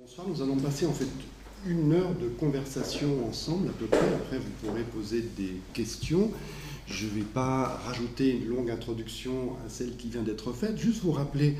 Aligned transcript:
Bonsoir, 0.00 0.26
nous 0.28 0.40
allons 0.40 0.56
passer 0.56 0.86
en 0.86 0.92
fait 0.94 1.06
une 1.66 1.92
heure 1.92 2.14
de 2.14 2.28
conversation 2.28 3.26
ensemble 3.28 3.68
à 3.68 3.72
peu 3.72 3.84
près. 3.84 3.98
Après, 3.98 4.38
vous 4.38 4.50
pourrez 4.62 4.82
poser 4.82 5.22
des 5.36 5.60
questions. 5.74 6.30
Je 6.86 7.04
ne 7.04 7.10
vais 7.10 7.20
pas 7.20 7.78
rajouter 7.84 8.30
une 8.30 8.48
longue 8.48 8.70
introduction 8.70 9.56
à 9.66 9.68
celle 9.68 9.96
qui 9.98 10.08
vient 10.08 10.22
d'être 10.22 10.52
faite. 10.52 10.78
Juste 10.78 11.02
vous 11.02 11.12
rappeler 11.12 11.54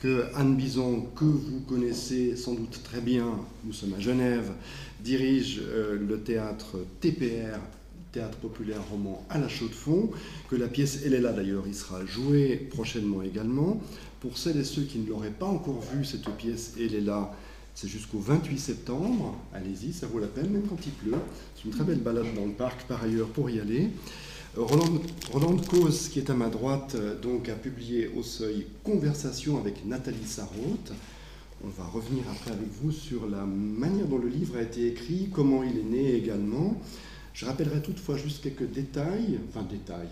que 0.00 0.26
Anne 0.36 0.54
Bison, 0.54 1.08
que 1.16 1.24
vous 1.24 1.62
connaissez 1.66 2.36
sans 2.36 2.54
doute 2.54 2.80
très 2.84 3.00
bien, 3.00 3.40
nous 3.64 3.72
sommes 3.72 3.94
à 3.94 4.00
Genève, 4.00 4.52
dirige 5.00 5.60
euh, 5.64 5.98
le 5.98 6.20
théâtre 6.20 6.76
TPR, 7.00 7.58
Théâtre 8.12 8.38
Populaire 8.38 8.82
Roman 8.88 9.26
à 9.28 9.38
la 9.38 9.48
Chaux-de-Fonds, 9.48 10.10
que 10.48 10.54
la 10.54 10.68
pièce 10.68 11.00
Elle 11.04 11.14
est 11.14 11.20
là 11.20 11.32
d'ailleurs, 11.32 11.64
il 11.66 11.74
sera 11.74 12.06
joué 12.06 12.68
prochainement 12.70 13.22
également. 13.22 13.80
Pour 14.20 14.38
celles 14.38 14.58
et 14.58 14.64
ceux 14.64 14.82
qui 14.82 15.00
ne 15.00 15.08
l'auraient 15.08 15.30
pas 15.30 15.46
encore 15.46 15.80
vu, 15.80 16.04
cette 16.04 16.30
pièce 16.36 16.74
Elle 16.78 16.94
est 16.94 17.00
là, 17.00 17.34
c'est 17.74 17.88
jusqu'au 17.88 18.18
28 18.18 18.58
septembre. 18.58 19.36
Allez-y, 19.52 19.92
ça 19.92 20.06
vaut 20.06 20.18
la 20.18 20.28
peine, 20.28 20.50
même 20.50 20.66
quand 20.68 20.78
il 20.86 20.92
pleut. 20.92 21.18
C'est 21.56 21.64
une 21.64 21.72
très 21.72 21.84
belle 21.84 22.00
balade 22.00 22.34
dans 22.34 22.46
le 22.46 22.52
parc 22.52 22.82
par 22.84 23.02
ailleurs 23.02 23.28
pour 23.28 23.50
y 23.50 23.60
aller. 23.60 23.90
Roland, 24.56 25.00
Roland 25.32 25.56
Cause, 25.56 26.08
qui 26.08 26.20
est 26.20 26.30
à 26.30 26.34
ma 26.34 26.48
droite, 26.48 26.94
euh, 26.94 27.20
donc, 27.20 27.48
a 27.48 27.54
publié 27.54 28.08
au 28.16 28.22
seuil 28.22 28.66
Conversation 28.84 29.58
avec 29.58 29.84
Nathalie 29.84 30.24
Sarraute. 30.24 30.92
On 31.64 31.68
va 31.68 31.84
revenir 31.88 32.22
après 32.30 32.52
avec 32.52 32.68
vous 32.80 32.92
sur 32.92 33.28
la 33.28 33.44
manière 33.44 34.06
dont 34.06 34.18
le 34.18 34.28
livre 34.28 34.56
a 34.56 34.62
été 34.62 34.86
écrit, 34.86 35.28
comment 35.32 35.64
il 35.64 35.78
est 35.78 35.82
né 35.82 36.14
également. 36.14 36.80
Je 37.32 37.46
rappellerai 37.46 37.82
toutefois 37.82 38.16
juste 38.16 38.44
quelques 38.44 38.70
détails, 38.70 39.40
enfin 39.48 39.66
détails. 39.68 40.10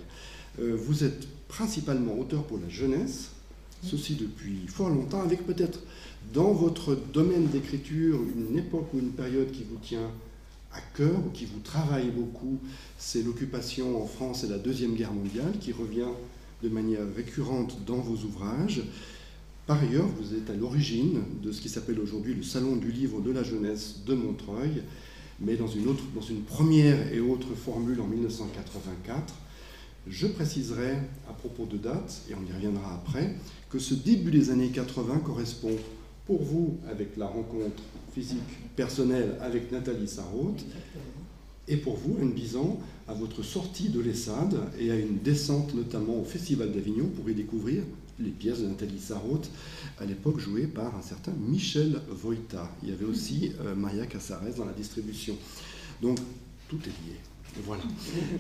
Euh, 0.61 0.77
vous 0.77 1.05
êtes 1.05 1.29
principalement 1.47 2.19
auteur 2.19 2.43
pour 2.45 2.59
la 2.59 2.69
jeunesse, 2.69 3.31
ceci 3.85 4.17
depuis 4.17 4.67
fort 4.67 4.89
longtemps, 4.89 5.23
avec 5.23 5.47
peut-être 5.47 5.79
dans 6.33 6.53
votre 6.53 6.97
domaine 7.13 7.47
d'écriture 7.47 8.19
une 8.37 8.57
époque 8.57 8.93
ou 8.95 8.99
une 8.99 9.11
période 9.11 9.51
qui 9.51 9.65
vous 9.65 9.77
tient 9.77 10.11
à 10.73 10.81
cœur 10.97 11.19
ou 11.27 11.31
qui 11.31 11.45
vous 11.45 11.61
travaille 11.61 12.11
beaucoup, 12.11 12.59
c'est 12.99 13.23
l'occupation 13.23 14.03
en 14.03 14.07
France 14.07 14.45
et 14.45 14.49
la 14.49 14.59
Deuxième 14.59 14.95
Guerre 14.95 15.13
mondiale 15.13 15.53
qui 15.61 15.73
revient 15.73 16.09
de 16.63 16.69
manière 16.69 17.03
récurrente 17.15 17.77
dans 17.87 17.99
vos 17.99 18.25
ouvrages. 18.25 18.83
Par 19.67 19.81
ailleurs, 19.83 20.07
vous 20.07 20.35
êtes 20.35 20.49
à 20.49 20.55
l'origine 20.55 21.23
de 21.43 21.53
ce 21.53 21.61
qui 21.61 21.69
s'appelle 21.69 22.01
aujourd'hui 22.01 22.35
le 22.35 22.43
Salon 22.43 22.77
du 22.77 22.91
livre 22.91 23.21
de 23.21 23.31
la 23.31 23.43
jeunesse 23.43 24.01
de 24.07 24.15
Montreuil, 24.15 24.83
mais 25.41 25.57
dans 25.57 25.67
une, 25.67 25.89
autre, 25.89 26.05
dans 26.15 26.23
une 26.23 26.43
première 26.43 27.13
et 27.13 27.21
autre 27.21 27.55
formule 27.55 28.01
en 28.01 28.07
1984. 28.07 29.35
Je 30.09 30.27
préciserai 30.27 30.93
à 31.29 31.33
propos 31.33 31.67
de 31.67 31.77
date, 31.77 32.23
et 32.31 32.35
on 32.35 32.51
y 32.51 32.53
reviendra 32.53 32.95
après, 32.95 33.37
que 33.71 33.79
ce 33.79 33.95
début 33.95 34.31
des 34.31 34.51
années 34.51 34.71
80 34.71 35.19
correspond 35.19 35.77
pour 36.27 36.43
vous 36.43 36.79
avec 36.91 37.17
la 37.17 37.27
rencontre 37.27 37.83
physique 38.13 38.39
personnelle 38.77 39.37
avec 39.41 39.73
Nathalie 39.73 40.09
Sarraute, 40.09 40.65
et 41.69 41.77
pour 41.77 41.97
vous, 41.97 42.19
Anne 42.21 42.33
Bison, 42.33 42.79
à 43.07 43.15
votre 43.15 43.43
sortie 43.43 43.89
de 43.89 44.01
l'ESSAD 44.01 44.57
et 44.79 44.91
à 44.91 44.97
une 44.97 45.19
descente 45.19 45.75
notamment 45.75 46.21
au 46.21 46.25
Festival 46.25 46.73
d'Avignon 46.73 47.07
pour 47.07 47.31
y 47.31 47.35
découvrir 47.35 47.85
les 48.19 48.31
pièces 48.31 48.61
de 48.61 48.67
Nathalie 48.67 48.99
Sarraute, 48.99 49.49
à 49.99 50.05
l'époque 50.05 50.39
jouées 50.39 50.67
par 50.67 50.97
un 50.97 51.03
certain 51.03 51.33
Michel 51.33 52.01
Voita. 52.09 52.71
Il 52.83 52.91
y 52.91 52.93
avait 52.93 53.05
aussi 53.05 53.53
euh, 53.61 53.75
Maria 53.75 54.07
Casares 54.07 54.55
dans 54.57 54.65
la 54.65 54.73
distribution. 54.73 55.37
Donc, 56.01 56.19
tout 56.69 56.79
est 56.85 57.09
lié. 57.09 57.17
Voilà. 57.65 57.83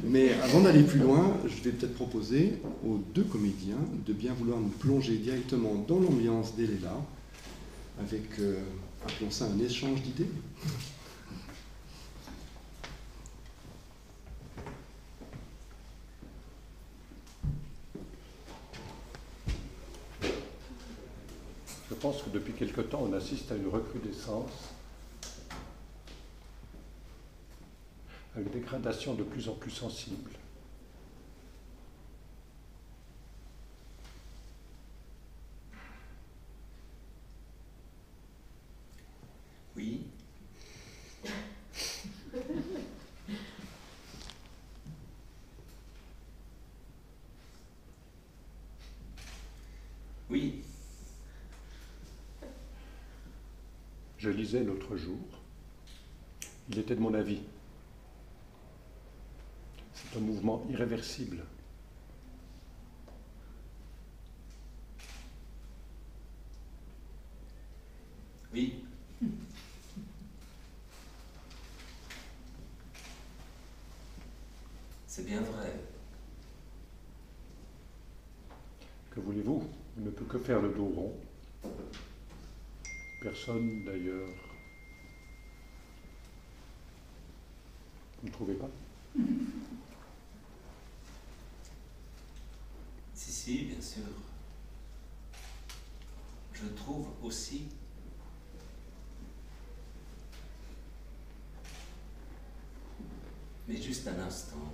Mais 0.05 0.33
avant 0.43 0.63
d'aller 0.63 0.83
plus 0.83 1.01
loin, 1.01 1.37
je 1.45 1.63
vais 1.63 1.71
peut-être 1.71 1.95
proposer 1.95 2.55
aux 2.87 2.99
deux 3.15 3.25
comédiens 3.25 3.77
de 4.07 4.13
bien 4.13 4.33
vouloir 4.33 4.59
nous 4.59 4.69
plonger 4.69 5.17
directement 5.17 5.85
dans 5.87 6.01
l'ambiance 6.01 6.57
d'Elela, 6.57 6.97
avec, 8.01 8.39
euh, 8.39 8.63
appelons 9.05 9.31
ça 9.31 9.47
un 9.47 9.59
échange 9.59 10.03
d'idées. 10.03 10.29
Je 21.89 21.95
pense 21.95 22.23
que 22.23 22.31
depuis 22.31 22.53
quelque 22.53 22.81
temps, 22.81 23.07
on 23.09 23.13
assiste 23.13 23.53
à 23.53 23.55
une 23.55 23.69
recrudescence, 23.69 24.51
à 28.35 28.41
une 28.41 28.51
dégradation 28.51 29.15
de 29.15 29.23
plus 29.23 29.49
en 29.49 29.55
plus 29.55 29.71
sensible. 29.71 30.31
Oui. 39.83 40.01
Oui. 50.31 50.63
Je 54.19 54.31
lisais 54.31 54.63
l'autre 54.63 54.97
jour, 54.97 55.19
il 56.71 56.79
était 56.79 56.95
de 56.95 57.01
mon 57.01 57.13
avis. 57.15 57.41
C'est 59.95 60.17
un 60.17 60.21
mouvement 60.21 60.65
irréversible. 60.71 61.45
Oui. 68.53 68.85
C'est 75.15 75.27
bien 75.27 75.43
vrai. 75.43 75.71
Que 79.11 79.21
voulez-vous? 79.21 79.63
Il 79.99 80.05
ne 80.05 80.11
peut 80.11 80.25
que 80.25 80.39
faire 80.39 80.63
le 80.63 80.71
dos 80.71 80.87
rond. 80.87 81.13
Personne 83.21 83.85
d'ailleurs. 83.85 84.31
Vous 88.23 88.29
ne 88.29 88.33
trouvez 88.33 88.55
pas? 88.55 88.71
Si, 93.15 93.31
si, 93.31 93.65
bien 93.65 93.83
sûr. 93.83 94.05
Je 96.55 96.67
trouve 96.69 97.09
aussi. 97.23 97.69
Mais 103.69 103.77
juste 103.77 104.09
un 104.09 104.19
instant. 104.19 104.73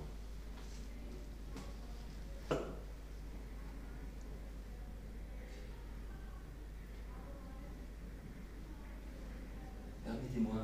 Permettez-moi. 10.09 10.55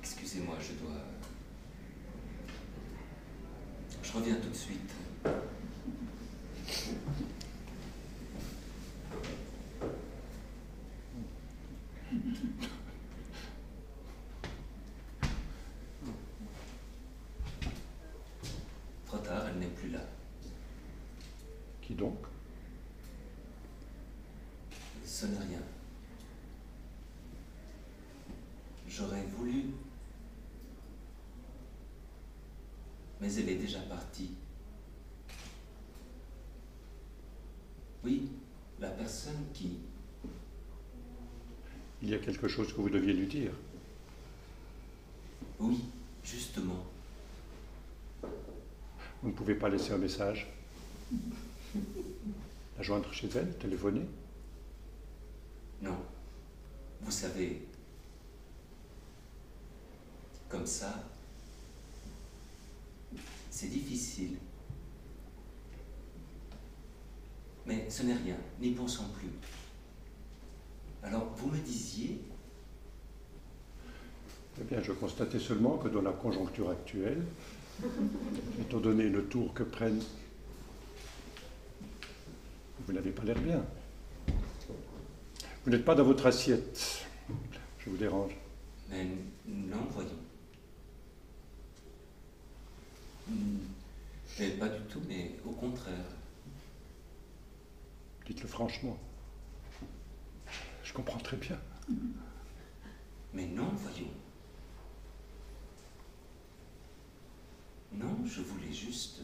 Excusez-moi, 0.00 0.53
je 0.66 0.72
dois. 0.82 0.92
Je 4.02 4.12
reviens 4.12 4.36
tout 4.36 4.48
de 4.48 4.54
suite. 4.54 4.92
Trop 19.06 19.18
tard, 19.18 19.46
elle 19.48 19.58
n'est 19.58 19.66
plus 19.66 19.90
là. 19.90 20.00
Qui 21.82 21.94
donc? 21.94 22.16
Ce 25.04 25.26
n'est 25.26 25.38
rien. 25.38 25.60
J'aurais 28.88 29.24
voulu. 29.36 29.64
Mais 33.24 33.34
elle 33.36 33.48
est 33.48 33.54
déjà 33.54 33.80
partie. 33.80 34.32
Oui, 38.04 38.28
la 38.78 38.90
personne 38.90 39.46
qui. 39.54 39.78
Il 42.02 42.10
y 42.10 42.14
a 42.14 42.18
quelque 42.18 42.48
chose 42.48 42.70
que 42.74 42.82
vous 42.82 42.90
deviez 42.90 43.14
lui 43.14 43.26
dire. 43.26 43.52
Oui, 45.58 45.80
justement. 46.22 46.84
Vous 49.22 49.30
ne 49.30 49.32
pouvez 49.32 49.54
pas 49.54 49.70
laisser 49.70 49.92
un 49.92 49.98
message 49.98 50.46
La 52.76 52.82
joindre 52.82 53.10
chez 53.10 53.30
elle 53.34 53.56
Téléphoner 53.56 54.04
Non. 55.80 55.96
Vous 57.00 57.10
savez, 57.10 57.62
comme 60.50 60.66
ça, 60.66 61.04
c'est 63.54 63.68
difficile. 63.68 64.36
Mais 67.66 67.88
ce 67.88 68.02
n'est 68.02 68.14
rien, 68.14 68.36
n'y 68.60 68.72
pensons 68.72 69.08
plus. 69.10 69.30
Alors, 71.04 71.32
vous 71.36 71.50
me 71.50 71.58
disiez 71.58 72.20
Constatais 75.04 75.38
seulement 75.38 75.76
que 75.76 75.88
dans 75.88 76.00
la 76.00 76.12
conjoncture 76.12 76.70
actuelle, 76.70 77.22
étant 78.58 78.80
donné 78.80 79.10
le 79.10 79.26
tour 79.26 79.52
que 79.52 79.62
prennent. 79.62 80.02
Vous 82.86 82.92
n'avez 82.94 83.10
pas 83.10 83.22
l'air 83.22 83.38
bien. 83.38 83.62
Vous 85.62 85.70
n'êtes 85.70 85.84
pas 85.84 85.94
dans 85.94 86.04
votre 86.04 86.24
assiette. 86.24 87.04
Je 87.80 87.90
vous 87.90 87.98
dérange. 87.98 88.32
Mais 88.88 89.04
non, 89.46 89.76
voyons. 89.90 90.08
Hmm, 93.28 93.58
Mais 94.38 94.48
pas 94.52 94.70
du 94.70 94.80
tout, 94.84 95.02
mais 95.06 95.32
au 95.44 95.50
contraire. 95.50 96.06
Dites-le 98.24 98.48
franchement. 98.48 98.98
Je 100.82 100.94
comprends 100.94 101.18
très 101.18 101.36
bien. 101.36 101.58
Mais 103.34 103.44
non, 103.44 103.68
voyons. 103.74 104.08
Non, 108.24 108.30
je 108.30 108.40
voulais 108.40 108.72
juste... 108.72 109.20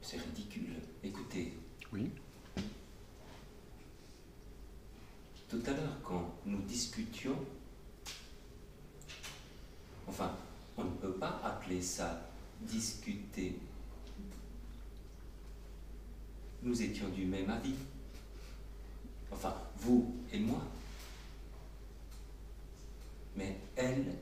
C'est 0.00 0.16
ridicule. 0.16 0.80
Écoutez, 1.04 1.52
Oui. 1.92 2.10
tout 5.48 5.62
à 5.66 5.70
l'heure, 5.70 5.96
quand 6.02 6.34
nous 6.44 6.62
discutions, 6.62 7.38
enfin, 10.08 10.36
on 10.76 10.82
ne 10.84 10.90
peut 10.96 11.12
pas 11.12 11.40
appeler 11.44 11.82
ça 11.82 12.30
discuter. 12.62 13.60
Nous 16.64 16.82
étions 16.82 17.10
du 17.10 17.26
même 17.26 17.50
avis. 17.50 17.74
Enfin, 19.30 19.54
vous 19.76 20.16
et 20.32 20.40
moi. 20.40 20.62
Mais 23.36 23.58
elle, 23.76 24.14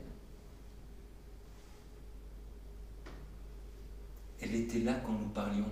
elle 4.39 4.50
était 4.61 4.79
là 4.79 4.93
quand 5.05 5.13
nous 5.13 5.29
parlions. 5.29 5.71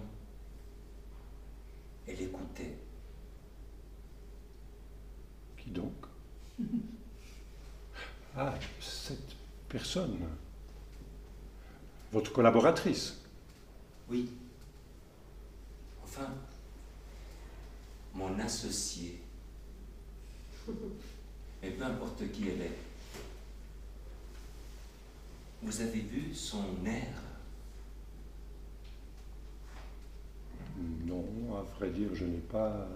Elle 2.07 2.21
écoutait. 2.21 2.77
Qui 5.57 5.69
donc? 5.71 5.93
Ah, 8.37 8.53
cette 8.79 9.35
personne. 9.67 10.19
Votre 12.11 12.31
collaboratrice. 12.31 13.17
Oui. 14.07 14.29
Enfin, 16.03 16.31
mon 18.13 18.39
associé. 18.39 19.19
Mais 21.61 21.71
peu 21.71 21.83
importe 21.83 22.31
qui 22.31 22.49
elle 22.49 22.61
est. 22.61 22.77
Vous 25.63 25.81
avez 25.81 25.99
vu 26.01 26.33
son 26.33 26.85
air? 26.85 27.28
Non, 31.05 31.25
à 31.57 31.61
vrai 31.77 31.89
dire, 31.89 32.09
je 32.13 32.25
n'ai 32.25 32.39
pas. 32.39 32.87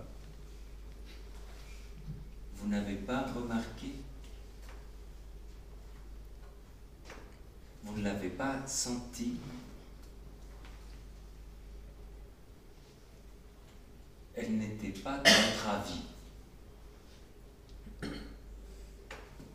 Vous 2.58 2.68
n'avez 2.70 2.96
pas 2.96 3.24
remarqué 3.34 3.94
Vous 7.84 7.98
ne 7.98 8.04
l'avez 8.04 8.30
pas 8.30 8.66
senti 8.66 9.34
Elle 14.36 14.58
n'était 14.58 15.00
pas 15.00 15.20
de 15.20 15.30
votre 15.30 15.70
avis. 15.70 16.02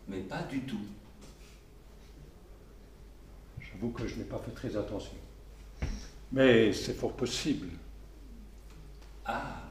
Mais 0.07 0.21
pas 0.21 0.43
du 0.43 0.61
tout. 0.61 0.87
J'avoue 3.61 3.91
que 3.91 4.07
je 4.07 4.17
n'ai 4.17 4.25
pas 4.25 4.39
fait 4.39 4.53
très 4.53 4.77
attention. 4.77 5.17
Mais 6.31 6.73
c'est 6.73 6.95
fort 6.95 7.13
possible. 7.15 7.69
Ah, 9.31 9.63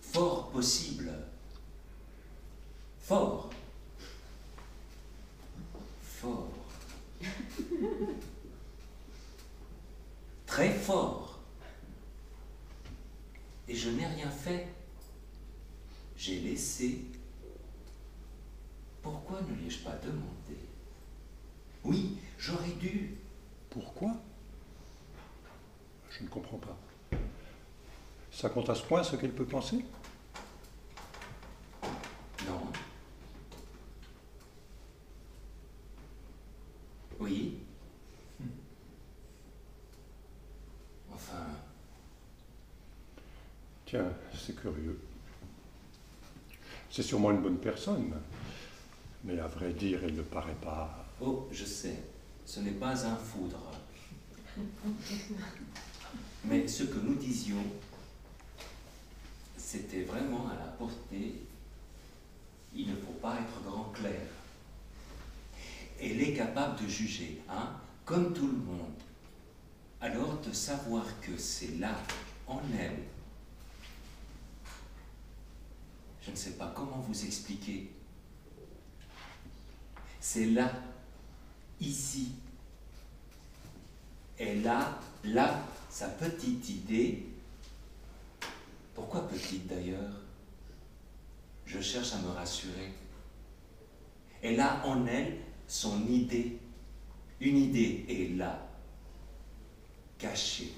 fort 0.00 0.50
possible. 0.50 1.12
Fort. 3.00 3.50
Fort. 6.00 6.52
Très 10.46 10.72
fort. 10.72 11.40
Et 13.66 13.74
je 13.74 13.90
n'ai 13.90 14.06
rien 14.06 14.30
fait. 14.30 14.68
J'ai 16.16 16.38
laissé. 16.38 17.04
Pourquoi 19.02 19.40
ne 19.42 19.56
l'ai-je 19.56 19.80
pas 19.80 19.96
demandé? 19.96 20.56
Oui, 21.82 22.16
j'aurais 22.38 22.74
dû. 22.74 23.16
Pourquoi? 23.70 24.12
Je 26.10 26.22
ne 26.22 26.28
comprends 26.28 26.58
pas. 26.58 26.78
Ça 28.40 28.48
compte 28.48 28.70
à 28.70 28.74
ce 28.74 28.82
point 28.82 29.02
ce 29.02 29.16
qu'elle 29.16 29.32
peut 29.32 29.44
penser 29.44 29.84
Non. 32.46 32.72
Oui. 37.18 37.58
Enfin, 41.12 41.34
Tiens, 43.84 44.10
c'est 44.34 44.56
curieux. 44.56 44.98
C'est 46.90 47.02
sûrement 47.02 47.32
une 47.32 47.42
bonne 47.42 47.58
personne. 47.58 48.14
Mais 49.22 49.38
à 49.38 49.48
vrai 49.48 49.74
dire, 49.74 50.00
elle 50.02 50.14
ne 50.14 50.22
paraît 50.22 50.56
pas. 50.62 51.04
oh, 51.20 51.46
je 51.52 51.66
sais, 51.66 52.04
ce 52.46 52.60
n'est 52.60 52.70
pas 52.70 53.04
un 53.04 53.16
foudre. 53.16 53.70
Mais 56.46 56.66
ce 56.66 56.84
que 56.84 57.00
nous 57.00 57.16
disions, 57.16 57.62
c'était 59.70 60.02
vraiment 60.02 60.48
à 60.48 60.54
la 60.54 60.66
portée. 60.72 61.34
Il 62.74 62.90
ne 62.90 62.96
faut 62.96 63.12
pas 63.22 63.36
être 63.36 63.62
grand 63.62 63.92
clair. 63.94 64.20
Elle 66.00 66.20
est 66.20 66.32
capable 66.32 66.82
de 66.82 66.88
juger, 66.88 67.40
hein, 67.48 67.76
comme 68.04 68.34
tout 68.34 68.48
le 68.48 68.56
monde. 68.56 69.00
Alors 70.00 70.40
de 70.40 70.52
savoir 70.52 71.04
que 71.20 71.36
c'est 71.38 71.78
là, 71.78 71.94
en 72.48 72.60
elle, 72.76 72.98
je 76.26 76.32
ne 76.32 76.36
sais 76.36 76.54
pas 76.54 76.72
comment 76.74 76.98
vous 76.98 77.24
expliquer. 77.24 77.92
C'est 80.18 80.46
là, 80.46 80.72
ici. 81.80 82.32
Elle 84.36 84.66
a 84.66 84.98
là 85.22 85.62
sa 85.88 86.08
petite 86.08 86.68
idée. 86.70 87.29
Pourquoi 89.00 89.26
petite 89.26 89.66
d'ailleurs? 89.66 90.12
Je 91.64 91.80
cherche 91.80 92.12
à 92.12 92.18
me 92.18 92.28
rassurer. 92.28 92.92
Elle 94.42 94.60
a 94.60 94.86
en 94.86 95.06
elle 95.06 95.38
son 95.66 96.06
idée. 96.06 96.58
Une 97.40 97.56
idée 97.56 98.04
est 98.10 98.36
là, 98.36 98.68
cachée. 100.18 100.74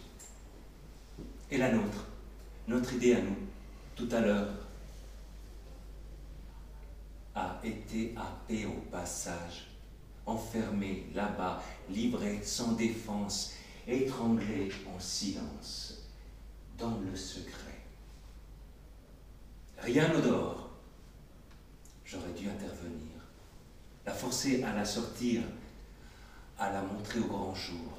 Et 1.51 1.59
la 1.59 1.73
nôtre, 1.73 2.07
notre 2.69 2.95
idée 2.95 3.15
à 3.15 3.23
nous, 3.23 3.37
tout 3.97 4.09
à 4.13 4.21
l'heure, 4.21 4.55
a 7.35 7.61
été 7.65 8.15
happée 8.17 8.67
au 8.67 8.89
passage, 8.89 9.67
enfermée 10.27 11.09
là-bas, 11.13 11.61
livrée 11.91 12.41
sans 12.45 12.73
défense, 12.75 13.55
étranglée 13.89 14.71
en 14.95 15.01
silence, 15.01 16.09
dans 16.79 17.01
le 17.01 17.17
secret. 17.17 17.72
Rien 19.83 20.09
n'odore. 20.09 20.71
J'aurais 22.05 22.33
dû 22.39 22.49
intervenir, 22.49 23.19
la 24.07 24.13
forcer 24.13 24.63
à 24.63 24.73
la 24.75 24.85
sortir, 24.85 25.43
à 26.59 26.73
la 26.73 26.83
montrer 26.83 27.19
au 27.19 27.25
grand 27.25 27.55
jour. 27.55 27.99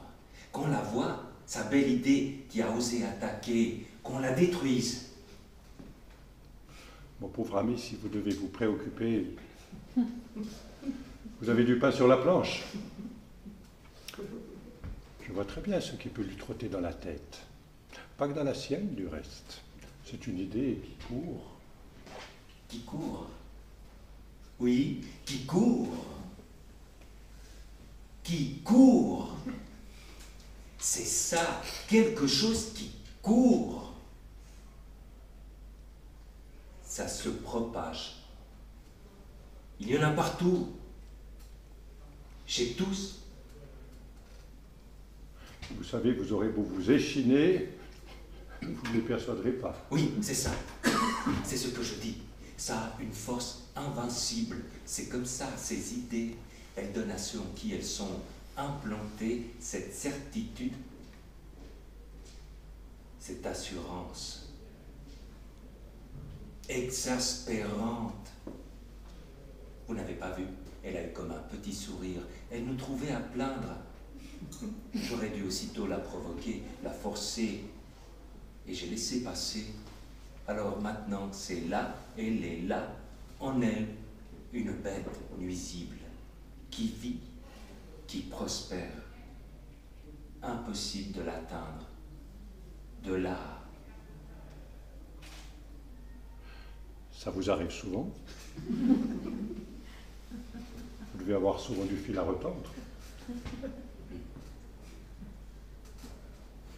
Qu'on 0.51 0.67
la 0.67 0.81
voie, 0.81 1.23
sa 1.45 1.63
belle 1.63 1.89
idée 1.89 2.45
qui 2.49 2.61
a 2.61 2.71
osé 2.71 3.03
attaquer, 3.03 3.85
qu'on 4.01 4.19
la 4.19 4.31
détruise. 4.31 5.09
Mon 7.19 7.27
pauvre 7.27 7.57
ami, 7.57 7.77
si 7.77 7.95
vous 7.95 8.07
devez 8.07 8.33
vous 8.33 8.47
préoccuper, 8.47 9.35
vous 9.95 11.49
avez 11.49 11.63
du 11.65 11.79
pain 11.79 11.91
sur 11.91 12.07
la 12.07 12.17
planche. 12.17 12.63
Je 15.25 15.31
vois 15.33 15.45
très 15.45 15.61
bien 15.61 15.81
ce 15.81 15.93
qui 15.93 16.09
peut 16.09 16.21
lui 16.21 16.35
trotter 16.37 16.69
dans 16.69 16.81
la 16.81 16.93
tête. 16.93 17.39
Pas 18.17 18.27
que 18.27 18.33
dans 18.33 18.43
la 18.43 18.53
sienne, 18.53 18.93
du 18.93 19.07
reste. 19.07 19.61
C'est 20.05 20.27
une 20.27 20.39
idée 20.39 20.79
qui 20.83 21.07
court. 21.07 21.52
Qui 22.73 22.79
court. 22.79 23.27
Oui, 24.59 25.01
qui 25.25 25.45
court. 25.45 25.95
Qui 28.23 28.61
court. 28.63 29.37
C'est 30.79 31.05
ça, 31.05 31.61
quelque 31.87 32.25
chose 32.25 32.73
qui 32.73 32.89
court. 33.21 33.93
Ça 36.83 37.07
se 37.07 37.29
propage. 37.29 38.23
Il 39.79 39.91
y 39.91 39.99
en 39.99 40.01
a 40.01 40.09
partout. 40.09 40.73
Chez 42.47 42.73
tous. 42.73 43.19
Vous 45.77 45.83
savez, 45.83 46.13
vous 46.13 46.33
aurez 46.33 46.49
beau 46.49 46.63
vous 46.63 46.89
échiner, 46.89 47.69
vous 48.63 48.89
ne 48.89 48.93
les 48.95 49.01
persuaderez 49.01 49.51
pas. 49.51 49.75
Oui, 49.91 50.11
c'est 50.23 50.33
ça. 50.33 50.51
C'est 51.43 51.57
ce 51.57 51.67
que 51.67 51.83
je 51.83 51.93
dis. 51.95 52.17
Ça 52.57 52.77
a 52.77 53.01
une 53.01 53.13
force 53.13 53.63
invincible. 53.75 54.57
C'est 54.85 55.09
comme 55.09 55.25
ça, 55.25 55.47
ces 55.57 55.95
idées. 55.95 56.35
Elles 56.75 56.91
donnent 56.91 57.11
à 57.11 57.17
ceux 57.17 57.39
en 57.39 57.53
qui 57.55 57.73
elles 57.73 57.85
sont 57.85 58.19
implantées 58.57 59.53
cette 59.59 59.93
certitude, 59.93 60.73
cette 63.19 63.45
assurance 63.45 64.43
exaspérante. 66.69 68.31
Vous 69.87 69.95
n'avez 69.95 70.13
pas 70.13 70.31
vu 70.31 70.45
Elle 70.83 70.97
a 70.97 71.07
eu 71.07 71.11
comme 71.13 71.31
un 71.31 71.55
petit 71.55 71.73
sourire. 71.73 72.21
Elle 72.51 72.65
nous 72.65 72.75
trouvait 72.75 73.11
à 73.11 73.19
plaindre. 73.19 73.77
J'aurais 74.93 75.29
dû 75.29 75.43
aussitôt 75.43 75.87
la 75.87 75.97
provoquer, 75.97 76.63
la 76.83 76.91
forcer. 76.91 77.63
Et 78.67 78.73
j'ai 78.73 78.87
laissé 78.87 79.23
passer. 79.23 79.65
Alors 80.47 80.81
maintenant, 80.81 81.31
c'est 81.31 81.61
là, 81.61 81.95
elle 82.17 82.43
est 82.43 82.61
là, 82.63 82.95
en 83.39 83.61
elle, 83.61 83.87
une 84.51 84.73
bête 84.73 85.07
nuisible, 85.37 85.97
qui 86.69 86.87
vit, 86.87 87.19
qui 88.07 88.21
prospère. 88.21 88.91
Impossible 90.41 91.13
de 91.13 91.21
l'atteindre. 91.21 91.87
De 93.03 93.13
là. 93.13 93.37
Ça 97.11 97.31
vous 97.31 97.49
arrive 97.49 97.71
souvent 97.71 98.11
Vous 101.13 101.19
devez 101.19 101.35
avoir 101.35 101.57
souvent 101.57 101.85
du 101.85 101.95
fil 101.95 102.17
à 102.17 102.23
retordre. 102.23 102.69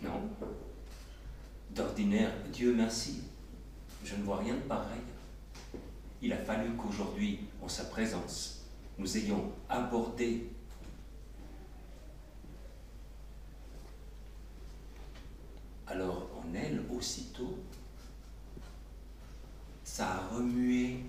Non. 0.04 0.30
D'ordinaire, 1.72 2.32
Dieu 2.54 2.76
merci, 2.76 3.24
je 4.06 4.16
ne 4.16 4.24
vois 4.24 4.38
rien 4.38 4.54
de 4.54 4.60
pareil. 4.62 5.02
Il 6.22 6.32
a 6.32 6.38
fallu 6.38 6.76
qu'aujourd'hui, 6.76 7.40
en 7.62 7.68
sa 7.68 7.86
présence, 7.86 8.66
nous 8.98 9.18
ayons 9.18 9.52
abordé 9.68 10.48
alors 15.88 16.30
en 16.38 16.54
elle 16.54 16.82
aussitôt, 16.96 17.58
ça 19.84 20.08
a 20.08 20.28
remué 20.36 21.00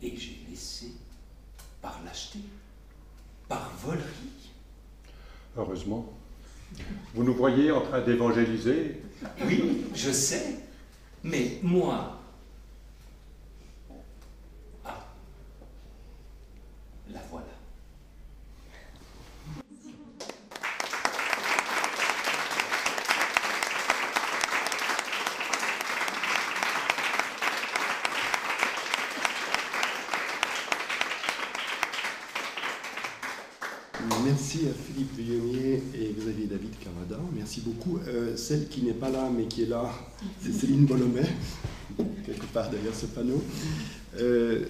et 0.00 0.16
j'ai 0.16 0.44
laissé 0.48 0.92
par 1.80 2.02
lâcheté, 2.04 2.40
par 3.48 3.70
volerie. 3.76 4.52
Heureusement. 5.56 6.13
Vous 7.14 7.22
nous 7.24 7.34
voyez 7.34 7.70
en 7.70 7.80
train 7.80 8.00
d'évangéliser? 8.00 9.00
Oui, 9.46 9.84
je 9.94 10.10
sais, 10.10 10.58
mais 11.22 11.58
moi. 11.62 12.20
Ah, 14.84 15.06
la 17.12 17.20
voilà. 17.30 17.46
Merci 34.24 34.66
à 34.68 34.72
Philippe 34.72 35.16
Villonnier 35.16 35.82
et 35.94 36.14
Xavier 36.18 36.46
Merci 37.34 37.60
beaucoup. 37.60 37.98
Euh, 38.06 38.36
celle 38.36 38.68
qui 38.68 38.82
n'est 38.82 38.92
pas 38.92 39.10
là, 39.10 39.30
mais 39.34 39.44
qui 39.44 39.62
est 39.62 39.68
là, 39.68 39.90
c'est 40.40 40.52
Céline 40.52 40.86
Bolomet, 40.86 41.28
quelque 42.24 42.46
part 42.46 42.70
derrière 42.70 42.94
ce 42.94 43.06
panneau. 43.06 43.42
Euh, 44.18 44.64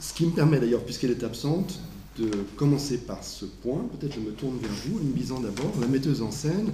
ce 0.00 0.14
qui 0.14 0.26
me 0.26 0.32
permet 0.32 0.58
d'ailleurs, 0.58 0.84
puisqu'elle 0.84 1.10
est 1.10 1.24
absente, 1.24 1.78
de 2.18 2.30
commencer 2.56 2.98
par 2.98 3.22
ce 3.22 3.44
point. 3.44 3.86
Peut-être 3.98 4.14
je 4.14 4.20
me 4.20 4.32
tourne 4.32 4.58
vers 4.58 4.70
vous, 4.86 4.98
en 4.98 5.16
visant 5.16 5.40
d'abord 5.40 5.72
la 5.80 5.86
metteuse 5.86 6.22
en 6.22 6.30
scène. 6.30 6.72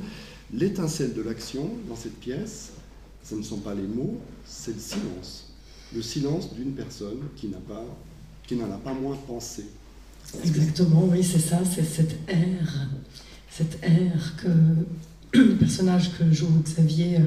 L'étincelle 0.53 1.13
de 1.13 1.23
l'action 1.23 1.71
dans 1.89 1.97
cette 1.97 2.19
pièce, 2.19 2.71
ce 3.23 3.35
ne 3.35 3.43
sont 3.43 3.59
pas 3.59 3.75
les 3.75 3.87
mots, 3.87 4.21
c'est 4.47 4.75
le 4.75 4.81
silence. 4.81 5.53
Le 5.95 6.03
silence 6.03 6.55
d'une 6.55 6.73
personne 6.73 7.19
qui 7.37 7.49
n'en 7.49 8.71
a 8.71 8.79
pas 8.79 8.95
moins 8.95 9.17
pensé. 9.27 9.65
Exactement, 10.45 11.09
oui, 11.11 11.23
c'est 11.23 11.39
ça, 11.39 11.61
c'est 11.65 11.85
cette 11.85 12.17
ère, 12.29 12.89
cette 13.57 13.79
ère 13.83 14.37
que 14.37 14.49
le 15.39 15.57
personnage 15.57 16.11
que 16.19 16.31
joue 16.31 16.49
Xavier 16.63 17.21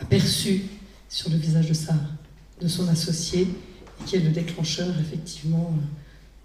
a 0.00 0.04
perçu 0.04 0.62
sur 1.08 1.30
le 1.30 1.36
visage 1.36 1.68
de, 1.68 1.74
sa, 1.74 1.94
de 2.60 2.68
son 2.68 2.88
associé, 2.88 3.48
qui 4.04 4.16
est 4.16 4.20
le 4.20 4.30
déclencheur, 4.30 4.88
effectivement, 5.00 5.72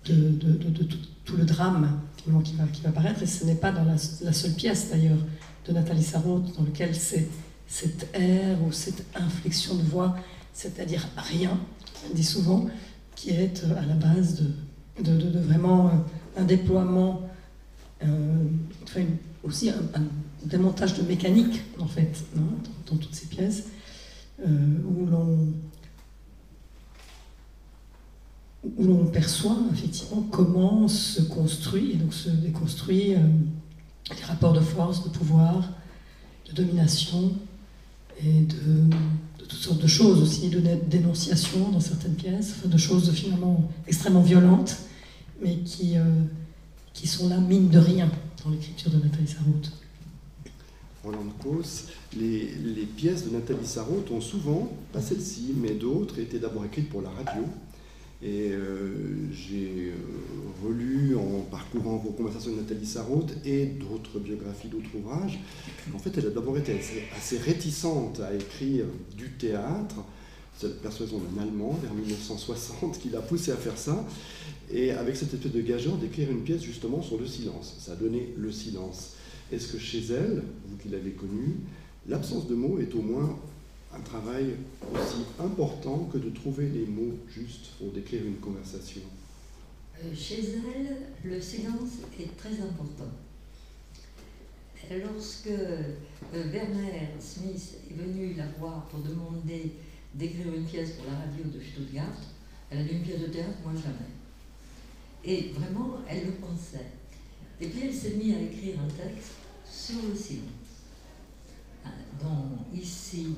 de, 0.06 0.14
de, 0.14 0.70
de, 0.70 0.84
tout, 1.26 1.38
le 1.38 1.46
drame 1.46 2.00
qui, 2.18 2.30
va, 2.30 2.66
qui 2.72 2.82
va 2.82 2.90
apparaître. 2.90 3.24
Et 3.24 3.26
ce 3.26 3.46
n'est 3.46 3.56
pas 3.56 3.72
dans 3.72 3.84
la, 3.84 3.98
seule 3.98 4.54
pièce, 4.54 4.90
d'ailleurs, 4.92 5.20
de 5.68 5.74
Nathalie 5.74 6.04
Sarraute, 6.04 6.56
dans 6.58 6.64
lequel 6.64 6.96
c'est 6.96 7.28
cette 7.68 8.10
ère 8.14 8.62
ou 8.64 8.72
cette 8.72 9.06
inflexion 9.16 9.76
de 9.76 9.84
voix, 9.84 10.16
c'est-à-dire 10.54 11.08
rien, 11.16 11.58
on 12.10 12.14
dit 12.14 12.24
souvent, 12.24 12.68
qui 13.16 13.30
est 13.30 13.64
à 13.78 13.86
la 13.86 13.94
base 13.96 14.42
de 14.42 14.52
de, 15.00 15.40
vraiment 15.40 15.92
un 16.38 16.44
déploiement, 16.44 17.22
euh, 18.04 18.46
aussi 19.44 19.70
un, 19.70 19.82
un, 19.96 20.04
démontage 20.46 20.96
de 20.96 21.04
mécanique, 21.04 21.62
en 21.80 21.88
fait, 21.88 22.26
dans, 22.36 22.98
toutes 22.98 23.14
ces 23.14 23.28
pièces, 23.28 23.68
euh, 24.46 24.78
où 24.86 25.06
l'on 28.86 29.06
perçoit 29.06 29.58
effectivement 29.72 30.24
comment 30.32 30.88
se 30.88 31.22
construit 31.22 31.92
et 31.92 31.96
donc 31.96 32.14
se 32.14 32.30
déconstruit 32.30 33.16
euh, 33.16 33.20
les 34.10 34.24
rapports 34.24 34.54
de 34.54 34.60
force, 34.60 35.04
de 35.04 35.10
pouvoir, 35.10 35.70
de 36.50 36.54
domination 36.54 37.34
et 38.24 38.42
de, 38.42 38.96
toutes 39.38 39.52
sortes 39.60 39.82
de 39.82 39.88
choses 39.88 40.22
aussi, 40.22 40.50
de 40.50 40.62
dénonciation 40.88 41.70
dans 41.70 41.80
certaines 41.80 42.16
pièces, 42.16 42.56
de 42.66 42.78
choses 42.78 43.12
finalement 43.12 43.70
extrêmement 43.88 44.22
violentes, 44.22 44.78
mais 45.44 45.58
qui, 45.58 45.98
euh, 45.98 46.04
qui 46.94 47.08
sont 47.08 47.30
là, 47.30 47.38
mine 47.38 47.70
de 47.70 47.80
rien, 47.80 48.10
dans 48.44 48.52
l'écriture 48.52 48.92
de 48.92 48.98
Nathalie 48.98 49.28
Sarraute. 49.28 49.72
Roland 51.04 51.26
Cos, 51.42 51.88
les, 52.16 52.86
pièces 52.96 53.26
de 53.26 53.32
Nathalie 53.32 53.66
Sarraute 53.66 54.12
ont 54.12 54.22
souvent, 54.22 54.72
pas 54.94 55.02
celle-ci, 55.02 55.54
mais 55.58 55.72
d'autres, 55.72 56.20
été 56.20 56.40
d'abord 56.40 56.66
écrites 56.66 56.90
pour 56.90 57.02
la 57.02 57.10
radio. 57.10 57.44
Et 58.24 58.52
euh, 58.52 59.32
j'ai 59.32 59.90
euh, 59.90 59.94
relu 60.64 61.16
en 61.16 61.42
parcourant 61.50 61.98
vos 61.98 62.12
conversations 62.12 62.52
de 62.52 62.58
Nathalie 62.58 62.86
Sarraute 62.86 63.34
et 63.44 63.66
d'autres 63.66 64.20
biographies, 64.20 64.68
d'autres 64.68 64.96
ouvrages. 64.96 65.40
En 65.96 65.98
fait, 65.98 66.16
elle 66.20 66.28
a 66.28 66.30
d'abord 66.30 66.56
été 66.56 66.80
assez, 67.18 67.38
réticente 67.40 68.20
à 68.20 68.36
écrire 68.36 68.86
du 69.18 69.32
théâtre. 69.32 69.96
C'est 70.56 70.68
la 70.68 70.76
persuasion 70.76 71.18
d'un 71.18 71.42
Allemand 71.42 71.80
vers 71.82 71.96
1960 71.96 73.00
qui 73.00 73.10
l'a 73.10 73.22
poussé 73.22 73.52
à 73.52 73.58
faire 73.58 73.78
ça. 73.78 74.06
Et 74.74 74.92
avec 74.92 75.16
cette 75.16 75.34
espèce 75.34 75.52
de 75.52 75.62
gageure 75.62 75.98
d'écrire 75.98 76.32
une 76.32 76.44
pièce 76.44 76.62
justement 76.62 77.02
sur 77.02 77.20
le 77.20 77.28
silence. 77.28 77.76
Ça 77.80 77.94
a 77.94 77.96
donné 77.96 78.34
le 78.38 78.52
silence. 78.52 79.16
Est-ce 79.52 79.74
que 79.74 79.78
chez 79.78 80.02
elle, 80.12 80.44
vous 80.66 80.78
qui 80.78 80.88
l'avez 80.90 81.12
connue, 81.12 81.58
l'absence 82.08 82.48
de 82.48 82.56
mots 82.56 82.80
est 82.80 82.94
au 82.96 83.02
moins 83.02 83.38
un 83.94 84.00
travail 84.00 84.56
aussi 84.94 85.26
important 85.40 86.10
que 86.12 86.18
de 86.18 86.30
trouver 86.30 86.70
les 86.70 86.86
mots 86.86 87.18
justes 87.28 87.72
pour 87.78 87.92
décrire 87.92 88.26
une 88.26 88.38
conversation? 88.38 89.02
Euh, 90.02 90.16
Chez 90.16 90.40
elle, 90.40 91.30
le 91.30 91.42
silence 91.42 92.00
est 92.20 92.38
très 92.38 92.62
important. 92.62 93.12
Lorsque 94.90 95.48
euh, 95.48 95.84
Werner 96.34 97.10
Smith 97.20 97.78
est 97.90 97.94
venu 97.94 98.34
la 98.36 98.48
voir 98.60 98.88
pour 98.88 99.00
demander 99.00 99.74
d'écrire 100.16 100.54
une 100.54 100.66
pièce 100.66 100.92
pour 100.92 101.06
la 101.06 101.20
radio 101.20 101.44
de 101.46 101.62
Stuttgart, 101.62 102.18
elle 102.70 102.80
a 102.80 102.84
dit 102.84 102.94
une 102.94 103.04
pièce 103.04 103.20
de 103.20 103.28
théâtre, 103.28 103.58
moi 103.64 103.74
jamais. 103.76 104.21
Et 105.24 105.50
vraiment, 105.50 105.98
elle 106.08 106.26
le 106.26 106.32
pensait. 106.34 106.88
Et 107.60 107.68
puis 107.68 107.82
elle 107.86 107.94
s'est 107.94 108.16
mise 108.16 108.36
à 108.36 108.42
écrire 108.42 108.80
un 108.80 108.88
texte 108.88 109.34
sur 109.66 110.02
le 110.08 110.16
silence. 110.16 110.48
Dans 112.20 112.66
ici, 112.74 113.36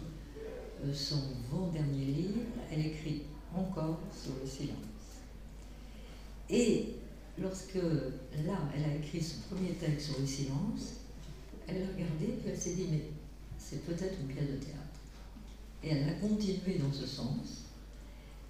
son 0.94 1.22
avant-dernier 1.52 2.06
livre, 2.06 2.42
elle 2.72 2.86
écrit 2.86 3.24
encore 3.54 4.00
sur 4.12 4.34
le 4.42 4.48
silence. 4.48 4.78
Et 6.50 6.96
lorsque 7.38 7.76
là, 7.76 8.58
elle 8.76 8.84
a 8.84 8.96
écrit 8.96 9.22
ce 9.22 9.36
premier 9.50 9.72
texte 9.72 10.12
sur 10.12 10.20
le 10.20 10.26
silence, 10.26 11.00
elle 11.68 11.84
a 11.84 11.88
regardé, 11.88 12.28
puis 12.40 12.50
elle 12.50 12.58
s'est 12.58 12.76
dit, 12.76 12.88
mais 12.92 13.04
c'est 13.58 13.86
peut-être 13.86 14.20
une 14.20 14.28
pièce 14.28 14.50
de 14.50 14.58
théâtre. 14.58 15.00
Et 15.84 15.90
elle 15.90 16.10
a 16.10 16.14
continué 16.14 16.78
dans 16.80 16.92
ce 16.92 17.06
sens. 17.06 17.66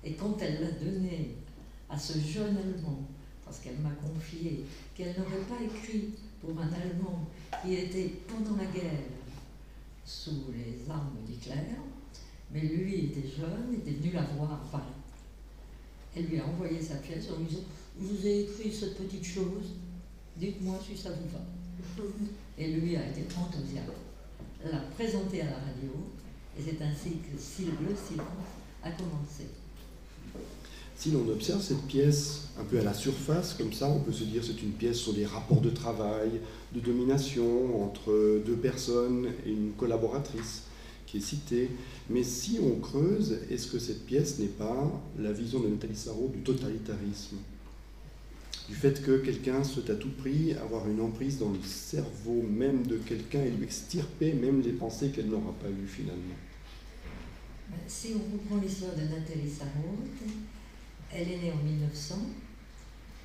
Et 0.03 0.13
quand 0.13 0.35
elle 0.41 0.61
l'a 0.61 0.71
donné 0.71 1.35
à 1.89 1.97
ce 1.97 2.19
jeune 2.19 2.57
Allemand, 2.57 3.07
parce 3.45 3.59
qu'elle 3.59 3.77
m'a 3.79 3.91
confié 3.91 4.65
qu'elle 4.95 5.15
n'aurait 5.17 5.45
pas 5.47 5.63
écrit 5.63 6.12
pour 6.41 6.51
un 6.59 6.71
Allemand 6.73 7.25
qui 7.62 7.75
était 7.75 8.12
pendant 8.27 8.57
la 8.57 8.65
guerre 8.65 9.00
sous 10.05 10.45
les 10.53 10.89
armes 10.89 11.17
d'Hitler, 11.25 11.55
mais 12.51 12.62
lui 12.62 13.05
était 13.05 13.27
jeune, 13.27 13.73
était 13.73 13.91
venu 13.91 14.12
la 14.12 14.23
voir 14.23 14.51
à 14.53 14.62
Paris. 14.71 14.83
Elle 16.15 16.25
lui 16.25 16.39
a 16.39 16.45
envoyé 16.45 16.81
sa 16.81 16.95
pièce 16.95 17.29
en 17.31 17.39
lui 17.39 17.45
disant 17.45 17.63
Je 18.00 18.05
vous 18.05 18.27
ai 18.27 18.41
écrit 18.41 18.71
cette 18.71 18.97
petite 18.97 19.23
chose, 19.23 19.75
dites-moi 20.38 20.77
si 20.85 20.97
ça 20.97 21.09
vous 21.12 21.29
va. 21.29 22.03
Et 22.57 22.67
lui 22.73 22.95
a 22.95 23.07
été 23.07 23.23
enthousiaste, 23.35 23.89
l'a 24.63 24.79
présenté 24.95 25.41
à 25.41 25.45
la 25.45 25.57
radio, 25.57 25.91
et 26.57 26.62
c'est 26.62 26.81
ainsi 26.83 27.17
que 27.17 27.31
le 27.31 27.95
silence 27.95 28.27
a 28.83 28.91
commencé. 28.91 29.47
Si 30.95 31.12
l'on 31.12 31.27
observe 31.29 31.62
cette 31.62 31.81
pièce 31.83 32.50
un 32.59 32.63
peu 32.63 32.79
à 32.79 32.83
la 32.83 32.93
surface, 32.93 33.55
comme 33.55 33.73
ça, 33.73 33.89
on 33.89 34.00
peut 34.00 34.13
se 34.13 34.23
dire 34.23 34.43
c'est 34.43 34.62
une 34.62 34.71
pièce 34.71 34.97
sur 34.97 35.13
des 35.13 35.25
rapports 35.25 35.59
de 35.59 35.69
travail, 35.69 36.39
de 36.73 36.79
domination 36.79 37.83
entre 37.83 38.41
deux 38.45 38.55
personnes 38.55 39.27
et 39.45 39.51
une 39.51 39.71
collaboratrice 39.71 40.63
qui 41.07 41.17
est 41.17 41.21
citée. 41.21 41.69
Mais 42.09 42.23
si 42.23 42.59
on 42.62 42.79
creuse, 42.79 43.39
est-ce 43.50 43.67
que 43.67 43.79
cette 43.79 44.05
pièce 44.05 44.39
n'est 44.39 44.45
pas 44.45 44.91
la 45.19 45.31
vision 45.31 45.59
de 45.59 45.67
Nathalie 45.67 45.95
Sarraud 45.95 46.31
du 46.33 46.39
totalitarisme? 46.39 47.38
Du 48.69 48.75
fait 48.75 49.01
que 49.03 49.17
quelqu'un 49.17 49.63
souhaite 49.63 49.89
à 49.89 49.95
tout 49.95 50.12
prix 50.17 50.53
avoir 50.53 50.88
une 50.88 51.01
emprise 51.01 51.38
dans 51.38 51.50
le 51.50 51.62
cerveau 51.63 52.41
même 52.43 52.88
de 52.88 52.95
quelqu'un 52.97 53.43
et 53.43 53.50
lui 53.50 53.65
extirper 53.65 54.31
même 54.33 54.62
les 54.62 54.71
pensées 54.71 55.09
qu'elle 55.09 55.27
n'aura 55.27 55.53
pas 55.62 55.67
eues 55.67 55.88
finalement? 55.88 56.35
Si 57.88 58.13
on 58.15 58.33
reprend 58.33 58.62
l'histoire 58.63 58.93
de 58.95 59.01
Nathalie 59.01 59.50
Sarraud, 59.50 59.97
elle 61.13 61.32
est 61.32 61.38
née 61.38 61.51
en 61.51 61.63
1900. 61.63 62.15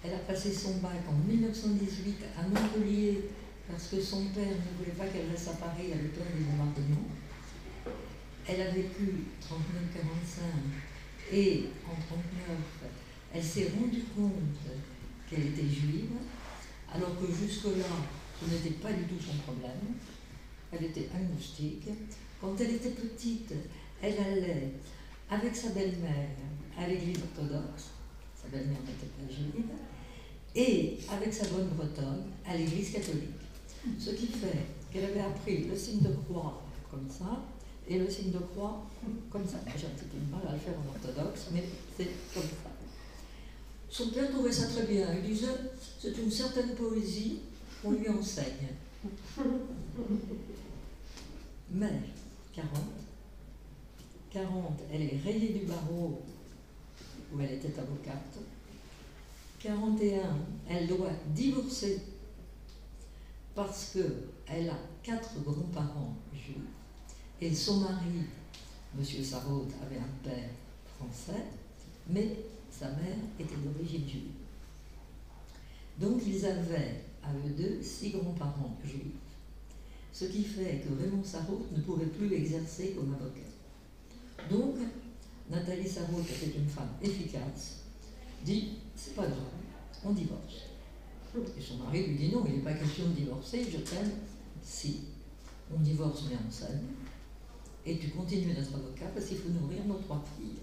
Elle 0.05 0.15
a 0.15 0.19
passé 0.19 0.53
son 0.53 0.77
bac 0.79 1.01
en 1.09 1.29
1918 1.29 2.17
à 2.39 2.43
Montpellier 2.43 3.25
parce 3.69 3.89
que 3.89 4.01
son 4.01 4.27
père 4.27 4.47
ne 4.47 4.79
voulait 4.79 4.97
pas 4.97 5.07
qu'elle 5.07 5.29
reste 5.31 5.49
à 5.49 5.53
Paris 5.53 5.93
à 5.93 5.97
l'époque 5.97 6.29
des 6.37 6.45
bombardements. 6.45 7.09
Elle 8.47 8.61
a 8.63 8.71
vécu 8.71 9.25
39-45 9.43 10.41
et 11.33 11.65
en 11.85 11.95
39, 11.95 12.57
elle 13.35 13.43
s'est 13.43 13.71
rendue 13.79 14.05
compte 14.17 14.33
qu'elle 15.29 15.47
était 15.47 15.69
juive, 15.69 16.13
alors 16.95 17.19
que 17.21 17.27
jusque-là, 17.27 17.85
ce 18.41 18.51
n'était 18.51 18.79
pas 18.81 18.93
du 18.93 19.03
tout 19.05 19.21
son 19.21 19.37
problème. 19.39 19.97
Elle 20.73 20.85
était 20.85 21.09
agnostique. 21.15 21.89
Quand 22.41 22.55
elle 22.61 22.75
était 22.75 22.91
petite, 22.91 23.53
elle 24.01 24.19
allait 24.19 24.73
avec 25.31 25.55
sa 25.55 25.71
belle-mère 25.71 26.29
à 26.79 26.87
l'église 26.87 27.19
orthodoxe, 27.23 27.91
sa 28.41 28.49
belle-mère 28.49 28.79
n'était 28.81 29.07
pas 29.07 29.29
juive, 29.29 29.71
et 30.55 30.99
avec 31.11 31.35
sa 31.35 31.49
bonne 31.49 31.69
bretonne 31.69 32.25
à 32.47 32.57
l'église 32.57 32.93
catholique. 32.93 33.31
Ce 33.99 34.11
qui 34.11 34.27
fait 34.27 34.67
qu'elle 34.93 35.05
avait 35.05 35.21
appris 35.21 35.65
le 35.65 35.77
signe 35.77 36.01
de 36.01 36.13
croix 36.29 36.63
comme 36.91 37.09
ça, 37.11 37.43
et 37.89 37.99
le 37.99 38.09
signe 38.09 38.31
de 38.31 38.39
croix 38.39 38.87
comme 39.31 39.47
ça. 39.47 39.59
J'ai 39.77 39.87
un 39.87 39.91
petit 39.91 40.05
peu 40.05 40.19
de 40.19 40.31
mal 40.31 40.47
à 40.47 40.53
le 40.53 40.59
faire 40.59 40.75
en 40.75 40.89
orthodoxe, 40.89 41.47
mais 41.53 41.65
c'est 41.97 42.11
comme 42.35 42.43
ça. 42.43 42.71
Son 43.91 44.11
père 44.11 44.31
trouvait 44.31 44.53
ça 44.53 44.67
très 44.67 44.85
bien. 44.87 45.07
Il 45.15 45.31
disait 45.31 45.47
c'est 45.99 46.17
une 46.19 46.31
certaine 46.31 46.75
poésie 46.75 47.41
qu'on 47.83 47.93
lui 47.93 48.09
enseigne. 48.09 48.69
Mais 51.71 52.01
40, 52.55 52.71
40, 54.31 54.81
elle 54.93 55.03
est 55.03 55.21
rayée 55.25 55.53
du 55.59 55.67
barreau 55.67 56.23
où 57.33 57.41
elle 57.41 57.53
était 57.53 57.79
avocate. 57.79 58.39
41, 59.61 60.21
elle 60.69 60.87
doit 60.87 61.11
divorcer 61.35 62.01
parce 63.55 63.93
qu'elle 63.95 64.71
a 64.71 64.79
quatre 65.03 65.43
grands-parents 65.43 66.15
juifs 66.33 66.57
et 67.41 67.55
son 67.55 67.81
mari, 67.81 68.25
M. 68.97 69.25
Sarraute, 69.25 69.73
avait 69.83 69.99
un 69.99 70.29
père 70.29 70.51
français, 70.97 71.45
mais 72.09 72.37
sa 72.71 72.87
mère 72.87 73.17
était 73.39 73.57
d'origine 73.57 74.09
juive. 74.09 74.31
Donc 75.99 76.23
ils 76.27 76.45
avaient, 76.45 77.03
à 77.23 77.33
eux 77.33 77.51
deux, 77.57 77.83
six 77.83 78.11
grands-parents 78.11 78.77
juifs, 78.85 79.15
ce 80.13 80.25
qui 80.27 80.43
fait 80.43 80.85
que 80.85 81.01
Raymond 81.01 81.23
Sarraute 81.23 81.71
ne 81.77 81.81
pouvait 81.83 82.07
plus 82.07 82.33
exercer 82.33 82.91
comme 82.97 83.15
avocat. 83.15 83.41
Donc, 84.51 84.77
Nathalie 85.51 85.89
Sarraute, 85.89 86.27
qui 86.27 86.47
était 86.47 86.59
une 86.59 86.69
femme 86.69 86.91
efficace, 87.03 87.81
dit 88.45 88.71
c'est 88.95 89.15
pas 89.15 89.27
grave, 89.27 89.39
on 90.05 90.13
divorce. 90.13 90.67
Et 91.37 91.61
son 91.61 91.77
mari 91.79 92.07
lui 92.07 92.17
dit 92.17 92.33
non, 92.33 92.45
il 92.47 92.57
n'est 92.57 92.63
pas 92.63 92.75
question 92.75 93.09
de 93.09 93.13
divorcer, 93.13 93.65
je 93.71 93.79
t'aime. 93.79 94.11
Si, 94.63 95.03
on 95.75 95.81
divorce 95.81 96.25
mais 96.29 96.37
on 96.47 96.51
s'aime 96.51 96.89
et 97.89 97.97
tu 97.97 98.09
continues 98.09 98.53
d'être 98.53 98.75
avocat 98.75 99.07
parce 99.15 99.27
qu'il 99.27 99.39
faut 99.39 99.49
nourrir 99.49 99.85
nos 99.87 99.99
trois 99.99 100.23
filles. 100.37 100.59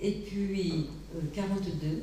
Et 0.00 0.12
puis, 0.12 0.86
42, 1.34 1.86
euh, 1.86 2.00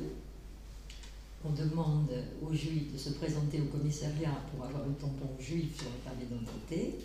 on 1.44 1.50
demande 1.50 2.10
aux 2.42 2.52
juifs 2.52 2.92
de 2.92 2.98
se 2.98 3.10
présenter 3.10 3.60
au 3.60 3.64
commissariat 3.64 4.42
pour 4.52 4.66
avoir 4.66 4.86
le 4.86 4.92
tampon 4.94 5.28
juif 5.40 5.76
sur 5.76 5.86
la 5.86 6.04
carte 6.04 6.18
d'identité. 6.18 6.96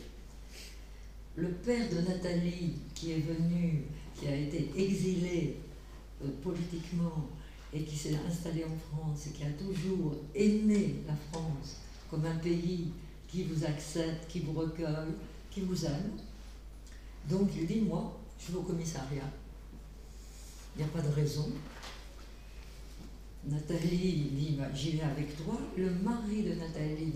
Le 1.36 1.50
père 1.50 1.90
de 1.90 2.08
Nathalie, 2.08 2.76
qui 2.94 3.14
est 3.14 3.20
venu, 3.20 3.86
qui 4.20 4.28
a 4.28 4.36
été 4.36 4.70
exilé 4.76 5.58
euh, 6.24 6.28
politiquement 6.44 7.28
et 7.74 7.82
qui 7.84 7.96
s'est 7.98 8.16
installé 8.28 8.64
en 8.64 8.96
France 8.96 9.28
et 9.28 9.32
qui 9.32 9.44
a 9.44 9.52
toujours 9.52 10.14
aimé 10.36 10.98
la 11.08 11.16
France 11.32 11.78
comme 12.10 12.26
un 12.26 12.36
pays 12.36 12.92
qui 13.28 13.44
vous 13.46 13.66
accepte, 13.66 14.28
qui 14.30 14.42
vous 14.42 14.54
recueille, 14.54 15.16
qui 15.50 15.62
vous 15.62 15.86
aime. 15.86 16.12
Donc 17.28 17.50
il 17.58 17.66
dit, 17.66 17.82
moi, 17.82 18.16
je 18.40 18.52
vais 18.52 18.60
au 18.60 18.62
commissariat. 18.62 19.32
Il 20.76 20.84
n'y 20.84 20.84
a 20.84 20.92
pas 20.92 21.02
de 21.02 21.12
raison. 21.12 21.50
Nathalie 23.46 24.30
dit, 24.32 24.56
bah, 24.58 24.68
j'y 24.74 24.92
vais 24.92 25.04
avec 25.04 25.36
toi. 25.44 25.60
Le 25.76 25.90
mari 25.90 26.44
de 26.44 26.54
Nathalie, 26.54 27.14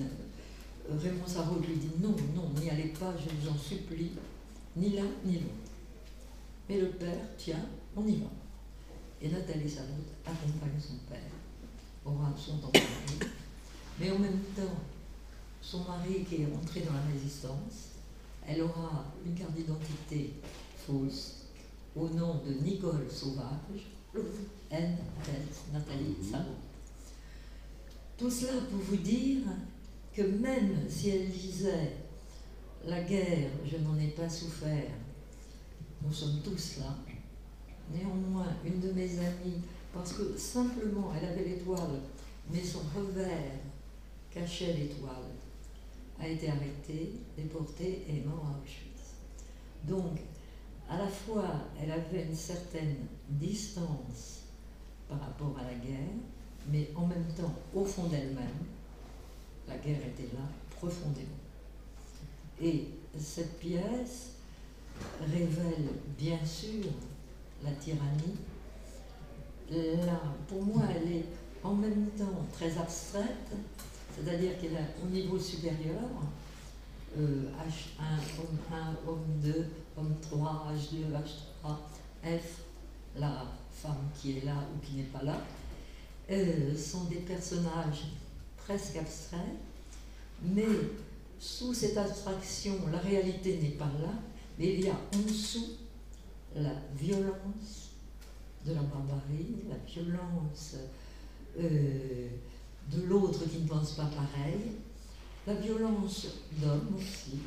Raymond 0.89 1.27
Sarraud, 1.27 1.59
lui 1.59 1.75
dit, 1.75 1.89
non, 1.99 2.15
non, 2.35 2.49
n'y 2.59 2.69
allez 2.69 2.93
pas, 2.99 3.13
je 3.17 3.29
vous 3.35 3.49
en 3.49 3.57
supplie, 3.57 4.11
ni 4.75 4.91
l'un 4.91 5.07
ni 5.25 5.33
l'autre. 5.33 5.71
Mais 6.69 6.79
le 6.79 6.89
père, 6.89 7.19
tiens, 7.37 7.65
on 7.95 8.05
y 8.05 8.17
va. 8.17 8.27
Et 9.21 9.29
Nathalie 9.29 9.69
Sarraud 9.69 9.87
accompagne 10.25 10.79
son 10.79 10.95
père, 11.09 11.19
aura 12.05 12.33
son 12.37 12.57
temps 12.57 12.71
mais 13.99 14.11
en 14.11 14.19
même 14.19 14.39
temps, 14.55 14.77
son 15.61 15.79
mari 15.79 16.23
qui 16.23 16.43
est 16.43 16.45
rentré 16.53 16.81
dans 16.81 16.93
la 16.93 17.01
résistance, 17.11 17.95
elle 18.47 18.61
aura 18.61 19.05
une 19.25 19.33
carte 19.33 19.53
d'identité 19.53 20.33
fausse 20.85 21.47
au 21.95 22.07
nom 22.09 22.41
de 22.45 22.53
Nicole 22.63 23.09
Sauvage, 23.09 23.87
N. 24.69 24.97
Nathalie. 25.73 26.15
Sarraud. 26.29 26.45
Tout 28.17 28.29
cela 28.29 28.61
pour 28.69 28.79
vous 28.79 28.97
dire 28.97 29.45
que 30.17 30.23
même 30.23 30.75
si 30.89 31.09
elle 31.09 31.29
disait 31.29 31.91
la 32.83 33.01
guerre, 33.03 33.51
je 33.63 33.77
n'en 33.77 33.99
ai 33.99 34.07
pas 34.07 34.27
souffert, 34.27 34.89
nous 36.01 36.11
sommes 36.11 36.41
tous 36.43 36.79
là. 36.79 36.95
Néanmoins, 37.93 38.47
une 38.65 38.79
de 38.79 38.91
mes 38.93 39.19
amies, 39.19 39.61
parce 39.93 40.13
que 40.13 40.35
simplement 40.35 41.13
elle 41.15 41.29
avait 41.29 41.43
l'étoile, 41.43 42.01
mais 42.51 42.63
son 42.63 42.79
revers 42.95 43.59
cachait 44.31 44.73
l'étoile, 44.73 45.35
a 46.19 46.27
été 46.27 46.49
arrêtée, 46.49 47.11
déportée 47.37 48.03
et 48.09 48.17
est 48.17 48.25
mort 48.25 48.47
à 48.47 48.59
Auschwitz. 48.63 49.17
Donc, 49.83 50.17
à 50.89 50.97
la 50.97 51.07
fois, 51.07 51.45
elle 51.79 51.91
avait 51.91 52.23
une 52.23 52.35
certaine 52.35 52.95
distance 53.29 54.45
par 55.07 55.19
rapport 55.19 55.55
à 55.59 55.63
la 55.63 55.75
guerre, 55.75 56.15
mais 56.71 56.89
en 56.95 57.05
même 57.05 57.27
temps, 57.35 57.53
au 57.75 57.85
fond 57.85 58.07
d'elle-même, 58.07 58.65
la 59.67 59.77
guerre 59.77 59.99
était 60.05 60.33
là 60.33 60.43
profondément. 60.69 61.27
Et 62.61 62.87
cette 63.17 63.59
pièce 63.59 64.33
révèle 65.21 65.89
bien 66.17 66.43
sûr 66.45 66.85
la 67.63 67.71
tyrannie. 67.71 68.35
Pour 70.47 70.63
moi, 70.63 70.83
elle 70.95 71.11
est 71.11 71.25
en 71.63 71.73
même 71.73 72.07
temps 72.17 72.45
très 72.53 72.77
abstraite, 72.77 73.51
c'est-à-dire 74.15 74.57
qu'elle 74.59 74.73
est 74.73 74.95
au 75.03 75.07
niveau 75.07 75.37
supérieur, 75.37 76.01
H1, 77.15 78.39
homme 78.39 78.57
1, 78.71 79.09
homme 79.09 79.41
2, 79.43 79.65
homme 79.97 80.15
3, 80.21 80.67
H2, 80.75 81.11
H3, 81.11 82.39
F, 82.39 82.61
la 83.17 83.45
femme 83.71 84.09
qui 84.15 84.37
est 84.37 84.45
là 84.45 84.55
ou 84.73 84.85
qui 84.85 84.95
n'est 84.95 85.03
pas 85.03 85.23
là, 85.23 85.37
euh, 86.29 86.75
sont 86.75 87.05
des 87.05 87.17
personnages 87.17 88.05
presque 88.67 88.97
abstraits, 88.97 89.39
mais 90.43 90.67
sous 91.39 91.73
cette 91.73 91.97
abstraction, 91.97 92.73
la 92.91 92.99
réalité 92.99 93.57
n'est 93.61 93.77
pas 93.77 93.85
là, 93.85 94.11
mais 94.59 94.73
il 94.73 94.85
y 94.85 94.89
a 94.89 94.93
en 94.93 95.19
dessous 95.25 95.69
la 96.53 96.73
violence 96.95 97.91
de 98.65 98.73
la 98.73 98.81
barbarie, 98.81 99.63
la 99.69 99.77
violence 99.77 100.75
euh, 101.59 102.27
de 102.91 103.01
l'autre 103.03 103.45
qui 103.49 103.59
ne 103.59 103.67
pense 103.67 103.93
pas 103.93 104.07
pareil, 104.07 104.73
la 105.45 105.53
violence 105.53 106.27
d'hommes 106.53 106.95
aussi. 106.97 107.39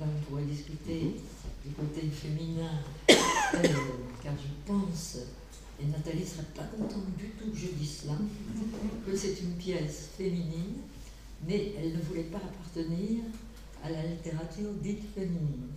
Là, 0.00 0.06
on 0.06 0.24
pourrait 0.24 0.44
discuter 0.44 1.16
du 1.64 1.72
côté 1.72 2.06
féminin, 2.08 2.80
euh, 3.10 3.14
car 4.22 4.32
je 4.34 4.72
pense, 4.72 5.18
et 5.80 5.86
Nathalie 5.86 6.20
ne 6.20 6.26
serait 6.26 6.42
pas 6.54 6.64
contente 6.64 7.16
du 7.16 7.28
tout 7.30 7.50
que 7.50 7.56
je 7.56 7.66
dise 7.78 8.02
cela, 8.02 8.14
que 9.06 9.16
c'est 9.16 9.40
une 9.40 9.52
pièce 9.52 10.10
féminine, 10.16 10.76
mais 11.46 11.72
elle 11.78 11.92
ne 11.92 12.02
voulait 12.02 12.22
pas 12.22 12.38
appartenir 12.38 13.22
à 13.82 13.90
la 13.90 14.06
littérature 14.06 14.72
dite 14.82 15.02
féminine. 15.14 15.68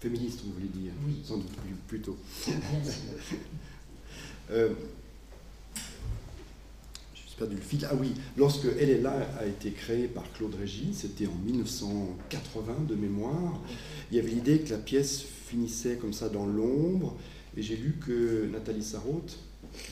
Féministe, 0.00 0.40
vous 0.44 0.52
voulez 0.52 0.68
dire 0.68 0.92
Oui. 1.06 1.20
Sans 1.24 1.38
doute 1.38 1.52
plutôt. 1.86 2.16
Bien 2.46 2.84
sûr. 2.84 3.38
Euh, 4.48 4.72
perdu 7.36 7.56
le 7.56 7.60
fil. 7.60 7.86
Ah 7.90 7.94
oui, 7.98 8.12
lorsque 8.36 8.66
Elle 8.78 8.90
est 8.90 9.00
là 9.00 9.14
a 9.38 9.46
été 9.46 9.70
créée 9.70 10.08
par 10.08 10.24
Claude 10.32 10.54
Régis, 10.54 10.98
c'était 10.98 11.26
en 11.26 11.34
1980 11.44 12.86
de 12.88 12.94
mémoire, 12.94 13.60
il 14.10 14.16
y 14.16 14.20
avait 14.20 14.30
l'idée 14.30 14.60
que 14.60 14.70
la 14.70 14.78
pièce 14.78 15.22
finissait 15.46 15.96
comme 15.96 16.12
ça 16.12 16.28
dans 16.28 16.46
l'ombre, 16.46 17.16
et 17.56 17.62
j'ai 17.62 17.76
lu 17.76 17.96
que 18.06 18.46
Nathalie 18.52 18.82
Sarraute, 18.82 19.38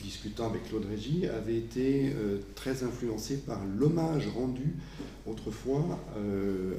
discutant 0.03 0.49
avec 0.49 0.69
Claude 0.69 0.85
Régis, 0.85 1.25
avait 1.25 1.57
été 1.57 2.13
euh, 2.15 2.37
très 2.53 2.83
influencée 2.83 3.37
par 3.37 3.59
l'hommage 3.77 4.27
rendu 4.27 4.75
autrefois 5.25 5.83
euh, 6.17 6.75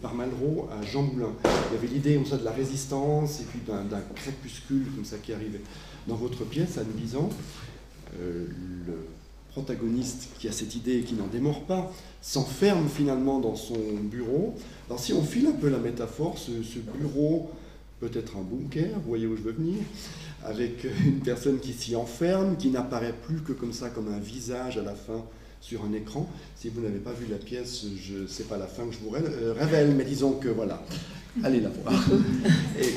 par 0.00 0.14
Malraux 0.14 0.68
à 0.70 0.82
Jean 0.82 1.02
Moulin. 1.02 1.34
Il 1.70 1.74
y 1.74 1.78
avait 1.78 1.86
l'idée 1.86 2.14
comme 2.14 2.26
ça 2.26 2.38
de 2.38 2.44
la 2.44 2.50
résistance 2.50 3.40
et 3.40 3.44
puis 3.44 3.60
d'un 3.66 4.00
crépuscule 4.14 4.86
comme 4.94 5.04
ça 5.04 5.18
qui 5.18 5.32
arrivait. 5.32 5.60
Dans 6.06 6.16
votre 6.16 6.44
pièce, 6.44 6.78
Anne 6.78 6.92
Bizan, 6.94 7.28
euh, 8.18 8.46
le 8.86 9.06
protagoniste 9.50 10.30
qui 10.38 10.48
a 10.48 10.52
cette 10.52 10.74
idée 10.74 11.00
et 11.00 11.02
qui 11.02 11.12
n'en 11.12 11.26
démord 11.26 11.64
pas, 11.64 11.92
s'enferme 12.22 12.88
finalement 12.88 13.38
dans 13.38 13.54
son 13.54 13.78
bureau. 14.02 14.54
Alors 14.88 14.98
si 14.98 15.12
on 15.12 15.22
file 15.22 15.46
un 15.46 15.52
peu 15.52 15.68
la 15.68 15.78
métaphore, 15.78 16.38
ce 16.38 16.78
bureau 16.78 17.50
peut 18.02 18.18
être 18.18 18.36
un 18.36 18.42
bunker, 18.42 18.90
vous 18.96 19.08
voyez 19.08 19.26
où 19.28 19.36
je 19.36 19.42
veux 19.42 19.52
venir, 19.52 19.76
avec 20.44 20.84
une 21.06 21.20
personne 21.20 21.60
qui 21.60 21.72
s'y 21.72 21.94
enferme, 21.94 22.56
qui 22.56 22.70
n'apparaît 22.70 23.14
plus 23.26 23.40
que 23.42 23.52
comme 23.52 23.72
ça, 23.72 23.90
comme 23.90 24.12
un 24.12 24.18
visage 24.18 24.76
à 24.76 24.82
la 24.82 24.94
fin 24.94 25.22
sur 25.60 25.84
un 25.84 25.92
écran. 25.92 26.28
Si 26.56 26.68
vous 26.68 26.80
n'avez 26.80 26.98
pas 26.98 27.12
vu 27.12 27.26
la 27.30 27.36
pièce, 27.36 27.84
je 28.02 28.26
sais 28.26 28.42
pas 28.44 28.58
la 28.58 28.66
fin 28.66 28.86
que 28.86 28.92
je 28.92 28.98
vous 28.98 29.14
euh, 29.14 29.54
révèle, 29.56 29.94
mais 29.94 30.04
disons 30.04 30.32
que 30.32 30.48
voilà, 30.48 30.82
allez 31.44 31.60
la 31.60 31.68
voir. 31.68 31.94
Et 32.80 32.88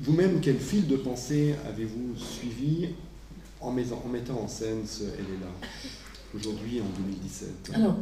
vous-même, 0.00 0.40
quel 0.40 0.58
fil 0.58 0.86
de 0.86 0.96
pensée 0.96 1.54
avez-vous 1.68 2.16
suivi 2.16 2.88
en, 3.60 3.72
mettant 3.72 4.40
en 4.42 4.48
scène 4.48 4.86
ce 4.86 5.02
Elle 5.02 5.36
est 5.36 5.40
là, 5.42 5.68
aujourd'hui 6.34 6.80
en 6.80 7.02
2017 7.02 7.72
Alors, 7.74 7.96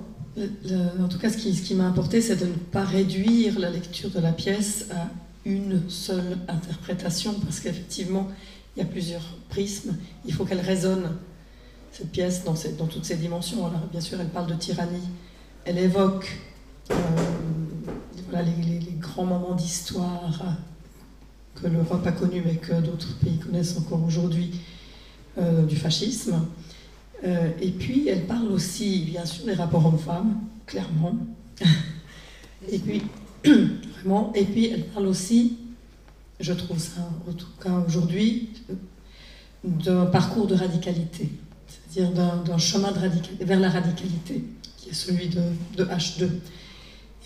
en 1.01 1.09
tout 1.09 1.19
cas, 1.19 1.31
ce 1.31 1.37
qui, 1.37 1.53
ce 1.53 1.63
qui 1.63 1.75
m'a 1.75 1.87
importé, 1.87 2.21
c'est 2.21 2.37
de 2.37 2.47
ne 2.47 2.53
pas 2.71 2.85
réduire 2.85 3.59
la 3.59 3.71
lecture 3.71 4.11
de 4.11 4.21
la 4.21 4.31
pièce 4.31 4.87
à 4.93 5.09
une 5.45 5.89
seule 5.89 6.39
interprétation, 6.49 7.35
parce 7.35 7.61
qu'effectivement, 7.61 8.29
il 8.77 8.81
y 8.81 8.83
a 8.83 8.89
plusieurs 8.89 9.23
prismes. 9.49 9.97
Il 10.25 10.33
faut 10.33 10.45
qu'elle 10.45 10.61
résonne, 10.61 11.17
cette 11.93 12.11
pièce, 12.11 12.45
dans, 12.45 12.55
toutes 12.87 13.05
ses 13.05 13.17
dimensions. 13.17 13.67
Alors, 13.67 13.87
bien 13.91 14.01
sûr, 14.01 14.21
elle 14.21 14.29
parle 14.29 14.49
de 14.49 14.55
tyrannie. 14.55 15.09
Elle 15.65 15.79
évoque 15.79 16.39
euh, 16.91 16.95
les 18.33 18.95
grands 18.99 19.25
moments 19.25 19.55
d'histoire 19.55 20.57
que 21.55 21.67
l'Europe 21.67 22.07
a 22.07 22.13
connus, 22.13 22.43
mais 22.45 22.57
que 22.57 22.81
d'autres 22.81 23.19
pays 23.19 23.39
connaissent 23.39 23.77
encore 23.77 24.05
aujourd'hui, 24.05 24.53
euh, 25.39 25.65
du 25.65 25.77
fascisme. 25.77 26.47
Euh, 27.25 27.51
et 27.61 27.71
puis, 27.71 28.09
elle 28.09 28.27
parle 28.27 28.51
aussi, 28.51 29.05
bien 29.05 29.27
sûr, 29.27 29.45
des 29.45 29.55
rapports 29.55 29.87
hommes-femmes, 29.87 30.41
clairement. 30.67 31.15
Et 32.71 32.79
puis, 32.79 33.03
et 34.35 34.45
puis 34.45 34.67
elle 34.67 34.85
parle 34.87 35.07
aussi, 35.07 35.59
je 36.39 36.53
trouve 36.53 36.79
ça, 36.79 37.01
en 37.29 37.33
tout 37.33 37.47
cas 37.63 37.73
aujourd'hui, 37.87 38.51
d'un 39.65 40.07
parcours 40.07 40.47
de 40.47 40.55
radicalité, 40.55 41.29
c'est-à-dire 41.69 42.13
d'un 42.13 42.59
chemin 42.59 42.93
vers 43.41 43.61
la 43.61 43.69
radicalité, 43.71 44.45
qui 44.79 44.89
est 44.91 44.95
celui 44.95 45.29
de, 45.29 45.43
de 45.77 45.85
H2. 45.85 46.29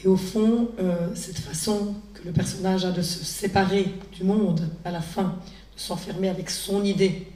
Et 0.05 0.09
au 0.09 0.17
fond, 0.17 0.69
euh, 0.81 1.09
cette 1.15 1.39
façon 1.39 1.95
que 2.13 2.25
le 2.27 2.33
personnage 2.33 2.85
a 2.85 2.91
de 2.91 3.01
se 3.03 3.25
séparer 3.25 3.87
du 4.13 4.25
monde 4.25 4.69
à 4.85 4.91
la 4.91 5.01
fin, 5.01 5.23
de 5.77 5.81
s'enfermer 5.81 6.29
avec 6.29 6.51
son 6.51 6.85
idée, 6.85 7.27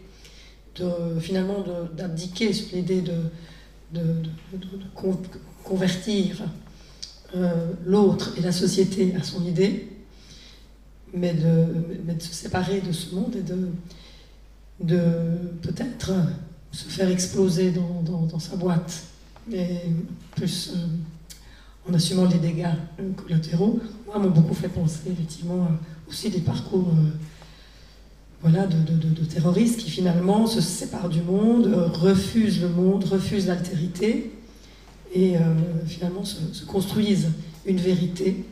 de, 0.77 1.19
finalement 1.21 1.65
d'abdiquer 1.97 2.53
sur 2.53 2.75
l'idée 2.77 3.01
de, 3.01 3.13
de, 3.95 4.01
de- 4.53 4.59
de- 4.59 4.77
de 4.79 4.85
con- 4.95 5.19
convertir 5.65 6.43
euh, 7.37 7.73
l'autre 7.85 8.33
et 8.39 8.41
la 8.41 8.53
société 8.53 9.15
à 9.15 9.23
son 9.23 9.45
idée, 9.45 9.89
mais 11.13 11.35
de, 11.35 12.19
se 12.21 12.33
séparer 12.33 12.81
de 12.81 12.91
ce 12.93 13.15
monde 13.15 13.37
et 13.37 13.43
de, 14.85 14.99
peut-être 15.63 16.13
se 16.73 16.85
faire 16.85 17.09
exploser 17.11 17.71
dans, 17.73 18.39
sa 18.39 18.57
boîte, 18.57 19.03
mais 19.51 19.83
plus 20.37 20.73
euh, 20.75 21.91
en 21.91 21.95
assumant 21.95 22.25
les 22.27 22.39
dégâts 22.39 22.67
euh, 23.01 23.11
collatéraux, 23.13 23.81
moi, 24.07 24.19
m'ont 24.19 24.31
beaucoup 24.31 24.55
fait 24.55 24.69
penser 24.69 25.11
effectivement 25.11 25.69
aussi 26.09 26.31
des 26.31 26.41
parcours 26.41 26.89
voilà, 28.41 28.67
de, 28.67 28.77
de- 28.95 29.25
terroristes 29.25 29.81
qui 29.81 29.91
finalement 29.91 30.47
se 30.47 30.61
séparent 30.61 31.09
du 31.09 31.21
monde, 31.21 31.67
refusent 31.93 32.63
le 32.63 32.69
monde, 32.69 33.05
refusent 33.05 33.49
l'altérité 33.49 34.33
et 35.13 35.37
euh, 35.37 35.41
finalement 35.87 36.25
se, 36.25 36.53
se 36.53 36.65
construisent 36.65 37.31
une 37.67 37.79
vérité 37.79 38.45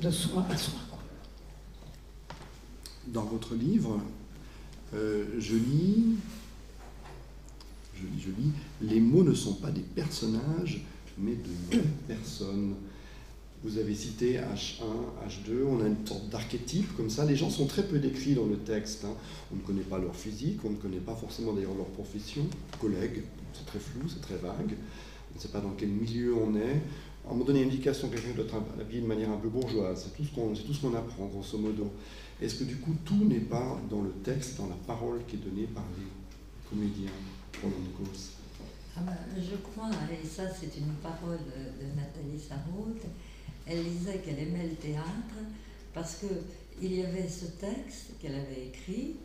de 0.00 0.10
soi 0.10 0.46
à 0.50 0.56
soi. 0.56 0.78
Dans 3.06 3.24
votre 3.24 3.54
livre, 3.54 4.00
euh, 4.94 5.24
je 5.38 5.54
lis, 5.56 6.16
je 7.94 8.02
lis, 8.02 8.20
je 8.20 8.28
lis, 8.30 8.52
les 8.82 9.00
mots 9.00 9.22
ne 9.22 9.34
sont 9.34 9.54
pas 9.54 9.70
des 9.70 9.82
personnages, 9.82 10.82
mais 11.18 11.34
de 11.34 11.78
personnes. 12.08 12.74
Vous 13.62 13.78
avez 13.78 13.94
cité 13.94 14.34
H1, 14.38 14.82
H2, 15.26 15.64
on 15.66 15.82
a 15.82 15.86
une 15.86 16.06
sorte 16.06 16.28
d'archétype 16.28 16.94
comme 16.96 17.08
ça. 17.08 17.24
Les 17.24 17.36
gens 17.36 17.48
sont 17.48 17.66
très 17.66 17.82
peu 17.82 17.98
décrits 17.98 18.34
dans 18.34 18.44
le 18.44 18.58
texte. 18.58 19.04
hein. 19.06 19.14
On 19.52 19.56
ne 19.56 19.60
connaît 19.62 19.80
pas 19.82 19.98
leur 19.98 20.14
physique, 20.14 20.58
on 20.64 20.70
ne 20.70 20.76
connaît 20.76 20.98
pas 20.98 21.14
forcément 21.14 21.52
d'ailleurs 21.54 21.74
leur 21.74 21.86
profession, 21.86 22.46
collègues, 22.80 23.22
c'est 23.54 23.66
très 23.66 23.78
flou, 23.78 24.08
c'est 24.08 24.20
très 24.20 24.36
vague. 24.36 24.76
On 25.32 25.36
ne 25.36 25.40
sait 25.40 25.48
pas 25.48 25.60
dans 25.60 25.72
quel 25.76 25.88
milieu 25.88 26.34
on 26.34 26.54
est. 26.54 26.82
À 27.26 27.30
un 27.30 27.32
moment 27.32 27.44
donné, 27.44 27.64
indication 27.64 28.08
que 28.08 28.16
quelqu'un 28.16 28.34
doit 28.34 28.44
être 28.44 28.56
habillé 28.80 29.00
de 29.00 29.06
manière 29.06 29.30
un 29.30 29.38
peu 29.38 29.48
bourgeoise. 29.48 30.04
C'est 30.04 30.16
tout 30.16 30.24
ce 30.28 30.34
qu'on 30.34 30.54
ce 30.54 30.80
qu'on 30.80 30.94
apprend, 30.94 31.26
grosso 31.26 31.56
modo. 31.56 31.90
Est-ce 32.40 32.56
que 32.56 32.64
du 32.64 32.76
coup, 32.76 32.94
tout 33.04 33.24
n'est 33.24 33.40
pas 33.40 33.80
dans 33.88 34.02
le 34.02 34.10
texte, 34.22 34.58
dans 34.58 34.66
la 34.66 34.76
parole 34.86 35.20
qui 35.26 35.36
est 35.36 35.38
donnée 35.38 35.66
par 35.66 35.84
les 35.96 36.04
comédiens 36.68 37.10
une 37.62 37.92
course 37.92 38.32
Ah 38.96 39.00
ben, 39.00 39.16
je 39.36 39.56
crois, 39.56 39.90
et 40.10 40.26
ça 40.26 40.42
c'est 40.48 40.76
une 40.78 40.92
parole 41.02 41.38
de, 41.38 41.86
Nathalie 41.96 42.38
Sarraute, 42.38 43.02
elle 43.66 43.84
disait 43.84 44.18
qu'elle 44.18 44.38
aimait 44.38 44.68
le 44.68 44.76
théâtre 44.76 45.36
parce 45.92 46.16
qu'il 46.16 46.94
y 46.94 47.04
avait 47.04 47.28
ce 47.28 47.46
texte 47.46 48.18
qu'elle 48.20 48.34
avait 48.34 48.66
écrit, 48.66 49.16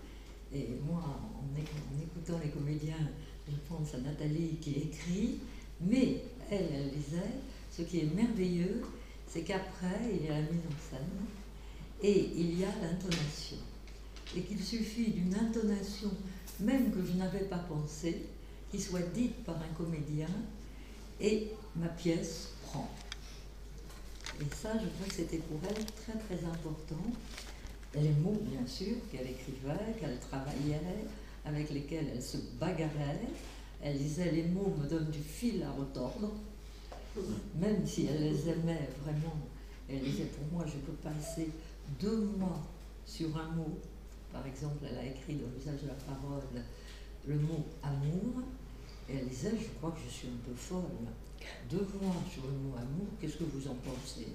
et 0.53 0.67
moi 0.87 1.03
en 1.35 2.01
écoutant 2.01 2.39
les 2.43 2.49
comédiens, 2.49 3.09
je 3.49 3.55
pense 3.67 3.93
à 3.93 3.97
Nathalie 3.99 4.57
qui 4.61 4.71
écrit, 4.71 5.39
mais 5.81 6.23
elle, 6.49 6.67
elle 6.73 6.91
disait, 6.91 7.31
ce 7.71 7.81
qui 7.83 7.99
est 7.99 8.15
merveilleux, 8.15 8.81
c'est 9.27 9.41
qu'après 9.41 9.99
il 10.13 10.25
y 10.25 10.29
a 10.29 10.33
la 10.33 10.41
mise 10.41 10.61
en 10.67 10.97
scène 10.97 11.25
et 12.01 12.31
il 12.35 12.59
y 12.59 12.63
a 12.63 12.71
l'intonation. 12.81 13.57
Et 14.35 14.41
qu'il 14.41 14.63
suffit 14.63 15.11
d'une 15.11 15.35
intonation, 15.35 16.11
même 16.59 16.91
que 16.91 17.03
je 17.03 17.13
n'avais 17.13 17.45
pas 17.45 17.57
pensé, 17.57 18.25
qui 18.71 18.79
soit 18.79 19.01
dite 19.13 19.43
par 19.43 19.55
un 19.55 19.73
comédien 19.75 20.29
et 21.19 21.47
ma 21.75 21.87
pièce 21.87 22.49
prend. 22.63 22.89
Et 24.39 24.55
ça, 24.55 24.73
je 24.73 24.87
crois 24.87 25.07
que 25.07 25.13
c'était 25.13 25.37
pour 25.37 25.59
elle 25.67 25.85
très 25.85 26.13
très 26.13 26.45
important. 26.45 27.03
Les 27.95 28.09
mots, 28.09 28.39
bien 28.43 28.65
sûr, 28.67 28.95
qu'elle 29.11 29.27
écrivait, 29.27 29.97
qu'elle 29.99 30.19
travaillait, 30.19 30.79
avec 31.45 31.71
lesquels 31.71 32.07
elle 32.13 32.21
se 32.21 32.37
bagarrait. 32.59 33.27
Elle 33.81 33.97
disait 33.97 34.31
les 34.31 34.43
mots 34.43 34.75
me 34.77 34.87
donnent 34.87 35.11
du 35.11 35.21
fil 35.21 35.63
à 35.63 35.71
retordre, 35.71 36.31
même 37.55 37.85
si 37.85 38.07
elle 38.07 38.23
les 38.23 38.49
aimait 38.49 38.89
vraiment. 39.03 39.37
Elle 39.89 40.01
disait 40.01 40.25
pour 40.25 40.59
moi, 40.59 40.65
je 40.67 40.77
peux 40.79 40.97
passer 40.97 41.49
deux 41.99 42.25
mois 42.37 42.61
sur 43.05 43.35
un 43.37 43.49
mot. 43.55 43.77
Par 44.31 44.45
exemple, 44.45 44.85
elle 44.89 44.97
a 44.97 45.05
écrit 45.05 45.35
dans 45.35 45.47
l'usage 45.55 45.81
de 45.81 45.87
la 45.87 45.93
parole 45.93 46.43
le 47.27 47.35
mot 47.35 47.65
amour, 47.83 48.43
et 49.09 49.15
elle 49.15 49.27
disait, 49.27 49.51
je 49.59 49.67
crois 49.77 49.91
que 49.91 49.99
je 50.05 50.11
suis 50.11 50.27
un 50.27 50.45
peu 50.45 50.55
folle. 50.55 50.83
Deux 51.69 51.87
voix 51.99 52.13
sur 52.31 52.43
le 52.43 52.51
mot 52.51 52.75
amour, 52.75 53.07
qu'est-ce 53.19 53.37
que 53.37 53.45
vous 53.45 53.67
en 53.67 53.75
pensez? 53.75 54.27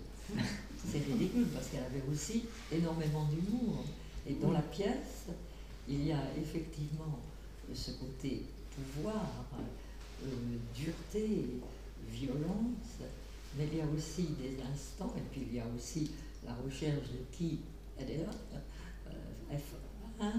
C'est 0.91 1.05
ridicule 1.05 1.47
parce 1.53 1.69
qu'elle 1.69 1.85
avait 1.85 2.03
aussi 2.11 2.45
énormément 2.73 3.25
d'humour. 3.27 3.85
Et 4.27 4.35
dans 4.35 4.53
la 4.53 4.63
pièce, 4.63 5.27
il 5.89 6.07
y 6.07 6.13
a 6.13 6.23
effectivement 6.41 7.19
ce 7.73 7.93
côté 7.93 8.43
pouvoir, 8.75 9.27
euh, 10.25 10.27
dureté, 10.75 11.61
violence, 12.11 13.03
mais 13.57 13.69
il 13.73 13.79
y 13.79 13.81
a 13.81 13.87
aussi 13.87 14.29
des 14.41 14.57
instants, 14.63 15.13
et 15.17 15.23
puis 15.31 15.47
il 15.49 15.57
y 15.57 15.61
a 15.61 15.67
aussi 15.77 16.11
la 16.45 16.55
recherche 16.55 17.09
de 17.09 17.37
qui 17.37 17.61
elle 17.99 18.11
est 18.11 18.19
là, 18.19 18.31
euh, 19.09 19.57
F1, 19.57 20.33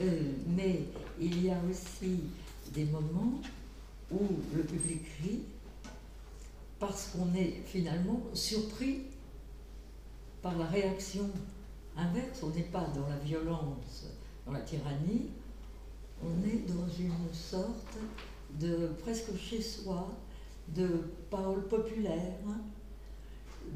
euh, 0.00 0.32
mais 0.48 0.80
il 1.20 1.44
y 1.44 1.50
a 1.50 1.58
aussi 1.70 2.20
des 2.72 2.84
moments 2.86 3.40
où 4.10 4.20
le 4.54 4.62
public 4.62 5.02
rit 5.22 5.42
parce 6.78 7.08
qu'on 7.08 7.34
est 7.34 7.62
finalement 7.66 8.20
surpris 8.32 9.02
par 10.42 10.56
la 10.56 10.66
réaction 10.66 11.28
inverse. 11.96 12.42
On 12.42 12.48
n'est 12.48 12.62
pas 12.62 12.86
dans 12.94 13.06
la 13.06 13.18
violence, 13.18 14.06
la 14.52 14.60
tyrannie, 14.60 15.30
on 16.22 16.46
est 16.46 16.66
dans 16.68 16.88
une 16.98 17.32
sorte 17.32 17.98
de 18.58 18.90
presque 19.02 19.36
chez 19.36 19.60
soi, 19.60 20.08
de 20.68 20.88
paroles 21.30 21.66
populaires. 21.68 22.34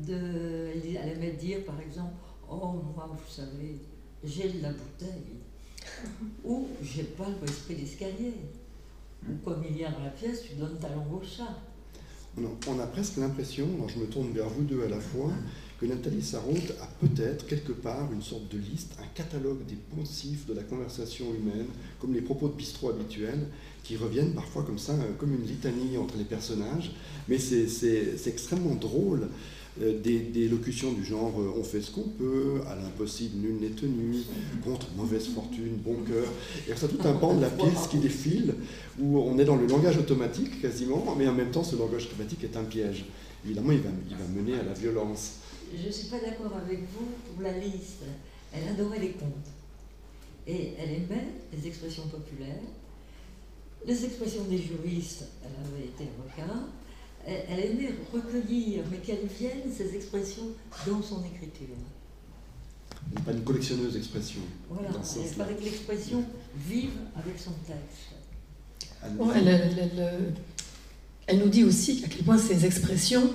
De, 0.07 0.71
elle 0.75 1.09
aimait 1.17 1.33
dire 1.33 1.65
par 1.65 1.81
exemple 1.81 2.15
Oh, 2.51 2.75
moi, 2.95 3.09
vous 3.11 3.33
savez, 3.33 3.77
j'ai 4.23 4.49
de 4.49 4.63
la 4.63 4.73
bouteille. 4.73 5.39
Ou 6.45 6.69
j'ai 6.83 7.05
pas 7.05 7.27
le 7.29 7.47
respect 7.47 7.75
d'escalier. 7.75 8.35
Ou 9.29 9.35
comme 9.45 9.63
il 9.69 9.77
y 9.77 9.85
a 9.85 9.91
dans 9.91 10.03
la 10.05 10.11
pièce, 10.11 10.43
tu 10.43 10.55
donnes 10.55 10.79
ta 10.79 10.89
langue 10.89 11.13
au 11.13 11.23
chat. 11.23 11.57
on 12.37 12.79
a 12.79 12.87
presque 12.87 13.17
l'impression, 13.17 13.67
je 13.89 13.99
me 13.99 14.07
tourne 14.07 14.33
vers 14.33 14.49
vous 14.49 14.65
deux 14.65 14.85
à 14.85 14.89
la 14.89 15.01
fois, 15.01 15.31
que 15.85 15.93
Nathalie 15.93 16.23
Sarraute 16.23 16.75
a 16.81 16.87
peut-être 17.01 17.47
quelque 17.47 17.73
part 17.73 18.09
une 18.13 18.23
sorte 18.23 18.49
de 18.51 18.59
liste, 18.59 18.93
un 19.01 19.07
catalogue 19.15 19.65
des 19.67 19.77
poncifs 19.95 20.47
de 20.47 20.55
la 20.55 20.63
conversation 20.63 21.27
humaine, 21.27 21.67
comme 22.01 22.15
les 22.15 22.23
propos 22.23 22.49
de 22.49 22.55
bistrot 22.55 22.91
habituels, 22.91 23.47
qui 23.83 23.97
reviennent 23.97 24.33
parfois 24.33 24.63
comme 24.63 24.79
ça, 24.79 24.93
euh, 24.93 25.13
comme 25.19 25.35
une 25.35 25.47
litanie 25.47 25.99
entre 25.99 26.17
les 26.17 26.25
personnages. 26.25 26.93
Mais 27.29 27.39
c'est 27.39 28.27
extrêmement 28.27 28.75
drôle. 28.75 29.29
Euh, 29.83 29.99
des, 30.01 30.49
locutions 30.49 30.93
du 30.93 31.05
genre 31.05 31.35
euh, 31.37 31.59
on 31.59 31.65
fait 31.65 31.81
ce 31.81 31.91
qu'on 31.91 32.09
peut, 32.09 32.61
à 32.69 32.77
l'impossible 32.77 33.41
nul 33.41 33.57
n'est 33.61 33.75
tenu, 33.75 34.19
contre 34.65 34.87
mauvaise 34.97 35.27
fortune, 35.27 35.77
bon 35.85 35.97
cœur. 36.07 36.29
Et 36.69 36.77
ça 36.77 36.87
tout 36.87 37.01
un 37.07 37.15
pan 37.15 37.35
de 37.35 37.41
la 37.41 37.51
pièce 37.51 37.89
qui 37.91 37.99
défile, 37.99 38.55
où 39.01 39.19
on 39.19 39.37
est 39.37 39.45
dans 39.45 39.57
le 39.57 39.67
langage 39.67 39.99
automatique 39.99 40.63
quasiment, 40.63 41.17
mais 41.19 41.27
en 41.27 41.35
même 41.35 41.51
temps 41.51 41.65
ce 41.65 41.75
langage 41.75 42.07
automatique 42.07 42.45
est 42.45 42.57
un 42.57 42.63
piège. 42.63 43.05
Évidemment, 43.45 43.73
il 43.73 43.81
va, 43.81 43.91
il 44.09 44.17
va 44.17 44.25
mener 44.29 44.59
à 44.59 44.63
la 44.63 44.73
violence. 44.73 45.41
Je 45.77 45.87
ne 45.87 45.93
suis 45.93 46.09
pas 46.09 46.19
d'accord 46.19 46.57
avec 46.57 46.81
vous 46.81 47.07
pour 47.33 47.43
la 47.43 47.59
liste. 47.59 48.03
Elle 48.53 48.69
adorait 48.69 49.01
les 49.01 49.13
contes. 49.13 49.51
Et 50.47 50.75
elle 50.79 50.91
aimait 50.91 51.29
les 51.53 51.67
expressions 51.67 52.07
populaires. 52.09 52.63
Les 53.87 54.05
expressions 54.05 54.45
des 54.45 54.59
juristes, 54.59 55.25
elle 55.43 55.65
avait 55.65 55.87
été 55.87 56.05
avocat, 56.05 56.55
elle, 57.27 57.61
aimait 57.61 57.95
recueillir, 58.13 58.83
mais 58.91 58.99
qu'elles 58.99 59.27
viennent, 59.27 59.71
ces 59.75 59.95
expressions, 59.95 60.49
dans 60.87 61.03
son 61.03 61.23
écriture. 61.25 61.77
Elle 63.11 63.19
n'est 63.19 63.25
pas 63.25 63.33
une 63.33 63.45
collectionneuse 63.45 63.93
d'expressions. 63.95 64.41
Voilà, 64.71 64.91
il 64.91 65.27
fallait 65.27 65.55
que 65.55 65.65
l'expression 65.65 66.25
vive 66.57 66.93
avec 67.15 67.39
son 67.39 67.53
texte. 67.67 68.15
elle, 71.27 71.39
nous 71.39 71.49
dit 71.49 71.65
aussi 71.65 72.03
à 72.05 72.09
quel 72.09 72.25
point 72.25 72.39
ces 72.39 72.65
expressions 72.65 73.31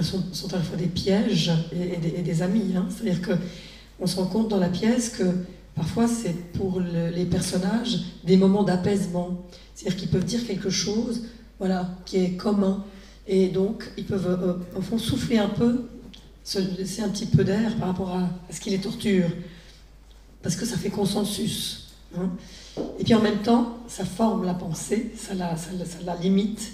sont, 0.00 0.22
à 0.52 0.56
la 0.56 0.62
fois 0.62 0.76
des 0.76 0.86
pièges 0.86 1.52
et, 1.72 2.22
des, 2.22 2.42
amis. 2.42 2.72
Hein. 2.76 2.86
C'est-à-dire 2.88 3.20
qu'on 3.22 4.06
se 4.06 4.16
rend 4.16 4.26
compte 4.26 4.48
dans 4.48 4.58
la 4.58 4.68
pièce 4.68 5.10
que 5.10 5.24
parfois 5.74 6.08
c'est 6.08 6.52
pour 6.52 6.80
les 6.80 7.26
personnages 7.26 8.00
des 8.24 8.36
moments 8.36 8.62
d'apaisement. 8.62 9.42
C'est-à-dire 9.74 9.98
qu'ils 9.98 10.08
peuvent 10.08 10.24
dire 10.24 10.46
quelque 10.46 10.70
chose 10.70 11.22
voilà, 11.62 11.88
qui 12.06 12.16
est 12.16 12.30
commun. 12.32 12.84
Et 13.28 13.46
donc, 13.48 13.88
ils 13.96 14.04
peuvent, 14.04 14.26
euh, 14.26 14.76
au 14.76 14.82
fond, 14.82 14.98
souffler 14.98 15.38
un 15.38 15.48
peu, 15.48 15.84
se 16.42 16.58
laisser 16.58 17.02
un 17.02 17.08
petit 17.08 17.26
peu 17.26 17.44
d'air 17.44 17.76
par 17.76 17.86
rapport 17.86 18.10
à, 18.10 18.28
ce 18.50 18.60
qui 18.60 18.70
les 18.70 18.80
torture. 18.80 19.28
Parce 20.42 20.56
que 20.56 20.66
ça 20.66 20.76
fait 20.76 20.90
consensus. 20.90 21.92
Hein. 22.18 22.30
Et 22.98 23.04
puis 23.04 23.14
en 23.14 23.20
même 23.20 23.42
temps, 23.42 23.78
ça 23.86 24.04
forme 24.04 24.44
la 24.44 24.54
pensée, 24.54 25.12
ça, 25.16 25.34
la 25.34 26.16
limite. 26.16 26.72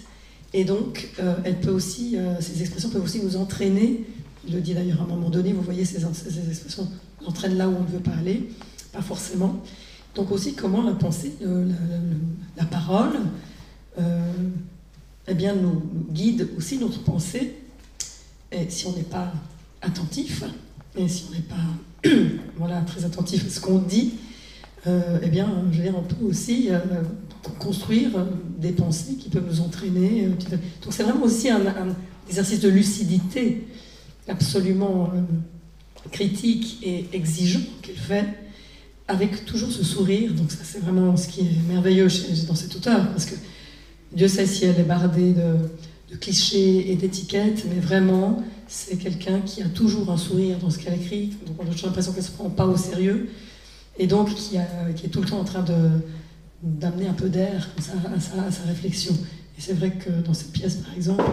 Et 0.53 0.65
donc, 0.65 1.09
euh, 1.21 1.35
euh, 1.45 2.37
ces 2.41 2.61
expressions 2.61 2.89
peuvent 2.91 3.05
aussi 3.05 3.23
nous 3.23 3.37
entraîner. 3.37 4.05
Il 4.47 4.55
le 4.55 4.61
dit 4.61 4.75
d'ailleurs 4.75 5.01
à 5.03 5.05
un 5.05 5.09
moment 5.09 5.31
donné, 5.31 5.53
vous 5.53 5.63
voyez, 5.63 5.85
ces, 5.85 6.05
expressions 6.05 6.89
nous 7.21 7.27
entraînent 7.27 7.57
là 7.57 7.69
où 7.69 7.75
on 7.77 7.83
ne 7.83 7.89
veut 7.89 8.01
pas 8.01 8.13
aller, 8.19 8.49
pas 8.93 9.03
forcément. 9.03 9.63
Donc 10.15 10.31
aussi, 10.31 10.55
comment 10.55 10.83
la 10.83 10.95
pensée, 10.95 11.35
la, 12.57 12.65
parole, 12.65 13.19
eh 13.99 15.35
bien, 15.35 15.55
nous, 15.55 15.83
guide 16.11 16.49
aussi 16.57 16.79
notre 16.79 17.03
pensée. 17.03 17.57
Et 18.51 18.71
si 18.71 18.87
on 18.87 18.93
n'est 18.97 19.03
pas 19.03 19.33
attentif, 19.83 20.45
et 20.97 21.07
si 21.09 21.27
on 21.29 21.35
n'est 21.35 21.43
pas 21.43 22.09
voilà, 22.57 22.81
très 22.83 23.05
attentif 23.05 23.47
à 23.47 23.51
ce 23.51 23.61
qu'on 23.61 23.79
dit, 23.79 24.15
euh, 24.87 25.19
eh 25.23 25.29
bien, 25.29 25.65
je 25.71 25.77
veux 25.77 25.83
dire, 25.83 25.95
on 25.97 26.03
peut 26.03 26.25
aussi 26.25 26.69
euh, 26.71 26.79
construire 27.59 28.11
des 28.59 28.73
pensées 28.73 29.15
qui 29.15 29.29
peuvent 29.29 29.47
nous 29.49 29.61
entraîner. 29.61 30.27
Euh, 30.27 30.57
donc 30.83 30.93
c'est 30.93 31.03
vraiment 31.03 31.25
aussi 31.25 31.49
un, 31.51 31.63
exercice 32.29 32.61
de 32.61 32.69
lucidité 32.69 33.67
absolument 34.29 35.11
critique 36.13 36.79
et 36.83 37.07
exigeant 37.13 37.61
qu'elle 37.83 37.97
fait, 37.97 38.27
avec 39.07 39.45
toujours 39.47 39.71
ce 39.71 39.83
sourire. 39.83 40.35
Donc 40.35 40.51
ça, 40.51 40.59
c'est 40.63 40.81
vraiment 40.81 41.17
ce 41.17 41.29
qui 41.29 41.41
est 41.41 41.69
merveilleux 41.69 42.09
dans 42.47 42.55
cet 42.55 42.77
auteur, 42.77 43.09
parce 43.09 43.25
que 43.25 43.35
Dieu 44.13 44.29
sait 44.29 44.47
si 44.47 44.65
elle 44.65 44.79
est 44.79 44.85
bardée 44.85 45.33
de, 45.33 46.17
clichés 46.17 46.91
et 46.91 46.97
d'étiquettes, 46.97 47.67
mais 47.69 47.81
vraiment, 47.81 48.43
c'est 48.67 48.97
quelqu'un 48.97 49.41
qui 49.41 49.63
a 49.63 49.69
toujours 49.69 50.11
un 50.11 50.17
sourire 50.17 50.59
dans 50.59 50.71
ce 50.71 50.79
qu'elle 50.79 50.95
écrit. 50.95 51.35
Donc 51.47 51.57
on 51.59 51.65
l'impression 51.65 52.13
qu'elle 52.13 52.23
ne 52.23 52.29
se 52.29 52.33
prend 52.33 52.49
pas 52.49 52.67
au 52.67 52.77
sérieux. 52.77 53.29
Et 53.99 54.07
donc 54.07 54.35
qui, 54.35 54.57
est 54.57 55.09
tout 55.09 55.21
le 55.21 55.29
temps 55.29 55.41
en 55.41 55.45
train 55.45 55.63
d'amener 56.63 57.07
un 57.07 57.15
peu 57.15 57.29
d'air 57.29 57.69
à, 57.77 58.21
sa, 58.21 58.63
réflexion. 58.65 59.15
Et 59.57 59.61
c'est 59.61 59.75
vrai 59.75 59.93
que 59.93 60.11
dans 60.11 60.35
cette 60.35 60.53
pièce, 60.53 60.77
par 60.77 60.95
exemple, 60.95 61.25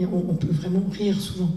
on, 0.00 0.34
peut 0.34 0.52
vraiment 0.52 0.84
rire 0.90 1.20
souvent. 1.20 1.50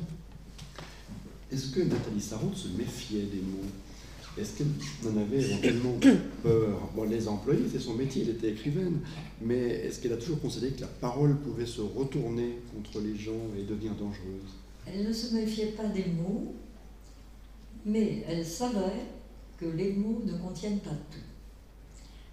Est-ce 1.51 1.67
que 1.67 1.81
Nathalie 1.81 2.21
Sarraute 2.21 2.57
se 2.57 2.67
méfiait 2.69 3.23
des 3.23 3.41
mots? 3.41 3.67
Est-ce 4.37 4.57
qu'elle 4.57 4.67
en 5.11 5.17
avait 5.17 5.41
éventuellement 5.41 5.97
peur? 6.43 6.89
Bon, 6.95 7.03
Les 7.03 7.27
employés, 7.27 7.65
c'est 7.71 7.79
son 7.79 7.95
métier, 7.95 8.23
elle 8.23 8.35
était 8.35 8.51
écrivaine, 8.51 8.99
mais 9.41 9.57
est-ce 9.57 9.99
qu'elle 9.99 10.13
a 10.13 10.17
toujours 10.17 10.39
considéré 10.39 10.73
que 10.73 10.81
la 10.81 10.87
parole 10.87 11.37
pouvait 11.37 11.65
se 11.65 11.81
retourner 11.81 12.59
contre 12.73 12.99
les 12.99 13.15
gens 13.15 13.31
et 13.57 13.63
devenir 13.63 13.93
dangereuse? 13.93 14.53
Elle 14.85 15.07
ne 15.07 15.13
se 15.13 15.33
méfiait 15.33 15.71
pas 15.71 15.87
des 15.87 16.05
mots, 16.05 16.53
mais 17.85 18.23
elle 18.27 18.45
savait 18.45 19.05
que 19.57 19.65
les 19.65 19.93
mots 19.93 20.21
ne 20.25 20.33
contiennent 20.37 20.79
pas 20.79 20.91
tout. 21.11 21.26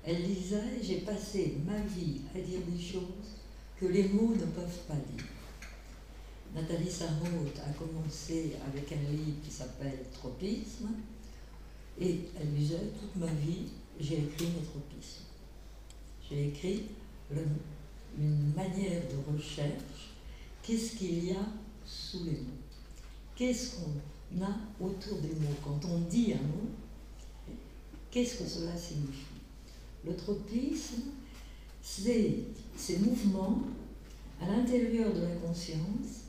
Elle 0.06 0.22
disait 0.22 0.80
J'ai 0.82 1.00
passé 1.00 1.56
ma 1.66 1.78
vie 1.78 2.20
à 2.34 2.38
dire 2.38 2.60
des 2.68 2.80
choses 2.80 3.40
que 3.78 3.86
les 3.86 4.08
mots 4.08 4.34
ne 4.34 4.46
peuvent 4.46 4.80
pas 4.86 4.94
dire. 4.94 5.24
Nathalie 6.54 6.90
Sarraute 6.90 7.58
a 7.66 7.72
commencé 7.72 8.52
avec 8.66 8.92
un 8.92 9.10
livre 9.10 9.42
qui 9.42 9.50
s'appelle 9.50 10.04
Tropisme 10.12 10.88
et 12.00 12.20
elle 12.40 12.54
disait, 12.54 12.92
toute 13.00 13.16
ma 13.16 13.32
vie, 13.32 13.66
j'ai 13.98 14.18
écrit 14.18 14.46
mes 14.46 14.64
tropismes. 14.64 15.24
J'ai 16.28 16.48
écrit 16.48 16.86
une 18.18 18.52
manière 18.54 19.02
de 19.08 19.32
recherche. 19.32 20.12
Qu'est-ce 20.62 20.96
qu'il 20.96 21.24
y 21.24 21.32
a 21.32 21.46
sous 21.84 22.24
les 22.24 22.32
mots 22.32 22.62
Qu'est-ce 23.36 23.76
qu'on 23.76 24.44
a 24.44 24.56
autour 24.80 25.18
des 25.18 25.28
mots? 25.28 25.56
Quand 25.62 25.80
on 25.88 25.98
dit 26.08 26.32
un 26.32 26.42
mot, 26.42 26.70
qu'est-ce 28.10 28.38
que 28.38 28.48
cela 28.48 28.76
signifie? 28.76 29.33
Le 30.06 30.14
tropisme, 30.16 31.02
c'est 31.82 32.38
ces 32.76 32.98
mouvements 32.98 33.60
à 34.40 34.46
l'intérieur 34.46 35.12
de 35.14 35.20
la 35.20 35.34
conscience 35.36 36.24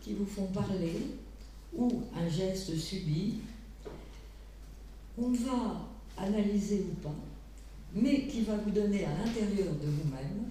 qui 0.00 0.14
vous 0.14 0.26
font 0.26 0.46
parler 0.46 0.96
ou 1.74 2.02
un 2.14 2.28
geste 2.28 2.76
subi 2.76 3.36
on 5.18 5.30
va 5.30 5.88
analyser 6.16 6.86
ou 6.90 6.94
pas, 7.02 7.14
mais 7.94 8.26
qui 8.26 8.42
va 8.42 8.56
vous 8.56 8.70
donner 8.70 9.04
à 9.04 9.10
l'intérieur 9.10 9.74
de 9.74 9.86
vous-même 9.86 10.48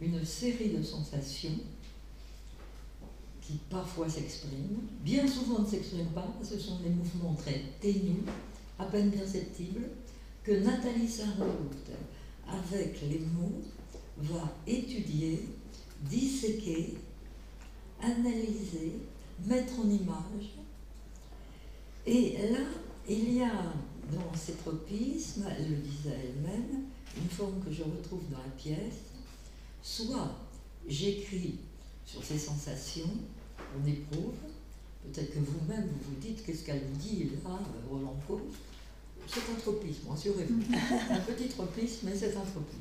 une 0.00 0.24
série 0.24 0.70
de 0.70 0.82
sensations 0.82 1.58
qui 3.40 3.54
parfois 3.68 4.08
s'expriment, 4.08 4.80
bien 5.02 5.26
souvent 5.26 5.60
ne 5.60 5.66
s'expriment 5.66 6.12
pas, 6.14 6.26
ce 6.42 6.58
sont 6.58 6.78
des 6.78 6.88
mouvements 6.88 7.34
très 7.34 7.60
ténus, 7.80 8.22
à 8.78 8.86
peine 8.86 9.10
perceptibles, 9.10 9.88
que 10.44 10.52
Nathalie 10.52 11.08
Sarraute 11.08 11.90
avec 12.46 13.00
les 13.02 13.20
mots, 13.20 13.62
va 14.18 14.52
étudier, 14.66 15.48
disséquer, 16.02 16.94
analyser, 18.00 18.92
mettre 19.46 19.80
en 19.80 19.88
image. 19.88 20.54
Et 22.06 22.36
là, 22.50 22.60
il 23.08 23.34
y 23.34 23.42
a 23.42 23.72
dans 24.12 24.34
ces 24.34 24.52
tropismes, 24.52 25.46
elle 25.58 25.70
le 25.70 25.76
disait 25.76 26.16
elle-même, 26.22 26.84
une 27.16 27.28
forme 27.28 27.60
que 27.64 27.72
je 27.72 27.82
retrouve 27.82 28.28
dans 28.30 28.38
la 28.38 28.50
pièce. 28.56 29.10
Soit 29.82 30.36
j'écris 30.86 31.58
sur 32.04 32.22
ces 32.22 32.38
sensations 32.38 33.10
qu'on 33.56 33.86
éprouve, 33.88 34.34
peut-être 35.04 35.32
que 35.32 35.38
vous-même 35.38 35.88
vous 35.88 36.10
vous 36.10 36.20
dites 36.20 36.44
qu'est-ce 36.44 36.64
qu'elle 36.64 36.90
dit 36.92 37.30
là, 37.44 37.58
Roland 37.88 38.16
Coase. 38.26 38.42
C'est 39.26 39.52
un 39.52 39.58
tropisme, 39.58 40.10
assurez-vous. 40.12 40.62
un 41.10 41.20
petit 41.20 41.48
tropisme, 41.48 42.06
mais 42.08 42.16
c'est 42.16 42.36
un 42.36 42.40
tropisme. 42.40 42.80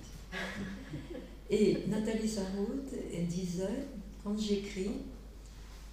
Et 1.49 1.84
Nathalie 1.88 2.27
Sarraute, 2.27 2.93
elle 3.13 3.27
disait, 3.27 3.86
quand 4.23 4.38
j'écris, 4.38 4.91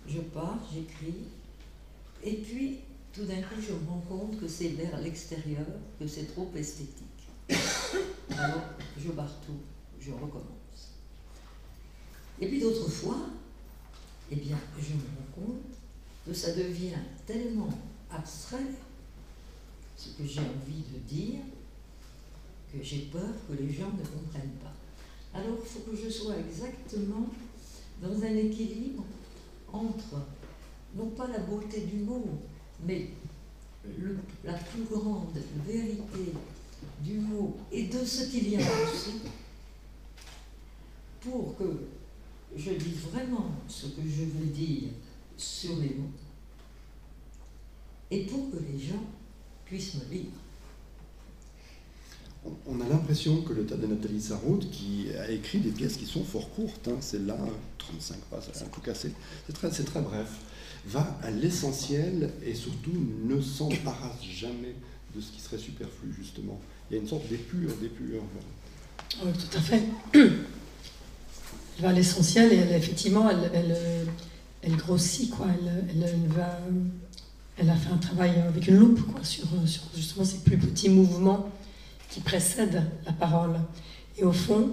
je 0.07 0.21
pars, 0.21 0.59
j'écris, 0.73 1.25
et 2.23 2.35
puis 2.35 2.79
tout 3.13 3.25
d'un 3.25 3.43
coup 3.43 3.61
je 3.61 3.73
me 3.73 3.89
rends 3.89 4.05
compte 4.09 4.41
que 4.41 4.47
c'est 4.47 4.69
vers 4.69 5.01
l'extérieur, 5.01 5.67
que 5.99 6.07
c'est 6.07 6.27
trop 6.33 6.51
esthétique. 6.55 7.29
Alors 8.31 8.63
je 8.99 9.11
barre 9.11 9.41
tout, 9.45 9.59
je 10.01 10.13
recommence. 10.13 10.95
Et 12.41 12.47
puis 12.47 12.61
d'autres 12.61 12.89
fois, 12.89 13.19
eh 14.31 14.37
bien, 14.37 14.57
je 14.79 14.95
me 14.95 15.01
rends 15.01 15.47
compte 15.47 15.77
que 16.27 16.33
ça 16.33 16.53
devient 16.53 16.97
tellement 17.27 17.69
abstrait, 18.11 18.59
ce 20.01 20.11
que 20.17 20.27
j'ai 20.27 20.41
envie 20.41 20.83
de 20.93 20.99
dire, 21.07 21.41
que 22.73 22.83
j'ai 22.83 23.11
peur 23.13 23.35
que 23.47 23.53
les 23.63 23.71
gens 23.71 23.91
ne 23.91 24.03
comprennent 24.03 24.57
pas. 24.63 24.73
Alors 25.35 25.59
il 25.63 25.69
faut 25.69 25.81
que 25.81 25.95
je 25.95 26.09
sois 26.09 26.39
exactement 26.39 27.27
dans 28.01 28.23
un 28.23 28.37
équilibre 28.37 29.05
entre, 29.71 30.27
non 30.97 31.11
pas 31.11 31.29
la 31.29 31.41
beauté 31.41 31.83
du 31.83 31.99
mot, 31.99 32.25
mais 32.87 33.11
la 34.43 34.55
plus 34.55 34.85
grande 34.85 35.37
vérité 35.67 36.33
du 37.01 37.19
mot 37.19 37.59
et 37.71 37.89
de 37.89 38.03
ce 38.03 38.31
qu'il 38.31 38.49
y 38.49 38.57
a 38.57 38.61
aussi, 38.61 39.21
pour 41.21 41.59
que 41.59 41.89
je 42.57 42.71
dise 42.71 43.01
vraiment 43.13 43.51
ce 43.69 43.89
que 43.89 44.03
je 44.03 44.25
veux 44.25 44.47
dire 44.47 44.89
sur 45.37 45.77
les 45.77 45.91
mots, 45.91 46.11
et 48.11 48.25
pour 48.25 48.51
que 48.51 48.57
les 48.57 48.79
gens 48.79 49.05
me 49.73 50.15
lire. 50.15 50.25
On 52.67 52.81
a 52.81 52.89
l'impression 52.89 53.43
que 53.43 53.53
le 53.53 53.67
tas 53.67 53.77
de 53.77 53.87
Nathalie 53.87 54.21
Sarraute, 54.21 54.71
qui 54.71 55.07
a 55.19 55.31
écrit 55.31 55.59
des 55.59 55.71
pièces 55.71 55.97
qui 55.97 56.07
sont 56.07 56.25
fort 56.25 56.51
courtes, 56.55 56.89
hein, 56.89 56.97
c'est 57.01 57.25
là 57.27 57.37
35 57.79 58.17
pages, 58.31 58.45
un 58.63 58.69
coup 58.69 58.81
cassé, 58.81 59.13
c'est 59.47 59.53
très, 59.53 59.69
très 59.71 60.01
bref, 60.01 60.31
va 60.87 61.19
à 61.23 61.31
l'essentiel 61.31 62.31
et 62.43 62.55
surtout 62.55 62.93
ne 63.25 63.41
s'embarrasse 63.43 64.23
jamais 64.23 64.75
de 65.15 65.21
ce 65.21 65.33
qui 65.33 65.41
serait 65.41 65.59
superflu, 65.59 66.15
justement. 66.19 66.59
Il 66.91 66.97
y 66.97 66.99
a 66.99 67.03
une 67.03 67.09
sorte 67.09 67.29
d'épure, 67.29 67.71
d'épure. 67.81 68.23
Oui, 69.23 69.33
tout 69.33 69.59
à 69.59 69.61
fait. 69.61 69.83
Elle 70.15 71.83
va 71.83 71.91
à 71.91 71.93
l'essentiel 71.93 72.53
et 72.53 72.57
elle, 72.57 72.73
effectivement, 72.73 73.29
elle, 73.29 73.51
elle, 73.53 73.77
elle, 74.63 74.77
grossit, 74.77 75.31
quoi. 75.31 75.47
Elle, 75.51 76.29
va, 76.29 76.59
elle 77.61 77.69
a 77.69 77.77
fait 77.77 77.93
un 77.93 77.99
travail 77.99 78.31
avec 78.49 78.67
une 78.69 78.77
loupe, 78.77 79.13
quoi, 79.13 79.23
sur, 79.23 79.47
sur 79.67 79.83
justement 79.95 80.25
ces 80.25 80.39
plus 80.39 80.57
petits 80.57 80.89
mouvements 80.89 81.51
qui 82.09 82.21
précède 82.21 82.83
la 83.05 83.13
parole. 83.13 83.61
Et 84.17 84.25
au 84.25 84.33
fond, 84.33 84.71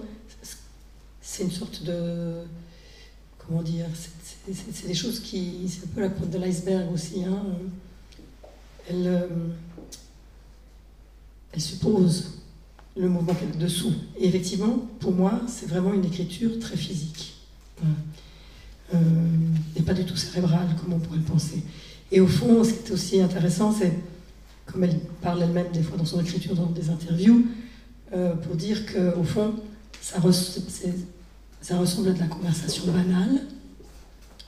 c'est 1.21 1.43
une 1.43 1.52
sorte 1.52 1.84
de. 1.84 2.43
Comment 3.39 3.62
dire 3.62 3.86
C'est 3.93 4.88
des 4.88 4.93
choses 4.93 5.19
qui. 5.19 5.67
C'est 5.67 5.84
un 5.84 5.89
peu 5.93 6.02
la 6.02 6.10
pointe 6.10 6.30
de 6.30 6.38
l'iceberg 6.38 6.91
aussi. 6.93 7.26
Hein. 7.26 7.43
Elle, 8.89 9.08
euh, 9.08 9.28
elle 11.52 11.62
suppose 11.62 12.39
le 12.95 13.10
mouvement 13.10 13.36
dessous. 13.60 13.93
Et 14.17 14.28
effectivement, 14.28 14.88
pour 15.00 15.12
moi, 15.12 15.41
c'est 15.47 15.67
vraiment 15.67 15.93
une 15.93 16.06
écriture 16.06 16.58
très 16.60 16.78
physique. 16.78 17.36
Euh, 18.93 18.97
et 19.76 19.82
pas 19.82 19.93
du 19.93 20.06
tout 20.06 20.15
cérébrale, 20.15 20.69
comme 20.82 20.93
on 20.93 21.00
pourrait 21.00 21.17
le 21.17 21.23
penser. 21.23 21.62
Et 22.12 22.22
au 22.22 22.28
fond, 22.28 22.63
ce 22.63 22.74
qui 22.74 22.88
est 22.88 22.91
aussi 22.91 23.22
intéressant, 23.22 23.72
c'est 23.72 23.93
comme 24.65 24.84
elle 24.84 25.00
parle 25.22 25.41
elle-même 25.43 25.72
des 25.72 25.82
fois 25.82 25.98
dans 25.98 26.06
son 26.06 26.22
écriture, 26.22 26.56
dans 26.56 26.67
des 26.67 26.89
interviews, 26.89 27.48
euh, 28.13 28.36
pour 28.36 28.56
dire 28.56 28.86
qu'au 28.86 29.24
fond, 29.24 29.56
ça, 30.02 30.20
ressemble 30.20 32.10
à 32.10 32.12
de 32.12 32.20
la 32.20 32.28
conversation 32.28 32.86
banale, 32.91 33.41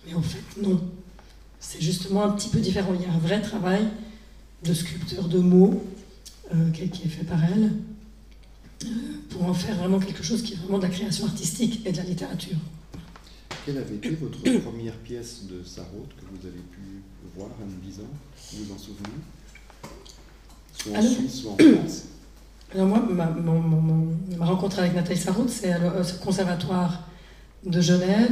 mais 0.05 0.13
en 0.13 0.21
fait, 0.21 0.61
non. 0.61 0.81
C'est 1.59 1.81
justement 1.81 2.23
un 2.23 2.31
petit 2.31 2.49
peu 2.49 2.59
différent. 2.59 2.93
Il 2.95 3.01
y 3.01 3.05
a 3.05 3.13
un 3.13 3.17
vrai 3.17 3.41
travail 3.41 3.85
de 4.63 4.73
sculpteur 4.73 5.27
de 5.27 5.39
mots 5.39 5.83
euh, 6.53 6.71
qui 6.71 6.83
est 6.83 7.09
fait 7.09 7.25
par 7.25 7.43
elle, 7.43 7.73
euh, 8.83 8.87
pour 9.29 9.43
en 9.45 9.53
faire 9.53 9.75
vraiment 9.75 9.99
quelque 9.99 10.23
chose 10.23 10.41
qui 10.41 10.53
est 10.53 10.57
vraiment 10.57 10.77
de 10.77 10.83
la 10.83 10.89
création 10.89 11.25
artistique 11.25 11.85
et 11.85 11.91
de 11.91 11.97
la 11.97 12.03
littérature. 12.03 12.57
Quelle 13.65 13.77
avait 13.77 13.95
été 13.95 14.11
votre 14.11 14.39
première 14.61 14.95
pièce 14.99 15.43
de 15.49 15.63
Sarraute 15.63 16.15
que 16.15 16.25
vous 16.31 16.47
avez 16.47 16.61
pu 16.71 16.98
voir 17.39 17.51
à 17.51 17.85
10 17.85 17.99
ans 17.99 18.03
Vous 18.53 18.65
vous 18.65 18.73
en 18.73 18.77
souvenez? 18.77 19.09
Soit 20.73 20.97
en 20.97 21.01
Suisse, 21.01 21.41
soit 21.41 21.51
en 21.51 21.57
France 21.57 22.03
Alors 22.73 22.87
moi, 22.87 23.03
ma, 24.37 24.45
rencontre 24.45 24.79
avec 24.79 24.93
Nathalie 24.93 25.19
Sarraute, 25.19 25.49
c'est 25.49 25.73
au 25.75 26.23
conservatoire 26.23 27.07
de 27.65 27.81
Genève, 27.81 28.31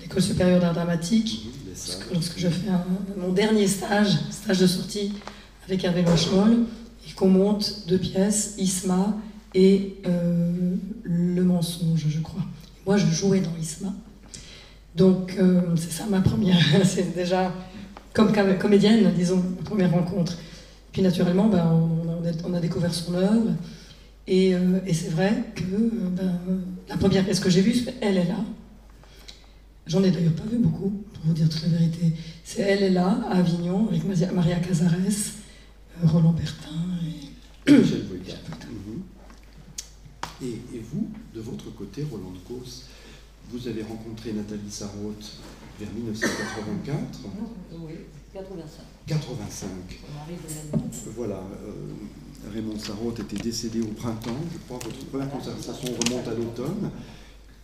l'école 0.00 0.22
supérieure 0.22 0.60
d'art 0.60 0.74
dramatique, 0.74 1.46
mmh, 1.46 2.12
lorsque, 2.12 2.38
je 2.38 2.48
fais 2.48 2.68
mon 3.16 3.32
dernier 3.32 3.66
stage, 3.66 4.18
stage 4.30 4.58
de 4.58 4.66
sortie 4.66 5.12
avec 5.66 5.84
Hervé 5.84 6.02
Lochemol, 6.02 6.64
et 7.08 7.12
qu'on 7.12 7.28
monte 7.28 7.86
deux 7.88 7.98
pièces, 7.98 8.54
Isma 8.58 9.16
et 9.54 9.96
euh, 10.06 10.74
Le 11.02 11.42
mensonge, 11.42 12.06
je 12.08 12.20
crois. 12.20 12.42
moi, 12.86 12.96
je 12.96 13.06
jouais 13.06 13.40
dans 13.40 13.54
Isma. 13.60 13.92
Donc, 14.94 15.36
euh, 15.38 15.74
c'est 15.76 15.90
ça 15.92 16.04
ma 16.06 16.20
première, 16.20 16.58
c'est 16.84 17.14
déjà 17.14 17.52
comme 18.14 18.32
comédienne, 18.58 19.12
disons, 19.16 19.42
première 19.64 19.90
rencontre. 19.90 20.36
Puis 20.92 21.02
naturellement, 21.02 21.48
ben, 21.48 21.64
on, 22.44 22.54
a, 22.54 22.60
découvert 22.60 22.92
son 22.92 23.14
œuvre. 23.14 23.50
Et, 24.26 24.54
euh, 24.54 24.80
c'est 24.92 25.10
vrai 25.10 25.44
que 25.54 25.62
euh, 25.62 26.08
ben, 26.10 26.38
la 26.88 26.96
première 26.96 27.24
pièce 27.24 27.40
que 27.40 27.50
j'ai 27.50 27.62
vue, 27.62 27.74
c'est 27.74 27.94
Elle 28.00 28.18
est 28.18 28.28
là. 28.28 28.44
J'en 29.86 30.04
ai 30.04 30.10
d'ailleurs 30.10 30.34
pas 30.34 30.44
vu 30.44 30.58
beaucoup, 30.58 30.90
pour 31.12 31.24
vous 31.24 31.32
dire 31.32 31.48
toute 31.48 31.62
la 31.62 31.68
vérité. 31.68 32.12
C'est 32.44 32.62
Elle 32.62 32.82
est 32.82 32.90
là, 32.90 33.20
à 33.30 33.38
Avignon, 33.38 33.88
avec 33.88 34.04
Maria 34.32 34.56
Casares, 34.56 34.90
euh, 34.92 36.06
Roland 36.06 36.32
Bertin 36.32 36.68
et 37.66 37.72
Michel 37.78 38.02
mhm. 38.02 39.02
et, 40.42 40.76
et, 40.76 40.82
vous, 40.92 41.08
de 41.34 41.40
votre 41.40 41.74
côté, 41.74 42.06
Roland 42.08 42.34
Cos, 42.46 42.84
vous 43.50 43.68
avez 43.68 43.82
rencontré 43.82 44.32
Nathalie 44.32 44.70
Sarraute 44.70 45.38
vers 45.78 45.90
1984 45.92 46.96
Oui, 47.72 47.92
85. 48.32 48.82
85. 49.06 49.68
Voilà, 51.16 51.36
euh, 51.66 52.52
Raymond 52.52 52.78
Sarraute 52.78 53.20
était 53.20 53.36
décédé 53.36 53.80
au 53.80 53.88
printemps, 53.88 54.36
je 54.52 54.58
crois 54.66 54.78
que 54.78 54.84
votre 54.86 55.04
première 55.06 55.30
conversation 55.30 55.88
remonte 56.06 56.28
à 56.28 56.34
l'automne. 56.34 56.90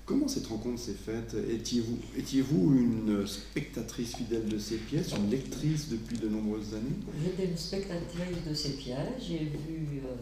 Comment 0.05 0.27
cette 0.27 0.47
rencontre 0.47 0.81
s'est 0.81 0.95
faite? 0.95 1.37
Étiez-vous 1.51 1.99
étiez 2.17 2.43
une 2.51 3.27
spectatrice 3.27 4.17
fidèle 4.17 4.49
de 4.49 4.59
ces 4.59 4.77
pièces, 4.77 5.13
une 5.15 5.29
lectrice 5.31 5.91
depuis 5.91 6.17
de 6.17 6.29
nombreuses 6.29 6.73
années? 6.75 6.97
J'étais 7.23 7.51
une 7.51 7.57
spectatrice 7.59 8.43
de 8.49 8.55
ces 8.55 8.71
pièces. 8.71 9.21
J'ai 9.21 9.41
vu 9.41 10.01
euh, 10.07 10.15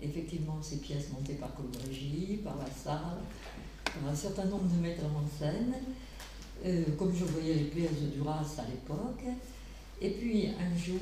effectivement 0.00 0.58
ces 0.62 0.76
pièces 0.76 1.10
montées 1.12 1.34
par 1.34 1.52
Colbrégie, 1.56 2.38
par 2.44 2.56
la 2.56 2.66
salle, 2.66 3.18
par 3.84 4.12
un 4.12 4.14
certain 4.14 4.44
nombre 4.44 4.68
de 4.76 4.80
metteurs 4.80 5.10
en 5.10 5.26
scène. 5.36 5.74
Euh, 6.64 6.84
comme 6.96 7.12
je 7.14 7.24
voyais 7.24 7.54
les 7.54 7.64
pièces 7.64 8.00
de 8.00 8.08
Duras 8.08 8.46
à 8.58 8.70
l'époque. 8.70 9.24
Et 10.00 10.10
puis 10.10 10.48
un 10.48 10.76
jour, 10.78 11.00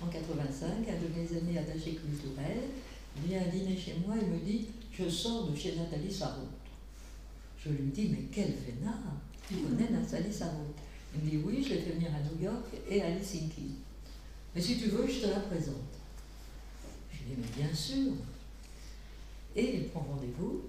en 0.00 0.06
85, 0.06 0.68
un 0.68 0.76
de 0.78 1.08
mes 1.16 1.38
amis 1.38 1.58
attachés 1.58 1.94
culturels 1.94 2.68
vient 3.16 3.42
dîner 3.48 3.76
chez 3.76 3.96
moi 4.06 4.14
et 4.16 4.24
me 4.24 4.38
dit 4.38 4.68
Je 4.92 5.08
sors 5.08 5.48
de 5.48 5.56
chez 5.56 5.74
Nathalie 5.74 6.12
Sarraute. 6.12 6.46
Je 7.58 7.70
lui 7.70 7.90
dis 7.90 8.10
Mais 8.10 8.26
quel 8.30 8.52
vénard 8.52 9.16
Tu 9.48 9.56
connais 9.56 9.90
Nathalie 9.90 10.32
Sarraute 10.32 10.78
Il 11.14 11.24
me 11.24 11.30
dit 11.30 11.36
Oui, 11.44 11.64
je 11.64 11.74
l'ai 11.74 11.80
fait 11.80 11.92
venir 11.92 12.10
à 12.14 12.20
New 12.20 12.40
York 12.40 12.66
et 12.88 13.02
à 13.02 13.08
Helsinki. 13.08 13.74
Mais 14.54 14.60
si 14.60 14.78
tu 14.78 14.88
veux, 14.88 15.06
je 15.08 15.20
te 15.20 15.26
la 15.26 15.40
présente. 15.40 15.76
Je 17.10 17.18
lui 17.18 17.34
dis 17.34 17.40
Mais 17.40 17.64
bien 17.64 17.74
sûr. 17.74 18.12
Et 19.56 19.78
il 19.78 19.88
prend 19.88 20.06
rendez-vous. 20.08 20.62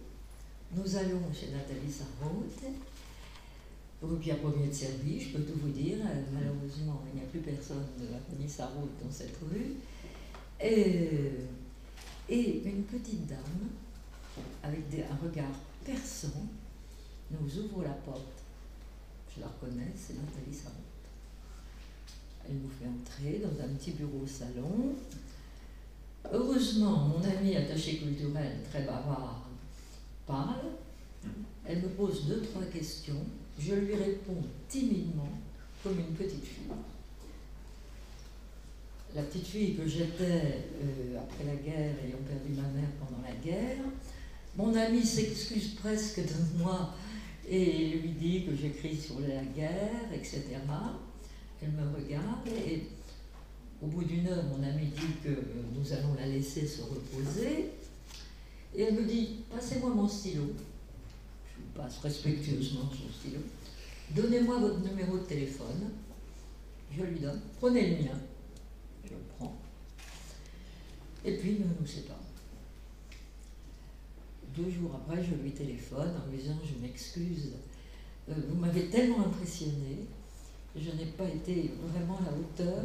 Nous 0.76 0.96
allons 0.96 1.22
chez 1.32 1.52
Nathalie 1.52 1.92
Sarraute 1.92 2.74
rue 4.04 4.18
Pierre 4.18 4.40
Premier 4.40 4.68
de 4.68 4.74
Serbie, 4.74 5.20
je 5.20 5.38
peux 5.38 5.44
tout 5.44 5.60
vous 5.60 5.70
dire. 5.70 5.98
Euh, 6.02 6.22
malheureusement, 6.34 7.02
il 7.12 7.20
n'y 7.20 7.26
a 7.26 7.30
plus 7.30 7.40
personne 7.40 7.86
de 8.00 8.12
la 8.12 8.20
famille 8.20 8.52
dans 9.04 9.12
cette 9.12 9.38
rue. 9.38 9.74
Et, 10.62 11.32
et 12.30 12.64
une 12.66 12.84
petite 12.84 13.26
dame 13.26 13.70
avec 14.64 14.82
un 15.10 15.28
regard 15.28 15.52
perçant, 15.86 16.48
nous 17.32 17.60
ouvre 17.60 17.84
la 17.84 17.94
porte. 17.94 18.44
Je 19.36 19.42
la 19.42 19.48
reconnais, 19.48 19.92
c'est 19.96 20.14
Nathalie 20.14 20.54
Sarraute. 20.54 20.78
Elle 22.48 22.58
nous 22.58 22.70
fait 22.70 22.88
entrer 22.88 23.40
dans 23.40 23.64
un 23.64 23.70
petit 23.76 23.92
bureau 23.92 24.26
salon. 24.28 24.96
Heureusement, 26.32 27.10
mon 27.10 27.24
ami 27.24 27.56
attaché 27.56 27.98
culturel, 27.98 28.60
très 28.70 28.84
bavard, 28.84 29.48
parle. 30.26 30.72
Elle 31.66 31.82
me 31.82 31.90
pose 31.90 32.28
deux, 32.28 32.42
trois 32.42 32.64
questions. 32.64 33.26
Je 33.60 33.76
lui 33.76 33.96
réponds 33.96 34.44
timidement, 34.68 35.30
comme 35.84 36.00
une 36.00 36.16
petite 36.16 36.44
fille. 36.44 36.72
La 39.16 39.22
petite 39.24 39.48
fille 39.48 39.76
que 39.76 39.88
j'étais 39.88 40.64
euh, 40.82 41.20
après 41.20 41.44
la 41.46 41.56
guerre, 41.56 41.96
ayant 42.04 42.18
perdu 42.28 42.54
ma 42.60 42.68
mère 42.70 42.90
pendant 43.00 43.22
la 43.22 43.36
guerre, 43.36 43.78
mon 44.58 44.74
ami 44.76 45.06
s'excuse 45.06 45.76
presque 45.76 46.20
de 46.20 46.60
moi 46.60 46.96
et 47.48 47.90
lui 47.90 48.10
dit 48.10 48.46
que 48.46 48.56
j'écris 48.56 48.96
sur 48.96 49.20
la 49.20 49.44
guerre, 49.44 50.12
etc. 50.14 50.42
Elle 51.62 51.72
me 51.72 51.96
regarde 51.96 52.48
et 52.48 52.84
au 53.84 53.88
bout 53.88 54.04
d'une 54.04 54.28
heure, 54.28 54.44
mon 54.46 54.64
ami 54.64 54.88
dit 54.88 55.14
que 55.24 55.30
nous 55.78 55.94
allons 55.94 56.14
la 56.16 56.26
laisser 56.26 56.66
se 56.66 56.82
reposer. 56.82 57.72
Et 58.76 58.82
elle 58.84 58.96
me 58.96 59.04
dit, 59.04 59.44
passez-moi 59.54 59.90
mon 59.90 60.08
stylo. 60.08 60.44
Passe 61.76 62.00
respectueusement 62.00 62.90
son 62.92 63.12
stylo. 63.12 63.40
Donnez-moi 64.12 64.60
votre 64.60 64.80
numéro 64.80 65.18
de 65.18 65.24
téléphone. 65.24 65.92
Je 66.96 67.04
lui 67.04 67.20
donne. 67.20 67.42
Prenez 67.60 67.96
le 67.96 68.04
mien. 68.04 68.20
Je 69.04 69.10
le 69.10 69.22
prends. 69.38 69.58
Et 71.26 71.38
puis 71.38 71.58
nous 71.60 71.68
nous 71.80 71.88
séparons. 71.88 72.20
Deux 74.56 74.70
jours 74.70 74.92
après, 74.96 75.24
je 75.24 75.34
lui 75.34 75.52
téléphone 75.52 76.12
en 76.24 76.30
lui 76.30 76.38
disant 76.38 76.60
Je 76.64 76.80
m'excuse, 76.80 77.54
euh, 78.30 78.34
vous 78.50 78.60
m'avez 78.60 78.86
tellement 78.88 79.26
impressionné, 79.26 80.06
je 80.76 80.92
n'ai 80.92 81.08
pas 81.18 81.28
été 81.28 81.72
vraiment 81.82 82.20
à 82.20 82.26
la 82.26 82.38
hauteur. 82.38 82.84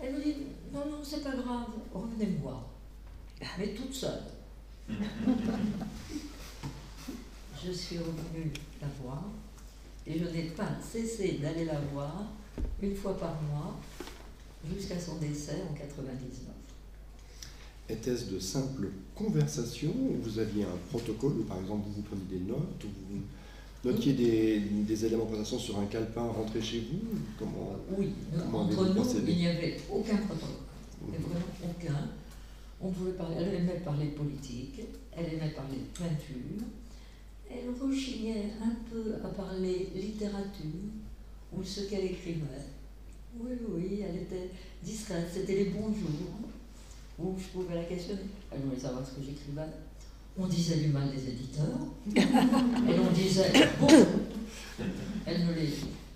Elle 0.00 0.14
me 0.14 0.22
dit 0.22 0.36
Non, 0.72 0.86
non, 0.86 0.98
c'est 1.02 1.24
pas 1.24 1.34
grave, 1.34 1.66
revenez 1.92 2.26
me 2.26 2.38
voir. 2.38 2.66
Mais 3.58 3.68
toute 3.68 3.94
seule. 3.94 4.22
je 7.64 7.72
suis 7.72 7.98
revenue 7.98 8.52
la 8.80 8.88
voir 9.02 9.24
et 10.06 10.18
je 10.18 10.24
n'ai 10.24 10.44
pas 10.44 10.68
cessé 10.80 11.38
d'aller 11.42 11.64
la 11.64 11.80
voir 11.92 12.24
une 12.82 12.94
fois 12.94 13.16
par 13.18 13.40
mois 13.42 13.76
jusqu'à 14.74 14.98
son 14.98 15.16
décès 15.16 15.62
en 15.70 15.74
99. 15.74 16.54
Était-ce 17.90 18.26
de 18.26 18.38
simples 18.38 18.88
conversations 19.14 19.94
où 19.96 20.16
vous 20.22 20.38
aviez 20.38 20.64
un 20.64 20.76
protocole 20.90 21.32
où 21.40 21.44
par 21.44 21.58
exemple 21.58 21.84
vous 21.86 21.94
vous 21.94 22.02
preniez 22.02 22.38
des 22.38 22.44
notes 22.44 22.84
ou 22.84 22.88
vous 23.10 23.90
notiez 23.90 24.12
des, 24.12 24.60
des 24.60 25.04
éléments 25.06 25.24
de 25.24 25.30
conversation 25.30 25.58
sur 25.58 25.78
un 25.78 25.86
calepin 25.86 26.22
rentré 26.22 26.60
chez 26.60 26.80
vous 26.80 27.00
Comment 27.38 27.76
Oui, 27.96 28.10
Comment 28.38 28.60
entre 28.62 28.84
nous, 28.88 28.94
procédé 28.94 29.32
il 29.32 29.38
n'y 29.38 29.46
avait 29.48 29.80
aucun 29.90 30.16
protocole. 30.16 30.48
N'y 31.08 31.16
avait 31.16 31.24
vraiment 31.24 31.46
aucun. 31.64 32.08
On 32.80 32.90
pouvait 32.90 33.12
parler, 33.12 33.36
elle 33.40 33.54
aimait 33.54 33.80
parler 33.84 34.06
politique, 34.06 34.80
elle 35.16 35.34
aimait 35.34 35.50
parler 35.50 35.78
peinture, 35.98 36.66
elle 37.50 37.70
rechignait 37.80 38.52
un 38.62 38.74
peu 38.90 39.14
à 39.24 39.28
parler 39.28 39.90
littérature 39.94 40.90
ou 41.52 41.62
ce 41.62 41.82
qu'elle 41.82 42.04
écrivait. 42.04 42.66
Oui, 43.38 43.52
oui, 43.68 44.02
elle 44.08 44.22
était 44.22 44.50
discrète, 44.82 45.28
c'était 45.32 45.54
les 45.54 45.70
bons 45.70 45.88
jours 45.88 46.50
où 47.18 47.34
je 47.38 47.46
pouvais 47.48 47.74
la 47.74 47.84
questionner. 47.84 48.22
Elle 48.50 48.60
voulait 48.60 48.78
savoir 48.78 49.06
ce 49.06 49.12
que 49.12 49.26
j'écrivais. 49.26 49.62
On 50.36 50.46
disait 50.46 50.76
du 50.76 50.88
mal 50.88 51.10
des 51.10 51.30
éditeurs, 51.30 51.78
et 52.16 52.98
on 52.98 53.12
disait 53.12 53.50
bon? 53.80 53.88
Elle 55.26 55.44
me 55.44 55.52
les 55.54 55.68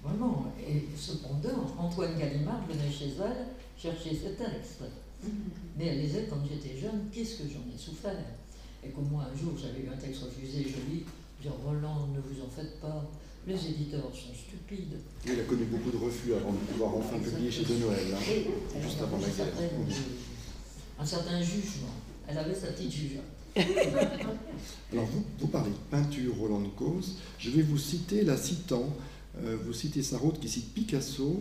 Vraiment. 0.03 0.53
Et 0.67 0.83
cependant, 0.97 1.67
Antoine 1.79 2.19
Gallimard 2.19 2.67
venait 2.67 2.91
chez 2.91 3.11
elle 3.21 3.47
chercher 3.79 4.11
ses 4.11 4.33
textes. 4.33 4.83
Mais 5.79 5.87
elle 5.87 6.01
disait, 6.01 6.27
quand 6.29 6.39
j'étais 6.49 6.77
jeune, 6.77 7.09
qu'est-ce 7.13 7.43
que 7.43 7.49
j'en 7.49 7.73
ai 7.73 7.79
souffert? 7.79 8.17
Et 8.85 8.89
comme 8.89 9.09
moi, 9.09 9.27
un 9.33 9.37
jour, 9.37 9.53
j'avais 9.57 9.85
eu 9.85 9.89
un 9.89 9.97
texte 9.97 10.25
refusé, 10.25 10.65
je 10.65 10.91
lui 10.91 11.05
dis, 11.43 11.49
Roland, 11.65 12.09
ne 12.15 12.21
vous 12.21 12.41
en 12.43 12.49
faites 12.49 12.81
pas, 12.81 13.11
les 13.47 13.55
éditeurs 13.55 14.11
sont 14.15 14.33
stupides. 14.35 14.99
Il 15.27 15.33
a 15.41 15.45
connu 15.45 15.65
beaucoup 15.65 15.91
de 15.91 15.97
refus 16.03 16.33
avant 16.35 16.53
de 16.53 16.59
pouvoir 16.59 16.95
enfin 16.97 17.19
publier 17.19 17.51
chez 17.51 17.65
De 17.65 17.75
Noël. 17.75 18.07
hein. 18.15 18.19
Elle 18.77 18.83
Juste 18.83 19.01
avant 19.03 19.17
la 19.19 19.27
guerre. 19.27 19.35
certaine- 19.37 19.69
un 20.99 21.05
certain 21.07 21.43
jugement. 21.43 21.89
Elle 22.29 22.39
avait 22.39 22.55
sa 22.55 22.69
petite 22.69 22.93
jugeote. 22.93 23.23
Alors 24.93 25.05
vous, 25.07 25.25
vous 25.41 25.47
parlez 25.49 25.71
de 25.71 25.77
peinture 25.91 26.35
Roland 26.39 26.63
Cause. 26.77 27.17
Je 27.39 27.51
vais 27.51 27.63
vous 27.63 27.79
citer 27.79 28.23
la 28.23 28.37
citant. 28.37 28.85
Euh, 29.43 29.57
vous 29.65 29.73
citez 29.73 30.03
Sarraute 30.03 30.39
qui 30.41 30.49
cite 30.49 30.73
Picasso. 30.75 31.41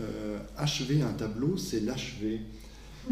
euh, 0.00 0.38
achever 0.56 1.02
un 1.02 1.12
tableau, 1.12 1.56
c'est 1.58 1.80
l'achever. 1.80 2.40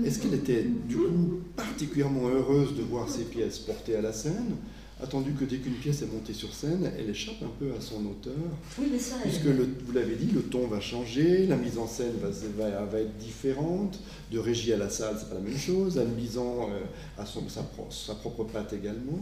Est-ce 0.05 0.21
qu'elle 0.21 0.35
était 0.35 0.65
du 0.89 0.97
coup 0.97 1.41
particulièrement 1.57 2.29
heureuse 2.29 2.75
de 2.77 2.83
voir 2.83 3.09
ses 3.09 3.25
pièces 3.25 3.59
portées 3.59 3.97
à 3.97 4.01
la 4.01 4.13
scène, 4.13 4.57
attendu 5.03 5.33
que 5.33 5.45
dès 5.45 5.59
qu'une 5.59 5.75
pièce 5.75 6.03
est 6.03 6.07
montée 6.13 6.33
sur 6.35 6.53
scène, 6.55 6.91
elle 6.99 7.11
échappe 7.11 7.43
un 7.43 7.51
peu 7.59 7.73
à 7.77 7.81
son 7.81 8.05
auteur 8.07 8.35
Oui, 8.79 8.89
mais 8.93 8.99
ça, 8.99 9.17
Puisque 9.23 9.45
le- 9.45 9.69
vous 9.85 9.93
l'avez 9.93 10.17
dit, 10.17 10.31
le 10.33 10.43
ton 10.43 10.67
va 10.67 10.81
changer, 10.81 11.47
la 11.47 11.57
mise 11.57 11.79
en 11.79 11.87
scène 11.87 12.15
va, 12.21 12.29
va- 12.31 12.85
va 12.85 13.01
être 13.01 13.17
différente, 13.17 13.99
de 14.31 14.39
régie 14.39 14.73
à 14.73 14.77
la 14.77 14.89
salle, 14.91 15.17
c'est 15.19 15.29
pas 15.29 15.35
la 15.37 15.41
même 15.41 15.57
chose, 15.59 15.99
Anne 15.99 16.15
Bizan 16.15 16.69
euh, 16.71 16.81
a 17.19 17.25
son, 17.27 17.49
sa, 17.49 17.63
pro- 17.63 17.91
sa 17.91 18.15
propre 18.15 18.45
patte 18.45 18.73
également. 18.73 19.21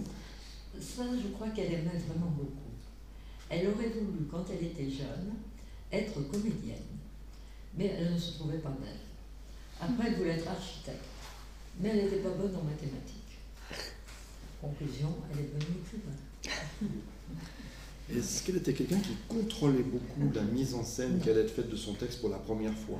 Ça, 0.80 1.02
je 1.22 1.28
crois 1.28 1.48
qu'elle 1.48 1.72
aimait 1.72 2.00
vraiment 2.08 2.30
beaucoup. 2.36 2.52
Elle 3.50 3.66
aurait 3.68 3.88
voulu, 3.88 4.26
quand 4.30 4.44
elle 4.50 4.66
était 4.66 4.90
jeune, 4.90 5.32
être 5.92 6.14
comédienne, 6.30 6.76
mais 7.76 7.94
elle 7.98 8.12
ne 8.14 8.18
se 8.18 8.32
trouvait 8.38 8.58
pas 8.58 8.76
belle. 8.80 9.00
Après, 9.80 10.08
elle 10.08 10.16
voulait 10.16 10.32
être 10.34 10.48
architecte, 10.48 11.04
mais 11.80 11.88
elle 11.90 12.04
n'était 12.04 12.16
pas 12.16 12.30
bonne 12.30 12.54
en 12.54 12.62
mathématiques. 12.64 13.14
Conclusion, 14.60 15.14
elle 15.30 15.38
est 15.40 15.48
devenue 15.54 15.80
écrivain. 15.82 16.90
Est-ce 18.10 18.42
qu'elle 18.42 18.56
était 18.56 18.72
quelqu'un 18.72 18.98
qui 18.98 19.14
contrôlait 19.28 19.82
beaucoup 19.82 20.32
la 20.34 20.42
mise 20.42 20.74
en 20.74 20.82
scène 20.82 21.20
qu'elle 21.20 21.38
allait 21.38 21.48
faite 21.48 21.68
de 21.68 21.76
son 21.76 21.94
texte 21.94 22.20
pour 22.20 22.30
la 22.30 22.38
première 22.38 22.74
fois? 22.74 22.98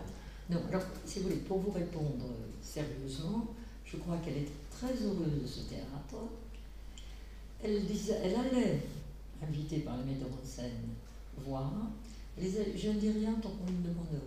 Non, 0.51 0.61
alors, 0.69 0.83
si 1.05 1.19
vous 1.19 1.25
voulez, 1.25 1.37
pour 1.37 1.59
vous 1.59 1.71
répondre 1.71 2.25
euh, 2.25 2.47
sérieusement, 2.63 3.49
je 3.85 3.97
crois 3.97 4.19
qu'elle 4.19 4.39
était 4.39 4.53
très 4.71 4.93
heureuse 5.03 5.43
de 5.43 5.47
ce 5.47 5.61
théâtre. 5.61 6.29
Elle, 7.63 7.85
disait, 7.87 8.21
elle 8.23 8.37
allait, 8.37 8.81
invitée 9.43 9.79
par 9.79 9.97
le 9.97 10.05
metteur 10.05 10.29
en 10.29 10.47
scène, 10.47 10.89
voir. 11.45 11.73
Elle 12.37 12.45
disait, 12.45 12.73
je 12.77 12.89
ne 12.91 13.01
dis 13.01 13.11
rien 13.11 13.33
tant 13.43 13.51
qu'on 13.51 13.71
ne 13.73 13.79
me 13.79 13.89
demande 13.89 14.07
rien. 14.11 14.21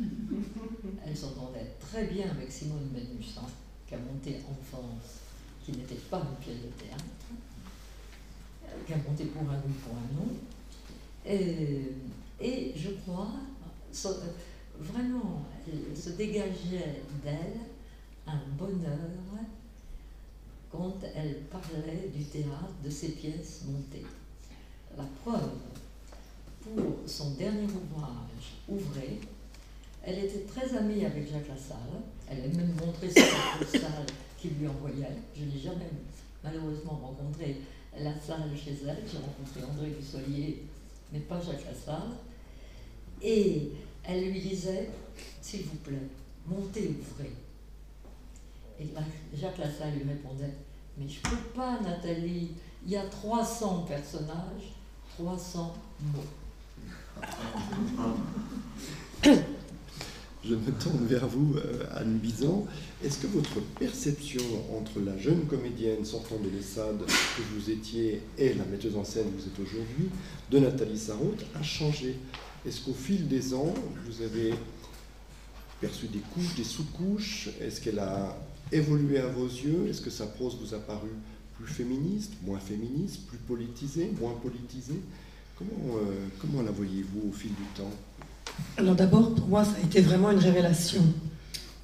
Elle 1.06 1.16
s'entendait 1.16 1.72
très 1.78 2.06
bien 2.06 2.30
avec 2.30 2.50
Simone 2.50 2.88
Benussan, 2.92 3.48
qui 3.86 3.94
a 3.94 3.98
monté 3.98 4.36
Enfance, 4.38 5.21
qui 5.64 5.72
n'était 5.72 5.94
pas 5.94 6.18
une 6.18 6.44
pièce 6.44 6.62
de 6.62 6.68
théâtre, 6.82 7.04
euh, 8.64 8.68
qui 8.86 8.92
a 8.92 8.96
monté 8.96 9.24
pour 9.26 9.42
un 9.42 9.60
oui, 9.66 9.72
pour 9.84 9.94
un 9.94 10.24
non. 10.24 10.30
Et, 11.24 11.92
et 12.40 12.72
je 12.76 12.90
crois, 13.02 13.28
vraiment, 14.78 15.44
se 15.94 16.10
dégageait 16.10 17.02
d'elle 17.22 17.60
un 18.26 18.40
bonheur 18.58 18.98
quand 20.70 20.94
elle 21.14 21.40
parlait 21.50 22.08
du 22.14 22.24
théâtre, 22.24 22.72
de 22.82 22.88
ses 22.88 23.10
pièces 23.10 23.62
montées. 23.66 24.06
La 24.96 25.04
preuve, 25.22 25.50
pour 26.62 26.96
son 27.06 27.32
dernier 27.32 27.64
ouvrage, 27.64 28.32
Ouvrez, 28.68 29.18
elle 30.02 30.18
était 30.24 30.44
très 30.44 30.76
amie 30.76 31.04
avec 31.04 31.30
Jacques 31.30 31.48
Lassalle. 31.48 32.00
Elle 32.28 32.44
a 32.44 32.56
même 32.56 32.74
montré 32.74 33.10
sa 33.10 33.20
salle 33.78 34.06
qu'il 34.42 34.58
lui 34.58 34.66
envoyait. 34.66 35.06
Je 35.36 35.44
n'ai 35.44 35.58
jamais 35.58 35.88
malheureusement 36.42 37.00
rencontré 37.00 37.60
Lassalle 37.96 38.50
chez 38.56 38.76
elle. 38.86 39.04
J'ai 39.06 39.18
rencontré 39.18 39.62
André 39.70 39.90
Dussolier, 39.90 40.64
mais 41.12 41.20
pas 41.20 41.40
Jacques 41.40 41.64
Lassalle. 41.64 42.10
Et 43.22 43.70
elle 44.02 44.30
lui 44.30 44.40
disait, 44.40 44.90
s'il 45.40 45.62
vous 45.62 45.76
plaît, 45.76 46.08
montez, 46.46 46.88
ouvrez. 46.88 47.32
Et 48.80 48.86
Jacques 49.38 49.58
Lassalle 49.58 49.94
lui 49.94 50.08
répondait, 50.08 50.54
mais 50.98 51.08
je 51.08 51.20
peux 51.20 51.36
pas, 51.54 51.78
Nathalie, 51.80 52.50
il 52.84 52.90
y 52.90 52.96
a 52.96 53.04
300 53.06 53.86
personnages, 53.88 54.74
300 55.16 55.72
mots. 56.00 56.20
Je 60.44 60.56
me 60.56 60.72
tourne 60.72 61.06
vers 61.06 61.28
vous, 61.28 61.54
euh, 61.56 61.84
Anne 61.94 62.18
Bizan. 62.18 62.66
Est-ce 63.04 63.18
que 63.18 63.28
votre 63.28 63.60
perception 63.78 64.42
entre 64.76 64.98
la 64.98 65.16
jeune 65.16 65.46
comédienne 65.46 66.04
sortant 66.04 66.36
de 66.36 66.48
l'ESSAD 66.50 66.98
que 66.98 67.42
vous 67.54 67.70
étiez 67.70 68.20
et 68.36 68.52
la 68.54 68.64
metteuse 68.64 68.96
en 68.96 69.04
scène 69.04 69.26
que 69.30 69.40
vous 69.40 69.46
êtes 69.46 69.60
aujourd'hui, 69.60 70.08
de 70.50 70.58
Nathalie 70.58 70.98
Sarraute, 70.98 71.46
a 71.54 71.62
changé? 71.62 72.16
Est-ce 72.66 72.80
qu'au 72.80 72.92
fil 72.92 73.28
des 73.28 73.54
ans, 73.54 73.72
vous 74.04 74.22
avez 74.22 74.54
perçu 75.80 76.08
des 76.08 76.18
couches, 76.34 76.56
des 76.56 76.64
sous-couches? 76.64 77.50
Est-ce 77.60 77.80
qu'elle 77.80 78.00
a 78.00 78.36
évolué 78.72 79.18
à 79.18 79.28
vos 79.28 79.46
yeux? 79.46 79.86
Est-ce 79.88 80.00
que 80.00 80.10
sa 80.10 80.26
prose 80.26 80.58
vous 80.60 80.74
a 80.74 80.80
paru 80.80 81.10
plus 81.56 81.72
féministe, 81.72 82.32
moins 82.44 82.58
féministe, 82.58 83.28
plus 83.28 83.38
politisée, 83.38 84.10
moins 84.20 84.34
politisée? 84.42 85.00
Euh, 85.62 86.26
comment 86.40 86.62
la 86.62 86.70
voyez-vous 86.70 87.28
au 87.28 87.32
fil 87.32 87.50
du 87.50 87.64
temps? 87.76 87.90
Alors 88.78 88.94
d'abord, 88.94 89.34
pour 89.34 89.48
moi, 89.48 89.64
ça 89.64 89.72
a 89.80 89.84
été 89.84 90.00
vraiment 90.00 90.30
une 90.30 90.38
révélation. 90.38 91.02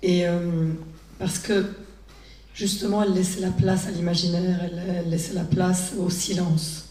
Et 0.02 0.26
euh, 0.26 0.70
parce 1.18 1.38
que 1.38 1.66
justement, 2.54 3.02
elle 3.02 3.12
laissait 3.14 3.40
la 3.40 3.50
place 3.50 3.86
à 3.86 3.90
l'imaginaire, 3.90 4.60
elle, 4.62 5.10
laissait 5.10 5.34
la 5.34 5.44
place 5.44 5.92
au 5.98 6.10
silence. 6.10 6.86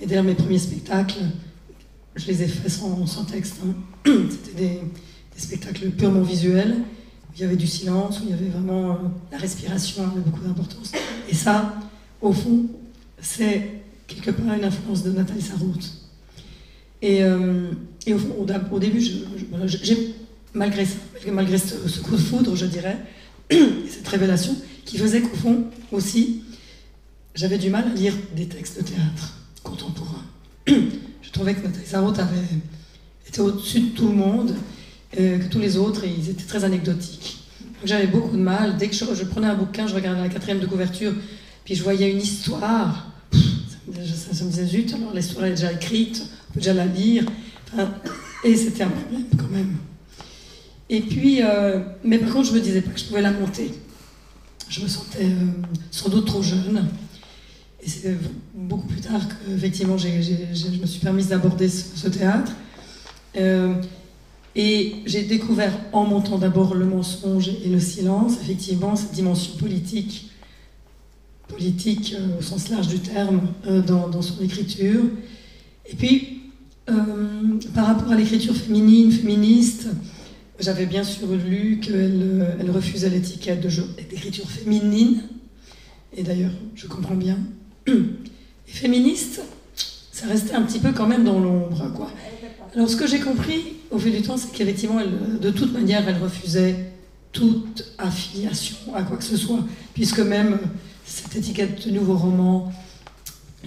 Et 0.00 0.06
d'ailleurs, 0.06 0.24
mes 0.24 0.34
premiers 0.34 0.58
spectacles, 0.58 1.20
je 2.16 2.26
les 2.26 2.42
ai 2.42 2.48
faits 2.48 2.70
sans, 2.70 3.24
texte. 3.24 3.56
hein. 3.64 3.74
C'était 4.30 4.56
des, 4.56 4.80
des 5.34 5.40
spectacles 5.40 5.90
purement 5.90 6.22
visuels, 6.22 6.76
où 7.28 7.32
il 7.36 7.40
y 7.42 7.44
avait 7.44 7.56
du 7.56 7.66
silence, 7.66 8.20
où 8.20 8.24
il 8.24 8.30
y 8.30 8.32
avait 8.32 8.48
vraiment 8.48 8.90
euh, 8.90 8.94
la 9.30 9.38
respiration 9.38 10.04
avait 10.04 10.20
beaucoup 10.20 10.44
d'importance. 10.44 10.92
Et 11.28 11.34
ça, 11.34 11.74
au 12.20 12.32
fond, 12.32 12.66
c'est 13.20 13.82
quelque 14.06 14.30
part 14.30 14.54
une 14.54 14.64
influence 14.64 15.02
de 15.02 15.12
Nathalie 15.12 15.42
Sarraute. 15.42 15.92
Et, 17.02 17.22
euh, 17.22 17.70
et 18.08 18.14
au, 18.14 18.78
début, 18.78 19.02
malgré 20.54 20.84
ça, 20.84 20.96
malgré 21.30 21.58
ce, 21.58 22.00
coup 22.00 22.16
de 22.16 22.20
foudre, 22.20 22.56
je 22.56 22.66
dirais, 22.66 22.96
et 23.50 23.58
cette 23.88 24.08
révélation, 24.08 24.56
qui 24.84 24.98
faisait 24.98 25.20
qu'au 25.20 25.36
fond, 25.36 25.64
aussi, 25.92 26.42
j'avais 27.34 27.58
du 27.58 27.70
mal 27.70 27.84
à 27.86 27.94
lire 27.94 28.14
des 28.34 28.46
textes 28.46 28.78
de 28.78 28.82
théâtre 28.82 29.34
contemporain. 29.62 30.24
Je 30.66 31.30
trouvais 31.30 31.54
que 31.54 31.60
Sarraute 31.84 32.18
avait, 32.18 32.36
était 33.26 33.40
au-dessus 33.40 33.80
de 33.80 33.88
tout 33.90 34.08
le 34.08 34.14
monde, 34.14 34.54
euh, 35.20 35.38
que 35.38 35.44
tous 35.44 35.58
les 35.58 35.76
autres, 35.76 36.04
et 36.04 36.10
ils 36.16 36.30
étaient 36.30 36.46
très 36.46 36.64
anecdotiques. 36.64 37.38
J'avais 37.84 38.06
beaucoup 38.06 38.34
de 38.34 38.42
mal. 38.42 38.76
Dès 38.78 38.88
que 38.88 38.94
je, 38.94 39.24
prenais 39.24 39.46
un 39.46 39.54
bouquin, 39.54 39.86
je 39.86 39.94
regardais 39.94 40.22
la 40.22 40.28
quatrième 40.28 40.58
de 40.58 40.66
couverture, 40.66 41.12
puis 41.64 41.74
je 41.74 41.82
voyais 41.82 42.10
une 42.10 42.20
histoire. 42.20 43.12
Ça 43.30 43.38
me, 44.00 44.06
ça 44.06 44.44
me 44.44 44.50
disait 44.50 44.66
zut, 44.66 44.94
alors 44.94 45.14
l'histoire 45.14 45.44
est 45.44 45.50
déjà 45.50 45.70
écrite, 45.70 46.26
on 46.50 46.54
peut 46.54 46.60
déjà 46.60 46.72
la 46.72 46.86
lire. 46.86 47.24
Enfin, 47.72 47.90
et 48.44 48.56
c'était 48.56 48.84
un 48.84 48.90
problème 48.90 49.24
quand 49.36 49.48
même. 49.50 49.76
Et 50.90 51.00
puis, 51.00 51.42
euh, 51.42 51.80
mais 52.04 52.18
par 52.18 52.32
contre, 52.32 52.48
je 52.48 52.54
me 52.54 52.60
disais 52.60 52.80
pas 52.80 52.90
que 52.90 52.98
je 53.00 53.04
pouvais 53.04 53.20
la 53.22 53.32
monter. 53.32 53.70
Je 54.68 54.82
me 54.82 54.88
sentais 54.88 55.24
euh, 55.24 55.50
sans 55.90 56.08
doute 56.08 56.26
trop 56.26 56.42
jeune. 56.42 56.88
Et 57.82 57.88
c'est 57.88 58.16
beaucoup 58.54 58.86
plus 58.88 59.00
tard 59.00 59.20
que, 59.28 59.50
effectivement, 59.54 59.96
j'ai- 59.98 60.22
je 60.22 60.80
me 60.80 60.86
suis 60.86 61.00
permise 61.00 61.28
d'aborder 61.28 61.68
ce, 61.68 62.08
théâtre. 62.08 62.52
Euh, 63.36 63.74
et 64.56 64.96
j'ai 65.06 65.22
découvert, 65.22 65.72
en 65.92 66.04
montant 66.04 66.38
d'abord 66.38 66.74
le 66.74 66.86
mensonge 66.86 67.48
et 67.48 67.68
le 67.68 67.78
silence, 67.78 68.34
effectivement, 68.42 68.96
cette 68.96 69.12
dimension 69.12 69.56
politique, 69.56 70.30
politique 71.48 72.14
euh, 72.18 72.38
au 72.38 72.42
sens 72.42 72.68
large 72.68 72.88
du 72.88 72.98
terme, 72.98 73.42
euh, 73.66 73.80
dans, 73.82 74.08
dans 74.08 74.22
son 74.22 74.42
écriture. 74.42 75.04
Et 75.86 75.94
puis, 75.94 76.16
euh, 76.16 76.37
par 77.74 77.86
rapport 77.86 78.12
à 78.12 78.16
l'écriture 78.16 78.54
féminine, 78.54 79.10
féministe, 79.10 79.88
j'avais 80.58 80.86
bien 80.86 81.04
sûr 81.04 81.28
lu 81.28 81.80
qu'elle 81.80 82.20
euh, 82.22 82.56
elle 82.58 82.70
refusait 82.70 83.10
l'étiquette 83.10 83.60
d'écriture 84.10 84.50
féminine. 84.50 85.22
Et 86.16 86.22
d'ailleurs, 86.22 86.50
je 86.74 86.86
comprends 86.86 87.14
bien. 87.14 87.38
Et 87.86 87.92
féministe, 88.66 89.42
ça 90.12 90.26
restait 90.26 90.54
un 90.54 90.62
petit 90.62 90.80
peu 90.80 90.92
quand 90.92 91.06
même 91.06 91.24
dans 91.24 91.38
l'ombre, 91.38 91.92
quoi. 91.94 92.10
Alors, 92.74 92.88
ce 92.88 92.96
que 92.96 93.06
j'ai 93.06 93.20
compris 93.20 93.76
au 93.90 93.98
fil 93.98 94.12
du 94.12 94.22
temps, 94.22 94.36
c'est 94.36 94.52
qu'effectivement, 94.52 95.00
elle, 95.00 95.38
de 95.40 95.50
toute 95.50 95.72
manière, 95.72 96.06
elle 96.08 96.20
refusait 96.20 96.92
toute 97.32 97.92
affiliation 97.98 98.76
à 98.94 99.02
quoi 99.02 99.16
que 99.16 99.24
ce 99.24 99.36
soit, 99.36 99.64
puisque 99.94 100.20
même 100.20 100.58
cette 101.04 101.36
étiquette 101.36 101.86
de 101.86 101.92
nouveau 101.92 102.16
roman 102.16 102.72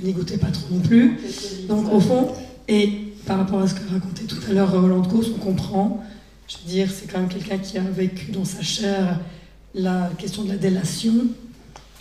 n'y 0.02 0.14
goûtait 0.14 0.38
pas 0.38 0.48
trop 0.48 0.74
non 0.74 0.82
plus. 0.82 1.18
Donc, 1.68 1.92
au 1.92 2.00
fond, 2.00 2.32
et 2.68 3.11
par 3.32 3.40
rapport 3.40 3.62
à 3.62 3.68
ce 3.70 3.76
que 3.76 3.90
racontait 3.90 4.26
tout 4.26 4.42
à 4.50 4.52
l'heure 4.52 4.70
Roland 4.70 5.00
Gauss, 5.00 5.28
on 5.34 5.40
comprend. 5.40 6.04
Je 6.50 6.58
veux 6.58 6.70
dire, 6.70 6.92
c'est 6.92 7.10
quand 7.10 7.20
même 7.20 7.30
quelqu'un 7.30 7.60
qui 7.60 7.78
a 7.78 7.82
vécu 7.82 8.34
dans 8.34 8.44
sa 8.44 8.62
chair 8.62 9.22
la 9.74 10.12
question 10.18 10.44
de 10.44 10.50
la 10.50 10.58
délation. 10.58 11.14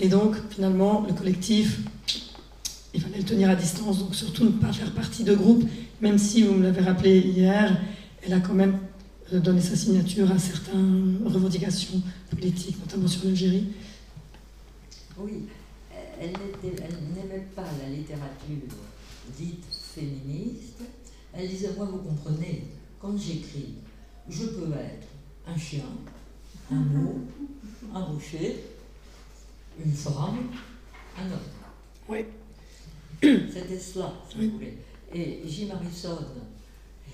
Et 0.01 0.09
donc, 0.09 0.35
finalement, 0.51 1.07
le 1.07 1.15
collectif, 1.15 1.79
il 2.93 3.01
fallait 3.01 3.19
le 3.19 3.25
tenir 3.25 3.49
à 3.49 3.55
distance, 3.55 4.01
donc 4.01 4.17
surtout 4.17 4.43
ne 4.43 4.51
pas 4.51 4.73
faire 4.73 4.91
partie 4.91 5.23
de 5.23 5.33
groupe, 5.33 5.63
même 6.01 6.19
si, 6.19 6.43
vous 6.43 6.55
me 6.55 6.65
l'avez 6.65 6.81
rappelé 6.81 7.21
hier, 7.21 7.81
elle 8.27 8.33
a 8.33 8.41
quand 8.41 8.55
même 8.55 8.81
euh, 9.33 9.39
donné 9.39 9.61
sa 9.61 9.77
signature 9.77 10.33
à 10.33 10.39
certaines 10.41 11.21
revendications 11.25 12.03
politiques, 12.29 12.77
notamment 12.81 13.07
sur 13.07 13.25
l'Algérie. 13.25 13.69
Oui, 15.17 15.45
elle 16.21 16.33
n'aimait 17.15 17.47
pas 17.55 17.69
la 17.81 17.89
littérature 17.89 18.67
dite 19.39 19.65
féministe. 19.95 20.83
Elle 21.33 21.49
disait, 21.49 21.73
moi, 21.77 21.87
vous 21.87 21.99
comprenez, 21.99 22.65
quand 23.01 23.17
j'écris, 23.17 23.75
je 24.29 24.47
peux 24.47 24.73
être 24.75 25.07
un 25.47 25.57
chien, 25.57 25.85
un 26.71 26.75
mot, 26.77 27.21
un 27.95 28.05
rocher, 28.05 28.57
une 29.83 29.93
femme, 29.93 30.51
un 31.19 31.27
homme. 31.31 31.39
Oui. 32.09 32.25
C'était 33.23 33.79
cela, 33.79 34.13
si 34.29 34.39
Oui. 34.39 34.47
vous 34.49 34.53
voulez. 34.55 34.79
Et 35.13 35.43
Jim 35.47 35.69
Harrison, 35.73 36.19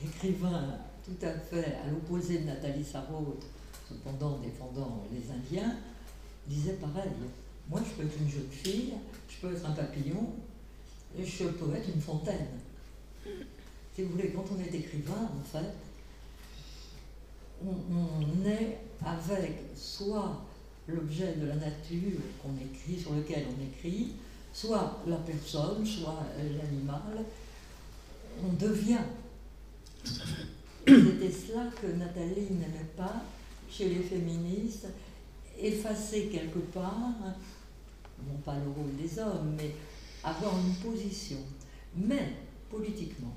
écrivain 0.04 0.78
tout 1.04 1.24
à 1.24 1.32
fait 1.38 1.76
à 1.84 1.90
l'opposé 1.90 2.38
de 2.40 2.44
Nathalie 2.44 2.84
Sarraute, 2.84 3.44
cependant 3.88 4.38
défendant 4.38 5.04
les 5.12 5.30
Indiens, 5.30 5.76
disait 6.46 6.74
pareil. 6.74 7.10
Moi, 7.68 7.80
je 7.84 7.94
peux 8.02 8.06
être 8.08 8.20
une 8.20 8.28
jeune 8.28 8.50
fille, 8.50 8.94
je 9.28 9.36
peux 9.46 9.54
être 9.54 9.64
un 9.66 9.72
papillon, 9.72 10.32
et 11.18 11.24
je 11.24 11.44
peux 11.44 11.74
être 11.74 11.88
une 11.94 12.00
fontaine. 12.00 12.46
Si 13.96 14.02
vous 14.02 14.10
voulez, 14.10 14.28
quand 14.28 14.44
on 14.54 14.60
est 14.60 14.74
écrivain, 14.74 15.30
en 15.40 15.42
fait, 15.42 15.72
on, 17.64 17.70
on 17.70 18.46
est 18.46 18.76
avec 19.02 19.52
soit 19.74 20.42
l'objet 20.86 21.32
de 21.36 21.46
la 21.46 21.54
nature 21.54 22.20
qu'on 22.42 22.54
écrit, 22.62 23.00
sur 23.00 23.14
lequel 23.14 23.46
on 23.48 23.64
écrit, 23.64 24.08
soit 24.52 25.02
la 25.06 25.16
personne, 25.16 25.86
soit 25.86 26.24
l'animal, 26.36 27.24
on 28.44 28.52
devient. 28.52 28.98
C'était 30.04 31.32
cela 31.32 31.70
que 31.80 31.86
Nathalie 31.86 32.50
n'aimait 32.50 32.90
pas 32.98 33.22
chez 33.70 33.88
les 33.88 34.02
féministes, 34.02 34.88
effacer 35.58 36.26
quelque 36.26 36.58
part, 36.58 36.98
non 38.28 38.36
pas 38.44 38.56
le 38.56 38.70
rôle 38.70 38.94
des 38.94 39.18
hommes, 39.18 39.54
mais 39.56 39.70
avoir 40.22 40.52
une 40.58 40.74
position. 40.74 41.38
Mais 41.96 42.34
politiquement, 42.70 43.34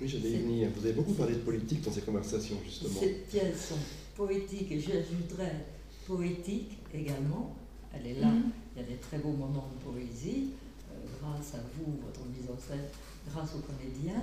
Oui, 0.00 0.08
j'allais 0.08 0.30
y 0.30 0.36
venir. 0.38 0.68
Vous 0.76 0.84
avez 0.84 0.92
beaucoup 0.94 1.14
parlé 1.14 1.34
de 1.34 1.38
politique 1.40 1.80
dans 1.82 1.92
ces 1.92 2.02
conversations, 2.02 2.56
justement. 2.64 3.00
Ces 3.00 3.12
pièces 3.30 3.68
sont 3.70 3.78
poétiques 4.14 4.70
et 4.72 4.80
j'ajouterais 4.80 5.64
poétiques 6.06 6.78
également. 6.92 7.56
Elle 7.94 8.06
est 8.08 8.20
là, 8.20 8.28
Mhm. 8.28 8.50
il 8.76 8.82
y 8.82 8.84
a 8.84 8.88
des 8.88 8.96
très 8.96 9.18
beaux 9.18 9.32
moments 9.32 9.68
de 9.74 9.90
poésie, 9.90 10.50
euh, 10.92 10.96
grâce 11.20 11.54
à 11.54 11.58
vous, 11.76 11.92
votre 12.04 12.20
mise 12.28 12.48
en 12.50 12.58
scène, 12.60 12.84
grâce 13.30 13.50
aux 13.54 13.60
comédiens. 13.60 14.22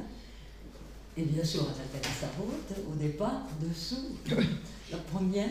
Et 1.18 1.24
bien 1.24 1.44
sûr 1.44 1.62
à 1.64 1.68
Nathalie 1.70 2.14
Sarraute, 2.20 2.92
au 2.92 2.96
départ, 2.96 3.48
dessous, 3.62 4.16
la 4.92 4.98
première. 4.98 5.50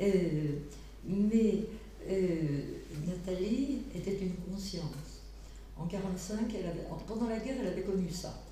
Euh, 0.00 0.58
mais 1.04 1.64
euh, 2.08 2.60
Nathalie 3.06 3.78
était 3.94 4.18
une 4.18 4.34
conscience. 4.52 4.84
En 5.76 5.84
1945, 5.86 6.54
elle 6.58 6.66
avait, 6.66 6.86
pendant 7.06 7.28
la 7.28 7.38
guerre, 7.38 7.56
elle 7.60 7.68
avait 7.68 7.82
connu 7.82 8.08
ça. 8.10 8.42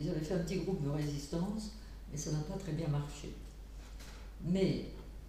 Ils 0.00 0.08
avaient 0.08 0.20
fait 0.20 0.34
un 0.34 0.38
petit 0.38 0.56
groupe 0.56 0.82
de 0.82 0.90
résistance, 0.90 1.72
mais 2.10 2.16
ça 2.16 2.32
n'a 2.32 2.38
pas 2.40 2.56
très 2.56 2.72
bien 2.72 2.88
marché. 2.88 3.34
Mais 4.42 4.86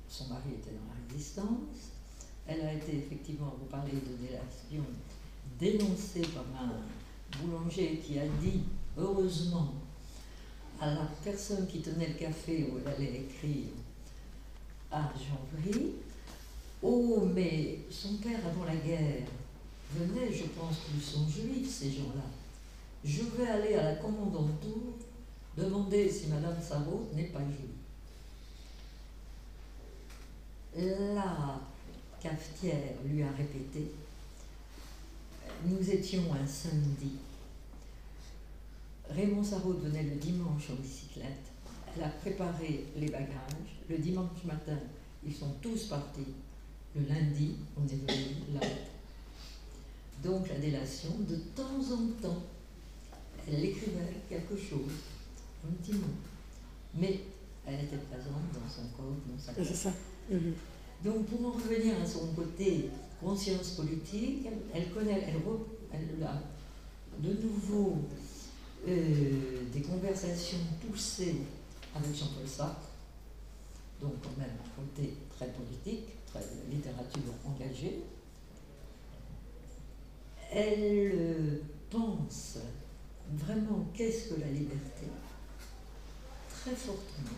son 0.07 0.27
mari 0.27 0.51
était 0.57 0.71
dans 0.71 0.87
la 0.87 1.13
résistance. 1.13 1.91
Elle 2.47 2.61
a 2.61 2.73
été 2.73 2.97
effectivement, 2.97 3.53
vous 3.59 3.65
parlez 3.65 3.91
de 3.91 4.25
délation, 4.25 4.83
dénoncée 5.59 6.21
par 6.21 6.45
un 6.63 7.39
boulanger 7.39 8.01
qui 8.05 8.17
a 8.17 8.27
dit, 8.41 8.61
heureusement, 8.97 9.73
à 10.79 10.93
la 10.93 11.07
personne 11.23 11.67
qui 11.67 11.81
tenait 11.81 12.07
le 12.07 12.13
café 12.15 12.69
où 12.71 12.79
elle 12.79 12.93
allait 12.93 13.21
écrire 13.21 13.67
à 14.91 15.11
Jean-Bry, 15.15 15.93
Oh, 16.83 17.29
mais 17.35 17.79
son 17.91 18.15
père 18.15 18.39
avant 18.43 18.65
la 18.65 18.75
guerre 18.75 19.27
venait, 19.95 20.33
je 20.33 20.45
pense 20.45 20.77
qu'ils 20.79 21.01
sont 21.01 21.29
juifs, 21.29 21.69
ces 21.69 21.91
gens-là. 21.91 22.23
Je 23.03 23.23
vais 23.23 23.47
aller 23.47 23.75
à 23.75 23.83
la 23.83 23.95
commandanture 23.95 24.93
demander 25.57 26.09
si 26.09 26.27
Madame 26.27 26.61
Sarraute 26.61 27.13
n'est 27.15 27.25
pas 27.25 27.39
juive. 27.39 27.69
La 31.15 31.59
cafetière 32.19 32.93
lui 33.03 33.23
a 33.23 33.31
répété. 33.31 33.91
Nous 35.65 35.89
étions 35.89 36.23
un 36.33 36.45
samedi. 36.45 37.13
Raymond 39.09 39.43
Sarraute 39.43 39.81
venait 39.83 40.03
le 40.03 40.15
dimanche 40.15 40.69
en 40.69 40.75
bicyclette. 40.75 41.51
Elle 41.95 42.03
a 42.03 42.09
préparé 42.09 42.85
les 42.95 43.09
bagages. 43.09 43.81
Le 43.89 43.97
dimanche 43.97 44.43
matin, 44.45 44.77
ils 45.25 45.33
sont 45.33 45.53
tous 45.61 45.87
partis. 45.87 46.33
Le 46.95 47.05
lundi, 47.07 47.55
on 47.77 47.83
est 47.85 47.95
venu 47.95 48.35
là. 48.53 48.67
Donc 50.23 50.47
la 50.49 50.59
délation, 50.59 51.09
de 51.27 51.35
temps 51.35 51.93
en 51.93 52.21
temps, 52.21 52.43
elle 53.47 53.65
écrivait 53.65 54.21
quelque 54.29 54.55
chose, 54.55 54.91
un 55.65 55.71
petit 55.81 55.93
mot. 55.93 56.07
Mais 56.95 57.21
elle 57.65 57.85
était 57.85 57.97
présente 57.97 58.43
dans 58.53 58.69
son 58.69 58.87
corps, 58.95 59.15
dans 59.25 59.39
sa 59.39 59.53
tête. 59.53 59.75
Ça. 59.75 59.91
Mhm. 60.29 60.53
Donc 61.03 61.25
pour 61.25 61.47
en 61.47 61.51
revenir 61.51 61.95
à 62.01 62.05
son 62.05 62.27
côté 62.27 62.89
conscience 63.19 63.71
politique, 63.71 64.47
elle 64.73 64.89
connaît, 64.91 65.27
elle 65.93 66.23
a 66.23 66.41
de 67.19 67.33
nouveau 67.41 67.97
euh, 68.87 69.63
des 69.71 69.81
conversations 69.81 70.57
poussées 70.85 71.37
avec 71.95 72.15
Jean-Paul 72.15 72.47
Sartre, 72.47 72.89
donc 74.01 74.13
quand 74.23 74.37
même 74.37 74.49
un 74.49 74.81
côté 74.81 75.13
très 75.35 75.47
politique, 75.47 76.07
très 76.25 76.41
littérature 76.69 77.33
engagée. 77.45 78.01
Elle 80.53 81.11
euh, 81.13 81.61
pense 81.89 82.57
vraiment 83.33 83.85
qu'est-ce 83.93 84.33
que 84.33 84.39
la 84.39 84.47
liberté, 84.47 85.07
très 86.49 86.75
fortement, 86.75 87.37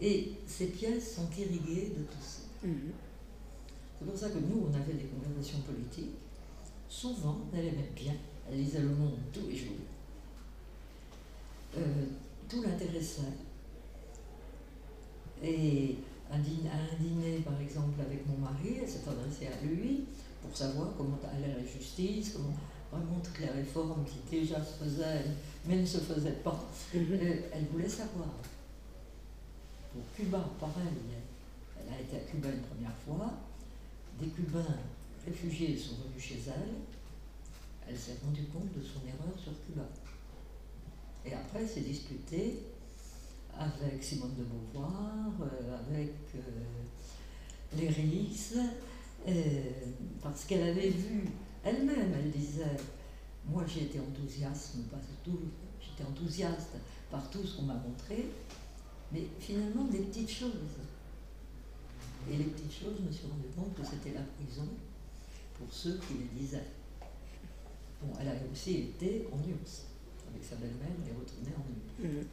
et 0.00 0.32
ces 0.46 0.66
pièces 0.66 1.16
sont 1.16 1.28
irriguées 1.36 1.92
de 1.96 2.04
tout 2.04 2.22
ça. 2.22 2.66
Mhm. 2.66 2.92
C'est 3.98 4.06
pour 4.06 4.16
ça 4.16 4.28
que 4.30 4.38
nous, 4.38 4.68
on 4.70 4.74
avait 4.74 4.94
des 4.94 5.06
conversations 5.06 5.60
politiques. 5.60 6.14
Souvent, 6.88 7.38
elle 7.52 7.66
aimait 7.66 7.90
bien. 7.94 8.14
Elle 8.48 8.58
lisait 8.58 8.80
Le 8.80 8.90
Monde 8.90 9.18
tous 9.32 9.48
les 9.48 9.56
jours. 9.56 9.74
Euh, 11.76 12.04
tout 12.48 12.62
l'intéressait. 12.62 13.22
Et 15.42 15.96
un 16.30 16.38
dîner, 16.38 16.70
à 16.70 16.76
un 16.76 16.98
dîner, 16.98 17.38
par 17.40 17.60
exemple, 17.60 18.00
avec 18.00 18.26
mon 18.26 18.38
mari, 18.38 18.78
elle 18.80 18.88
s'est 18.88 19.08
adressée 19.08 19.48
à 19.48 19.64
lui 19.64 20.04
pour 20.42 20.56
savoir 20.56 20.90
comment 20.96 21.18
allait 21.32 21.54
la 21.54 21.64
justice, 21.64 22.34
comment 22.34 22.54
vraiment 22.90 23.20
toutes 23.22 23.38
les 23.40 23.50
réformes 23.50 24.04
qui 24.04 24.38
déjà 24.38 24.64
se 24.64 24.84
faisaient, 24.84 25.24
mais 25.66 25.76
ne 25.76 25.86
se 25.86 25.98
faisaient 25.98 26.40
pas. 26.44 26.64
Mhm. 26.94 27.06
Euh, 27.12 27.34
elle 27.52 27.64
voulait 27.66 27.88
savoir. 27.88 28.28
Pour 29.92 30.02
Cuba, 30.16 30.44
pareil. 30.60 30.84
Elle 31.80 31.94
a 31.94 32.00
été 32.00 32.16
à 32.16 32.20
Cuba 32.20 32.48
une 32.48 32.62
première 32.62 32.96
fois. 33.06 33.32
Des 34.20 34.28
Cubains 34.28 34.76
réfugiés 35.24 35.76
sont 35.76 35.94
venus 36.08 36.22
chez 36.22 36.40
elle. 36.46 36.74
Elle 37.88 37.96
s'est 37.96 38.16
rendue 38.24 38.44
compte 38.44 38.72
de 38.76 38.82
son 38.82 39.00
erreur 39.06 39.38
sur 39.38 39.52
Cuba. 39.66 39.86
Et 41.24 41.32
après, 41.32 41.60
elle 41.60 41.68
s'est 41.68 41.80
disputée 41.80 42.62
avec 43.58 44.02
Simone 44.02 44.34
de 44.38 44.44
Beauvoir, 44.44 45.32
euh, 45.40 45.78
avec 45.90 46.12
euh, 46.36 47.76
Léris, 47.76 48.54
euh, 49.26 49.62
parce 50.22 50.44
qu'elle 50.44 50.62
avait 50.62 50.90
vu 50.90 51.24
elle-même, 51.68 52.12
elle 52.14 52.30
disait, 52.30 52.76
moi 53.46 53.64
j'ai 53.66 53.84
été 53.84 54.00
enthousiaste 54.00 54.76
tout, 55.24 55.40
j'étais 55.80 56.08
enthousiaste 56.08 56.76
par 57.10 57.28
tout 57.30 57.44
ce 57.44 57.56
qu'on 57.56 57.62
m'a 57.62 57.74
montré, 57.74 58.26
mais 59.12 59.26
finalement 59.38 59.84
des 59.84 59.98
petites 59.98 60.30
choses. 60.30 60.52
Et 62.30 62.36
les 62.36 62.44
petites 62.44 62.72
choses, 62.72 62.94
je 62.98 63.06
me 63.06 63.12
suis 63.12 63.26
rendu 63.26 63.48
compte 63.56 63.74
que 63.74 63.82
c'était 63.82 64.14
la 64.14 64.22
prison 64.22 64.68
pour 65.58 65.72
ceux 65.72 65.98
qui 65.98 66.14
les 66.14 66.40
disaient. 66.40 66.66
Bon, 68.02 68.12
elle 68.20 68.28
a 68.28 68.32
aussi 68.52 68.76
été 68.76 69.26
en 69.32 69.38
URSS. 69.38 69.86
Avec 70.30 70.44
sa 70.44 70.56
belle-mère, 70.56 70.88
elle 71.02 71.10
est 71.10 71.18
retournée 71.18 71.54
en 71.56 72.04
URSS. 72.04 72.16
Mhm. 72.16 72.26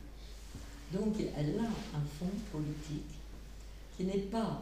Donc 0.93 1.15
elle 1.35 1.59
a 1.59 1.63
un 1.63 2.05
fond 2.19 2.29
politique 2.51 3.19
qui 3.97 4.03
n'est 4.03 4.27
pas 4.29 4.61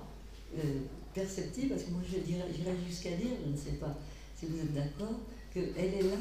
euh, 0.57 0.82
perceptible, 1.13 1.69
parce 1.69 1.84
que 1.84 1.91
moi 1.91 2.01
je 2.09 2.19
dirais, 2.19 2.45
j'irais 2.55 2.76
jusqu'à 2.88 3.11
dire, 3.11 3.32
je 3.43 3.51
ne 3.51 3.57
sais 3.57 3.78
pas 3.78 3.95
si 4.43 4.49
vous 4.49 4.59
êtes 4.59 4.73
d'accord, 4.73 5.19
qu'elle 5.53 5.77
est 5.77 6.01
là, 6.01 6.17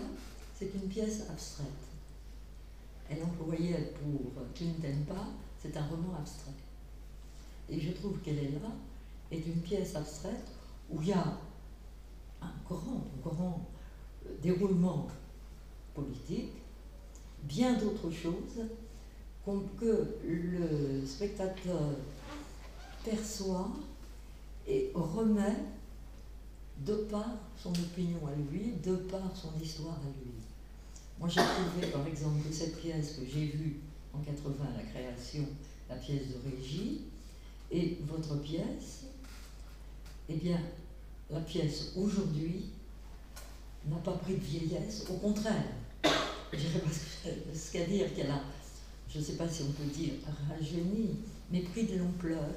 c'est 0.55 0.73
une 0.75 0.89
pièce 0.89 1.23
abstraite. 1.29 1.67
Elle 3.11 3.23
employait 3.23 3.93
pour 4.01 4.45
Tu 4.55 4.65
ne 4.65 4.75
t'aimes 4.75 5.05
pas, 5.05 5.29
c'est 5.61 5.77
un 5.77 5.87
roman 5.87 6.17
abstrait. 6.19 6.53
Et 7.69 7.81
je 7.81 7.91
trouve 7.93 8.19
qu'elle 8.21 8.39
est 8.39 8.51
là, 8.51 8.71
est 9.31 9.45
une 9.47 9.61
pièce 9.61 9.97
abstraite 9.97 10.47
où 10.91 11.01
il 11.03 11.09
y 11.09 11.13
a 11.13 11.39
un 12.41 12.53
grand, 12.69 13.05
grand 13.23 13.67
euh, 14.27 14.31
déroulement 14.43 15.09
politique, 15.95 16.53
bien 17.43 17.75
d'autres 17.75 18.11
choses 18.11 18.67
que 19.79 20.17
le 20.25 21.05
spectateur 21.05 21.81
perçoit 23.05 23.71
et 24.69 24.93
remet 24.95 25.57
de 26.79 26.95
par 26.95 27.37
son 27.57 27.71
opinion 27.71 28.19
à 28.27 28.35
lui, 28.51 28.73
de 28.83 28.97
par 28.97 29.31
son 29.35 29.51
histoire 29.63 29.95
à 29.95 30.25
lui. 30.25 30.33
Moi 31.19 31.29
j'ai 31.29 31.41
trouvé 31.41 31.87
par 31.93 32.07
exemple 32.07 32.49
que 32.49 32.55
cette 32.55 32.81
pièce 32.81 33.13
que 33.13 33.27
j'ai 33.27 33.47
vue 33.47 33.81
en 34.13 34.19
80 34.19 34.55
à 34.75 34.77
la 34.77 34.83
création, 34.83 35.47
la 35.89 35.97
pièce 35.97 36.23
de 36.29 36.51
régie, 36.51 37.03
et 37.71 37.99
votre 38.07 38.37
pièce, 38.43 39.05
eh 40.29 40.35
bien 40.35 40.61
la 41.31 41.41
pièce 41.41 41.93
aujourd'hui 41.97 42.67
n'a 43.89 43.97
pas 43.97 44.13
pris 44.13 44.35
de 44.35 44.45
vieillesse, 44.45 45.05
au 45.11 45.15
contraire. 45.15 45.65
Je 46.53 46.79
pas 46.79 46.91
ce 47.55 47.79
dire 47.89 48.15
qu'elle 48.15 48.31
a, 48.31 48.43
je 49.09 49.19
ne 49.19 49.25
sais 49.25 49.37
pas 49.37 49.49
si 49.49 49.63
on 49.63 49.73
peut 49.73 49.89
dire 49.89 50.13
rajeuni, 50.49 51.17
mais 51.51 51.61
pris 51.61 51.85
de 51.85 51.97
l'ampleur, 51.97 52.51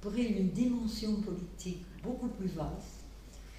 pris 0.00 0.24
une 0.24 0.50
dimension 0.50 1.16
politique 1.16 1.84
beaucoup 2.02 2.28
plus 2.28 2.48
vaste, 2.48 3.04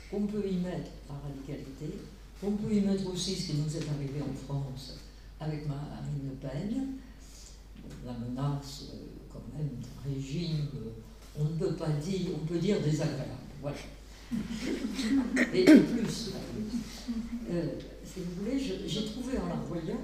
qu'on 0.09 0.25
peut 0.27 0.45
y 0.45 0.57
mettre 0.57 0.91
la 1.07 1.15
radicalité, 1.15 1.97
qu'on 2.39 2.51
peut 2.51 2.73
y 2.73 2.81
mettre 2.81 3.07
aussi 3.11 3.35
ce 3.35 3.51
qui 3.51 3.57
nous 3.57 3.75
est 3.75 3.89
arrivé 3.89 4.21
en 4.21 4.33
France 4.33 4.97
avec 5.39 5.67
Marine 5.67 6.29
Le 6.29 6.35
Pen, 6.35 6.87
la 8.05 8.13
menace 8.13 8.83
euh, 8.93 8.97
quand 9.31 9.41
même 9.55 9.69
d'un 9.79 10.13
régime, 10.13 10.67
euh, 10.75 10.89
on 11.37 11.45
ne 11.45 11.57
peut 11.57 11.75
pas 11.75 11.89
dire, 11.89 12.29
on 12.35 12.45
peut 12.45 12.59
dire 12.59 12.81
désagréable, 12.81 13.31
voilà. 13.61 13.77
Et 15.53 15.65
de 15.65 15.79
plus, 15.79 16.31
euh, 17.51 17.67
si 18.05 18.19
vous 18.19 18.43
voulez, 18.43 18.59
j'ai 18.59 19.05
trouvé 19.05 19.37
en 19.37 19.47
la 19.47 19.55
voyant 19.55 19.99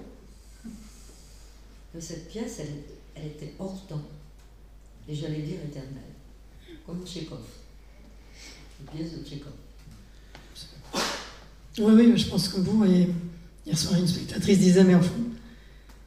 que 1.94 2.00
cette 2.00 2.28
pièce, 2.30 2.60
elle, 2.60 2.84
elle 3.16 3.28
était 3.28 3.54
hors 3.60 3.86
temps, 3.88 4.04
et 5.08 5.16
j'allais 5.16 5.42
dire 5.42 5.60
éternelle, 5.66 6.14
comme 6.86 7.06
Tchékov, 7.06 7.46
une 8.80 8.98
pièce 8.98 9.12
de 9.18 9.24
Tchékov. 9.26 9.52
Oui, 11.80 11.94
oui, 11.96 12.14
je 12.18 12.26
pense 12.28 12.50
que 12.50 12.60
vous, 12.60 12.86
et 12.86 13.08
hier 13.66 13.78
soir, 13.78 14.00
une 14.00 14.08
spectatrice 14.08 14.58
disait, 14.60 14.84
mais 14.84 14.96
enfin, 14.96 15.12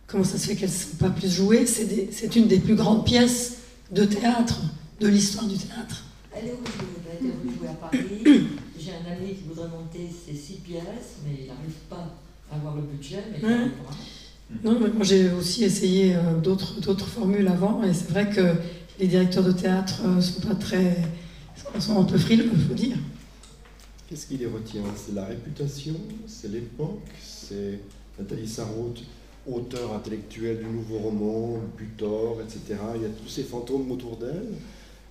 comment 0.09 0.25
ça 0.25 0.37
se 0.39 0.49
fait 0.49 0.57
qu'elles 0.57 0.69
ne 0.71 0.75
sont 0.75 0.97
pas 0.99 1.11
plus 1.11 1.33
jouées? 1.33 1.65
C'est 1.67 1.85
des- 1.85 2.37
une 2.39 2.49
des 2.49 2.59
plus 2.59 2.75
grandes 2.75 3.05
pièces 3.05 3.59
de 3.93 4.05
théâtre, 4.05 4.61
de 5.01 5.07
l'histoire 5.07 5.47
du 5.47 5.57
théâtre. 5.57 6.05
Elle 6.35 6.49
est 6.49 6.51
rejouée, 6.53 6.89
elle 7.21 7.51
rejouée 7.53 7.69
à 7.69 7.73
Paris. 7.75 7.99
J'ai 8.81 8.93
un 8.93 9.13
ami 9.13 9.35
qui 9.35 9.43
voudrait 9.49 9.69
monter 9.69 10.09
ces 10.27 10.35
six 10.35 10.55
pièces, 10.55 11.19
mais 11.25 11.37
il 11.43 11.47
n'arrive 11.47 11.75
pas 11.89 12.17
à 12.51 12.57
avoir 12.57 12.75
le 12.77 12.83
budget, 12.83 13.23
mais 13.31 13.39
il 13.41 13.45
Ouais. 13.47 13.53
arrivera. 13.53 13.95
Non, 14.65 14.81
mais 14.81 14.89
moi 14.89 15.05
j'ai 15.05 15.31
aussi 15.31 15.63
essayé 15.63 16.17
euh, 16.17 16.35
d'autres 16.43 16.81
d'autres 16.81 17.07
formules 17.07 17.47
avant, 17.47 17.85
et 17.85 17.95
c'est 17.95 18.11
vrai 18.11 18.29
que 18.29 18.55
les 18.99 19.07
directeurs 19.07 19.45
de 19.45 19.53
théâtre 19.53 20.03
ne 20.05 20.21
sont 20.21 20.41
pas 20.41 20.57
très. 20.57 20.97
Sont 21.79 22.01
un 22.01 22.05
peu 22.05 22.19
frileux, 22.19 22.51
il 22.53 22.61
faut 22.61 22.75
dire. 22.75 22.97
Qu'est-ce 24.09 24.27
qui 24.27 24.39
les 24.39 24.47
retient? 24.47 24.83
C'est 24.97 25.15
la 25.15 25.27
réputation, 25.27 25.95
c'est 26.27 26.49
l'époque, 26.49 27.07
c'est 27.23 27.79
Nathalie 28.19 28.49
Sarraute, 28.49 29.05
auteur 29.47 29.95
intellectuel 29.95 30.59
du 30.59 30.65
nouveau 30.65 30.99
roman, 30.99 31.61
Butor, 31.79 32.41
etc. 32.43 32.81
Il 32.97 33.03
y 33.03 33.05
a 33.05 33.09
tous 33.09 33.29
ces 33.29 33.45
fantômes 33.45 33.91
autour 33.91 34.17
d'elle. 34.17 34.49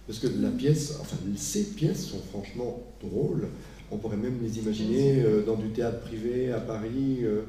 Parce 0.05 0.19
que 0.19 0.27
la 0.41 0.49
pièce, 0.49 0.97
enfin, 0.99 1.17
ces 1.37 1.65
pièces 1.65 2.07
sont 2.07 2.21
franchement 2.31 2.81
drôles. 3.01 3.47
On 3.91 3.97
pourrait 3.97 4.17
même 4.17 4.39
les 4.41 4.57
imaginer 4.57 5.21
euh, 5.21 5.45
dans 5.45 5.55
du 5.55 5.69
théâtre 5.69 6.01
privé 6.01 6.51
à 6.51 6.59
Paris, 6.59 7.19
euh, 7.21 7.43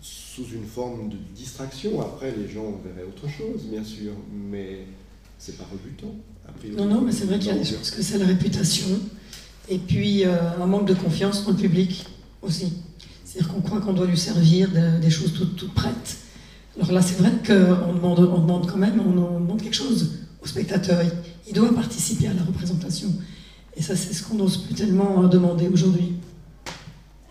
sous 0.00 0.44
une 0.44 0.66
forme 0.66 1.08
de 1.08 1.16
distraction. 1.34 2.00
Après, 2.00 2.34
les 2.36 2.48
gens 2.48 2.80
verraient 2.84 3.08
autre 3.08 3.28
chose, 3.28 3.64
bien 3.64 3.82
sûr, 3.82 4.12
mais 4.30 4.80
c'est 5.38 5.56
pas 5.56 5.64
rebutant. 5.64 6.14
a 6.14 6.34
priori. 6.34 6.35
Non, 6.76 6.86
non, 6.86 7.00
mais 7.00 7.12
c'est 7.12 7.24
vrai 7.24 7.38
qu'il 7.38 7.48
y 7.48 7.50
a 7.50 7.58
des 7.58 7.64
choses 7.64 7.90
que 7.90 8.02
c'est 8.02 8.18
la 8.18 8.26
réputation, 8.26 8.88
et 9.68 9.78
puis 9.78 10.24
euh, 10.24 10.36
un 10.60 10.66
manque 10.66 10.86
de 10.88 10.94
confiance 10.94 11.44
dans 11.44 11.50
le 11.52 11.56
public 11.56 12.04
aussi. 12.42 12.72
C'est-à-dire 13.24 13.52
qu'on 13.52 13.60
croit 13.60 13.80
qu'on 13.80 13.92
doit 13.92 14.06
lui 14.06 14.18
servir 14.18 14.70
de- 14.70 15.00
des 15.00 15.10
choses 15.10 15.32
toutes, 15.34 15.56
toutes 15.56 15.74
prêtes. 15.74 16.16
Alors 16.76 16.92
là, 16.92 17.02
c'est 17.02 17.18
vrai 17.18 17.32
qu'on 17.46 17.94
demande, 17.94 18.18
on 18.20 18.38
demande 18.40 18.66
quand 18.70 18.76
même, 18.78 19.00
on, 19.00 19.18
on 19.36 19.40
demande 19.40 19.62
quelque 19.62 19.74
chose 19.76 20.18
au 20.42 20.46
spectateur. 20.46 21.02
Il, 21.02 21.10
il 21.48 21.54
doit 21.54 21.72
participer 21.74 22.28
à 22.28 22.34
la 22.34 22.42
représentation. 22.42 23.08
Et 23.76 23.82
ça, 23.82 23.94
c'est 23.96 24.12
ce 24.14 24.22
qu'on 24.22 24.36
n'ose 24.36 24.58
plus 24.64 24.74
tellement 24.74 25.22
euh, 25.24 25.28
demander 25.28 25.68
aujourd'hui. 25.68 26.14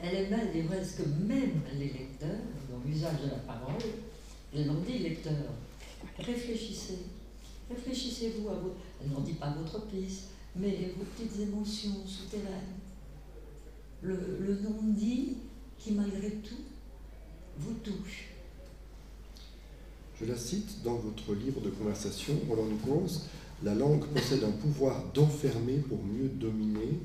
Elle 0.02 0.16
est 0.26 0.30
mal, 0.30 0.42
vrai 0.68 0.78
que 0.96 1.04
même 1.28 1.52
les 1.80 1.86
lecteurs, 1.86 2.42
dans 2.70 2.80
l'usage 2.88 3.18
de 3.24 3.30
la 3.30 3.38
parole, 3.48 3.82
je 4.56 4.62
leur 4.64 4.76
dis, 4.88 5.00
lecteurs, 5.00 5.34
réfléchissez. 6.20 7.00
Réfléchissez-vous 7.70 8.48
à 8.50 8.54
vos... 8.54 8.76
Elle 9.02 9.12
n'en 9.12 9.22
dit 9.22 9.34
pas 9.34 9.52
votre 9.52 9.86
piste, 9.88 10.30
mais 10.56 10.94
vos 10.98 11.04
petites 11.06 11.40
émotions 11.40 12.06
souterraines. 12.06 12.76
le, 14.02 14.38
le 14.40 14.60
non-dit 14.62 15.38
qui, 15.78 15.92
malgré 15.94 16.32
tout, 16.36 16.64
vous 17.58 17.74
touche. 17.84 18.30
Je 20.20 20.26
la 20.26 20.38
cite 20.38 20.82
dans 20.84 20.96
votre 20.96 21.34
livre 21.34 21.60
de 21.62 21.70
conversation, 21.70 22.34
Roland 22.48 22.68
Nichols, 22.68 23.20
la 23.64 23.74
langue 23.76 24.06
possède 24.08 24.44
un 24.44 24.52
pouvoir 24.52 25.04
d'enfermer 25.14 25.78
pour 25.80 26.02
mieux 26.04 26.30
dominer. 26.30 27.00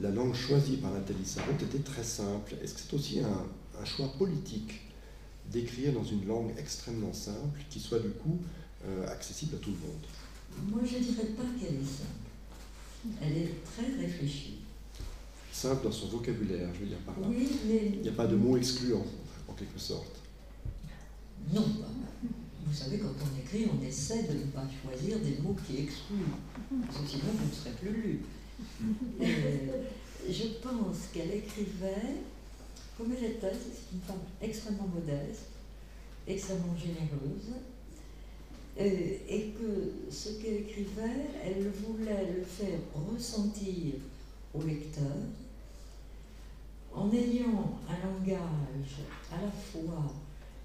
La 0.00 0.10
langue 0.10 0.34
choisie 0.34 0.76
par 0.78 0.90
Nathalie 0.92 1.24
Sarraute 1.26 1.62
était 1.62 1.78
très 1.78 2.04
simple. 2.04 2.54
Est-ce 2.62 2.74
que 2.74 2.80
c'est 2.80 2.94
aussi 2.94 3.20
un, 3.20 3.46
un 3.80 3.84
choix 3.84 4.08
politique 4.18 4.80
d'écrire 5.50 5.92
dans 5.92 6.04
une 6.04 6.26
langue 6.26 6.52
extrêmement 6.58 7.12
simple 7.12 7.60
qui 7.70 7.80
soit 7.80 7.98
du 7.98 8.10
coup 8.10 8.38
euh, 8.86 9.08
accessible 9.08 9.56
à 9.56 9.58
tout 9.58 9.70
le 9.70 9.76
monde? 9.76 10.06
Moi, 10.68 10.80
je 10.84 10.98
ne 10.98 11.02
dirais 11.02 11.28
pas 11.36 11.42
qu'elle 11.58 11.76
est 11.76 11.84
simple. 11.84 12.20
Elle 13.22 13.36
est 13.36 13.64
très 13.64 13.86
réfléchie. 14.00 14.58
Simple 15.52 15.84
dans 15.84 15.92
son 15.92 16.08
vocabulaire, 16.08 16.68
je 16.74 16.80
veux 16.80 16.86
dire 16.86 16.98
par 16.98 17.18
là. 17.18 17.26
Oui, 17.28 17.48
mais... 17.66 17.92
Il 17.94 18.02
n'y 18.02 18.08
a 18.08 18.12
pas 18.12 18.26
de 18.26 18.36
mots 18.36 18.56
excluants, 18.56 19.06
en 19.48 19.52
quelque 19.54 19.78
sorte. 19.78 20.16
Non. 21.52 21.66
Vous 22.66 22.74
savez, 22.76 22.98
quand 22.98 23.08
on 23.08 23.40
écrit, 23.40 23.68
on 23.72 23.84
essaie 23.84 24.22
de 24.24 24.34
ne 24.34 24.44
pas 24.44 24.64
choisir 24.82 25.18
des 25.18 25.38
mots 25.42 25.56
qui 25.66 25.82
excluent. 25.82 26.16
Parce 26.86 26.98
que 27.02 27.08
sinon, 27.08 27.32
vous 27.34 27.46
ne 27.46 27.52
serez 27.52 27.72
plus 27.72 28.02
lu. 28.02 28.20
Euh, 29.22 29.84
je 30.28 30.44
pense 30.62 30.96
qu'elle 31.14 31.32
écrivait 31.32 32.20
comme 32.96 33.12
elle 33.16 33.32
était. 33.32 33.52
C'est 33.52 33.94
une 33.96 34.02
femme 34.02 34.20
extrêmement 34.42 34.88
modeste, 34.88 35.46
extrêmement 36.28 36.76
généreuse. 36.76 37.54
Euh, 38.78 39.16
et 39.28 39.52
que 39.58 40.10
ce 40.10 40.40
qu'elle 40.40 40.60
écrivait, 40.60 41.26
elle 41.44 41.68
voulait 41.70 42.32
le 42.36 42.44
faire 42.44 42.78
ressentir 42.94 43.94
au 44.54 44.62
lecteur 44.62 45.16
en 46.94 47.10
ayant 47.12 47.78
un 47.88 48.06
langage 48.06 49.00
à 49.32 49.42
la 49.42 49.50
fois 49.50 50.12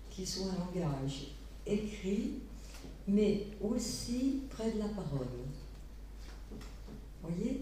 qui 0.10 0.26
soit 0.26 0.47
un 0.47 0.80
langage 0.80 1.28
écrit, 1.66 2.34
mais 3.08 3.47
aussi 3.62 4.41
près 4.49 4.72
de 4.72 4.80
la 4.80 4.88
parole. 4.88 5.28
Voyez? 7.22 7.62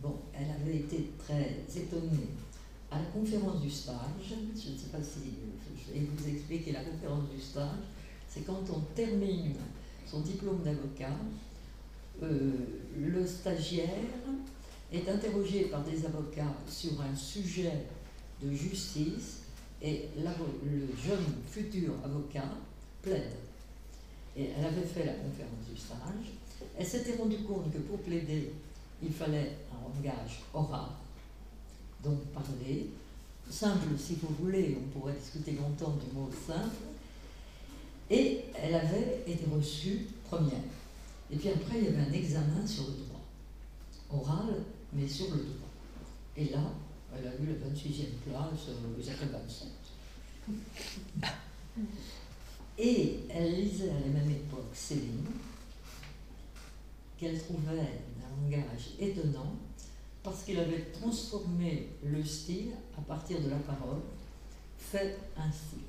Bon, 0.00 0.14
elle 0.32 0.50
avait 0.50 0.78
été 0.78 1.10
très 1.18 1.56
étonnée 1.76 2.28
à 2.90 2.98
la 2.98 3.04
conférence 3.06 3.60
du 3.60 3.70
stage. 3.70 3.96
Je 4.28 4.70
ne 4.70 4.76
sais 4.76 4.88
pas 4.90 5.02
si 5.02 5.18
je 5.76 5.92
vais 5.92 6.06
vous 6.06 6.28
expliquer 6.28 6.72
la 6.72 6.84
conférence 6.84 7.28
du 7.34 7.40
stage. 7.40 7.84
C'est 8.28 8.44
quand 8.46 8.62
on 8.70 8.80
termine 8.94 9.54
son 10.06 10.20
diplôme 10.20 10.62
d'avocat, 10.62 11.16
euh, 12.22 12.50
le 12.98 13.26
stagiaire 13.26 13.88
est 14.92 15.08
interrogé 15.08 15.64
par 15.64 15.84
des 15.84 16.04
avocats 16.04 16.54
sur 16.68 17.00
un 17.00 17.14
sujet 17.14 17.86
de 18.42 18.52
justice 18.52 19.42
et 19.82 20.08
le 20.16 20.80
jeune 20.96 21.24
futur 21.46 21.94
avocat 22.04 22.48
plaide. 23.02 23.34
Et 24.36 24.50
elle 24.56 24.64
avait 24.64 24.86
fait 24.86 25.04
la 25.04 25.14
conférence 25.14 25.66
du 25.70 25.78
stage. 25.78 26.32
Elle 26.76 26.86
s'était 26.86 27.16
rendue 27.16 27.42
compte 27.42 27.72
que 27.72 27.78
pour 27.78 27.98
plaider, 27.98 28.52
il 29.02 29.12
fallait 29.12 29.56
un 29.72 29.88
langage 29.88 30.40
oral, 30.52 30.90
donc 32.02 32.20
parler, 32.26 32.90
simple 33.48 33.88
si 33.96 34.16
vous 34.16 34.34
voulez, 34.40 34.78
on 34.80 34.98
pourrait 34.98 35.14
discuter 35.14 35.52
longtemps 35.52 35.96
du 35.96 36.12
mot 36.14 36.28
simple. 36.46 36.87
Et 38.10 38.44
elle 38.54 38.74
avait 38.74 39.22
été 39.26 39.44
reçue 39.54 40.06
première. 40.24 40.62
Et 41.30 41.36
puis 41.36 41.48
après, 41.50 41.78
il 41.78 41.84
y 41.84 41.88
avait 41.88 42.08
un 42.08 42.12
examen 42.12 42.66
sur 42.66 42.84
le 42.86 42.94
droit, 43.04 43.20
oral, 44.10 44.54
mais 44.92 45.06
sur 45.06 45.26
le 45.26 45.42
droit. 45.42 45.68
Et 46.36 46.46
là, 46.46 46.62
elle 47.14 47.26
a 47.26 47.34
eu 47.34 47.46
la 47.46 47.54
26e 47.68 48.06
place, 48.24 48.68
êtes 48.98 49.30
27. 49.30 49.68
Et 52.78 53.20
elle 53.28 53.54
lisait 53.56 53.90
à 53.90 53.94
la 53.94 54.06
même 54.06 54.30
époque 54.30 54.70
Céline, 54.72 55.26
qu'elle 57.18 57.38
trouvait 57.38 57.76
d'un 57.76 58.30
langage 58.42 58.94
étonnant, 58.98 59.56
parce 60.22 60.44
qu'il 60.44 60.58
avait 60.58 60.84
transformé 60.92 61.88
le 62.04 62.24
style 62.24 62.70
à 62.96 63.00
partir 63.02 63.40
de 63.40 63.50
la 63.50 63.56
parole, 63.56 64.00
fait 64.78 65.18
ainsi. 65.36 65.87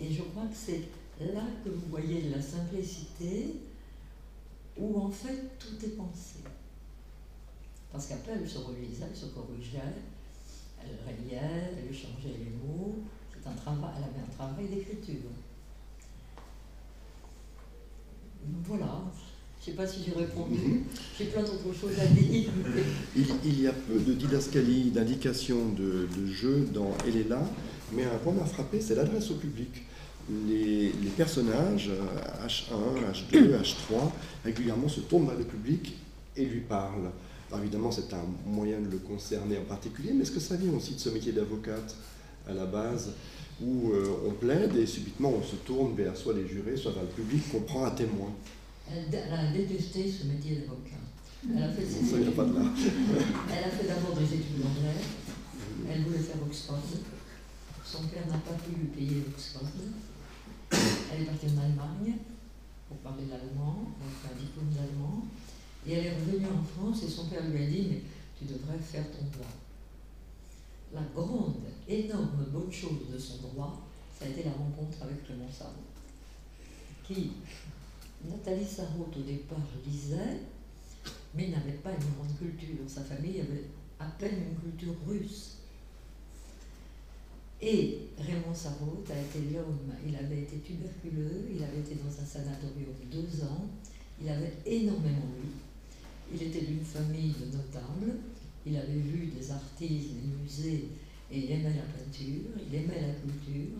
Et 0.00 0.12
je 0.12 0.22
crois 0.22 0.44
que 0.44 0.56
c'est 0.56 0.82
là 1.20 1.42
que 1.64 1.70
vous 1.70 1.86
voyez 1.90 2.28
la 2.30 2.42
simplicité, 2.42 3.56
où 4.76 5.00
en 5.00 5.10
fait 5.10 5.58
tout 5.58 5.84
est 5.84 5.96
pensé. 5.96 6.38
Parce 7.92 8.06
qu'après, 8.06 8.32
elle 8.40 8.48
se 8.48 8.58
relisait, 8.58 9.04
elle 9.08 9.16
se 9.16 9.26
corrigeait, 9.26 9.78
elle 10.80 10.98
reliait, 11.06 11.72
elle 11.78 11.94
changeait 11.94 12.36
les 12.38 12.50
mots. 12.66 12.96
C'est 13.32 13.48
un 13.48 13.52
travail, 13.52 13.90
elle 13.98 14.04
avait 14.04 14.26
un 14.26 14.36
travail 14.36 14.66
d'écriture. 14.66 15.30
Voilà. 18.64 19.04
Je 19.64 19.70
ne 19.70 19.76
sais 19.76 19.82
pas 19.82 19.86
si 19.86 20.00
j'ai 20.04 20.12
répondu. 20.12 20.82
J'ai 21.16 21.26
plein 21.26 21.42
d'autres 21.42 21.72
choses 21.72 21.98
à 21.98 22.06
dire. 22.06 22.50
Il, 23.16 23.62
y 23.62 23.66
a 23.66 23.72
peu 23.72 23.98
de 23.98 24.12
didascalie, 24.12 24.90
d'indications 24.90 25.70
de, 25.70 26.06
de, 26.14 26.26
jeu 26.26 26.68
dans 26.74 26.90
Elle 27.06 27.16
est 27.16 27.28
là, 27.28 27.42
mais 27.94 28.04
un 28.04 28.18
point 28.18 28.32
m'a 28.32 28.44
frappé, 28.44 28.80
c'est 28.80 28.94
l'adresse 28.94 29.30
au 29.30 29.34
public. 29.34 29.82
Les, 30.48 30.92
les, 31.02 31.10
personnages, 31.16 31.90
H1, 32.46 33.12
H2, 33.12 33.60
H3, 33.60 34.10
régulièrement 34.44 34.88
se 34.88 35.00
tournent 35.00 35.26
vers 35.26 35.36
le 35.36 35.44
public 35.44 35.96
et 36.36 36.44
lui 36.44 36.60
parlent. 36.60 37.10
Alors 37.50 37.62
évidemment, 37.62 37.90
c'est 37.90 38.12
un 38.14 38.24
moyen 38.46 38.80
de 38.80 38.90
le 38.90 38.98
concerner 38.98 39.58
en 39.58 39.64
particulier, 39.64 40.12
mais 40.14 40.22
est-ce 40.22 40.32
que 40.32 40.40
ça 40.40 40.56
vient 40.56 40.72
aussi 40.72 40.94
de 40.94 41.00
ce 41.00 41.10
métier 41.10 41.32
d'avocate 41.32 41.94
à 42.48 42.52
la 42.52 42.66
base, 42.66 43.12
où 43.62 43.92
euh, 43.92 44.26
on 44.26 44.32
plaide 44.32 44.74
et 44.76 44.86
subitement 44.86 45.30
on 45.30 45.42
se 45.42 45.56
tourne 45.56 45.94
vers 45.94 46.16
soit 46.16 46.34
les 46.34 46.46
jurés, 46.46 46.76
soit 46.76 46.92
vers 46.92 47.04
le 47.04 47.08
public 47.08 47.42
qu'on 47.50 47.60
prend 47.60 47.84
à 47.84 47.90
témoin? 47.92 48.30
Elle, 48.90 49.14
a 49.32 49.52
détesté 49.52 50.10
ce 50.10 50.26
métier 50.26 50.56
d'avocat. 50.56 51.00
Elle 51.48 51.62
a 51.62 51.68
fait, 51.68 51.84
Ça 51.84 52.30
pas 52.32 52.44
de 52.44 52.54
là. 52.54 52.62
elle 53.50 53.64
a 53.64 53.68
fait 53.68 53.86
d'abord 53.86 54.16
des 54.16 54.24
études 54.24 54.58
d'anglais. 54.58 55.00
Elle 55.90 56.02
voulait 56.02 56.18
faire 56.18 56.36
Oxford. 56.44 56.80
Son 57.94 58.08
père 58.08 58.26
n'a 58.26 58.38
pas 58.38 58.54
pu 58.54 58.74
lui 58.74 58.86
payer 58.86 59.22
Oxford. 59.28 59.68
Elle 60.72 61.22
est 61.22 61.26
partie 61.26 61.46
en 61.46 61.62
Allemagne 61.62 62.16
pour 62.88 62.96
parler 62.96 63.26
l'allemand, 63.30 63.92
donc 64.00 64.32
un 64.32 64.36
diplôme 64.36 64.70
d'allemand. 64.70 65.22
Et 65.86 65.92
elle 65.92 66.06
est 66.06 66.16
revenue 66.16 66.46
en 66.46 66.64
France 66.64 67.04
et 67.04 67.08
son 67.08 67.26
père 67.26 67.46
lui 67.48 67.62
a 67.62 67.66
dit 67.66 67.86
Mais 67.88 68.02
tu 68.36 68.52
devrais 68.52 68.78
faire 68.78 69.04
ton 69.12 69.24
droit. 69.38 69.52
La 70.92 71.02
grande, 71.14 71.54
énorme 71.86 72.46
bonne 72.50 72.72
chose 72.72 73.12
de 73.12 73.16
son 73.18 73.36
droit, 73.36 73.86
ça 74.18 74.24
a 74.24 74.28
été 74.28 74.42
la 74.42 74.52
rencontre 74.52 75.00
avec 75.02 75.24
Clément 75.24 75.50
Sarro, 75.56 75.84
qui 77.06 77.30
Nathalie 78.28 78.66
Sarraute, 78.66 79.16
au 79.16 79.22
départ, 79.22 79.58
lisait, 79.86 80.40
mais 81.32 81.48
n'avait 81.48 81.78
pas 81.78 81.90
une 81.90 82.14
grande 82.16 82.36
culture. 82.38 82.88
Sa 82.88 83.02
famille 83.02 83.40
avait 83.40 83.66
à 84.00 84.06
peine 84.18 84.34
une 84.50 84.72
culture 84.72 84.94
russe. 85.06 85.53
Et 87.66 88.10
Raymond 88.18 88.54
Sarraute 88.54 89.10
a 89.10 89.18
été 89.18 89.38
l'homme, 89.50 89.90
il 90.06 90.14
avait 90.14 90.42
été 90.42 90.58
tuberculeux, 90.58 91.48
il 91.50 91.62
avait 91.62 91.80
été 91.80 91.94
dans 91.94 92.10
un 92.10 92.26
sanatorium 92.26 92.92
deux 93.10 93.42
ans, 93.42 93.64
il 94.20 94.28
avait 94.28 94.52
énormément 94.66 95.32
lu. 95.42 95.48
Il 96.34 96.42
était 96.42 96.60
d'une 96.60 96.84
famille 96.84 97.32
de 97.32 97.56
notables, 97.56 98.18
il 98.66 98.76
avait 98.76 98.92
vu 98.92 99.28
des 99.28 99.50
artistes, 99.50 100.10
des 100.12 100.42
musées, 100.42 100.88
et 101.32 101.38
il 101.38 101.50
aimait 101.52 101.74
la 101.74 101.82
peinture, 101.82 102.50
il 102.68 102.74
aimait 102.74 103.00
la 103.00 103.14
culture, 103.14 103.78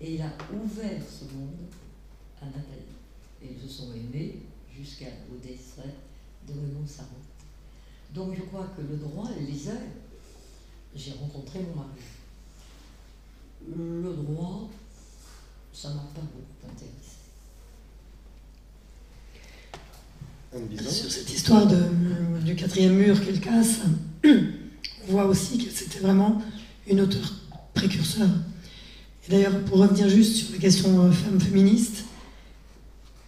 et 0.00 0.14
il 0.14 0.22
a 0.22 0.32
ouvert 0.50 1.02
ce 1.06 1.24
monde 1.34 1.68
à 2.40 2.46
Nathalie 2.46 2.98
et 3.42 3.48
ils 3.52 3.60
se 3.60 3.68
sont 3.68 3.92
aimés 3.92 4.40
jusqu'au 4.74 5.36
décès 5.42 5.94
de 6.46 6.52
Raymond 6.52 6.86
Sarraute. 6.86 7.12
Donc 8.14 8.34
je 8.36 8.42
crois 8.42 8.66
que 8.76 8.82
le 8.82 8.96
droit, 8.96 9.28
elle 9.36 9.46
lisait. 9.46 9.72
J'ai 10.94 11.12
rencontré 11.12 11.60
mon 11.60 11.82
mari. 11.82 12.00
Le 13.76 14.14
droit, 14.14 14.68
ça 15.72 15.88
m'a 15.90 16.06
pas 16.14 16.22
beaucoup 16.22 16.72
intéressé. 16.72 17.18
Sur 20.90 21.10
cette 21.10 21.32
histoire 21.32 21.66
de, 21.66 21.78
du 22.44 22.54
quatrième 22.56 22.94
mur 22.94 23.22
qu'elle 23.22 23.40
casse, 23.40 23.80
on 24.24 25.10
voit 25.12 25.26
aussi 25.26 25.58
que 25.58 25.70
c'était 25.70 25.98
vraiment 25.98 26.40
une 26.88 27.00
auteure 27.00 27.34
précurseur. 27.74 28.28
Et 29.26 29.30
d'ailleurs, 29.30 29.60
pour 29.64 29.78
revenir 29.78 30.08
juste 30.08 30.36
sur 30.36 30.52
les 30.52 30.58
questions 30.58 31.00
euh, 31.02 31.10
femmes 31.10 31.40
féministes, 31.40 32.04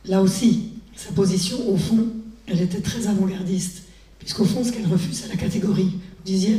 là 0.06 0.22
aussi, 0.22 0.72
sa 0.96 1.12
position, 1.12 1.68
au 1.68 1.76
fond, 1.76 2.08
elle 2.46 2.62
était 2.62 2.80
très 2.80 3.06
avant-gardiste, 3.06 3.82
puisqu'au 4.18 4.44
fond, 4.46 4.64
ce 4.64 4.72
qu'elle 4.72 4.86
refuse, 4.86 5.20
c'est 5.20 5.28
la 5.28 5.36
catégorie. 5.36 5.90
Vous 5.90 6.24
disiez, 6.24 6.58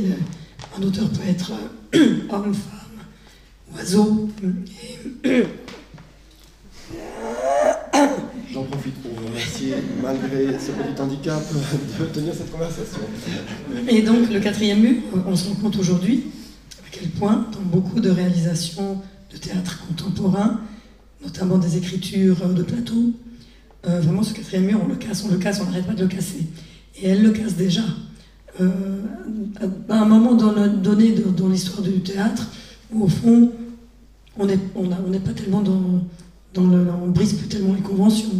un 0.78 0.82
auteur 0.82 1.08
peut 1.10 1.26
être 1.28 1.52
euh, 1.94 2.20
homme, 2.30 2.54
femme, 2.54 2.81
oiseau. 3.76 4.28
J'en 8.52 8.64
profite 8.64 8.94
pour 8.96 9.12
vous 9.12 9.26
remercier, 9.28 9.74
malgré 10.02 10.44
malgré 10.44 10.58
ce 10.58 10.72
petit 10.72 11.00
handicap, 11.00 11.42
de 11.98 12.04
tenir 12.06 12.34
cette 12.34 12.50
conversation. 12.50 13.00
Et 13.88 14.02
donc, 14.02 14.30
le 14.30 14.40
quatrième 14.40 14.80
mur, 14.80 14.96
on 15.26 15.34
se 15.34 15.48
rend 15.48 15.54
compte 15.54 15.76
aujourd'hui 15.76 16.24
à 16.84 16.88
quel 16.90 17.08
point, 17.10 17.46
dans 17.52 17.62
beaucoup 17.62 18.00
de 18.00 18.10
réalisations 18.10 19.00
de 19.32 19.36
théâtre 19.38 19.86
contemporain, 19.88 20.60
notamment 21.22 21.56
des 21.56 21.78
écritures 21.78 22.46
de 22.48 22.62
plateau, 22.62 23.12
euh, 23.88 24.00
vraiment 24.00 24.22
ce 24.22 24.34
quatrième 24.34 24.66
mur, 24.66 24.80
on 24.84 24.88
le 24.88 24.96
casse, 24.96 25.24
on 25.24 25.32
le 25.32 25.38
casse, 25.38 25.60
on 25.60 25.64
n'arrête 25.64 25.86
pas 25.86 25.94
de 25.94 26.02
le 26.02 26.08
casser. 26.08 26.46
Et 27.00 27.08
elle 27.08 27.22
le 27.22 27.30
casse 27.30 27.56
déjà. 27.56 27.82
Euh, 28.60 28.68
à 29.88 30.02
un 30.02 30.04
moment 30.04 30.34
donné 30.34 31.14
dans 31.36 31.48
l'histoire 31.48 31.80
du 31.80 32.00
théâtre, 32.00 32.48
où 32.92 33.04
au 33.04 33.08
fond, 33.08 33.50
on 34.38 34.46
n'est 34.46 35.18
pas 35.18 35.32
tellement 35.32 35.62
dans, 35.62 36.66
le, 36.70 36.86
on 37.02 37.08
brise 37.08 37.34
plus 37.34 37.48
tellement 37.48 37.74
les 37.74 37.80
conventions. 37.80 38.30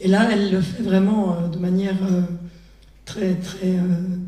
Et 0.00 0.08
là, 0.08 0.28
elle 0.32 0.50
le 0.50 0.60
fait 0.60 0.82
vraiment 0.82 1.36
euh, 1.36 1.48
de 1.48 1.58
manière 1.58 1.96
très, 3.04 3.34
très, 3.34 3.76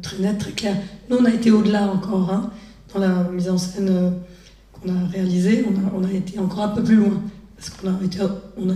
très 0.03 0.19
nette, 0.19 0.39
très 0.39 0.53
claire. 0.53 0.77
Nous, 1.11 1.17
on 1.17 1.25
a 1.25 1.31
été 1.31 1.51
au-delà 1.51 1.91
encore, 1.91 2.33
hein, 2.33 2.51
dans 2.93 3.01
la 3.01 3.25
mise 3.25 3.49
en 3.49 3.59
scène 3.59 4.13
qu'on 4.73 4.89
a 4.89 5.07
réalisée, 5.09 5.65
on 5.95 6.05
a, 6.05 6.13
été 6.13 6.39
encore 6.39 6.61
un 6.61 6.69
peu 6.69 6.83
plus 6.83 6.97
loin. 6.97 7.21
Parce 7.57 7.71
qu'on 7.71 7.89
a 7.89 8.05
été, 8.05 8.19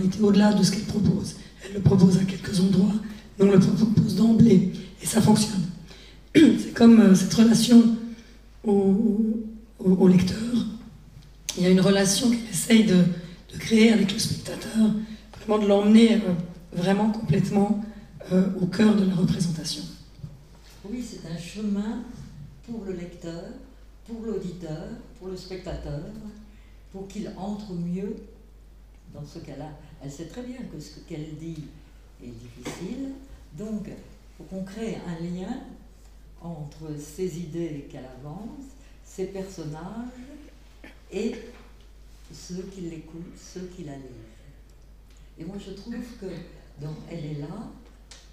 été 0.05 0.21
au-delà 0.21 0.53
de 0.53 0.63
ce 0.63 0.71
qu'elle 0.71 0.83
propose. 0.83 1.35
Elle 1.65 1.75
le 1.75 1.81
propose 1.81 2.17
à 2.17 2.23
quelques 2.23 2.59
endroits, 2.59 2.93
mais 3.37 3.45
on 3.45 3.51
le 3.51 3.59
propose 3.59 4.15
d'emblée. 4.15 4.71
Et 5.01 5.05
ça 5.05 5.21
fonctionne. 5.21 5.61
C'est 6.35 6.73
comme 6.73 6.99
euh, 6.99 7.15
cette 7.15 7.33
relation 7.33 7.83
au, 8.65 10.07
lecteur. 10.07 10.37
Il 11.59 11.63
y 11.63 11.67
a 11.67 11.71
une 11.71 11.81
relation 11.81 12.29
qu'elle 12.29 12.49
essaye 12.49 12.85
de, 12.85 13.03
créer 13.59 13.91
avec 13.91 14.13
le 14.13 14.17
spectateur, 14.17 14.91
vraiment 15.33 15.61
de 15.61 15.67
l'emmener 15.67 16.13
euh, 16.13 16.31
vraiment 16.71 17.11
complètement 17.11 17.83
euh, 18.31 18.47
au 18.61 18.67
cœur 18.67 18.95
de 18.95 19.03
la 19.03 19.13
représentation. 19.13 19.83
Oui, 20.85 21.03
c'est 21.05 21.29
un 21.29 21.37
chemin 21.37 22.03
pour 22.65 22.85
le 22.85 22.93
lecteur, 22.93 23.43
pour 24.07 24.21
l'auditeur, 24.25 24.85
pour 25.19 25.27
le 25.27 25.35
spectateur, 25.35 25.99
pour 26.93 27.09
qu'il 27.09 27.29
entre 27.35 27.73
mieux 27.73 28.15
dans 29.13 29.25
ce 29.25 29.39
cas-là, 29.39 29.71
elle 30.01 30.11
sait 30.11 30.27
très 30.27 30.43
bien 30.43 30.59
que 30.73 30.79
ce 30.79 31.01
qu'elle 31.01 31.35
dit 31.37 31.65
est 32.23 32.27
difficile, 32.27 33.09
donc 33.57 33.87
il 33.87 33.93
faut 34.37 34.43
qu'on 34.45 34.63
crée 34.63 34.97
un 35.05 35.21
lien 35.21 35.57
entre 36.41 36.97
ces 36.97 37.37
idées 37.37 37.89
qu'elle 37.91 38.07
avance, 38.21 38.63
ces 39.03 39.25
personnages 39.25 40.38
et 41.11 41.35
ceux 42.33 42.63
qui 42.73 42.81
l'écoutent, 42.81 43.37
ceux 43.37 43.67
qui 43.75 43.83
la 43.83 43.95
lisent. 43.95 44.05
Et 45.37 45.45
moi 45.45 45.55
je 45.57 45.71
trouve 45.71 45.95
que 46.19 46.27
dans 46.81 46.95
Elle 47.09 47.25
est 47.25 47.39
là, 47.39 47.71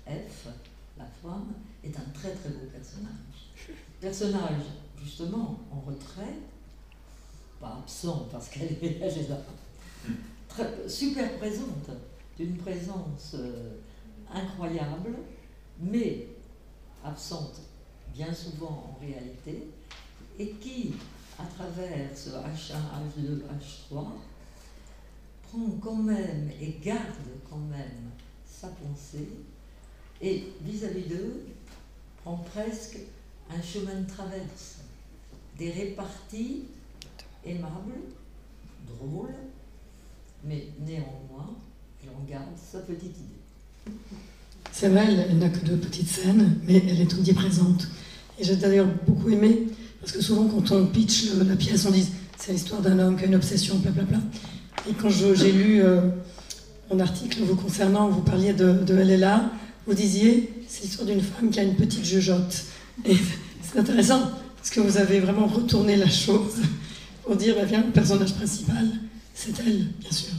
F, 0.06 0.48
la 0.98 1.06
femme, 1.22 1.54
est 1.82 1.96
un 1.96 2.10
très 2.12 2.32
très 2.32 2.50
beau 2.50 2.66
personnage. 2.72 3.76
Personnage 4.00 4.62
justement 5.02 5.60
en 5.70 5.80
retrait, 5.80 6.34
pas 7.60 7.78
absent 7.82 8.28
parce 8.30 8.48
qu'elle 8.48 8.72
est, 8.72 8.82
elle 9.00 9.18
est 9.18 9.28
là, 9.28 9.38
super 10.88 11.38
présente, 11.38 11.90
d'une 12.36 12.56
présence 12.56 13.34
euh, 13.34 13.76
incroyable, 14.32 15.14
mais 15.80 16.28
absente 17.04 17.60
bien 18.14 18.32
souvent 18.32 18.96
en 18.96 18.98
réalité, 19.00 19.68
et 20.38 20.50
qui, 20.52 20.94
à 21.38 21.44
travers 21.44 22.16
ce 22.16 22.30
H1, 22.30 22.76
H2, 23.18 23.42
H3, 23.42 24.04
prend 25.42 25.70
quand 25.80 25.96
même 25.96 26.50
et 26.60 26.78
garde 26.82 27.00
quand 27.48 27.60
même 27.70 28.10
sa 28.46 28.68
pensée, 28.68 29.28
et 30.20 30.44
vis-à-vis 30.62 31.08
d'eux, 31.08 31.46
prend 32.22 32.36
presque 32.38 32.98
un 33.50 33.62
chemin 33.62 34.00
de 34.00 34.08
traverse, 34.08 34.78
des 35.58 35.70
réparties 35.70 36.64
aimables, 37.44 38.00
drôles, 38.86 39.34
mais 40.44 40.68
néanmoins, 40.80 41.54
elle 42.02 42.10
en 42.10 42.24
garde 42.28 42.56
sa 42.56 42.80
petite 42.80 43.16
idée. 43.16 43.92
C'est 44.72 44.88
vrai, 44.88 45.06
elle, 45.06 45.38
n'a 45.38 45.48
que 45.48 45.64
deux 45.64 45.76
petites 45.76 46.08
scènes, 46.08 46.60
mais 46.64 46.76
elle 46.76 47.00
est 47.00 47.14
omniprésente. 47.14 47.88
Et 48.38 48.44
j'ai 48.44 48.56
d'ailleurs 48.56 48.88
beaucoup 49.06 49.30
aimé, 49.30 49.66
parce 50.06 50.18
que 50.18 50.22
souvent 50.22 50.46
quand 50.46 50.70
on 50.70 50.86
pitch 50.86 51.32
la 51.44 51.56
pièce, 51.56 51.84
on 51.84 51.90
dit 51.90 52.06
c'est 52.38 52.52
l'histoire 52.52 52.80
d'un 52.80 52.96
homme 53.00 53.16
qui 53.16 53.24
a 53.24 53.26
une 53.26 53.34
obsession, 53.34 53.74
blablabla. 53.74 54.18
Et 54.88 54.92
quand 54.92 55.10
j'ai 55.10 55.50
lu 55.50 55.82
euh, 55.82 56.00
mon 56.92 57.00
article 57.00 57.40
vous 57.42 57.56
concernant, 57.56 58.08
vous 58.08 58.20
parliez 58.20 58.52
de, 58.52 58.72
de 58.72 58.96
Elle 58.96 59.10
est 59.10 59.16
là, 59.16 59.50
vous 59.84 59.94
disiez 59.94 60.62
c'est 60.68 60.82
l'histoire 60.82 61.08
d'une 61.08 61.20
femme 61.20 61.50
qui 61.50 61.58
a 61.58 61.64
une 61.64 61.74
petite 61.74 62.04
jugeote. 62.04 62.66
Et 63.04 63.16
c'est 63.62 63.80
intéressant, 63.80 64.30
parce 64.58 64.70
que 64.70 64.78
vous 64.78 64.96
avez 64.96 65.18
vraiment 65.18 65.48
retourné 65.48 65.96
la 65.96 66.08
chose 66.08 66.54
pour 67.24 67.34
dire, 67.34 67.56
bah, 67.56 67.64
bien, 67.64 67.82
le 67.84 67.90
personnage 67.90 68.32
principal, 68.34 68.86
c'est 69.34 69.58
elle, 69.58 69.86
bien 69.98 70.12
sûr. 70.12 70.34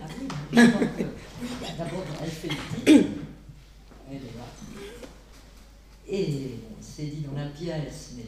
Ah 0.00 0.06
oui, 0.20 1.48
d'abord, 1.76 2.04
elle 2.22 2.30
fait 2.30 2.48
le 2.48 2.54
titre, 2.54 3.08
elle 4.08 4.16
est 4.18 4.20
là. 4.20 4.46
Et 6.08 6.60
c'est 6.96 7.06
dit 7.06 7.24
dans 7.26 7.38
la 7.38 7.48
pièce, 7.48 8.12
mais 8.16 8.24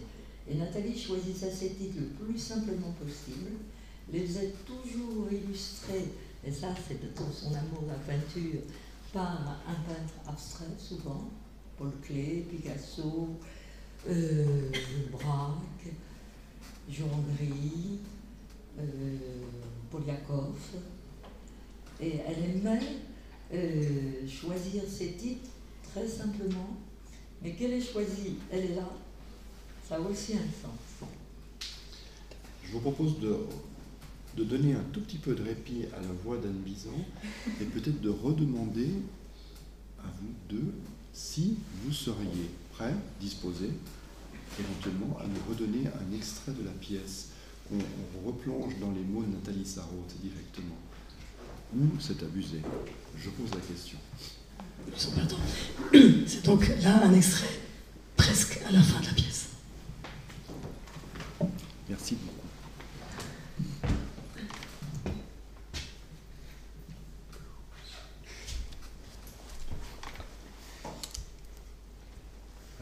et 0.50 0.54
Nathalie 0.54 0.98
choisissait 0.98 1.50
ses 1.50 1.70
titres 1.70 1.98
le 1.98 2.06
plus 2.06 2.38
simplement 2.38 2.92
possible, 2.92 3.50
les 4.10 4.26
faisait 4.26 4.54
toujours 4.64 5.30
illustrer, 5.30 6.08
et 6.44 6.50
ça 6.50 6.68
c'est 6.86 7.00
de 7.00 7.08
son 7.32 7.48
amour 7.48 7.82
de 7.82 7.88
la 7.88 7.94
peinture, 7.94 8.60
par 9.12 9.62
un 9.66 9.74
peintre 9.86 10.14
abstrait 10.26 10.66
souvent, 10.78 11.28
Paul 11.76 11.92
Klee, 12.02 12.44
Picasso, 12.50 13.28
euh, 14.08 14.70
Braque, 15.10 15.94
Jean 16.90 17.24
Gris, 17.34 17.98
euh, 18.78 19.16
Poliakov, 19.90 20.56
et 22.00 22.20
elle 22.26 22.56
aimait 22.56 22.80
euh, 23.52 24.26
choisir 24.26 24.82
ses 24.88 25.12
titres 25.12 25.50
très 25.82 26.06
simplement, 26.06 26.76
mais 27.42 27.52
qu'elle 27.52 27.72
ait 27.72 27.80
choisi, 27.80 28.36
elle 28.50 28.72
est 28.72 28.74
là, 28.74 28.88
ça 29.88 29.96
a 29.96 30.00
aussi 30.00 30.34
un 30.34 30.36
sens. 30.62 31.08
Je 32.64 32.72
vous 32.72 32.80
propose 32.80 33.18
de, 33.20 33.36
de 34.36 34.44
donner 34.44 34.74
un 34.74 34.84
tout 34.92 35.00
petit 35.00 35.16
peu 35.16 35.34
de 35.34 35.42
répit 35.42 35.86
à 35.96 36.00
la 36.00 36.12
voix 36.22 36.36
d'Anne 36.36 36.60
Bizan 36.64 36.90
et 37.60 37.64
peut-être 37.64 38.00
de 38.00 38.10
redemander 38.10 38.90
à 40.00 40.08
vous 40.20 40.34
deux 40.48 40.74
si 41.12 41.56
vous 41.82 41.92
seriez 41.92 42.50
prêts, 42.72 42.94
disposés, 43.20 43.72
éventuellement 44.60 45.16
à 45.18 45.26
nous 45.26 45.40
redonner 45.48 45.88
un 45.88 46.14
extrait 46.14 46.52
de 46.52 46.64
la 46.64 46.72
pièce 46.72 47.30
on, 47.72 48.26
replonge 48.26 48.78
dans 48.80 48.90
les 48.92 49.02
mots 49.02 49.22
de 49.22 49.34
Nathalie 49.34 49.66
Sarraute 49.66 50.14
directement. 50.22 50.76
Ou 51.76 51.86
c'est 52.00 52.22
abusé 52.22 52.62
Je 53.16 53.30
pose 53.30 53.50
la 53.50 53.60
question. 53.60 53.98
C'est 56.26 56.44
donc 56.44 56.66
là 56.82 57.04
un 57.04 57.12
extrait 57.12 57.60
presque 58.16 58.60
à 58.66 58.72
la 58.72 58.80
fin 58.82 59.00
de 59.00 59.06
la 59.06 59.12
pièce. 59.12 59.48
Merci 61.88 62.16
beaucoup. 62.16 62.34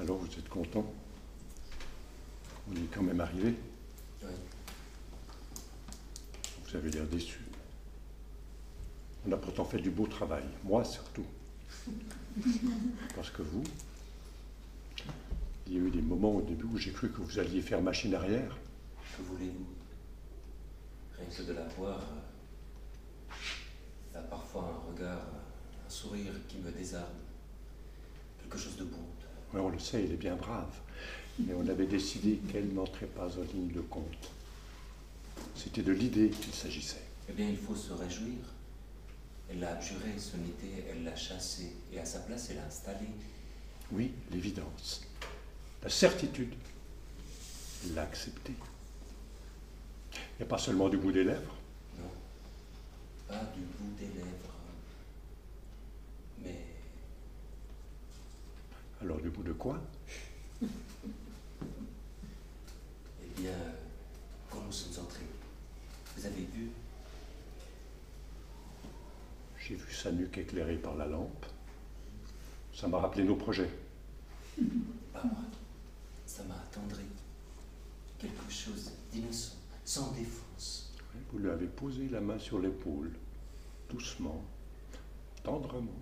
Alors 0.01 0.19
vous 0.19 0.27
êtes 0.27 0.49
content 0.49 0.87
On 2.71 2.77
est 2.77 2.89
quand 2.93 3.03
même 3.03 3.21
arrivé 3.21 3.57
vous 6.69 6.77
avez 6.77 6.91
l'air 6.91 7.07
déçu. 7.07 7.39
On 9.27 9.33
a 9.33 9.37
pourtant 9.37 9.56
fait 9.67 9.79
du 9.79 9.91
beau 9.91 10.07
travail, 10.07 10.45
moi 10.65 10.85
surtout. 10.85 11.27
Parce 13.15 13.31
que 13.31 13.43
vous, 13.43 13.65
il 15.67 15.75
y 15.75 15.77
a 15.77 15.81
eu 15.81 15.91
des 15.91 16.03
moments 16.03 16.37
au 16.37 16.43
début 16.43 16.65
où 16.65 16.79
j'ai 16.79 16.93
cru 16.93 17.11
que 17.11 17.21
vous 17.21 17.39
alliez 17.39 17.61
faire 17.61 17.83
machine 17.83 18.15
arrière. 18.15 18.57
Que 19.17 19.23
voulez-vous 19.23 19.67
Rien 21.19 21.27
que 21.35 21.43
de 21.43 21.53
la 21.53 21.67
voir, 21.69 22.01
il 24.13 24.19
a 24.19 24.21
parfois 24.21 24.71
un 24.75 24.93
regard, 24.93 25.27
un 25.87 25.91
sourire 25.91 26.33
qui 26.49 26.59
me 26.59 26.71
désarme. 26.71 27.05
Quelque 28.41 28.59
chose 28.59 28.77
de 28.77 28.85
beau. 28.85 28.97
Oui, 29.53 29.61
on 29.61 29.71
le 29.71 29.79
sait, 29.79 30.05
il 30.05 30.13
est 30.13 30.17
bien 30.17 30.37
brave. 30.37 30.75
Mais 31.39 31.55
on 31.55 31.69
avait 31.69 31.87
décidé 31.87 32.37
qu'elle 32.51 32.73
n'entrait 32.73 33.07
pas 33.07 33.27
en 33.27 33.43
ligne 33.55 33.73
de 33.73 33.81
compte. 33.81 34.31
C'était 35.55 35.83
de 35.83 35.93
l'idée 35.93 36.31
qu'il 36.31 36.55
s'agissait. 36.55 37.03
Eh 37.29 37.33
bien, 37.33 37.49
il 37.49 37.57
faut 37.57 37.75
se 37.75 37.93
réjouir. 37.93 38.39
Elle 39.49 39.61
l'a 39.61 39.73
abjuré, 39.73 40.19
son 40.19 40.39
idée, 40.39 40.85
elle 40.91 41.05
l'a 41.05 41.15
chassé, 41.15 41.73
et 41.93 42.01
à 42.01 42.05
sa 42.05 42.21
place, 42.21 42.49
elle 42.51 42.57
l'a 42.57 42.65
installé. 42.65 43.07
Oui, 43.93 44.13
l'évidence. 44.31 45.03
La 45.83 45.89
certitude. 45.89 46.55
Elle 47.85 47.95
l'a 47.95 48.03
accepté. 48.03 48.53
Il 50.13 50.41
n'y 50.41 50.45
a 50.45 50.49
pas 50.49 50.59
seulement 50.59 50.89
du 50.89 50.97
bout 50.97 51.13
des 51.13 51.25
lèvres. 51.25 51.55
Non, 51.99 52.11
pas 53.29 53.45
du 53.55 53.61
bout 53.61 53.95
des 53.99 54.07
lèvres. 54.07 54.55
Mais 56.43 56.67
bout 59.31 59.43
de 59.43 59.53
quoi? 59.53 59.81
Eh 60.63 60.67
bien, 63.37 63.53
quand 64.51 64.63
nous 64.63 64.73
sommes 64.73 65.05
entrés, 65.05 65.27
vous 66.17 66.27
avez 66.27 66.45
vu? 66.53 66.71
J'ai 69.67 69.75
vu 69.75 69.93
sa 69.93 70.13
nuque 70.13 70.39
éclairée 70.39 70.77
par 70.77 70.95
la 70.95 71.07
lampe. 71.07 71.45
Ça 72.73 72.87
m'a 72.87 72.99
rappelé 72.99 73.25
nos 73.25 73.35
projets. 73.35 73.69
Pas 75.13 75.25
moi. 75.25 75.43
Ça 76.25 76.45
m'a 76.45 76.55
attendri. 76.55 77.03
Quelque 78.17 78.49
chose 78.49 78.93
d'innocent, 79.13 79.57
sans 79.85 80.13
défense. 80.13 80.95
Vous 81.33 81.39
lui 81.39 81.51
avez 81.51 81.67
posé 81.67 82.09
la 82.09 82.21
main 82.21 82.39
sur 82.39 82.61
l'épaule, 82.61 83.11
doucement, 83.91 84.45
tendrement. 85.43 86.01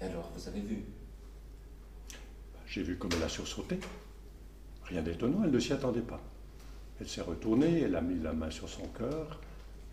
Et 0.00 0.04
alors, 0.04 0.30
vous 0.34 0.48
avez 0.48 0.60
vu? 0.60 0.84
J'ai 2.66 2.82
vu 2.82 2.96
comme 2.96 3.10
elle 3.12 3.24
a 3.24 3.28
sursauté. 3.28 3.78
Rien 4.84 5.02
d'étonnant, 5.02 5.44
elle 5.44 5.50
ne 5.50 5.58
s'y 5.58 5.74
attendait 5.74 6.00
pas. 6.00 6.22
Elle 6.98 7.08
s'est 7.08 7.20
retournée, 7.20 7.80
elle 7.80 7.94
a 7.94 8.00
mis 8.00 8.18
la 8.22 8.32
main 8.32 8.50
sur 8.50 8.70
son 8.70 8.86
cœur, 8.88 9.38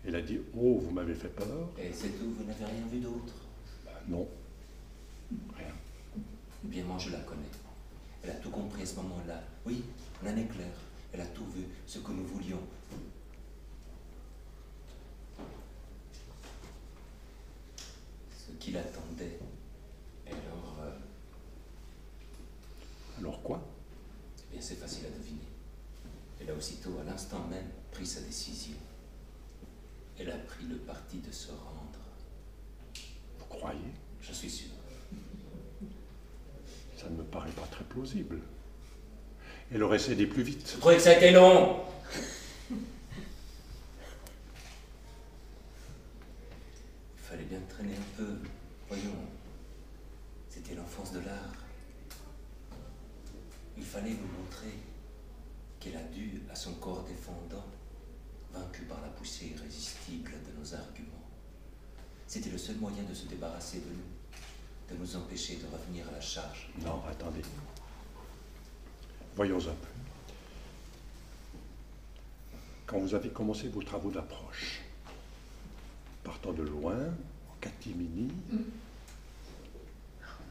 elle 0.06 0.16
a 0.16 0.22
dit 0.22 0.38
Oh, 0.56 0.78
vous 0.80 0.90
m'avez 0.90 1.14
fait 1.14 1.28
peur 1.28 1.70
Et 1.78 1.92
c'est 1.92 2.10
tout, 2.18 2.30
vous 2.36 2.44
n'avez 2.44 2.64
rien 2.64 2.86
vu 2.90 2.98
d'autre? 3.00 3.34
Ben 3.84 3.92
Non, 4.08 4.28
rien. 5.56 5.72
Eh 6.64 6.68
bien, 6.68 6.84
moi, 6.84 6.98
je 6.98 7.10
la 7.10 7.20
connais. 7.20 7.42
Elle 8.22 8.30
a 8.30 8.34
tout 8.34 8.50
compris 8.50 8.82
à 8.82 8.86
ce 8.86 8.96
moment-là. 8.96 9.42
Oui, 9.66 9.84
en 10.22 10.26
un 10.26 10.36
éclair. 10.36 10.70
Elle 11.12 11.20
a 11.20 11.26
tout 11.26 11.46
vu, 11.54 11.64
ce 11.86 11.98
que 11.98 12.10
nous 12.12 12.24
voulions. 12.24 12.60
Ce 18.36 18.52
qu'il 18.58 18.76
attendait. 18.76 19.38
Et 20.26 20.30
alors, 20.30 20.76
euh, 20.82 20.98
Alors 23.20 23.42
quoi? 23.42 23.62
Eh 24.38 24.52
bien, 24.52 24.60
c'est 24.60 24.76
facile 24.76 25.06
à 25.06 25.18
deviner. 25.18 25.40
Elle 26.40 26.50
a 26.50 26.54
aussitôt, 26.54 26.98
à 27.00 27.04
l'instant 27.04 27.46
même, 27.48 27.68
pris 27.90 28.06
sa 28.06 28.20
décision. 28.20 28.76
Elle 30.18 30.30
a 30.30 30.36
pris 30.36 30.64
le 30.64 30.76
parti 30.76 31.18
de 31.18 31.32
se 31.32 31.50
rendre. 31.50 31.98
Vous 33.38 33.46
croyez? 33.46 33.92
Je 34.20 34.32
suis 34.32 34.50
sûr. 34.50 34.70
Ça 36.96 37.08
ne 37.10 37.16
me 37.16 37.24
paraît 37.24 37.50
pas 37.50 37.66
très 37.70 37.84
plausible. 37.84 38.40
Elle 39.72 39.82
aurait 39.82 39.98
cédé 39.98 40.26
plus 40.26 40.42
vite. 40.42 40.70
Je 40.74 40.80
croyais 40.80 40.98
que 40.98 41.04
ça 41.04 41.10
a 41.10 41.14
été 41.14 41.30
long. 41.32 41.80
Il 42.70 42.76
fallait 47.16 47.44
bien 47.44 47.60
traîner 47.68 47.94
un 47.94 48.16
peu. 48.16 48.38
Voyons, 48.88 49.16
c'était 50.48 50.74
l'enfance 50.74 51.12
de 51.12 51.18
l'art. 51.20 51.54
Il 53.76 53.82
fallait 53.84 54.10
nous 54.10 54.28
montrer 54.38 54.78
qu'elle 55.80 55.96
a 55.96 56.02
dû, 56.04 56.42
à 56.50 56.54
son 56.54 56.74
corps 56.74 57.02
défendant, 57.02 57.66
vaincu 58.54 58.82
par 58.82 59.00
la 59.00 59.08
poussée 59.08 59.52
irrésistible 59.54 60.30
de 60.30 60.58
nos 60.60 60.74
arguments. 60.74 61.10
C'était 62.26 62.50
le 62.50 62.58
seul 62.58 62.76
moyen 62.76 63.02
de 63.02 63.14
se 63.14 63.26
débarrasser 63.26 63.78
de 63.80 63.90
nous, 63.90 64.94
de 64.94 65.00
nous 65.00 65.16
empêcher 65.16 65.56
de 65.56 65.66
revenir 65.66 66.08
à 66.08 66.12
la 66.12 66.20
charge. 66.20 66.70
Non, 66.82 67.02
attendez. 67.08 67.42
Voyons 69.36 69.58
un 69.58 69.74
peu. 69.74 69.88
Quand 72.86 72.98
vous 72.98 73.14
avez 73.14 73.30
commencé 73.30 73.68
vos 73.68 73.82
travaux 73.82 74.10
d'approche, 74.10 74.82
partant 76.22 76.52
de 76.52 76.62
loin, 76.62 76.96
en 77.50 77.54
catimini, 77.60 78.30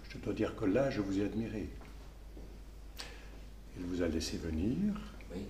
je 0.10 0.18
dois 0.18 0.34
dire 0.34 0.56
que 0.56 0.66
là, 0.66 0.90
je 0.90 1.02
vous 1.02 1.20
ai 1.20 1.26
admiré. 1.26 1.70
Il 3.78 3.86
vous 3.86 4.02
a 4.04 4.08
laissé 4.08 4.38
venir, 4.38 4.94
Oui. 5.34 5.46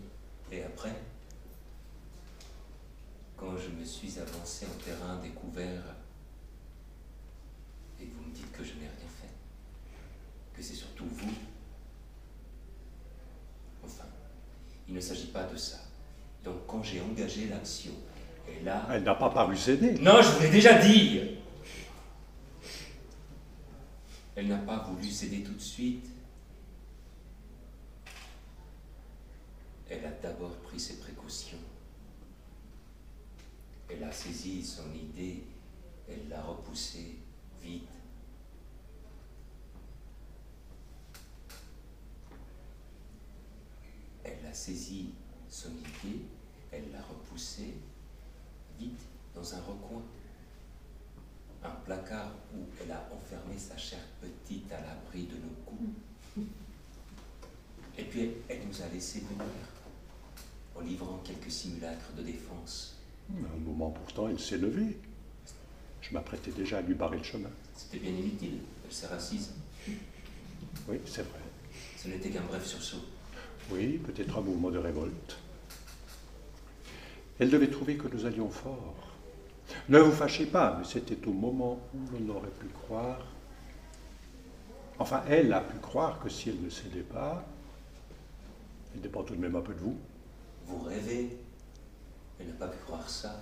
Et 0.52 0.64
après, 0.64 0.94
quand 3.44 3.58
je 3.58 3.70
me 3.78 3.84
suis 3.84 4.18
avancé 4.20 4.66
en 4.66 4.84
terrain 4.84 5.18
découvert 5.22 5.84
et 8.00 8.06
que 8.06 8.16
vous 8.16 8.30
me 8.30 8.34
dites 8.34 8.52
que 8.54 8.64
je 8.64 8.74
n'ai 8.74 8.88
rien 8.88 9.10
fait, 9.22 9.34
que 10.54 10.62
c'est 10.62 10.76
surtout 10.76 11.06
vous, 11.06 11.34
enfin, 13.84 14.06
il 14.88 14.94
ne 14.94 15.00
s'agit 15.02 15.28
pas 15.28 15.44
de 15.44 15.58
ça. 15.58 15.78
Donc 16.44 16.66
quand 16.68 16.84
j'ai 16.84 17.02
engagé 17.02 17.48
l'action, 17.48 17.92
et 18.48 18.64
là... 18.64 18.88
elle 18.90 19.04
n'a 19.04 19.16
pas 19.16 19.30
paru 19.30 19.58
céder. 19.58 19.94
Non, 20.00 20.22
je 20.22 20.30
vous 20.30 20.42
l'ai 20.42 20.50
déjà 20.50 20.76
dit 20.76 21.22
Elle 24.36 24.48
n'a 24.48 24.58
pas 24.58 24.78
voulu 24.80 25.10
céder 25.10 25.44
tout 25.44 25.54
de 25.54 25.62
suite. 25.62 26.10
Elle 29.90 30.04
a 30.06 30.12
d'abord 30.12 30.56
pris 30.58 30.80
ses 30.80 30.98
précautions. 30.98 31.60
Elle 33.96 34.04
a 34.06 34.12
saisi 34.12 34.64
son 34.64 34.92
idée, 34.92 35.44
elle 36.10 36.28
l'a 36.28 36.42
repoussée 36.42 37.20
vite. 37.62 37.90
Elle 44.24 44.46
a 44.48 44.54
saisi 44.54 45.14
son 45.48 45.70
idée, 45.72 46.22
elle 46.72 46.92
l'a 46.92 47.04
repoussée 47.04 47.76
vite 48.80 49.00
dans 49.36 49.54
un 49.54 49.62
recoin. 49.62 50.02
Un 51.64 51.76
placard 51.86 52.32
où 52.56 52.66
elle 52.82 52.92
a 52.92 53.08
enfermé 53.14 53.58
sa 53.60 53.78
chère 53.78 54.08
petite 54.20 54.72
à 54.72 54.82
l'abri 54.82 55.28
de 55.28 55.36
nos 55.36 55.54
coups. 55.66 56.48
Et 57.98 58.06
puis 58.06 58.32
elle 58.50 58.68
nous 58.68 58.82
a 58.82 58.88
laissé 58.88 59.20
venir 59.20 59.46
en 60.76 60.82
livrant 60.82 61.20
quelques 61.20 61.52
simulacres 61.52 62.12
de 62.18 62.24
défense. 62.24 63.03
À 63.32 63.56
un 63.56 63.60
moment 63.60 63.90
pourtant, 63.90 64.28
il 64.30 64.40
s'est 64.40 64.58
levé. 64.58 64.98
Je 66.02 66.14
m'apprêtais 66.14 66.52
déjà 66.52 66.80
à 66.80 66.82
lui 66.82 66.94
barrer 66.94 67.18
le 67.18 67.24
chemin. 67.24 67.50
C'était 67.76 68.00
bien 68.00 68.12
inutile, 68.12 68.60
elle 68.86 68.94
s'est 68.94 69.08
assise. 69.08 69.54
Oui, 70.88 71.00
c'est 71.06 71.22
vrai. 71.22 71.40
Ce 71.98 72.08
n'était 72.10 72.30
qu'un 72.30 72.42
bref 72.42 72.66
sursaut. 72.66 73.06
Oui, 73.72 73.98
peut-être 74.00 74.38
un 74.38 74.42
mouvement 74.42 74.70
de 74.70 74.78
révolte. 74.78 75.38
Elle 77.40 77.50
devait 77.50 77.70
trouver 77.70 77.96
que 77.96 78.08
nous 78.14 78.26
allions 78.26 78.50
fort. 78.50 78.96
Ne 79.90 80.00
vous 80.00 80.12
fâchez 80.12 80.46
pas, 80.46 80.76
mais 80.78 80.86
c'était 80.86 81.26
au 81.28 81.32
moment 81.32 81.80
où 81.94 82.18
l'on 82.18 82.36
aurait 82.36 82.50
pu 82.50 82.68
croire. 82.68 83.26
Enfin, 85.00 85.24
elle 85.28 85.52
a 85.54 85.62
pu 85.62 85.78
croire 85.80 86.20
que 86.20 86.30
si 86.30 86.50
elle 86.50 86.62
ne 86.62 86.70
cédait 86.70 87.02
pas, 87.02 87.46
elle 88.94 89.02
dépend 89.02 89.24
tout 89.24 89.36
de 89.36 89.42
même 89.42 89.56
un 89.56 89.62
peu 89.62 89.74
de 89.74 89.80
vous. 89.80 89.98
Vous 90.68 90.80
rêvez 90.80 91.38
Elle 92.44 92.50
n'a 92.50 92.56
pas 92.56 92.68
pu 92.68 92.78
croire 92.84 93.10
ça. 93.10 93.42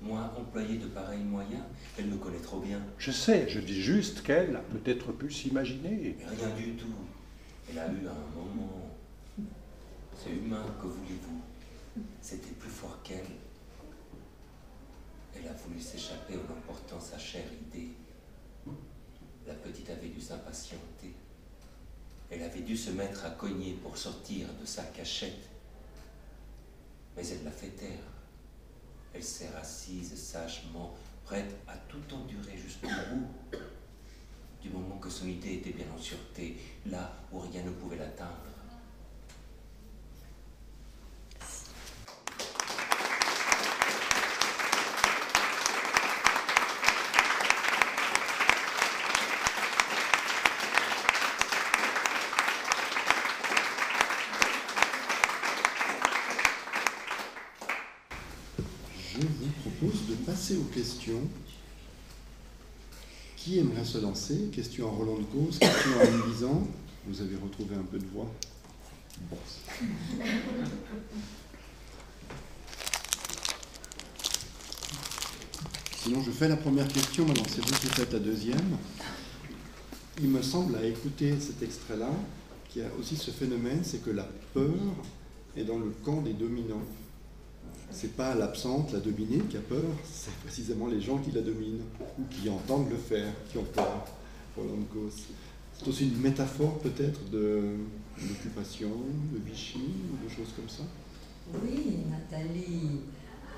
Moi, 0.00 0.32
employé 0.36 0.78
de 0.78 0.86
pareils 0.86 1.22
moyens, 1.22 1.62
elle 1.96 2.06
me 2.06 2.16
connaît 2.16 2.38
trop 2.38 2.60
bien. 2.60 2.80
Je 2.98 3.10
sais, 3.12 3.48
je 3.48 3.60
dis 3.60 3.80
juste 3.80 4.22
qu'elle 4.22 4.56
a 4.56 4.60
peut-être 4.60 5.12
pu 5.12 5.30
s'imaginer. 5.30 6.16
Mais 6.18 6.24
rien 6.24 6.54
du 6.56 6.72
tout. 6.74 6.86
Elle 7.70 7.78
a 7.78 7.86
eu 7.86 8.06
un 8.06 8.36
moment. 8.36 8.90
C'est 10.16 10.30
humain, 10.30 10.64
que 10.80 10.86
voulez-vous? 10.86 12.02
C'était 12.20 12.54
plus 12.58 12.70
fort 12.70 12.98
qu'elle. 13.02 13.26
Elle 15.36 15.48
a 15.48 15.52
voulu 15.52 15.80
s'échapper 15.80 16.34
en 16.34 16.52
emportant 16.52 17.00
sa 17.00 17.18
chère 17.18 17.46
idée. 17.52 17.92
La 19.46 19.54
petite 19.54 19.88
avait 19.90 20.08
dû 20.08 20.20
s'impatienter. 20.20 21.14
Elle 22.30 22.42
avait 22.42 22.60
dû 22.60 22.76
se 22.76 22.90
mettre 22.90 23.24
à 23.24 23.30
cogner 23.30 23.78
pour 23.82 23.96
sortir 23.96 24.48
de 24.60 24.66
sa 24.66 24.82
cachette. 24.84 25.48
Mais 27.18 27.26
elle 27.30 27.42
l'a 27.42 27.50
fait 27.50 27.70
taire. 27.70 27.98
Elle 29.12 29.24
s'est 29.24 29.48
assise 29.60 30.14
sagement, 30.14 30.94
prête 31.24 31.52
à 31.66 31.76
tout 31.88 32.14
endurer 32.14 32.56
jusqu'au 32.56 32.86
bout. 32.86 33.58
Du 34.62 34.70
moment 34.70 34.98
que 34.98 35.10
son 35.10 35.26
idée 35.26 35.54
était 35.54 35.72
bien 35.72 35.86
en 35.92 35.98
sûreté, 36.00 36.56
là 36.86 37.12
où 37.32 37.40
rien 37.40 37.64
ne 37.64 37.70
pouvait 37.70 37.96
l'atteindre. 37.96 38.36
Je 59.20 59.26
vous 59.26 59.50
propose 59.62 60.06
de 60.06 60.14
aux 60.56 60.64
questions. 60.74 61.22
Qui 63.36 63.58
aimerait 63.58 63.84
se 63.84 63.98
lancer? 63.98 64.48
Question 64.52 64.88
en 64.88 64.92
Roland 64.92 65.18
de 65.18 65.24
Cause, 65.24 65.58
question 65.58 65.90
en 66.00 66.26
Nuisant. 66.28 66.66
Vous 67.06 67.20
avez 67.20 67.36
retrouvé 67.36 67.74
un 67.76 67.84
peu 67.84 67.98
de 67.98 68.06
voix 68.12 68.30
Bon. 69.30 69.36
Sinon, 76.02 76.22
je 76.22 76.30
fais 76.30 76.48
la 76.48 76.56
première 76.56 76.88
question, 76.88 77.26
maintenant 77.26 77.44
c'est 77.48 77.60
vous 77.60 77.74
qui 77.74 77.86
faites 77.88 78.12
la 78.12 78.18
deuxième. 78.18 78.78
il 80.20 80.28
me 80.28 80.42
semble, 80.42 80.76
à 80.76 80.84
écouter 80.84 81.34
cet 81.40 81.62
extrait-là, 81.62 82.10
qu'il 82.68 82.82
y 82.82 82.84
a 82.84 82.88
aussi 82.98 83.16
ce 83.16 83.30
phénomène, 83.30 83.80
c'est 83.82 84.02
que 84.04 84.10
la 84.10 84.28
peur 84.54 84.74
est 85.56 85.64
dans 85.64 85.78
le 85.78 85.90
camp 86.04 86.22
des 86.22 86.32
dominants. 86.32 86.82
C'est 87.90 88.16
pas 88.16 88.34
l'absente, 88.34 88.92
la 88.92 89.00
dominée 89.00 89.40
qui 89.50 89.56
a 89.56 89.60
peur, 89.60 89.84
c'est 90.04 90.34
précisément 90.44 90.86
les 90.86 91.00
gens 91.00 91.18
qui 91.18 91.30
la 91.30 91.40
dominent 91.40 91.82
ou 92.18 92.22
qui 92.30 92.48
entendent 92.48 92.90
le 92.90 92.96
faire, 92.96 93.32
qui 93.50 93.58
ont 93.58 93.64
peur. 93.64 94.04
Roland 94.56 94.82
Gauss. 94.92 95.26
C'est 95.76 95.88
aussi 95.88 96.08
une 96.08 96.18
métaphore 96.18 96.78
peut-être 96.78 97.30
de 97.30 97.76
l'occupation, 98.20 98.90
de 99.32 99.38
Vichy 99.38 99.78
ou 100.12 100.24
de 100.24 100.28
choses 100.28 100.52
comme 100.56 100.68
ça. 100.68 100.82
Oui, 101.62 101.98
Nathalie, 102.10 103.00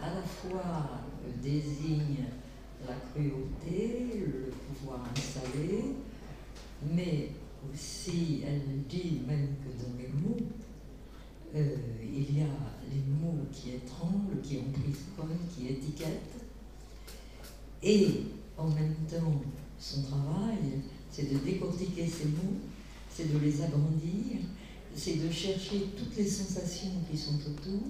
à 0.02 0.14
la 0.14 0.22
fois 0.22 1.00
désigne 1.42 2.24
la 2.86 2.94
cruauté, 3.12 4.06
le 4.20 4.52
pouvoir 4.68 5.00
installé, 5.16 5.96
mais 6.94 7.30
aussi 7.72 8.42
elle 8.46 8.82
dit 8.88 9.20
même 9.26 9.48
que 9.62 9.82
dans 9.82 9.96
les 9.98 10.08
mots, 10.08 10.36
euh, 11.54 11.76
il 12.02 12.38
y 12.38 12.42
a 12.42 12.46
les 12.90 13.02
mots 13.20 13.46
qui 13.52 13.70
étranglent, 13.70 14.40
qui 14.42 14.58
emprisonnent, 14.58 15.38
qui 15.54 15.68
étiquettent, 15.68 16.44
et 17.82 18.24
en 18.58 18.68
même 18.68 18.94
temps, 19.08 19.40
son 19.78 20.02
travail, 20.02 20.82
c'est 21.10 21.32
de 21.32 21.38
décortiquer 21.38 22.06
ces 22.06 22.26
mots, 22.26 22.60
c'est 23.10 23.32
de 23.32 23.38
les 23.38 23.62
agrandir, 23.62 24.40
c'est 24.94 25.14
de 25.14 25.30
chercher 25.30 25.86
toutes 25.96 26.16
les 26.16 26.28
sensations 26.28 26.90
qui 27.10 27.16
sont 27.16 27.36
autour. 27.36 27.80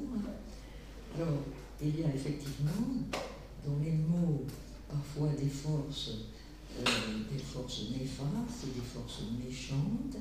Alors, 1.17 1.43
il 1.83 2.01
y 2.01 2.05
a 2.05 2.15
effectivement 2.15 2.87
dans 3.67 3.79
les 3.83 3.93
mots 3.93 4.45
parfois 4.89 5.29
des 5.39 5.49
forces, 5.49 6.13
euh, 6.79 6.85
des 7.31 7.43
forces 7.43 7.91
néfastes, 7.91 8.67
des 8.75 8.81
forces 8.81 9.23
méchantes, 9.45 10.17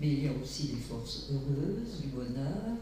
mais 0.00 0.08
il 0.08 0.24
y 0.24 0.28
a 0.28 0.32
aussi 0.32 0.68
des 0.68 0.80
forces 0.80 1.30
heureuses, 1.30 2.02
du 2.02 2.08
bonheur, 2.08 2.76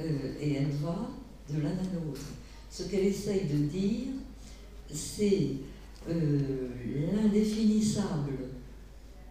euh, 0.00 0.34
et 0.40 0.54
elle 0.54 0.70
va 0.70 1.10
de 1.48 1.60
l'un 1.60 1.70
à 1.70 1.94
l'autre. 1.94 2.26
Ce 2.70 2.84
qu'elle 2.84 3.06
essaye 3.06 3.46
de 3.46 3.66
dire, 3.66 4.08
c'est 4.92 5.50
euh, 6.08 6.68
l'indéfinissable 7.12 8.38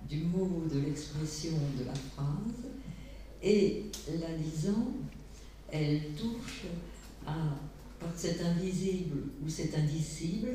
du 0.09 0.21
mot, 0.21 0.63
de 0.71 0.79
l'expression, 0.79 1.53
de 1.77 1.85
la 1.85 1.93
phrase, 1.93 2.69
et 3.41 3.85
la 4.19 4.35
lisant, 4.35 4.93
elle 5.71 6.01
touche 6.17 6.65
à, 7.25 7.33
par 7.99 8.11
cet 8.15 8.41
invisible 8.41 9.17
ou 9.43 9.49
cet 9.49 9.75
indicible, 9.75 10.49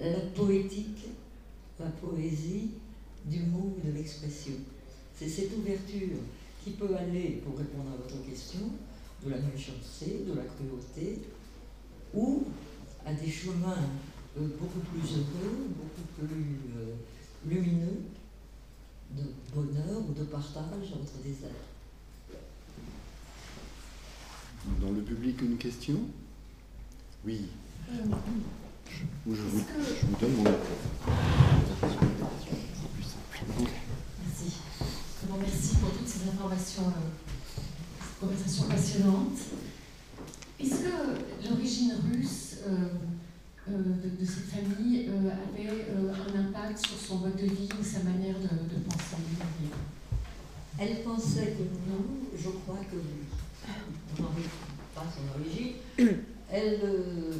la 0.00 0.20
poétique, 0.34 1.06
la 1.78 1.86
poésie 1.86 2.70
du 3.24 3.40
mot 3.40 3.76
ou 3.76 3.86
de 3.86 3.92
l'expression. 3.92 4.54
C'est 5.18 5.28
cette 5.28 5.56
ouverture 5.56 6.18
qui 6.62 6.70
peut 6.72 6.94
aller, 6.94 7.42
pour 7.44 7.56
répondre 7.58 7.90
à 7.94 7.96
votre 7.96 8.22
question, 8.28 8.70
de 9.24 9.30
la 9.30 9.38
méchanceté, 9.38 10.24
de 10.28 10.34
la 10.34 10.42
cruauté, 10.42 11.20
ou 12.12 12.44
à 13.04 13.14
des 13.14 13.30
chemins 13.30 13.78
euh, 14.38 14.46
beaucoup 14.60 14.80
plus 14.80 15.16
heureux, 15.16 15.68
beaucoup 15.70 16.06
plus 16.18 16.60
euh, 16.76 16.94
lumineux, 17.46 18.02
de 19.16 19.22
bonheur 19.54 20.02
ou 20.06 20.12
de 20.12 20.24
partage 20.24 20.92
entre 20.92 21.22
des 21.24 21.30
êtres. 21.30 21.70
Dans 24.80 24.90
le 24.90 25.00
public, 25.00 25.40
une 25.42 25.56
question? 25.56 26.00
Oui. 27.24 27.46
Euh, 27.90 27.94
je 28.90 29.02
vous, 29.24 29.34
je 29.34 29.42
vous 30.06 30.16
donne 30.20 30.32
mon 30.32 30.42
micro. 30.42 30.56
Merci. 35.38 35.76
Pour 35.76 35.90
toutes 35.90 36.08
ces 36.08 36.28
informations, 36.28 36.82
euh, 36.86 37.60
cette 38.00 38.20
conversation 38.20 38.64
passionnante. 38.64 39.38
Est-ce 40.58 40.76
que 40.76 41.48
l'origine 41.48 41.92
russe 42.10 42.56
euh, 42.66 42.88
euh, 43.68 43.72
de, 44.18 44.24
cette 44.24 44.48
famille 44.48 45.08
avait 45.08 45.68
un 45.68 46.48
impact 46.48 46.86
sur 46.86 46.96
son 46.96 47.16
mode 47.18 47.36
de 47.36 47.46
vie 47.46 47.68
ou 47.78 47.84
sa 47.84 48.02
manière 48.04 48.36
de, 48.38 48.48
penser? 48.88 49.16
Elle 50.78 51.02
pensait 51.02 51.54
que 51.58 51.62
non, 51.90 52.04
je 52.34 52.48
crois 52.48 52.78
que 52.90 52.96
oui. 52.96 54.22
Pas 54.94 55.04
son 55.04 55.38
origine. 55.38 55.72
Elle 56.48 56.80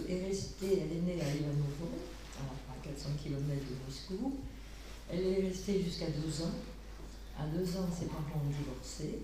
est 0.08 0.26
restée, 0.26 0.82
elle 0.82 0.98
est 0.98 1.02
née 1.02 1.22
à 1.22 1.28
Ivanovo, 1.28 1.88
à, 2.38 2.72
à 2.72 2.76
400 2.82 3.10
km 3.22 3.40
de 3.46 3.76
Moscou. 3.86 4.34
Elle 5.10 5.26
est 5.26 5.48
restée 5.48 5.82
jusqu'à 5.82 6.06
deux 6.06 6.42
ans. 6.42 6.52
À 7.38 7.46
deux 7.46 7.76
ans, 7.76 7.88
ses 7.92 8.06
parents 8.06 8.40
ont 8.40 8.48
divorcé. 8.48 9.20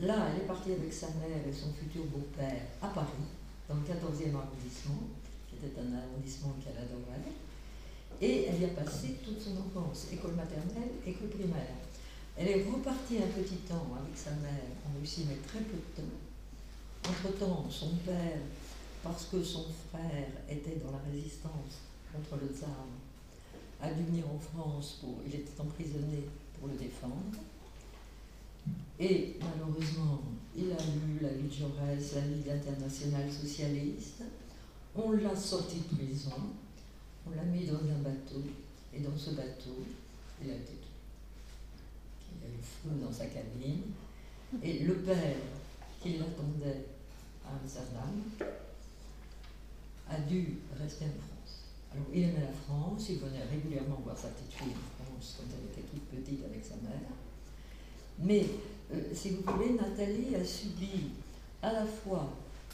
Là, 0.00 0.26
elle 0.30 0.42
est 0.42 0.46
partie 0.46 0.72
avec 0.72 0.92
sa 0.92 1.06
mère 1.14 1.46
et 1.46 1.52
son 1.52 1.72
futur 1.72 2.04
beau-père 2.06 2.62
à 2.82 2.88
Paris, 2.88 3.30
dans 3.68 3.76
le 3.76 3.82
14e 3.82 4.34
arrondissement, 4.34 5.06
qui 5.46 5.54
était 5.64 5.78
un 5.78 5.94
arrondissement 5.94 6.54
qu'elle 6.58 6.76
adorait. 6.76 7.30
Et 8.20 8.46
elle 8.46 8.60
y 8.60 8.64
a 8.64 8.74
passé 8.74 9.16
toute 9.24 9.40
son 9.40 9.56
enfance, 9.58 10.08
école 10.12 10.34
maternelle, 10.34 10.98
école 11.06 11.28
primaire. 11.28 11.78
Elle 12.36 12.48
est 12.48 12.64
repartie 12.64 13.18
un 13.18 13.30
petit 13.30 13.62
temps 13.68 13.86
avec 13.94 14.16
sa 14.16 14.30
mère 14.32 14.74
en 14.84 14.98
Russie, 14.98 15.26
mais 15.28 15.36
très 15.46 15.60
peu 15.60 15.76
de 15.76 16.02
temps. 16.02 17.10
Entre-temps, 17.10 17.66
son 17.70 17.90
père, 18.04 18.38
parce 19.04 19.26
que 19.26 19.42
son 19.42 19.66
frère 19.90 20.26
était 20.48 20.80
dans 20.82 20.90
la 20.90 21.02
résistance 21.12 21.84
contre 22.12 22.42
le 22.42 22.48
tsar, 22.56 22.86
a 23.80 23.90
dû 23.92 24.02
venir 24.02 24.24
en 24.26 24.38
France 24.38 24.98
pour. 25.00 25.20
Il 25.26 25.34
était 25.34 25.60
emprisonné 25.60 26.26
pour 26.64 26.72
le 26.72 26.78
défendre. 26.78 27.36
Et 28.98 29.36
malheureusement, 29.38 30.22
il 30.56 30.72
a 30.72 30.76
lu 30.76 31.18
la 31.20 31.28
de 31.28 31.52
Jaurès, 31.52 32.14
la 32.14 32.20
Ligue 32.22 32.48
internationale 32.48 33.30
socialiste. 33.30 34.22
On 34.94 35.12
l'a 35.12 35.36
sorti 35.36 35.76
de 35.80 35.96
prison, 35.96 36.54
on 37.26 37.30
l'a 37.36 37.42
mis 37.42 37.66
dans 37.66 37.80
un 37.80 38.00
bateau, 38.02 38.42
et 38.94 39.00
dans 39.00 39.16
ce 39.16 39.30
bateau, 39.30 39.84
il 40.42 40.50
a 40.50 40.54
été 40.54 40.72
tué. 40.72 40.88
Il 42.32 42.46
a 42.46 42.48
eu 42.48 42.62
feu 42.62 42.90
dans 43.04 43.12
sa 43.12 43.26
cabine, 43.26 43.82
et 44.62 44.78
le 44.84 44.94
père 44.94 45.36
qui 46.00 46.18
l'attendait 46.18 46.86
à 47.44 47.56
Amsterdam 47.60 48.22
a 50.08 50.18
dû 50.20 50.58
rester 50.78 51.06
en 51.06 51.08
France. 51.08 51.33
Il 52.12 52.22
aimait 52.22 52.40
la 52.40 52.52
France, 52.52 53.06
il 53.08 53.18
venait 53.18 53.44
régulièrement 53.50 54.00
voir 54.04 54.16
sa 54.16 54.28
petite 54.28 54.52
fille 54.52 54.72
en 54.72 55.04
France 55.04 55.36
quand 55.38 55.44
elle 55.50 55.70
était 55.70 55.88
toute 55.88 56.04
petite 56.08 56.44
avec 56.44 56.64
sa 56.64 56.74
mère. 56.76 57.10
Mais 58.18 58.46
euh, 58.92 59.00
si 59.12 59.30
vous 59.30 59.42
voulez, 59.52 59.74
Nathalie 59.74 60.34
a 60.36 60.44
subi 60.44 61.10
à 61.62 61.72
la 61.72 61.84
fois 61.84 62.30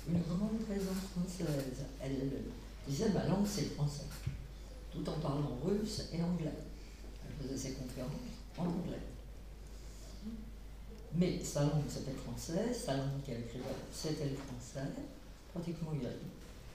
une 0.09 0.21
grande 0.23 0.59
présence 0.67 1.05
française. 1.13 1.85
Elle 2.03 2.31
disait 2.87 3.11
ma 3.11 3.27
langue 3.27 3.47
c'est 3.47 3.63
le 3.63 3.71
français, 3.71 4.05
tout 4.93 5.09
en 5.09 5.19
parlant 5.21 5.59
russe 5.65 6.09
et 6.13 6.23
anglais. 6.23 6.53
Elle 7.25 7.47
faisait 7.47 7.69
ses 7.69 7.75
conférences 7.75 8.11
en 8.59 8.65
anglais. 8.65 9.01
Mais 11.15 11.43
sa 11.43 11.63
langue 11.63 11.89
c'était 11.89 12.13
le 12.13 12.19
français, 12.19 12.73
sa 12.73 12.97
langue 12.97 13.23
qu'elle 13.25 13.41
écrivait 13.41 13.65
c'était 13.93 14.29
le 14.29 14.37
français. 14.37 14.89
Pratiquement 15.53 15.91
il 15.95 16.01
n'y 16.01 16.07
a 16.07 16.11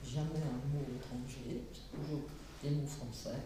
jamais 0.06 0.42
un 0.42 0.60
mot 0.72 0.84
étranger, 0.84 1.62
c'est 1.72 1.96
toujours 1.96 2.22
des 2.62 2.70
mots 2.70 2.86
français. 2.86 3.38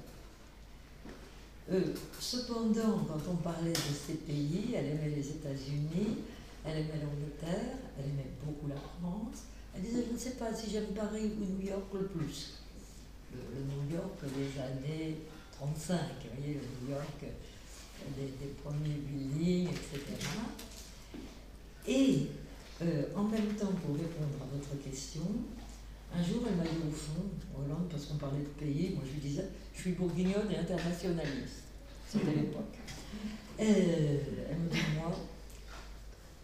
Euh, 1.73 1.95
cependant, 2.19 3.07
quand 3.07 3.31
on 3.31 3.37
parlait 3.37 3.73
de 3.73 3.77
ces 3.77 4.15
pays, 4.15 4.75
elle 4.75 4.87
aimait 4.87 5.15
les 5.17 5.29
États-Unis, 5.29 6.19
elle 6.65 6.79
aimait 6.79 7.01
l'Angleterre, 7.03 7.77
elle 7.99 8.07
aimait 8.07 8.31
beaucoup 8.45 8.69
la 8.69 8.77
France. 8.77 9.45
Elle 9.75 9.83
disait, 9.83 10.05
je 10.09 10.13
ne 10.13 10.19
sais 10.19 10.33
pas 10.33 10.53
si 10.53 10.71
j'aime 10.71 10.93
Paris 10.97 11.31
ou 11.41 11.45
New 11.45 11.69
York 11.69 11.87
le 11.95 12.07
plus. 12.07 12.55
Le, 13.33 13.39
New 13.63 13.95
York 13.95 14.19
des 14.25 14.61
années 14.61 15.17
35, 15.53 15.97
vous 15.97 16.43
voyez, 16.43 16.55
le 16.55 16.87
New 16.87 16.91
York 16.91 17.25
des, 18.17 18.45
des 18.45 18.53
premiers 18.65 18.99
buildings, 19.07 19.69
etc. 19.69 20.01
Et 21.87 22.27
euh, 22.83 23.05
en 23.15 23.25
même 23.25 23.55
temps, 23.55 23.73
pour 23.85 23.95
répondre 23.95 24.43
à 24.43 24.57
votre 24.57 24.83
question, 24.83 25.23
un 26.13 26.23
jour, 26.23 26.43
elle 26.49 26.57
m'a 26.57 26.65
dit 26.65 26.77
au 26.87 26.91
fond, 26.91 27.23
Hollande, 27.57 27.89
parce 27.91 28.07
qu'on 28.07 28.17
parlait 28.17 28.41
de 28.41 28.65
pays, 28.65 28.95
moi 28.95 29.05
je 29.07 29.13
lui 29.13 29.21
disais, 29.21 29.49
je 29.75 29.81
suis 29.81 29.93
bourguignonne 29.93 30.51
et 30.51 30.57
internationaliste. 30.57 31.65
C'était 32.09 32.35
l'époque. 32.35 32.77
Elle 33.59 34.57
me 34.59 34.69
dit, 34.69 34.79
moi, 34.97 35.15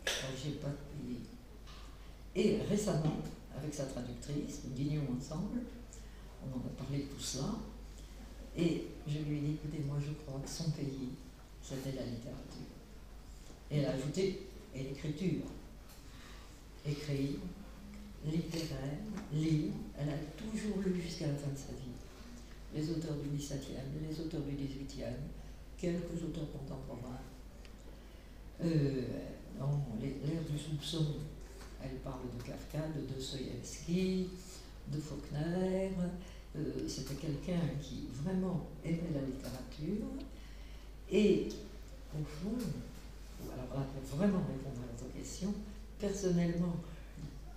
j'ai 0.06 0.52
pas 0.52 0.68
de 0.68 0.74
pays. 0.74 1.20
Et 2.34 2.60
récemment, 2.68 3.16
avec 3.56 3.74
sa 3.74 3.84
traductrice, 3.86 4.60
nous 4.64 4.74
dînions 4.74 5.06
ensemble, 5.16 5.60
on 6.43 6.56
en 6.56 6.60
a 6.60 6.82
parlé 6.82 6.98
de 6.98 7.05
tout 7.05 7.20
cela, 7.20 7.55
et 8.56 8.86
je 9.06 9.18
lui 9.18 9.38
ai 9.38 9.40
dit, 9.40 9.52
écoutez, 9.55 9.82
moi 9.86 9.97
je 10.01 10.12
crois 10.12 10.40
que 10.40 10.48
son 10.48 10.70
pays, 10.70 11.10
c'était 11.62 11.93
la 11.93 12.05
littérature. 12.05 12.70
Et 13.70 13.78
elle 13.78 13.86
a 13.86 13.93
ajouté, 13.93 14.47
et 14.74 14.82
l'écriture. 14.82 15.47
Écrire, 16.88 17.40
littéraire, 18.26 18.98
lire, 19.32 19.72
elle 19.98 20.08
a 20.08 20.18
toujours 20.36 20.82
lu 20.84 21.00
jusqu'à 21.00 21.28
la 21.28 21.34
fin 21.34 21.50
de 21.50 21.56
sa 21.58 21.72
vie. 21.72 21.94
Les 22.74 22.90
auteurs 22.90 23.16
du 23.16 23.36
XVIIe, 23.36 23.76
les 24.08 24.20
auteurs 24.20 24.42
du 24.42 24.54
XVIIIe, 24.54 25.16
quelques 25.78 26.22
auteurs 26.22 26.50
contemporains. 26.52 27.20
Euh, 28.64 29.02
l'ère 30.00 30.42
du 30.50 30.58
soupçon, 30.58 31.06
elle 31.82 31.98
parle 31.98 32.22
de 32.36 32.42
Kafka, 32.42 32.88
de 32.88 33.14
Dostoïevski, 33.14 34.28
de 34.92 34.98
Faulkner. 34.98 35.90
Euh, 36.56 36.88
c'était 36.88 37.14
quelqu'un 37.14 37.60
qui 37.82 38.08
vraiment 38.12 38.66
aimait 38.84 39.12
la 39.14 39.20
littérature. 39.20 40.06
Et 41.10 41.48
au 42.14 42.24
fond, 42.24 42.56
alors 43.52 43.80
là, 43.80 43.86
pour 43.92 44.18
vraiment 44.18 44.38
répondre 44.38 44.80
à 44.82 45.02
votre 45.02 45.12
question, 45.14 45.52
personnellement, 45.98 46.76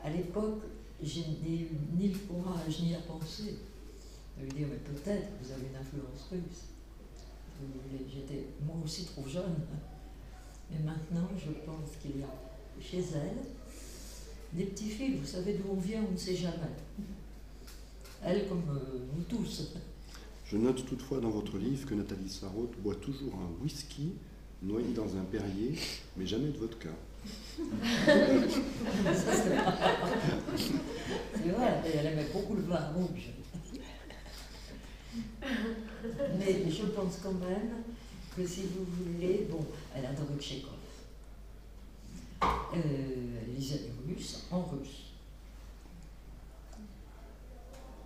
à 0.03 0.09
l'époque, 0.09 0.61
j'ai 1.01 1.21
ni, 1.21 1.67
ni 1.97 2.09
le 2.09 2.17
courage 2.19 2.81
ni 2.81 2.91
la 2.91 2.99
pensée 2.99 3.57
de 4.37 4.45
lui 4.45 4.51
dire, 4.51 4.67
mais 4.69 4.77
peut-être 4.77 5.27
vous 5.41 5.51
avez 5.51 5.67
une 5.67 5.75
influence 5.75 6.29
russe. 6.31 6.69
J'étais 8.11 8.45
moi 8.65 8.75
aussi 8.83 9.05
trop 9.05 9.27
jeune. 9.27 9.55
Mais 10.71 10.79
maintenant, 10.79 11.27
je 11.37 11.51
pense 11.65 11.89
qu'il 12.01 12.19
y 12.19 12.23
a 12.23 12.81
chez 12.81 12.99
elle 13.15 13.37
des 14.53 14.65
petits 14.65 14.89
fils, 14.89 15.19
vous 15.19 15.25
savez 15.25 15.53
d'où 15.53 15.65
on 15.71 15.79
vient, 15.79 16.03
on 16.07 16.11
ne 16.11 16.17
sait 16.17 16.35
jamais. 16.35 16.57
Elle 18.23 18.47
comme 18.47 18.63
euh, 18.69 18.99
nous 19.15 19.23
tous. 19.23 19.73
Je 20.45 20.57
note 20.57 20.85
toutefois 20.85 21.19
dans 21.19 21.29
votre 21.29 21.57
livre 21.57 21.87
que 21.87 21.93
Nathalie 21.93 22.29
Sarraute 22.29 22.75
boit 22.81 22.95
toujours 22.95 23.33
un 23.35 23.63
whisky 23.63 24.13
noyé 24.63 24.93
dans 24.93 25.15
un 25.15 25.23
perrier, 25.23 25.75
mais 26.17 26.25
jamais 26.25 26.49
de 26.49 26.57
vodka. 26.57 26.89
C'est 31.35 31.49
vrai, 31.49 31.81
elle 31.93 32.05
aimait 32.05 32.27
beaucoup 32.33 32.55
le 32.55 32.61
vin 32.61 32.91
rouge. 32.95 33.29
Mais 36.37 36.69
je 36.69 36.85
pense 36.87 37.19
quand 37.23 37.33
même 37.33 37.83
que 38.35 38.45
si 38.45 38.61
vous 38.63 38.85
voulez, 38.85 39.47
bon, 39.49 39.65
elle 39.95 40.05
adorait 40.05 40.39
Tchékov. 40.39 40.73
Euh, 42.43 43.41
elle 43.41 43.55
lisait 43.55 43.79
du 43.79 44.13
russe 44.13 44.45
en 44.51 44.61
russe. 44.61 45.13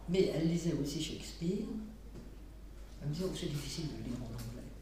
Mais 0.10 0.32
elle 0.34 0.48
lisait 0.50 0.74
aussi 0.74 1.02
Shakespeare. 1.02 1.68
Elle 3.02 3.10
me 3.10 3.14
disait 3.14 3.28
que 3.28 3.38
c'est 3.38 3.52
difficile 3.52 3.88
de 3.88 4.10
lire 4.10 4.18
en 4.22 4.26
anglais. 4.26 4.73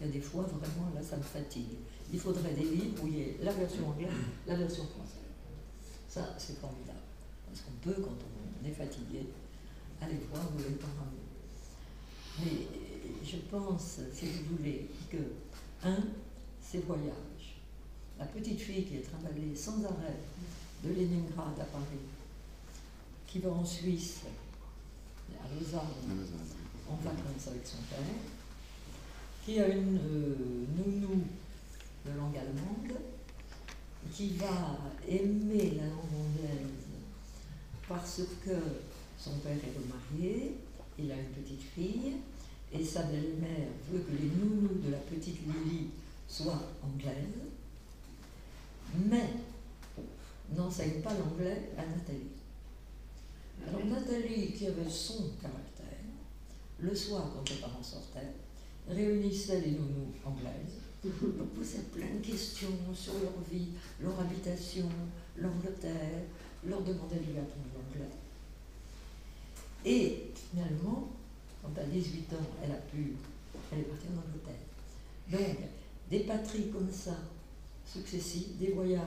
Il 0.00 0.06
y 0.06 0.10
a 0.10 0.12
des 0.12 0.20
fois, 0.20 0.42
vraiment, 0.44 0.90
là, 0.94 1.02
ça 1.02 1.16
me 1.16 1.22
fatigue. 1.22 1.76
Il 2.12 2.18
faudrait 2.18 2.54
des 2.54 2.64
livres 2.64 3.02
où 3.02 3.06
il 3.06 3.16
y 3.16 3.20
ait 3.20 3.38
la 3.42 3.52
version 3.52 3.88
anglaise, 3.88 4.08
la 4.46 4.56
version 4.56 4.84
française. 4.84 5.18
Ça, 6.08 6.34
c'est 6.38 6.58
formidable. 6.58 6.98
Parce 7.46 7.60
qu'on 7.62 7.72
peut, 7.82 8.00
quand 8.02 8.16
on 8.62 8.66
est 8.66 8.72
fatigué, 8.72 9.26
aller 10.00 10.18
voir 10.30 10.44
où 10.54 10.60
est 10.60 10.70
le 10.70 10.76
parents. 10.76 11.12
Mais 12.40 12.66
je 13.24 13.36
pense, 13.50 14.00
si 14.12 14.26
vous 14.26 14.56
voulez, 14.56 14.88
que, 15.10 15.16
un, 15.84 15.98
c'est 16.62 16.84
voyage. 16.84 17.60
La 18.18 18.26
petite 18.26 18.60
fille 18.60 18.84
qui 18.84 18.96
est 18.96 19.00
trimballée 19.02 19.54
sans 19.54 19.84
arrêt 19.84 20.18
de 20.84 20.88
Leningrad 20.90 21.58
à 21.60 21.64
Paris, 21.64 22.06
qui 23.26 23.38
va 23.40 23.50
en 23.50 23.64
Suisse, 23.64 24.20
à 25.32 25.54
Lausanne, 25.54 25.80
en 26.88 26.96
vacances 26.96 27.48
avec 27.48 27.66
son 27.66 27.78
père, 27.90 27.98
qui 29.48 29.60
a 29.60 29.66
une 29.66 29.96
euh, 29.96 30.34
nounou 30.76 31.22
de 32.04 32.10
langue 32.18 32.36
allemande, 32.36 33.00
qui 34.12 34.34
va 34.34 34.76
aimer 35.08 35.72
la 35.78 35.84
langue 35.84 36.12
anglaise 36.20 36.84
parce 37.88 38.20
que 38.44 38.50
son 39.18 39.38
père 39.38 39.56
est 39.56 39.72
remarié, 39.78 40.54
il 40.98 41.10
a 41.10 41.14
une 41.14 41.42
petite 41.42 41.62
fille, 41.62 42.16
et 42.70 42.84
sa 42.84 43.04
belle-mère 43.04 43.68
veut 43.90 44.00
que 44.00 44.12
les 44.20 44.28
nounous 44.28 44.82
de 44.84 44.90
la 44.90 44.98
petite 44.98 45.38
Lily 45.46 45.86
soient 46.28 46.64
anglaises, 46.84 47.48
mais 49.06 49.30
n'enseigne 50.54 51.00
pas 51.00 51.14
l'anglais 51.14 51.70
à 51.78 51.86
Nathalie. 51.86 52.36
Alors 53.66 53.86
Nathalie, 53.86 54.52
qui 54.52 54.66
avait 54.66 54.90
son 54.90 55.30
caractère, 55.40 56.04
le 56.80 56.94
soir, 56.94 57.30
quand 57.34 57.48
les 57.48 57.56
parents 57.56 57.82
sortaient, 57.82 58.34
réunissait 58.90 59.60
les 59.60 59.72
nounous 59.72 60.12
anglaises, 60.24 60.78
posait 61.54 61.84
plein 61.92 62.14
de 62.20 62.26
questions 62.26 62.68
sur 62.94 63.14
leur 63.14 63.40
vie, 63.50 63.68
leur 64.00 64.18
habitation, 64.20 64.88
l'Angleterre, 65.36 66.24
leur 66.64 66.80
demandait 66.82 67.16
de 67.16 67.32
lui 67.32 67.38
apprendre 67.38 67.68
l'anglais. 67.74 68.14
Et 69.84 70.32
finalement, 70.34 71.08
quand 71.62 71.80
à 71.80 71.84
18 71.84 72.32
ans, 72.34 72.46
elle 72.62 72.72
a 72.72 72.74
pu, 72.74 73.14
elle 73.72 73.80
est 73.80 73.82
partie 73.82 74.06
en 74.08 74.18
Angleterre. 74.18 74.54
Donc, 75.30 75.68
des 76.10 76.20
patries 76.20 76.70
comme 76.70 76.90
ça, 76.90 77.16
successives, 77.86 78.58
des 78.58 78.72
voyages 78.72 79.02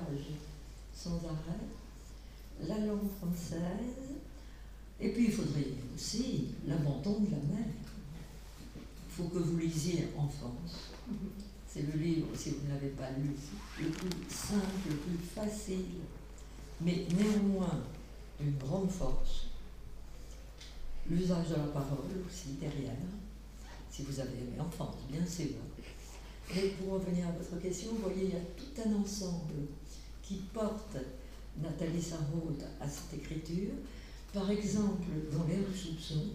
sans 0.93 1.17
arrêt, 1.25 2.67
la 2.67 2.77
langue 2.79 3.09
française, 3.17 4.19
et 4.99 5.09
puis 5.09 5.25
il 5.25 5.31
faudrait 5.31 5.65
aussi 5.95 6.49
l'abandon 6.67 7.19
de 7.21 7.31
la 7.31 7.37
mer. 7.37 7.65
Faut 9.11 9.25
que 9.25 9.39
vous 9.39 9.57
lisiez 9.57 10.09
Enfance. 10.17 10.91
C'est 11.67 11.83
le 11.83 11.99
livre, 11.99 12.27
si 12.35 12.51
vous 12.51 12.67
ne 12.67 12.73
l'avez 12.73 12.89
pas 12.89 13.09
lu, 13.11 13.31
le 13.79 13.89
plus 13.89 14.09
simple, 14.29 14.89
le 14.89 14.95
plus 14.95 15.17
facile, 15.17 16.01
mais 16.81 17.05
néanmoins 17.15 17.81
d'une 18.39 18.57
grande 18.57 18.89
force 18.89 19.47
l'usage 21.09 21.49
de 21.49 21.55
la 21.55 21.67
parole 21.67 22.23
aussi 22.27 22.53
derrière, 22.59 22.95
si 23.89 24.03
vous 24.03 24.19
avez 24.19 24.29
aimé 24.29 24.59
enfance, 24.59 24.95
bien 25.09 25.25
sûr. 25.25 25.55
Et 26.55 26.69
pour 26.69 26.93
revenir 26.93 27.27
à 27.27 27.31
votre 27.31 27.61
question, 27.61 27.91
vous 27.91 28.09
voyez, 28.09 28.25
il 28.25 28.33
y 28.33 28.35
a 28.35 28.45
tout 28.57 28.89
un 28.89 29.01
ensemble 29.01 29.67
qui 30.21 30.35
porte 30.53 30.97
Nathalie 31.61 32.01
Sarraute 32.01 32.63
à 32.79 32.87
cette 32.87 33.13
écriture. 33.19 33.71
Par 34.33 34.49
exemple, 34.49 35.07
dans 35.31 35.43
du 35.43 35.77
soupçon, 35.77 36.25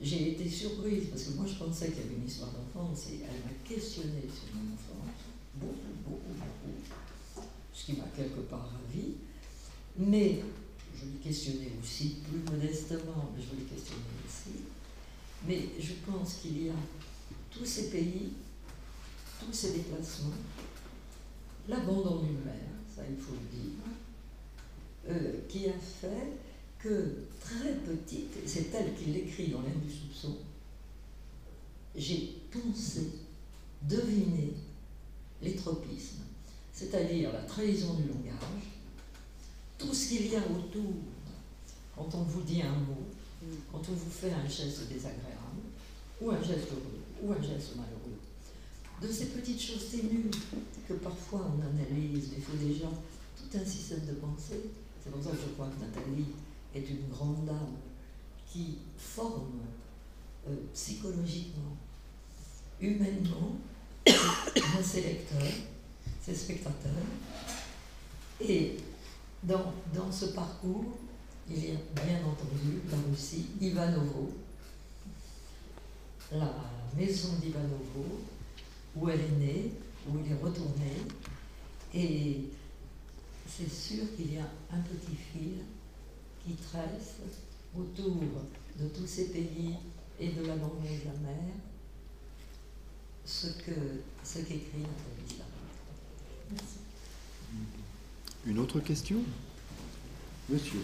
j'ai 0.00 0.32
été 0.32 0.48
surprise 0.48 1.06
parce 1.10 1.24
que 1.24 1.30
moi 1.32 1.46
je 1.46 1.54
pensais 1.54 1.88
qu'il 1.88 2.02
y 2.02 2.06
avait 2.06 2.16
une 2.16 2.26
histoire 2.26 2.50
d'enfance 2.50 3.06
et 3.10 3.20
elle 3.22 3.40
m'a 3.44 3.56
questionné 3.64 4.22
sur 4.22 4.54
mon 4.54 4.74
enfance, 4.74 5.14
beaucoup, 5.54 5.94
beaucoup, 6.04 6.34
beaucoup, 6.34 7.44
ce 7.72 7.86
qui 7.86 7.92
m'a 7.92 8.04
quelque 8.14 8.40
part 8.40 8.70
ravi. 8.72 9.14
Mais 9.98 10.42
je 10.94 11.04
l'ai 11.06 11.18
questionné 11.22 11.72
aussi, 11.82 12.16
plus 12.24 12.40
modestement, 12.52 13.32
mais 13.34 13.42
je 13.42 13.58
l'ai 13.58 13.64
questionné 13.64 14.02
aussi. 14.26 14.64
Mais 15.46 15.68
je 15.80 15.92
pense 16.10 16.34
qu'il 16.34 16.66
y 16.66 16.68
a 16.68 16.74
tous 17.50 17.64
ces 17.64 17.90
pays, 17.90 18.32
tous 19.40 19.52
ces 19.52 19.72
déplacements, 19.72 20.34
l'abandon 21.68 22.22
d'une 22.22 22.44
mère, 22.44 22.76
ça 22.94 23.02
il 23.08 23.16
faut 23.16 23.32
le 23.32 23.58
dire, 23.58 23.76
euh, 25.08 25.40
qui 25.48 25.68
a 25.68 25.78
fait 25.78 26.32
que 26.78 27.14
très 27.46 27.72
petite, 27.74 28.36
et 28.36 28.48
c'est 28.48 28.74
elle 28.74 28.94
qui 28.94 29.06
l'écrit 29.06 29.48
dans 29.48 29.62
l'air 29.62 29.76
du 29.76 29.90
soupçon, 29.90 30.36
j'ai 31.94 32.38
pensé, 32.50 33.12
deviné 33.82 34.52
les 35.40 35.54
tropismes, 35.54 36.24
c'est-à-dire 36.72 37.32
la 37.32 37.42
trahison 37.42 37.94
du 37.94 38.08
langage, 38.08 38.64
tout 39.78 39.94
ce 39.94 40.08
qu'il 40.08 40.32
y 40.32 40.36
a 40.36 40.40
autour, 40.40 40.94
quand 41.94 42.08
on 42.14 42.22
vous 42.22 42.42
dit 42.42 42.62
un 42.62 42.72
mot, 42.72 43.06
quand 43.70 43.82
on 43.88 43.92
vous 43.92 44.10
fait 44.10 44.32
un 44.32 44.48
geste 44.48 44.88
désagréable, 44.88 45.62
ou 46.20 46.30
un 46.30 46.42
geste 46.42 46.72
heureux, 46.72 47.00
ou 47.22 47.32
un 47.32 47.42
geste 47.42 47.76
malheureux, 47.76 48.18
de 49.00 49.08
ces 49.08 49.26
petites 49.26 49.60
choses 49.60 49.90
ténues 49.90 50.30
que 50.88 50.94
parfois 50.94 51.46
on 51.54 51.60
analyse, 51.60 52.30
il 52.36 52.42
faut 52.42 52.56
déjà 52.56 52.88
tout 53.36 53.58
un 53.58 53.64
système 53.64 54.04
de 54.06 54.14
pensée. 54.14 54.70
C'est 55.02 55.12
pour 55.12 55.22
ça 55.22 55.30
que 55.30 55.36
je 55.36 55.52
crois 55.52 55.68
que 55.68 55.80
Nathalie 55.84 56.24
est 56.76 56.90
une 56.90 57.08
grande 57.08 57.44
dame 57.44 57.74
qui 58.50 58.78
forme 58.96 59.60
euh, 60.48 60.54
psychologiquement, 60.72 61.76
humainement, 62.80 63.56
ses 64.82 65.00
lecteurs, 65.02 65.42
ses 66.22 66.34
spectateurs, 66.34 66.92
et 68.40 68.76
dans, 69.42 69.72
dans 69.94 70.10
ce 70.10 70.26
parcours, 70.26 70.84
il 71.48 71.64
y 71.64 71.70
a 71.70 72.04
bien 72.04 72.18
entendu 72.24 72.80
la 72.90 72.98
Russie, 73.08 73.46
Ivanovo, 73.60 74.32
la 76.32 76.52
maison 76.96 77.34
d'Ivanovo, 77.40 78.20
où 78.96 79.08
elle 79.08 79.20
est 79.20 79.38
née, 79.38 79.72
où 80.08 80.18
il 80.18 80.32
est 80.32 80.42
retourné. 80.42 80.92
Et 81.94 82.40
c'est 83.46 83.70
sûr 83.70 84.04
qu'il 84.16 84.34
y 84.34 84.38
a 84.38 84.48
un 84.72 84.80
petit 84.80 85.14
fil 85.14 85.62
qui 86.46 86.54
tresse 86.54 87.16
autour 87.76 88.14
de 88.78 88.88
tous 88.88 89.06
ces 89.06 89.28
pays 89.30 89.74
et 90.20 90.28
de 90.28 90.42
la 90.42 90.48
l'abandon 90.48 90.80
de 90.80 91.04
la 91.04 91.18
mer 91.28 91.54
ce 93.24 93.48
qu'écrit 93.48 93.82
ce 94.22 94.38
qu 94.38 94.54
Merci. 96.52 96.78
Une 98.46 98.58
autre 98.60 98.78
question? 98.80 99.18
Monsieur. 100.48 100.80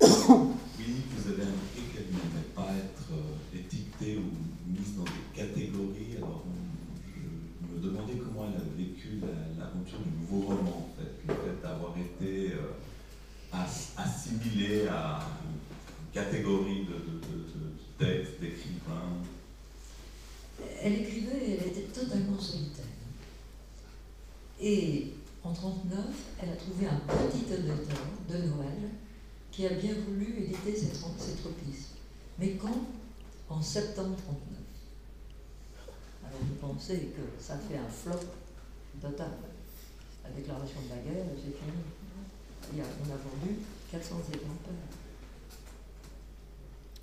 Oui, 0.76 0.96
vous 1.10 1.30
avez 1.30 1.42
indiqué 1.42 1.82
qu'elle 1.92 2.10
n'allait 2.12 2.52
pas 2.54 2.74
être 2.74 3.12
euh, 3.12 3.58
étiquetée 3.58 4.18
ou 4.18 4.30
mise 4.70 4.96
dans 4.96 5.04
des 5.04 5.32
catégories. 5.34 6.16
Alors, 6.16 6.44
je 7.06 7.74
me 7.74 7.82
demandais 7.82 8.14
comment 8.16 8.48
elle 8.48 8.60
a 8.60 8.76
vécu 8.76 9.20
l'aventure 9.58 10.00
du 10.00 10.10
nouveau 10.20 10.48
roman, 10.48 10.90
en 10.90 11.00
fait, 11.00 11.12
le 11.26 11.34
fait 11.34 11.62
d'avoir 11.62 11.94
été. 11.96 12.52
Euh, 12.54 12.72
catégorie 16.12 16.84
de, 16.84 16.94
de, 16.94 17.18
de, 17.18 17.36
de 17.58 17.98
textes, 17.98 18.40
d'écrivains 18.40 19.18
Elle 20.80 21.00
écrivait 21.00 21.44
et 21.44 21.58
elle 21.60 21.68
était 21.68 21.92
totalement 21.92 22.38
solitaire. 22.38 22.84
Et 24.60 25.12
en 25.42 25.50
1939, 25.50 26.04
elle 26.42 26.48
a 26.50 26.56
trouvé 26.56 26.86
un 26.86 27.00
petit 27.06 27.52
éditeur 27.52 27.58
de 28.28 28.36
Noël 28.36 28.90
qui 29.50 29.66
a 29.66 29.70
bien 29.70 29.94
voulu 30.06 30.36
éditer 30.38 30.76
cette 30.76 31.00
tropisme. 31.00 31.96
Mais 32.38 32.52
quand 32.52 32.86
En 33.48 33.60
septembre 33.60 34.16
39. 34.16 34.38
Alors 36.24 36.38
vous 36.40 36.54
pensez 36.54 37.12
que 37.14 37.42
ça 37.42 37.58
fait 37.58 37.76
un 37.76 37.88
flop 37.88 38.26
total. 39.00 39.32
La 40.24 40.30
déclaration 40.30 40.80
de 40.82 40.88
la 40.88 41.02
guerre, 41.02 41.26
c'est 41.36 41.52
fini. 41.52 41.82
On 42.72 43.10
a 43.12 43.16
vendu 43.16 43.56
400 43.90 44.16
exemplaires. 44.28 44.74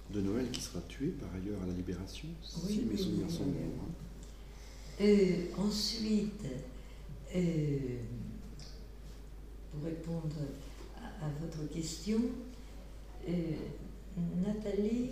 De 0.10 0.22
Noël 0.22 0.50
qui 0.52 0.62
sera 0.62 0.82
tué 0.90 1.08
par 1.08 1.30
ailleurs 1.36 1.62
à 1.64 1.68
la 1.68 1.74
Libération, 1.74 2.28
Oui, 2.66 2.74
si 2.74 2.82
mes 2.82 2.98
souvenirs 2.98 3.32
sont 3.32 3.46
bons. 3.46 3.60
hein. 3.82 3.92
Euh, 5.02 5.46
ensuite, 5.58 6.46
euh, 7.36 7.98
pour 9.72 9.84
répondre 9.86 10.36
à, 10.98 11.26
à 11.26 11.30
votre 11.42 11.72
question, 11.74 12.20
euh, 13.30 13.34
Nathalie, 14.46 15.12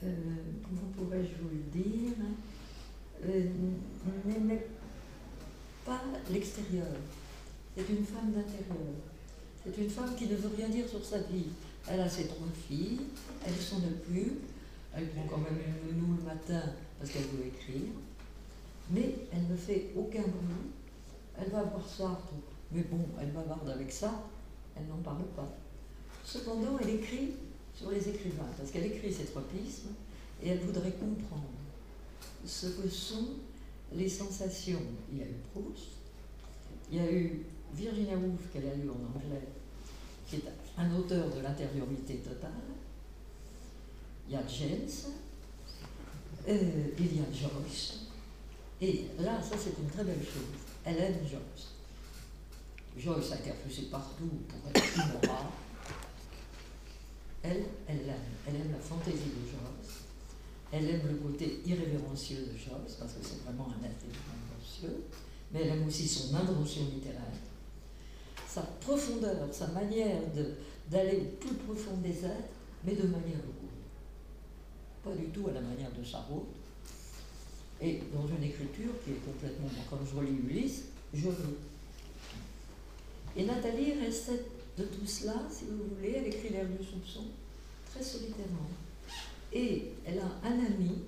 comment 0.00 0.88
pourrais-je 0.96 1.42
vous 1.42 1.50
le 1.50 1.82
dire, 1.82 2.14
n'aimait 4.26 4.66
pas 5.84 6.02
l'extérieur. 6.32 6.86
C'est 7.76 7.88
une 7.88 8.04
femme 8.04 8.32
d'intérieur. 8.32 8.94
C'est 9.64 9.76
une 9.78 9.90
femme 9.90 10.14
qui 10.16 10.26
ne 10.26 10.36
veut 10.36 10.50
rien 10.56 10.68
dire 10.68 10.88
sur 10.88 11.04
sa 11.04 11.18
vie. 11.18 11.46
Elle 11.88 12.00
a 12.00 12.08
ses 12.08 12.26
trois 12.26 12.46
filles, 12.68 13.00
elle 13.46 13.54
s'en 13.54 13.78
occupe, 13.78 14.42
elle 14.94 15.08
prend 15.10 15.26
quand 15.28 15.38
même 15.38 15.58
une 15.58 15.98
nounou 15.98 16.16
le 16.16 16.22
matin 16.24 16.62
parce 16.98 17.10
qu'elle 17.10 17.24
veut 17.24 17.46
écrire, 17.46 17.88
mais 18.90 19.14
elle 19.32 19.46
ne 19.48 19.56
fait 19.56 19.90
aucun 19.96 20.22
bruit. 20.22 20.70
Elle 21.38 21.50
va 21.50 21.62
voir 21.62 21.88
Sartre, 21.88 22.34
mais 22.72 22.82
bon, 22.82 23.00
elle 23.20 23.30
bavarde 23.30 23.68
avec 23.70 23.90
ça, 23.90 24.12
elle 24.76 24.86
n'en 24.86 24.98
parle 24.98 25.24
pas. 25.36 25.56
Cependant, 26.24 26.78
elle 26.82 26.90
écrit 26.90 27.32
sur 27.74 27.90
les 27.90 28.08
écrivains, 28.08 28.50
parce 28.58 28.70
qu'elle 28.70 28.86
écrit 28.86 29.12
ses 29.12 29.24
tropismes, 29.24 29.90
et 30.42 30.48
elle 30.50 30.60
voudrait 30.60 30.92
comprendre 30.92 31.48
ce 32.44 32.66
que 32.66 32.88
sont 32.88 33.28
les 33.94 34.08
sensations. 34.08 34.82
Il 35.10 35.18
y 35.18 35.22
a 35.22 35.26
eu 35.26 35.34
Proust, 35.52 35.88
il 36.92 36.98
y 36.98 37.00
a 37.00 37.10
eu 37.10 37.42
Virginia 37.74 38.16
Woolf 38.16 38.52
qu'elle 38.52 38.68
a 38.68 38.74
lu 38.74 38.88
en 38.90 39.16
anglais, 39.16 39.48
qui 40.28 40.36
est 40.36 40.44
un 40.76 40.94
auteur 40.94 41.28
de 41.34 41.40
l'intériorité 41.40 42.16
totale. 42.16 42.50
Il 44.28 44.34
y 44.34 44.36
a 44.36 44.46
James, 44.46 45.12
euh, 46.48 46.88
il 46.98 47.16
y 47.16 47.20
a 47.20 47.24
Joyce. 47.32 48.06
Et 48.80 49.06
là, 49.18 49.42
ça 49.42 49.56
c'est 49.58 49.78
une 49.80 49.90
très 49.90 50.04
belle 50.04 50.22
chose. 50.22 50.60
Elle 50.84 50.98
aime 50.98 51.18
Joyce. 51.28 51.74
Joyce 52.96 53.32
a 53.32 53.36
été 53.36 53.82
partout 53.90 54.30
pour 54.48 54.70
être 54.70 54.94
immorale. 54.94 55.46
Elle, 57.42 57.64
elle 57.88 58.06
l'aime. 58.06 58.16
Elle 58.46 58.56
aime 58.56 58.72
la 58.72 58.78
fantaisie 58.78 59.16
de 59.16 59.46
Joyce. 59.48 60.00
Elle 60.72 60.88
aime 60.88 61.08
le 61.08 61.16
côté 61.16 61.62
irrévérencieux 61.66 62.46
de 62.46 62.56
Joyce, 62.56 62.94
parce 62.98 63.14
que 63.14 63.22
c'est 63.22 63.42
vraiment 63.42 63.68
un 63.68 63.84
être 63.84 64.04
irrévérencieux. 64.04 65.04
Mais 65.52 65.62
elle 65.62 65.78
aime 65.78 65.86
aussi 65.86 66.06
son 66.06 66.34
invention 66.34 66.82
littéraire. 66.94 67.49
Sa 68.52 68.62
profondeur, 68.62 69.46
sa 69.52 69.68
manière 69.68 70.22
d'aller 70.90 71.18
au 71.18 71.36
plus 71.36 71.54
profond 71.54 71.96
des 71.98 72.24
êtres, 72.24 72.50
mais 72.84 72.94
de 72.94 73.02
manière 73.02 73.38
lourde. 73.38 73.60
Pas 75.04 75.12
du 75.12 75.26
tout 75.26 75.46
à 75.48 75.52
la 75.52 75.60
manière 75.60 75.92
de 75.92 76.02
Sarraute. 76.02 76.48
Et 77.80 78.00
dans 78.12 78.26
une 78.26 78.42
écriture 78.42 78.90
qui 79.04 79.12
est 79.12 79.24
complètement. 79.24 79.68
Quand 79.88 79.98
je 80.04 80.18
relis 80.18 80.36
Ulysse, 80.48 80.86
je 81.14 81.28
veux. 81.28 81.58
Et 83.36 83.44
Nathalie 83.44 83.92
restait 83.92 84.44
de 84.76 84.84
tout 84.84 85.06
cela, 85.06 85.34
si 85.48 85.66
vous 85.66 85.94
voulez, 85.94 86.16
elle 86.16 86.26
écrit 86.26 86.48
l'air 86.48 86.66
du 86.66 86.84
soupçon, 86.84 87.26
très 87.88 88.02
solitairement. 88.02 88.68
Et 89.52 89.92
elle 90.04 90.18
a 90.18 90.48
un 90.48 90.58
ami, 90.58 91.02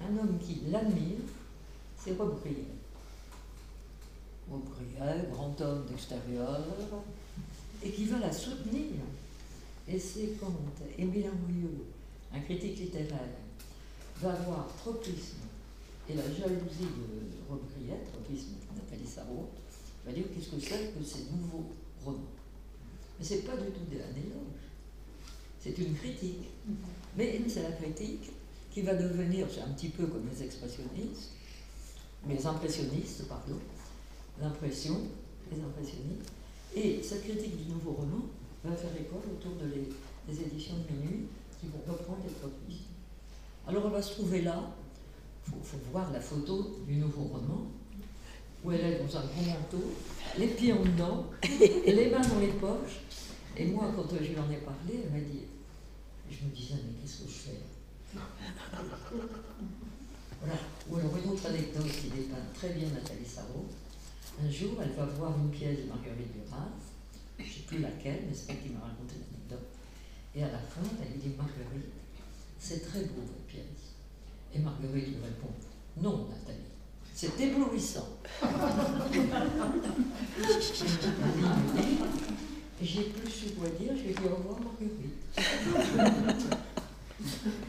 un 0.00 0.16
homme 0.16 0.38
qui 0.38 0.62
l'admire, 0.70 1.18
c'est 1.96 2.16
Rob 2.16 2.40
Briel. 2.40 2.64
Briel, 4.48 5.28
grand 5.30 5.60
homme 5.60 5.86
d'extérieur, 5.86 6.60
et 7.82 7.90
qui 7.90 8.04
va 8.04 8.18
la 8.18 8.32
soutenir. 8.32 8.90
Et 9.88 9.98
c'est 9.98 10.36
quand 10.38 10.52
Émile 10.98 11.26
Henriot, 11.26 11.84
un 12.32 12.40
critique 12.40 12.78
littéraire, 12.78 13.18
va 14.20 14.32
voir 14.46 14.68
Tropisme 14.78 15.38
et 16.08 16.14
la 16.14 16.22
jalousie 16.22 16.80
de 16.80 17.48
Rob 17.48 17.60
Tropisme 18.12 18.52
Nathalie 18.74 19.06
Sarraute, 19.06 19.50
va 20.04 20.12
dire 20.12 20.24
qu'est-ce 20.34 20.50
que 20.50 20.60
c'est 20.60 20.92
que 20.98 21.04
ces 21.04 21.24
nouveaux 21.32 21.70
romans? 22.04 22.18
Mais 23.18 23.24
c'est 23.24 23.42
pas 23.42 23.56
du 23.56 23.70
tout 23.70 23.80
un 23.92 24.16
éloge, 24.16 24.62
c'est 25.60 25.76
une 25.78 25.94
critique. 25.94 26.48
Mais 27.16 27.40
c'est 27.48 27.62
la 27.62 27.72
critique 27.72 28.30
qui 28.70 28.82
va 28.82 28.94
devenir, 28.94 29.46
c'est 29.52 29.60
un 29.60 29.68
petit 29.68 29.88
peu 29.88 30.06
comme 30.06 30.28
les 30.28 30.42
expressionnistes, 30.44 31.32
les 32.28 32.46
impressionnistes, 32.46 33.28
pardon, 33.28 33.58
l'impression, 34.40 35.00
les 35.50 35.62
impressionnistes. 35.62 36.32
Et 36.74 37.02
cette 37.02 37.24
critique 37.24 37.56
du 37.56 37.72
nouveau 37.72 37.92
roman 37.92 38.22
va 38.64 38.74
faire 38.74 38.90
école 38.98 39.22
autour 39.32 39.56
de 39.56 39.66
les, 39.66 39.88
des 40.32 40.42
éditions 40.42 40.76
de 40.76 40.94
minuit 40.94 41.26
qui 41.60 41.66
vont 41.66 41.92
reprendre 41.92 42.20
les 42.24 42.32
tropismes. 42.32 42.92
Alors 43.66 43.86
elle 43.86 43.92
va 43.92 44.02
se 44.02 44.12
trouver 44.14 44.42
là, 44.42 44.70
il 45.46 45.52
faut, 45.52 45.58
faut 45.62 45.90
voir 45.90 46.10
la 46.12 46.20
photo 46.20 46.78
du 46.86 46.96
nouveau 46.96 47.24
roman, 47.24 47.66
où 48.64 48.72
elle 48.72 48.80
est 48.80 48.98
dans 48.98 49.16
un 49.16 49.24
grand 49.24 49.42
manteau, 49.42 49.92
les 50.38 50.46
pieds 50.48 50.72
en 50.72 50.82
dedans, 50.82 51.26
les 51.60 52.10
mains 52.10 52.20
dans 52.20 52.40
les 52.40 52.48
poches. 52.48 53.00
Et 53.56 53.66
moi, 53.66 53.92
quand 53.94 54.08
je 54.10 54.28
lui 54.30 54.38
en 54.38 54.50
ai 54.50 54.56
parlé, 54.56 55.04
elle 55.04 55.12
m'a 55.12 55.20
dit, 55.20 55.42
je 56.30 56.44
me 56.46 56.50
disais, 56.54 56.74
mais 56.74 57.00
qu'est-ce 57.00 57.22
que 57.22 57.28
je 57.28 57.34
fais? 57.34 57.60
Voilà. 60.44 60.58
Ou 60.90 60.96
alors 60.96 61.16
une 61.16 61.30
autre 61.30 61.46
anecdote 61.46 61.86
qui 61.86 62.08
dépeint 62.08 62.34
très 62.52 62.70
bien 62.70 62.88
Nathalie 62.88 63.24
Sarraute. 63.24 63.70
Un 64.40 64.50
jour, 64.50 64.72
elle 64.82 64.92
va 64.92 65.04
voir 65.04 65.36
une 65.38 65.50
pièce 65.50 65.78
de 65.78 65.84
Marguerite 65.84 66.32
Duras, 66.32 66.68
je 67.38 67.44
ne 67.44 67.48
sais 67.48 67.60
plus 67.66 67.78
laquelle, 67.78 68.24
mais 68.28 68.34
c'est 68.34 68.52
elle 68.52 68.62
qui 68.62 68.70
m'a 68.70 68.80
raconté 68.80 69.14
l'anecdote. 69.14 69.68
Et 70.34 70.42
à 70.42 70.50
la 70.50 70.58
fin, 70.58 70.80
elle 71.02 71.12
lui 71.12 71.18
dit 71.18 71.36
Marguerite, 71.36 71.92
c'est 72.58 72.88
très 72.88 73.00
beau 73.00 73.20
votre 73.20 73.44
pièce. 73.46 73.94
Et 74.54 74.58
Marguerite 74.58 75.08
lui 75.08 75.16
répond 75.22 75.52
Non, 76.00 76.28
Nathalie, 76.28 76.58
c'est 77.14 77.38
éblouissant. 77.40 78.08
J'ai 82.82 83.02
plus 83.04 83.30
su 83.30 83.50
quoi 83.50 83.68
dire, 83.68 83.92
je 83.96 84.02
lui 84.02 84.10
ai 84.10 84.14
dit 84.14 84.26
au 84.30 84.36
revoir 84.36 84.58
Marguerite. 84.60 85.20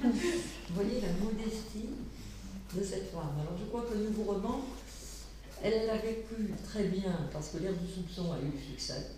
Vous 0.02 0.76
voyez 0.76 1.02
la 1.02 1.11
modestie 1.23 1.90
de 2.76 2.84
cette 2.84 3.11
femme. 3.11 3.35
Alors 3.40 3.56
je 3.60 3.65
crois 3.65 3.81
que 3.81 3.94
le 3.94 4.06
nouveau 4.10 4.23
roman, 4.23 4.65
elle 5.64 5.88
l'a 5.88 5.98
vécu 5.98 6.53
très 6.65 6.84
bien 6.84 7.30
parce 7.31 7.49
que 7.49 7.60
l'air 7.60 7.72
du 7.73 7.90
soupçon 7.90 8.34
a 8.34 8.40
eu 8.40 8.49
du 8.49 8.61
succès. 8.61 9.11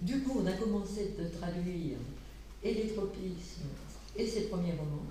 Du 0.00 0.22
coup, 0.22 0.40
on 0.42 0.46
a 0.46 0.52
commencé 0.52 1.14
de 1.18 1.28
traduire 1.28 1.98
et 2.62 2.74
les 2.74 2.88
tropismes 2.88 3.68
et 4.16 4.26
ses 4.26 4.48
premiers 4.48 4.72
romans. 4.72 5.04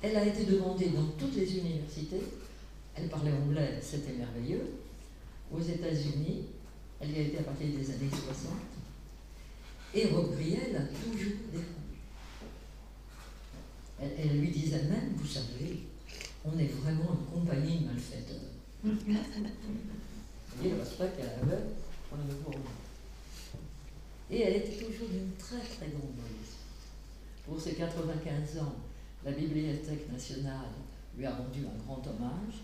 Elle 0.00 0.16
a 0.16 0.26
été 0.26 0.44
demandée 0.44 0.88
dans 0.88 1.04
toutes 1.18 1.36
les 1.36 1.58
universités. 1.58 2.22
Elle 2.96 3.08
parlait 3.08 3.32
anglais, 3.32 3.78
c'était 3.82 4.14
merveilleux. 4.14 4.76
Aux 5.52 5.60
États-Unis, 5.60 6.46
elle 6.98 7.10
y 7.10 7.16
a 7.16 7.22
été 7.22 7.38
à 7.38 7.42
partir 7.42 7.66
des 7.66 7.90
années 7.90 8.10
60. 8.10 8.52
Et 9.94 10.06
Rob 10.06 10.34
Griel 10.36 10.74
a 10.74 10.80
toujours 10.80 11.36
défendu. 11.52 11.98
Elle, 14.00 14.12
elle 14.18 14.40
lui 14.40 14.48
disait 14.48 14.84
même, 14.84 15.12
vous 15.16 15.26
savez, 15.26 15.80
on 16.46 16.58
est 16.58 16.70
vraiment 16.80 17.18
une 17.20 17.40
compagnie 17.40 17.80
de 17.80 17.86
malfaiteurs. 17.86 18.49
Et 24.30 24.40
elle 24.40 24.56
était 24.56 24.84
toujours 24.84 25.08
d'une 25.08 25.32
très 25.38 25.58
très 25.58 25.88
grande. 25.88 26.14
Pour 27.46 27.60
ses 27.60 27.72
95 27.72 28.58
ans, 28.58 28.76
la 29.24 29.32
Bibliothèque 29.32 30.10
nationale 30.10 30.70
lui 31.16 31.26
a 31.26 31.34
rendu 31.34 31.60
un 31.60 31.84
grand 31.84 32.00
hommage. 32.06 32.62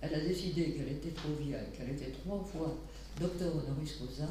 Elle 0.00 0.14
a 0.14 0.20
décidé 0.20 0.72
qu'elle 0.72 0.88
était 0.88 1.10
trop 1.10 1.34
vieille, 1.40 1.70
qu'elle 1.76 1.90
était 1.90 2.12
trois 2.12 2.42
fois 2.42 2.78
docteur 3.20 3.54
honoris 3.54 3.96
causa, 3.96 4.28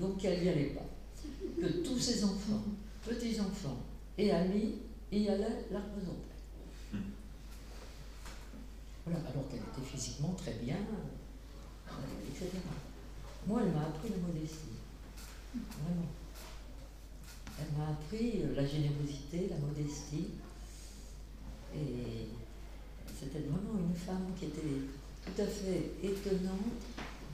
donc 0.00 0.18
qu'elle 0.18 0.42
n'y 0.42 0.48
allait 0.48 0.74
pas. 0.74 0.86
Que 1.60 1.66
tous 1.82 1.98
ses 1.98 2.24
enfants, 2.24 2.64
petits-enfants 3.06 3.78
et 4.18 4.30
amis 4.30 4.74
y 5.12 5.28
allaient 5.28 5.66
la 5.70 5.80
représenter. 5.80 6.33
Alors 9.06 9.48
qu'elle 9.50 9.60
était 9.60 9.86
physiquement 9.86 10.34
très 10.36 10.54
bien, 10.54 10.76
euh, 10.76 11.92
etc. 12.26 12.56
Moi, 13.46 13.60
elle 13.62 13.72
m'a 13.72 13.82
appris 13.82 14.08
la 14.08 14.16
modestie. 14.16 14.80
Vraiment. 15.54 16.08
Elle 17.60 17.78
m'a 17.78 17.90
appris 17.90 18.42
euh, 18.42 18.54
la 18.56 18.66
générosité, 18.66 19.48
la 19.50 19.58
modestie. 19.58 20.28
Et 21.76 22.28
c'était 23.18 23.40
vraiment 23.40 23.78
une 23.78 23.94
femme 23.94 24.32
qui 24.38 24.46
était 24.46 24.60
tout 25.24 25.42
à 25.42 25.46
fait 25.46 25.92
étonnante 26.02 26.80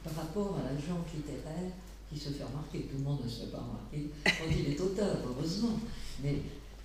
par 0.03 0.15
rapport 0.15 0.59
à 0.59 0.73
la 0.73 0.75
gente 0.75 1.07
littéraire 1.15 1.71
qui 2.11 2.19
se 2.19 2.31
fait 2.31 2.45
remarquer. 2.45 2.81
Tout 2.83 2.99
le 2.99 3.05
monde 3.05 3.25
ne 3.25 3.29
se 3.29 3.43
fait 3.43 3.53
pas 3.53 3.59
remarquer 3.59 4.11
quand 4.25 4.51
il 4.51 4.73
est 4.73 4.81
auteur, 4.81 5.17
heureusement. 5.25 5.79
Mais 6.23 6.43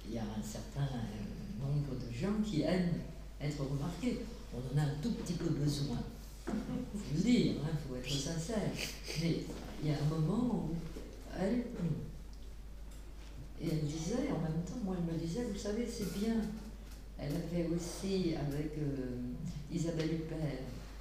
il 0.08 0.14
y 0.14 0.20
a 0.20 0.24
un 0.24 0.44
certain 0.44 0.84
euh, 0.84 1.66
nombre 1.66 1.96
de 1.96 2.14
gens 2.14 2.40
qui 2.46 2.62
aiment 2.62 3.02
être 3.42 3.64
remarqués. 3.64 4.20
On 4.54 4.58
en 4.58 4.82
a 4.82 4.86
un 4.86 4.96
tout 5.02 5.12
petit 5.12 5.34
peu 5.34 5.50
besoin. 5.50 5.98
Il 6.48 6.54
faut 7.00 7.16
le 7.16 7.22
dire, 7.22 7.46
il 7.46 7.58
hein, 7.58 7.78
faut 7.88 7.96
être 7.96 8.10
sincère. 8.10 8.72
Mais 9.22 9.40
il 9.82 9.90
y 9.90 9.94
a 9.94 9.98
un 9.98 10.16
moment 10.16 10.70
où 10.70 10.76
elle, 11.40 11.64
et 13.62 13.68
elle 13.72 13.86
disait, 13.86 14.30
en 14.30 14.42
même 14.42 14.64
temps, 14.66 14.80
moi 14.84 14.96
elle 14.98 15.14
me 15.14 15.20
disait, 15.20 15.46
vous 15.52 15.58
savez, 15.58 15.88
c'est 15.88 16.18
bien. 16.20 16.36
Elle 17.18 17.32
avait 17.32 17.70
aussi 17.74 18.36
avec 18.36 18.78
euh, 18.78 19.32
Isabelle 19.72 20.14
Huppert 20.14 20.60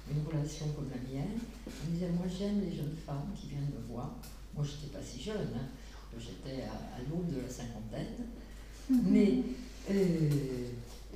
une 0.09 0.25
relation 0.25 0.67
comme 0.69 0.89
la 0.89 0.97
mienne. 0.97 1.37
Elle 1.67 1.89
me 1.89 1.93
disait, 1.93 2.09
moi 2.09 2.25
j'aime 2.27 2.61
les 2.61 2.75
jeunes 2.75 2.95
femmes 3.05 3.31
qui 3.35 3.47
viennent 3.47 3.71
me 3.75 3.93
voir. 3.93 4.15
Moi 4.55 4.63
je 4.63 4.71
n'étais 4.71 4.97
pas 4.97 5.03
si 5.03 5.21
jeune, 5.21 5.49
hein. 5.55 5.67
j'étais 6.17 6.63
à, 6.63 6.99
l'aube 7.09 7.33
de 7.33 7.41
la 7.41 7.49
cinquantaine. 7.49 8.25
Mhm. 8.89 9.01
Mais 9.11 9.43
euh, 9.91 10.69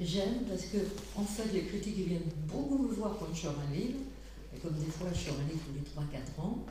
j'aime 0.05 0.43
parce 0.47 0.65
que, 0.65 0.77
en 1.15 1.23
fait, 1.23 1.51
les 1.53 1.63
critiques 1.63 2.07
viennent 2.07 2.31
beaucoup 2.47 2.77
me 2.77 2.93
voir 2.93 3.17
quand 3.19 3.27
je 3.33 3.41
sors 3.41 3.55
un 3.59 3.73
livre. 3.73 3.99
Et 4.55 4.59
comme 4.59 4.73
des 4.73 4.85
fois 4.85 5.07
je 5.13 5.19
sors 5.29 5.35
un 5.39 5.47
livre 5.47 5.61
tous 5.67 5.73
les 5.75 5.81
3-4 5.81 6.41
ans, 6.41 6.65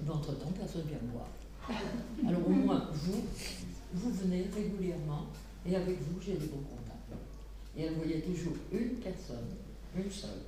et 0.00 0.04
ben, 0.04 0.14
entre-temps, 0.14 0.50
personne 0.58 0.82
ne 0.82 0.88
vient 0.88 0.98
me 1.02 1.12
voir. 1.12 1.28
Alors 2.26 2.46
au 2.46 2.50
moins, 2.50 2.88
vous, 2.92 3.22
vous 3.94 4.10
venez 4.10 4.46
régulièrement 4.54 5.26
et 5.64 5.76
avec 5.76 6.00
vous, 6.02 6.20
j'ai 6.20 6.32
des 6.32 6.46
bons 6.46 6.62
contacts. 6.62 7.12
Et 7.76 7.82
elle 7.82 7.94
voyait 7.94 8.20
toujours 8.20 8.54
une 8.72 8.96
personne, 8.96 9.46
une 9.96 10.10
seule. 10.10 10.42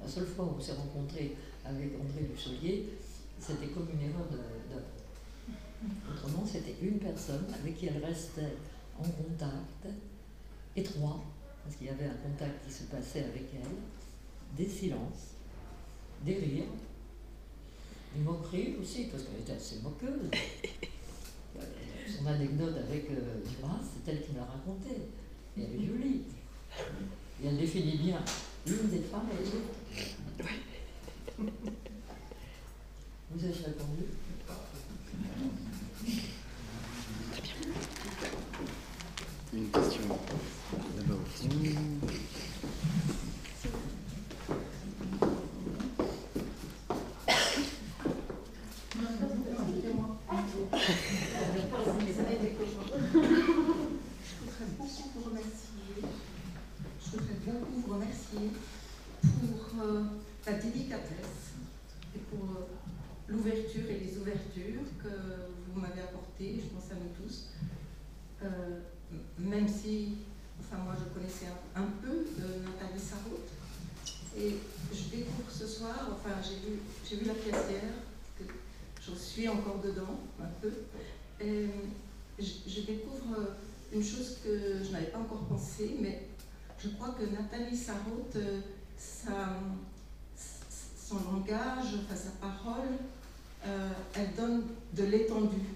La 0.00 0.08
seule 0.08 0.26
fois 0.26 0.46
où 0.46 0.54
on 0.56 0.60
s'est 0.60 0.72
rencontré 0.72 1.36
avec 1.64 1.92
André 2.00 2.24
Dussolier, 2.32 2.86
c'était 3.38 3.66
comme 3.66 3.88
une 3.92 4.08
erreur 4.08 4.26
d'œuvre. 4.30 4.86
Autrement, 6.10 6.44
c'était 6.46 6.74
une 6.82 6.98
personne 6.98 7.44
avec 7.54 7.76
qui 7.76 7.86
elle 7.86 8.04
restait 8.04 8.56
en 8.98 9.02
contact 9.02 9.86
étroit, 10.78 11.20
parce 11.64 11.76
qu'il 11.76 11.86
y 11.86 11.90
avait 11.90 12.06
un 12.06 12.14
contact 12.14 12.66
qui 12.66 12.72
se 12.72 12.84
passait 12.84 13.24
avec 13.24 13.44
elle, 13.54 13.76
des 14.56 14.68
silences, 14.68 15.34
des 16.24 16.34
rires, 16.34 16.64
des 18.14 18.22
moqueries 18.22 18.76
aussi, 18.80 19.04
parce 19.04 19.22
qu'elle 19.24 19.40
était 19.40 19.52
assez 19.52 19.80
moqueuse. 19.80 20.30
Son 22.18 22.26
anecdote 22.26 22.74
avec 22.88 23.10
euh, 23.10 23.42
Duras, 23.44 23.80
c'est 23.82 24.10
elle 24.10 24.22
qui 24.22 24.32
me 24.32 24.38
l'a 24.38 24.44
raconté. 24.44 24.90
Et 25.56 25.62
elle 25.62 25.74
est 25.82 25.86
jolie. 25.86 26.22
Et 27.42 27.46
elle 27.46 27.58
définit 27.58 27.98
bien 27.98 28.20
l'une 28.66 28.88
des 28.88 29.00
femmes 29.00 29.28
et 29.30 29.44
l'autre. 29.44 29.74
Vous 33.30 33.44
avez 33.44 33.52
répondu? 33.52 34.04
Une 39.52 39.68
question. 39.70 40.18
Que 65.02 65.08
vous 65.72 65.80
m'avez 65.80 66.00
apportées, 66.00 66.60
je 66.60 66.68
pense 66.74 66.90
à 66.90 66.94
nous 66.94 67.24
tous. 67.24 67.48
Euh, 68.42 68.80
même 69.38 69.68
si, 69.68 70.18
enfin 70.70 70.82
moi 70.84 70.94
je 70.98 71.18
connaissais 71.18 71.46
un, 71.74 71.82
peu 72.02 72.26
Nathalie 72.38 73.00
Sarraute, 73.00 73.48
et 74.36 74.56
je 74.92 75.16
découvre 75.16 75.50
ce 75.50 75.66
soir, 75.66 76.08
enfin 76.12 76.36
j'ai 76.42 77.16
vu, 77.16 77.22
vu 77.22 77.26
la 77.26 77.34
pièce 77.34 77.70
hier, 77.70 77.92
que 78.38 78.44
je 79.00 79.16
suis 79.16 79.48
encore 79.48 79.80
dedans 79.82 80.20
un 80.40 80.48
peu, 80.60 80.72
et 81.40 81.66
je 82.38 82.80
découvre 82.82 83.56
une 83.92 84.04
chose 84.04 84.38
que 84.44 84.84
je 84.84 84.90
n'avais 84.92 85.06
pas 85.06 85.18
encore 85.18 85.44
pensé, 85.46 85.96
mais 86.00 86.28
je 86.78 86.90
crois 86.90 87.16
que 87.18 87.24
Nathalie 87.24 87.76
Sarraute, 87.76 88.36
euh, 88.36 88.60
son 91.08 91.16
langage, 91.32 91.94
enfin, 92.04 92.14
sa 92.14 92.30
parole, 92.40 92.98
euh, 93.66 93.90
elle 94.14 94.34
donne 94.36 94.62
de 94.92 95.04
l'étendue. 95.04 95.74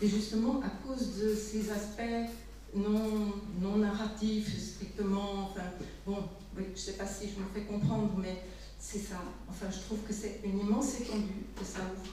Et 0.00 0.08
justement, 0.08 0.62
à 0.62 0.70
cause 0.86 1.18
de 1.18 1.34
ces 1.34 1.70
aspects 1.70 2.30
non, 2.74 3.32
non 3.60 3.76
narratifs, 3.78 4.58
strictement, 4.58 5.50
enfin, 5.50 5.62
bon, 6.06 6.18
je 6.56 6.62
ne 6.62 6.76
sais 6.76 6.92
pas 6.94 7.06
si 7.06 7.28
je 7.28 7.40
me 7.40 7.46
fais 7.54 7.62
comprendre, 7.62 8.12
mais 8.18 8.42
c'est 8.78 8.98
ça. 8.98 9.22
Enfin, 9.48 9.66
je 9.70 9.80
trouve 9.80 10.00
que 10.06 10.12
c'est 10.12 10.40
une 10.44 10.60
immense 10.60 11.00
étendue 11.00 11.46
que 11.56 11.64
ça 11.64 11.80
ouvre. 11.80 12.12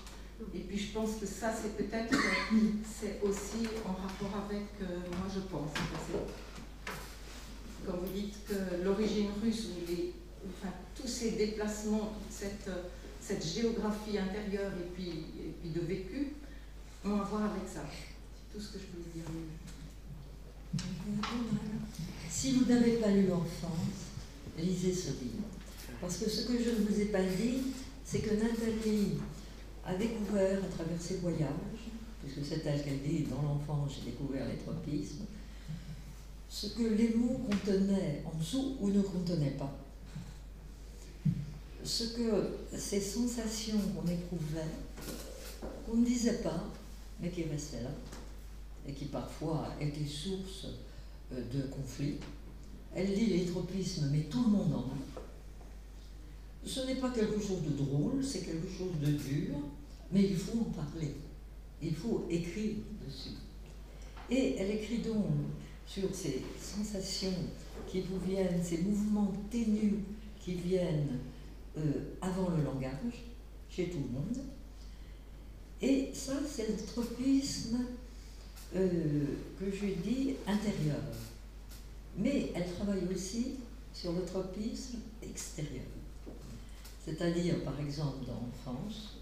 Et 0.55 0.59
puis 0.59 0.77
je 0.77 0.91
pense 0.93 1.17
que 1.19 1.25
ça, 1.25 1.51
c'est 1.53 1.77
peut-être, 1.77 2.15
c'est 2.83 3.19
aussi 3.21 3.67
en 3.85 3.93
rapport 3.93 4.45
avec, 4.45 4.67
euh, 4.81 4.99
moi 5.17 5.27
je 5.33 5.41
pense, 5.41 5.69
quand 7.85 7.97
vous 7.97 8.13
dites 8.13 8.35
que 8.47 8.83
l'origine 8.83 9.29
russe, 9.41 9.67
ou 9.67 9.91
les, 9.91 10.13
enfin, 10.47 10.73
tous 10.95 11.07
ces 11.07 11.31
déplacements, 11.31 12.13
cette, 12.29 12.69
cette 13.19 13.45
géographie 13.45 14.17
intérieure 14.17 14.71
et 14.79 14.89
puis, 14.95 15.09
et 15.09 15.53
puis 15.61 15.69
de 15.69 15.81
vécu, 15.81 16.33
ont 17.05 17.19
à 17.19 17.23
voir 17.23 17.43
avec 17.43 17.67
ça. 17.67 17.81
C'est 17.91 18.57
tout 18.57 18.63
ce 18.63 18.73
que 18.73 18.79
je 18.79 18.85
voulais 18.97 19.11
dire. 19.13 19.25
Si 22.29 22.53
vous 22.53 22.65
n'avez 22.65 22.93
pas 22.93 23.09
lu 23.09 23.27
l'enfance, 23.27 24.11
lisez 24.57 24.93
ce 24.93 25.09
livre. 25.09 25.43
Parce 25.99 26.17
que 26.17 26.29
ce 26.29 26.47
que 26.47 26.53
je 26.53 26.69
ne 26.69 26.85
vous 26.87 26.99
ai 26.99 27.05
pas 27.05 27.21
dit, 27.21 27.57
c'est 28.03 28.19
que 28.19 28.31
Nathalie 28.31 29.19
a 29.85 29.95
découvert 29.95 30.63
à 30.63 30.67
travers 30.67 30.99
ses 30.99 31.17
voyages, 31.17 31.49
puisque 32.23 32.45
c'est 32.47 32.65
elle 32.65 32.83
qu'elle 32.83 33.01
dit, 33.01 33.23
dans 33.23 33.41
l'enfance, 33.41 33.93
j'ai 33.97 34.11
découvert 34.11 34.47
les 34.47 34.57
tropismes, 34.57 35.25
ce 36.49 36.67
que 36.67 36.83
les 36.83 37.13
mots 37.15 37.41
contenaient 37.49 38.23
en 38.25 38.37
dessous 38.37 38.75
ou 38.79 38.89
ne 38.89 39.01
contenaient 39.01 39.51
pas. 39.57 39.77
Ce 41.83 42.03
que 42.15 42.57
ces 42.77 43.01
sensations 43.01 43.79
qu'on 43.79 44.07
éprouvait, 44.09 44.71
qu'on 45.85 45.97
ne 45.97 46.05
disait 46.05 46.39
pas, 46.39 46.63
mais 47.21 47.29
qui 47.29 47.43
restaient 47.43 47.81
là, 47.81 47.89
et 48.87 48.93
qui 48.93 49.05
parfois 49.05 49.69
étaient 49.79 50.05
source 50.05 50.67
euh, 51.33 51.41
de 51.53 51.67
conflits. 51.67 52.17
Elle 52.93 53.13
dit 53.13 53.27
les 53.27 53.45
tropismes, 53.45 54.09
mais 54.11 54.23
tout 54.23 54.43
le 54.43 54.49
monde 54.49 54.73
en 54.73 54.79
a. 54.79 55.21
Ce 56.65 56.81
n'est 56.81 56.95
pas 56.95 57.09
quelque 57.09 57.39
chose 57.39 57.63
de 57.63 57.83
drôle, 57.83 58.23
c'est 58.23 58.41
quelque 58.41 58.69
chose 58.69 58.93
de 59.01 59.11
dur, 59.11 59.55
mais 60.11 60.23
il 60.23 60.35
faut 60.35 60.59
en 60.59 60.71
parler. 60.71 61.15
Il 61.81 61.95
faut 61.95 62.25
écrire 62.29 62.75
dessus. 63.05 63.35
Et 64.29 64.55
elle 64.57 64.71
écrit 64.71 64.99
donc 64.99 65.25
sur 65.87 66.13
ces 66.13 66.43
sensations 66.59 67.33
qui 67.87 68.01
vous 68.01 68.19
viennent, 68.19 68.63
ces 68.63 68.79
mouvements 68.79 69.33
ténus 69.49 69.95
qui 70.39 70.53
viennent 70.53 71.19
euh, 71.77 72.15
avant 72.21 72.49
le 72.49 72.63
langage, 72.63 73.25
chez 73.69 73.89
tout 73.89 73.99
le 73.99 74.19
monde. 74.19 74.37
Et 75.81 76.11
ça, 76.13 76.33
c'est 76.47 76.67
le 76.69 76.77
tropisme 76.85 77.79
euh, 78.75 79.25
que 79.59 79.65
je 79.71 79.85
dis 80.01 80.35
intérieur. 80.47 81.01
Mais 82.17 82.51
elle 82.55 82.71
travaille 82.73 83.03
aussi 83.11 83.55
sur 83.93 84.13
le 84.13 84.23
tropisme 84.23 84.99
extérieur. 85.21 85.85
C'est-à-dire, 87.05 87.63
par 87.63 87.79
exemple, 87.79 88.25
dans 88.25 88.33
l'enfance, 88.33 89.17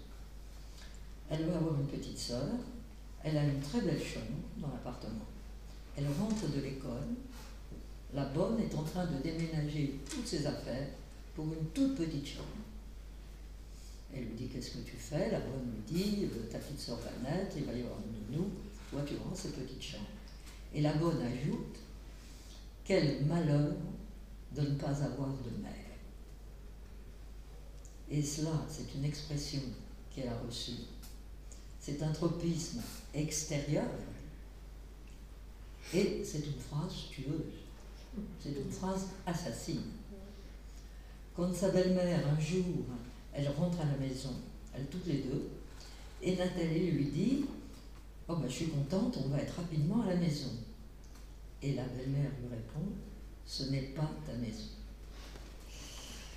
elle 1.30 1.46
va 1.46 1.56
avoir 1.56 1.80
une 1.80 1.86
petite 1.86 2.18
sœur, 2.18 2.48
elle 3.22 3.36
a 3.36 3.44
une 3.44 3.60
très 3.60 3.80
belle 3.80 4.02
chambre 4.02 4.40
dans 4.58 4.68
l'appartement. 4.68 5.26
Elle 5.96 6.06
rentre 6.18 6.48
de 6.48 6.60
l'école. 6.60 7.08
La 8.12 8.24
bonne 8.26 8.58
est 8.60 8.74
en 8.74 8.82
train 8.82 9.06
de 9.06 9.22
déménager 9.22 10.00
toutes 10.08 10.26
ses 10.26 10.46
affaires 10.46 10.88
pour 11.34 11.46
une 11.46 11.66
toute 11.72 11.94
petite 11.96 12.26
chambre. 12.26 12.46
Elle 14.12 14.24
lui 14.24 14.34
dit 14.34 14.48
Qu'est-ce 14.48 14.70
que 14.70 14.84
tu 14.84 14.96
fais? 14.96 15.30
La 15.30 15.40
bonne 15.40 15.70
lui 15.72 15.82
dit 15.86 16.26
Ta 16.50 16.58
petite 16.58 16.80
soeur 16.80 16.98
va 16.98 17.30
naître, 17.30 17.56
il 17.56 17.64
va 17.64 17.72
y 17.72 17.82
avoir 17.82 17.98
une 17.98 18.36
nounou, 18.36 18.50
toi 18.90 19.02
tu 19.06 19.16
rentres 19.16 19.36
cette 19.36 19.56
petite 19.56 19.82
chambre. 19.82 20.06
Et 20.74 20.80
la 20.80 20.92
bonne 20.94 21.20
ajoute 21.22 21.78
Quel 22.84 23.24
malheur 23.26 23.74
de 24.54 24.60
ne 24.60 24.74
pas 24.74 25.02
avoir 25.02 25.28
de 25.28 25.62
mère. 25.62 25.74
Et 28.10 28.22
cela, 28.22 28.66
c'est 28.68 28.94
une 28.96 29.04
expression 29.04 29.60
qu'elle 30.10 30.28
a 30.28 30.38
reçue 30.46 30.82
c'est 31.80 32.02
un 32.02 32.12
tropisme 32.12 32.82
extérieur 33.14 33.88
et 35.94 36.22
c'est 36.22 36.46
une 36.46 36.60
phrase 36.60 37.08
tueuse, 37.10 37.64
c'est 38.38 38.50
une 38.50 38.70
phrase 38.70 39.08
assassine. 39.26 39.82
Quand 41.34 41.52
sa 41.54 41.70
belle-mère, 41.70 42.20
un 42.28 42.38
jour, 42.38 42.84
elle 43.32 43.48
rentre 43.48 43.80
à 43.80 43.86
la 43.86 43.96
maison, 43.96 44.34
elles 44.74 44.86
toutes 44.86 45.06
les 45.06 45.18
deux, 45.18 45.48
et 46.22 46.36
Nathalie 46.36 46.90
lui 46.90 47.06
dit 47.06 47.44
Oh 48.30 48.36
ben 48.36 48.48
je 48.48 48.54
suis 48.54 48.68
contente, 48.68 49.18
on 49.24 49.28
va 49.28 49.38
être 49.38 49.56
rapidement 49.56 50.02
à 50.02 50.10
la 50.10 50.14
maison. 50.14 50.50
Et 51.62 51.74
la 51.74 51.82
belle-mère 51.82 52.30
lui 52.40 52.48
répond 52.48 52.86
Ce 53.44 53.64
n'est 53.64 53.92
pas 53.96 54.08
ta 54.24 54.34
maison. 54.34 54.68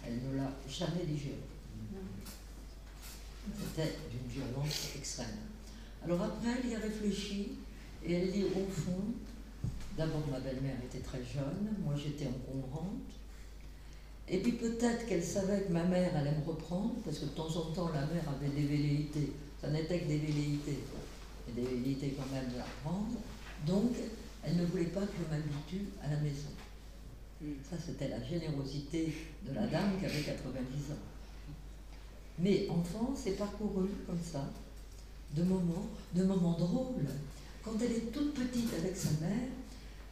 Elle 0.03 0.19
ne 0.27 0.37
l'a 0.37 0.51
jamais 0.67 1.05
digéré. 1.05 1.37
C'était 3.59 3.93
d'une 4.09 4.27
violence 4.27 4.95
extrême. 4.95 5.37
Alors 6.03 6.23
après, 6.23 6.61
elle 6.63 6.71
y 6.71 6.75
a 6.75 6.79
réfléchi 6.79 7.51
et 8.03 8.13
elle 8.13 8.31
dit 8.31 8.45
au 8.45 8.71
fond, 8.71 9.13
d'abord 9.95 10.23
ma 10.31 10.39
belle-mère 10.39 10.77
était 10.83 11.03
très 11.03 11.23
jeune, 11.23 11.75
moi 11.83 11.93
j'étais 11.95 12.27
encombrante, 12.27 13.11
et 14.27 14.39
puis 14.39 14.53
peut-être 14.53 15.05
qu'elle 15.05 15.23
savait 15.23 15.61
que 15.61 15.71
ma 15.71 15.83
mère 15.83 16.15
allait 16.15 16.35
me 16.35 16.45
reprendre, 16.45 16.95
parce 17.05 17.19
que 17.19 17.25
de 17.25 17.29
temps 17.29 17.55
en 17.55 17.71
temps 17.71 17.89
la 17.89 18.05
mère 18.07 18.27
avait 18.29 18.49
des 18.49 18.65
velléités, 18.65 19.33
ça 19.61 19.69
n'était 19.69 19.99
que 19.99 20.07
des 20.07 20.17
velléités, 20.17 20.79
des 21.51 21.61
velléités 21.61 22.15
quand 22.17 22.33
même 22.33 22.51
de 22.51 22.57
la 22.57 22.65
prendre, 22.83 23.17
donc 23.65 23.91
elle 24.43 24.57
ne 24.57 24.65
voulait 24.65 24.85
pas 24.85 25.01
que 25.01 25.13
je 25.17 25.35
m'habitue 25.35 25.89
à 26.03 26.09
la 26.09 26.17
maison. 26.17 26.49
Ça, 27.69 27.75
c'était 27.83 28.07
la 28.07 28.23
générosité 28.23 29.13
de 29.45 29.53
la 29.53 29.67
dame 29.67 29.99
qui 29.99 30.05
avait 30.05 30.21
90 30.21 30.91
ans. 30.91 31.03
Mais 32.39 32.67
enfant, 32.69 33.13
c'est 33.15 33.37
parcouru 33.37 33.89
comme 34.07 34.19
ça, 34.23 34.49
de 35.35 35.43
moments, 35.43 35.87
de 36.13 36.23
moments 36.23 36.57
drôles. 36.57 37.05
Quand 37.63 37.73
elle 37.81 37.91
est 37.91 38.11
toute 38.11 38.33
petite 38.33 38.73
avec 38.73 38.95
sa 38.95 39.11
mère, 39.21 39.49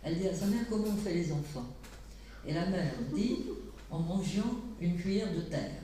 elle 0.04 0.20
dit 0.20 0.28
à 0.28 0.36
sa 0.36 0.48
mère 0.48 0.66
comment 0.70 0.88
on 0.88 0.98
fait 0.98 1.14
les 1.14 1.32
enfants? 1.32 1.68
Et 2.46 2.54
la 2.54 2.66
mère 2.66 2.94
dit 3.14 3.38
en 3.90 4.00
mangeant 4.00 4.60
une 4.80 4.98
cuillère 4.98 5.34
de 5.34 5.42
terre. 5.42 5.82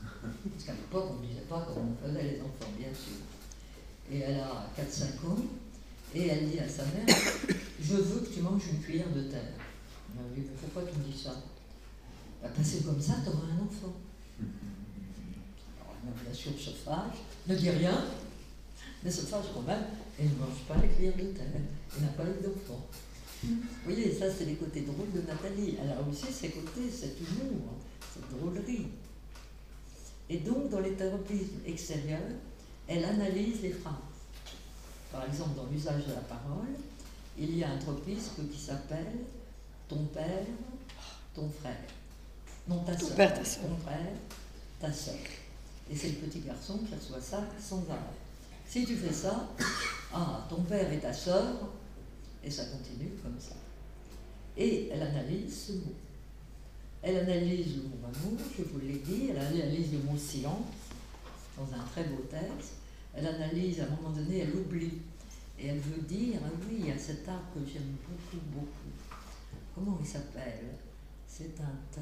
Parce 0.00 0.64
qu'à 0.64 0.72
l'époque, 0.72 1.10
on 1.10 1.22
ne 1.22 1.26
disait 1.26 1.40
pas 1.48 1.66
comment 1.66 1.92
on 1.92 2.06
faisait 2.06 2.22
les 2.22 2.40
enfants, 2.40 2.72
bien 2.78 2.88
sûr. 2.88 3.27
Et 4.10 4.20
elle 4.20 4.40
a 4.40 4.66
4-5 4.76 5.26
ans, 5.26 5.36
et 6.14 6.26
elle 6.26 6.50
dit 6.50 6.58
à 6.58 6.68
sa 6.68 6.84
mère 6.84 7.06
Je 7.80 7.94
veux 7.94 8.20
que 8.20 8.34
tu 8.34 8.40
manges 8.40 8.62
une 8.72 8.80
cuillère 8.80 9.10
de 9.10 9.22
terre. 9.22 9.52
Elle 10.16 10.42
dit 10.42 10.48
Mais 10.48 10.56
pourquoi 10.60 10.90
tu 10.90 10.98
me 10.98 11.04
dis 11.04 11.18
ça? 11.18 11.34
Bah, 12.42 12.48
Parce 12.54 12.70
que 12.70 12.82
comme 12.84 13.00
ça, 13.00 13.14
tu 13.22 13.28
auras 13.28 13.46
un 13.46 13.64
enfant. 13.64 13.94
Alors, 15.80 16.14
bien 16.24 16.32
sûr, 16.32 16.52
se 16.58 16.70
fâche, 16.70 17.18
ne 17.46 17.54
dit 17.54 17.70
rien, 17.70 18.04
mais 19.04 19.10
se 19.10 19.22
fâche 19.22 19.46
quand 19.54 19.62
même, 19.62 19.84
et 20.18 20.24
ne 20.24 20.30
mange 20.30 20.64
pas 20.66 20.76
la 20.76 20.88
cuillère 20.88 21.16
de 21.16 21.32
terre, 21.32 21.46
et 21.54 22.00
n'a 22.00 22.08
pas 22.08 22.24
eu 22.24 22.42
d'enfant. 22.42 22.86
Vous 23.42 23.56
voyez, 23.84 24.12
ça, 24.12 24.26
c'est 24.30 24.46
les 24.46 24.54
côtés 24.54 24.80
drôles 24.80 25.12
de 25.14 25.20
Nathalie. 25.20 25.76
Elle 25.80 25.90
a 25.90 26.00
aussi 26.08 26.32
ses 26.32 26.48
côtés, 26.48 26.90
cet 26.90 27.16
humour, 27.20 27.74
cette 28.12 28.28
drôlerie. 28.36 28.88
Et 30.28 30.38
donc, 30.38 30.70
dans 30.70 30.80
les 30.80 30.92
thérapismes 30.92 31.60
extérieurs, 31.64 32.20
elle 32.88 33.04
analyse 33.04 33.60
les 33.62 33.72
phrases. 33.72 33.94
Par 35.12 35.24
exemple, 35.24 35.56
dans 35.56 35.66
l'usage 35.70 36.06
de 36.06 36.12
la 36.12 36.20
parole, 36.20 36.74
il 37.38 37.56
y 37.56 37.62
a 37.62 37.70
un 37.70 37.78
tropisme 37.78 38.48
qui 38.50 38.58
s'appelle 38.58 39.18
ton 39.88 40.04
père, 40.06 40.46
ton 41.34 41.48
frère. 41.48 41.76
Non, 42.66 42.80
ta 42.80 42.98
soeur. 42.98 43.14
père, 43.14 43.34
ta 43.34 43.44
sœur. 43.44 43.64
Ton 43.64 43.76
frère, 43.76 44.12
ta 44.80 44.92
soeur. 44.92 45.14
Et 45.90 45.96
c'est 45.96 46.08
le 46.08 46.14
petit 46.16 46.40
garçon 46.40 46.78
qui 46.78 46.94
reçoit 46.94 47.20
ça 47.20 47.44
sans 47.60 47.82
arrêt. 47.88 48.18
Si 48.66 48.84
tu 48.84 48.96
fais 48.96 49.12
ça, 49.12 49.48
ah, 50.12 50.46
ton 50.48 50.62
père 50.62 50.92
et 50.92 50.98
ta 50.98 51.12
soeur, 51.12 51.54
et 52.44 52.50
ça 52.50 52.64
continue 52.66 53.12
comme 53.22 53.38
ça. 53.38 53.54
Et 54.56 54.88
elle 54.92 55.02
analyse 55.02 55.66
ce 55.66 55.72
mot. 55.72 55.94
Elle 57.02 57.16
analyse 57.18 57.76
le 57.76 57.82
mot 57.84 57.96
amour, 58.04 58.40
je 58.58 58.64
vous 58.64 58.80
l'ai 58.80 58.98
dit, 58.98 59.28
elle 59.30 59.38
analyse 59.38 59.92
le 59.92 59.98
mot 60.00 60.18
silence, 60.18 60.66
dans 61.56 61.74
un 61.74 61.84
très 61.92 62.04
beau 62.04 62.22
texte. 62.28 62.77
Elle 63.18 63.26
analyse, 63.26 63.80
à 63.80 63.84
un 63.84 63.96
moment 63.96 64.10
donné, 64.10 64.38
elle 64.40 64.54
oublie. 64.54 64.98
Et 65.58 65.66
elle 65.66 65.80
veut 65.80 66.02
dire, 66.02 66.38
ah 66.44 66.50
oui, 66.68 66.76
il 66.78 66.86
y 66.86 66.92
a 66.92 66.98
cet 66.98 67.28
arbre 67.28 67.48
que 67.52 67.60
j'aime 67.66 67.96
beaucoup, 68.06 68.44
beaucoup. 68.52 68.92
Comment 69.74 69.98
il 70.00 70.06
s'appelle? 70.06 70.76
C'est 71.26 71.60
un 71.60 71.74
ta, 71.90 72.00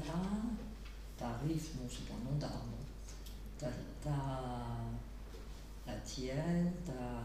tarif, 1.17 1.75
non, 1.75 1.87
c'est 1.89 2.05
pas 2.07 2.13
un 2.13 2.31
nom 2.31 2.37
d'arbre. 2.37 2.77
Ta, 3.57 3.67
ta, 4.03 4.11
la 5.87 5.93
tienne, 6.01 6.71
ta 6.85 7.23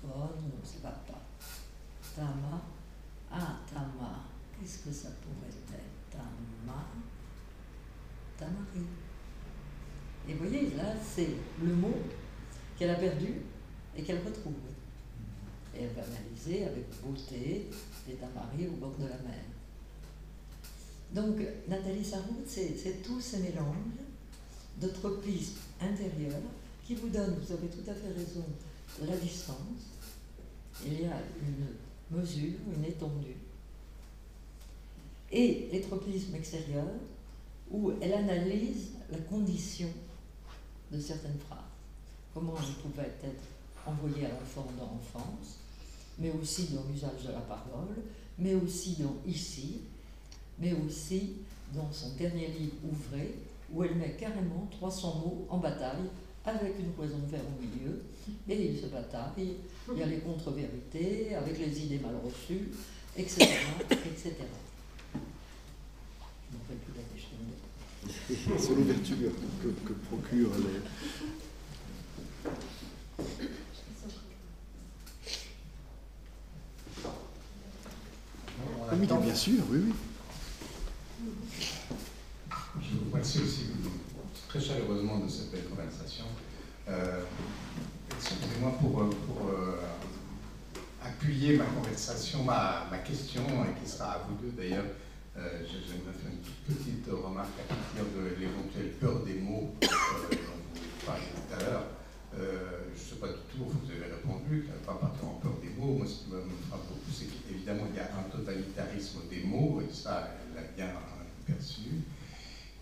bonne, 0.00 0.42
non, 0.44 0.60
c'est 0.62 0.82
pas 0.82 0.90
pas. 0.90 1.20
Tama. 2.14 2.62
Ah, 3.32 3.56
Tama. 3.68 4.24
Qu'est-ce 4.52 4.78
que 4.78 4.92
ça 4.92 5.08
pourrait 5.20 5.48
être? 5.48 5.82
Tama. 6.10 6.84
Tamari. 8.38 8.86
Et 10.28 10.34
vous 10.34 10.44
voyez, 10.44 10.70
là, 10.76 10.94
c'est 11.02 11.30
le 11.60 11.74
mot 11.74 11.98
qu'elle 12.78 12.90
a 12.90 12.94
perdu 12.94 13.34
et 13.96 14.02
qu'elle 14.02 14.18
retrouve. 14.18 14.54
Et 15.74 15.82
elle 15.82 15.90
va 15.90 16.02
analyser 16.02 16.64
avec 16.64 16.84
beauté 17.02 17.68
les 18.06 18.14
tamaris 18.14 18.68
au 18.68 18.76
bord 18.76 18.94
de 18.98 19.04
la 19.04 19.18
mer. 19.18 19.44
Donc, 21.12 21.36
Nathalie 21.68 22.04
Sarraute, 22.04 22.46
c'est 22.46 23.02
tous 23.02 23.20
ces 23.20 23.38
mélanges 23.38 23.76
de 24.80 24.88
tropisme 24.88 25.56
intérieur 25.80 26.40
qui 26.86 26.94
vous 26.94 27.08
donnent, 27.08 27.38
vous 27.38 27.52
avez 27.52 27.68
tout 27.68 27.90
à 27.90 27.94
fait 27.94 28.12
raison, 28.12 28.44
la 29.06 29.16
distance. 29.16 29.56
Il 30.84 31.02
y 31.02 31.04
a 31.06 31.20
une 31.42 32.18
mesure, 32.18 32.58
une 32.76 32.84
étendue. 32.84 33.36
Et 35.30 35.68
les 35.72 35.80
tropismes 35.80 36.34
extérieurs, 36.36 36.86
où 37.70 37.92
elle 38.00 38.14
analyse 38.14 38.90
la 39.10 39.18
condition 39.18 39.88
de 40.90 41.00
certaines 41.00 41.38
phrases. 41.46 41.67
Comment 42.38 42.54
elles 42.56 42.74
pouvaient 42.74 43.10
être 43.24 43.48
envoyées 43.84 44.26
à 44.26 44.28
l'enfant 44.28 44.64
dans 44.78 44.84
l'enfance, 44.84 45.58
mais 46.20 46.30
aussi 46.30 46.68
dans 46.72 46.84
l'usage 46.88 47.26
de 47.26 47.32
la 47.32 47.40
parole, 47.40 47.96
mais 48.38 48.54
aussi 48.54 48.94
dans 49.00 49.16
Ici, 49.26 49.80
mais 50.60 50.72
aussi 50.72 51.38
dans 51.74 51.90
son 51.90 52.10
dernier 52.14 52.46
livre 52.46 52.74
Ouvré, 52.88 53.34
où 53.72 53.82
elle 53.82 53.96
met 53.96 54.12
carrément 54.12 54.68
300 54.70 55.14
mots 55.16 55.46
en 55.50 55.58
bataille 55.58 56.08
avec 56.44 56.78
une 56.78 56.92
poison 56.92 57.18
de 57.18 57.26
fer 57.26 57.40
au 57.40 57.60
milieu, 57.60 58.02
et 58.48 58.70
il 58.70 58.78
se 58.78 58.86
bataille, 58.86 59.56
il 59.92 59.98
y 59.98 60.02
a 60.04 60.06
les 60.06 60.20
contre-vérités, 60.20 61.34
avec 61.34 61.58
les 61.58 61.86
idées 61.86 61.98
mal 61.98 62.14
reçues, 62.24 62.68
etc. 63.16 63.48
etc. 63.90 64.34
Je 65.12 66.56
m'en 66.56 66.62
plus 66.64 66.94
la. 66.94 67.02
C'est 68.58 68.74
l'ouverture 68.76 69.32
que, 69.60 69.68
que 69.88 69.92
procure 69.92 70.50
les. 70.58 71.37
Oui, 78.92 79.06
bien 79.22 79.34
sûr, 79.34 79.62
oui, 79.70 79.80
oui. 79.86 79.92
Je 82.80 82.94
vous 82.96 83.10
remercie 83.10 83.40
aussi 83.42 83.66
très 84.48 84.60
chaleureusement 84.60 85.18
de 85.18 85.28
cette 85.28 85.50
belle 85.50 85.64
conversation. 85.64 86.24
Euh, 86.88 87.22
Excusez-moi 88.16 88.72
pour, 88.80 89.00
euh, 89.02 89.10
pour 89.26 89.48
euh, 89.48 89.80
appuyer 91.04 91.56
ma 91.56 91.66
conversation, 91.66 92.42
ma, 92.42 92.86
ma 92.90 92.98
question, 92.98 93.42
et 93.42 93.80
qui 93.84 93.88
sera 93.90 94.12
à 94.12 94.18
vous 94.26 94.34
deux 94.42 94.50
d'ailleurs. 94.60 94.84
Euh, 95.36 95.62
J'aimerais 95.64 96.12
faire 96.20 96.32
une 96.32 96.74
petite 96.74 97.06
remarque 97.12 97.50
à 97.60 97.74
partir 97.74 98.04
de 98.16 98.40
l'éventuelle 98.40 98.92
peur 99.00 99.20
des 99.24 99.34
mots 99.34 99.74
dont 99.80 99.88
vous 99.88 101.06
parliez 101.06 101.22
tout 101.26 101.54
à 101.54 101.62
l'heure. 101.62 101.84
Euh, 102.38 102.84
je 102.94 103.00
ne 103.00 103.08
sais 103.08 103.16
pas 103.16 103.28
du 103.28 103.40
tout, 103.50 103.64
vous 103.64 103.90
avez 103.90 104.12
répondu, 104.14 104.68
pas 104.86 104.94
partir 104.94 105.24
en 105.28 105.40
peur 105.42 105.52
des 105.60 105.70
mots. 105.70 105.94
Moi, 105.98 106.06
ce 106.06 106.24
qui 106.24 106.30
me 106.30 106.40
frappe 106.68 106.86
beaucoup, 106.88 107.10
c'est 107.12 107.26
qu'évidemment, 107.26 107.84
il 107.90 107.96
y 107.96 108.00
a 108.00 108.04
un 108.04 108.30
totalitarisme 108.30 109.20
des 109.28 109.42
mots, 109.42 109.80
et 109.80 109.92
ça, 109.92 110.28
elle 110.46 110.54
l'a 110.54 110.68
bien 110.76 110.92
perçu 111.46 112.04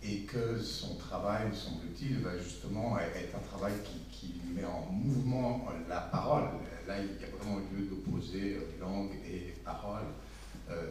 et 0.02 0.20
que 0.20 0.60
son 0.60 0.94
travail, 0.96 1.48
me 1.48 1.54
semble-t-il, 1.54 2.18
va 2.18 2.38
justement 2.38 2.98
être 2.98 3.34
un 3.34 3.48
travail 3.48 3.72
qui, 3.82 4.34
met 4.54 4.64
en 4.64 4.90
mouvement 4.90 5.66
la 5.88 6.00
parole. 6.00 6.44
Là, 6.86 6.94
il 6.98 7.20
y 7.20 7.24
a 7.24 7.36
vraiment 7.36 7.60
lieu 7.72 7.86
d'opposer 7.86 8.58
langue 8.80 9.10
et 9.28 9.54
parole. 9.64 10.06
Euh, 10.70 10.90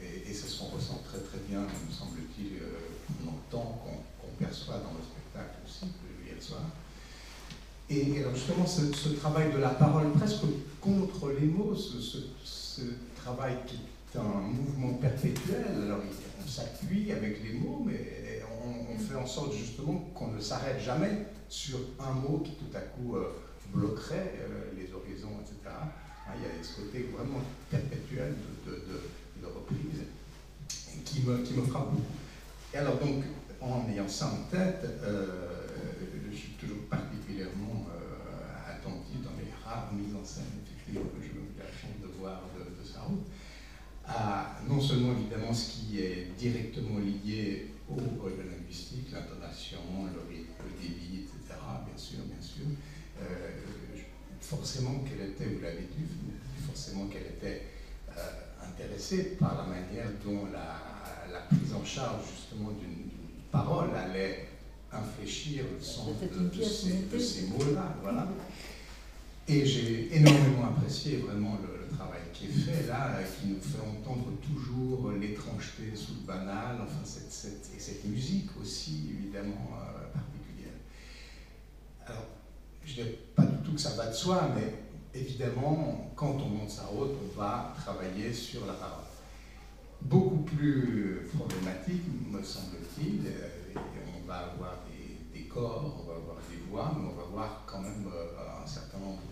et, 0.00 0.30
et 0.30 0.32
ça 0.34 0.46
se 0.46 0.62
ressent 0.62 1.02
très 1.04 1.20
très 1.20 1.38
bien, 1.48 1.60
me 1.60 1.92
semble-t-il, 1.92 2.58
euh, 2.62 2.78
qu'on 3.08 3.30
entend, 3.30 3.84
qu'on 4.20 4.28
perçoit 4.38 4.76
dans 4.76 4.92
le 4.92 5.02
spectacle 5.02 5.56
aussi, 5.66 5.86
hier 6.24 6.40
soir. 6.40 6.62
Et 7.90 8.24
justement, 8.34 8.66
ce, 8.66 9.08
travail 9.10 9.52
de 9.52 9.58
la 9.58 9.70
parole 9.70 10.10
presque 10.12 10.44
contre 10.80 11.30
les 11.38 11.46
mots, 11.46 11.74
ce, 11.74 12.80
travail 13.16 13.56
qui 13.66 13.76
est 13.76 14.18
un 14.18 14.40
mouvement 14.40 14.94
perpétuel, 14.94 15.64
alors 15.82 16.00
on 16.42 16.48
s'appuie 16.48 17.10
avec 17.12 17.42
les 17.42 17.58
mots, 17.58 17.82
mais 17.86 18.42
on, 18.64 18.98
fait 18.98 19.16
en 19.16 19.26
sorte 19.26 19.54
justement 19.54 19.94
qu'on 20.14 20.28
ne 20.28 20.40
s'arrête 20.40 20.80
jamais 20.80 21.26
sur 21.48 21.78
un 22.00 22.12
mot 22.12 22.38
qui 22.38 22.52
tout 22.52 22.76
à 22.76 22.80
coup 22.80 23.16
euh, 23.16 23.32
bloquerait 23.72 24.34
les 24.76 24.92
horizons, 24.94 25.40
etc. 25.40 25.56
Hein, 25.66 26.32
il 26.36 26.42
y 26.42 26.46
a 26.46 26.62
ce 26.62 26.80
côté 26.80 27.08
vraiment 27.14 27.40
perpétuel 27.70 28.34
de, 28.66 29.46
reprise 29.46 30.00
qui 31.04 31.22
me, 31.22 31.66
frappe 31.66 31.90
beaucoup. 31.90 32.02
Et 32.72 32.78
alors 32.78 32.96
donc, 32.98 33.24
en 33.60 33.86
ayant 33.90 34.08
ça 34.08 34.26
en 34.26 34.50
tête, 34.50 34.86
je 36.30 36.36
suis 36.36 36.52
toujours 36.52 36.78
attentif 36.90 37.13
mises 39.92 40.14
en 40.14 40.24
scène 40.24 40.52
effectivement 40.62 41.08
que 41.10 41.22
je 41.22 41.32
me 41.32 41.44
la 41.58 41.70
chance 41.70 41.98
de 42.02 42.08
voir 42.18 42.42
de, 42.56 42.82
de 42.82 42.86
sa 42.86 43.00
route, 43.02 43.26
à 44.06 44.56
non 44.68 44.80
seulement 44.80 45.12
évidemment 45.12 45.52
ce 45.52 45.70
qui 45.72 46.00
est 46.00 46.28
directement 46.38 46.98
lié 46.98 47.70
au 47.88 47.96
de 47.96 48.42
linguistique, 48.50 49.12
l'intonation, 49.12 49.78
le 50.12 50.20
rythme, 50.28 50.52
le 50.64 50.82
débit, 50.82 51.24
etc., 51.24 51.60
bien 51.86 51.96
sûr, 51.96 52.18
bien 52.24 52.40
sûr. 52.40 52.64
Euh, 53.20 53.50
forcément 54.40 55.00
qu'elle 55.00 55.30
était, 55.30 55.46
vous 55.46 55.60
l'avez 55.60 55.88
dit, 55.96 56.06
forcément 56.66 57.06
qu'elle 57.06 57.26
était 57.26 57.62
euh, 58.10 58.20
intéressée 58.66 59.36
par 59.38 59.56
la 59.56 59.64
manière 59.64 60.10
dont 60.24 60.46
la, 60.52 60.80
prise 61.50 61.74
en 61.74 61.84
charge 61.84 62.22
justement 62.34 62.70
d'une 62.70 63.10
parole 63.50 63.90
allait 63.94 64.48
infléchir 64.92 65.64
le 65.76 65.82
sens 65.82 66.12
de, 66.20 67.18
ces, 67.18 67.46
mots-là. 67.48 67.96
Voilà. 68.02 68.28
Et 69.46 69.66
j'ai 69.66 70.16
énormément 70.16 70.68
apprécié 70.68 71.18
vraiment 71.18 71.58
le, 71.62 71.74
travail 71.94 72.22
qui 72.32 72.46
est 72.46 72.48
fait 72.48 72.86
là, 72.88 73.18
qui 73.22 73.48
nous 73.48 73.60
fait 73.60 73.78
entendre 73.80 74.32
toujours 74.40 75.12
l'étrangeté 75.12 75.94
sous 75.94 76.14
le 76.14 76.26
banal, 76.26 76.78
enfin 76.82 77.04
cette, 77.04 77.30
cette, 77.30 77.70
et 77.76 77.78
cette 77.78 78.04
musique 78.06 78.50
aussi 78.60 79.10
évidemment 79.10 79.70
euh, 79.74 80.12
particulière. 80.12 80.74
Alors, 82.06 82.24
je 82.84 82.90
ne 82.90 82.94
dirais 82.96 83.18
pas 83.36 83.44
du 83.44 83.56
tout 83.58 83.74
que 83.74 83.80
ça 83.80 83.90
va 83.90 84.06
de 84.08 84.14
soi, 84.14 84.50
mais 84.56 84.74
évidemment, 85.14 86.10
quand 86.16 86.36
on 86.42 86.48
monte 86.48 86.70
sa 86.70 86.84
route, 86.86 87.12
on 87.22 87.38
va 87.38 87.74
travailler 87.80 88.32
sur 88.32 88.66
la 88.66 88.72
parole. 88.72 89.04
Beaucoup 90.02 90.42
plus 90.42 91.28
problématique, 91.36 92.02
me 92.30 92.42
semble-t-il, 92.42 93.26
euh, 93.26 93.78
on 94.18 94.26
va 94.26 94.50
avoir 94.52 94.78
des, 94.88 95.38
des, 95.38 95.46
corps, 95.46 96.02
on 96.02 96.08
va 96.10 96.16
avoir 96.16 96.36
des 96.50 96.56
voix, 96.68 96.92
mais 96.98 97.08
on 97.08 97.16
va 97.16 97.26
voir 97.30 97.62
quand 97.66 97.80
même 97.80 98.06
euh, 98.12 98.62
un 98.62 98.66
certain 98.66 98.98
nombre 98.98 99.22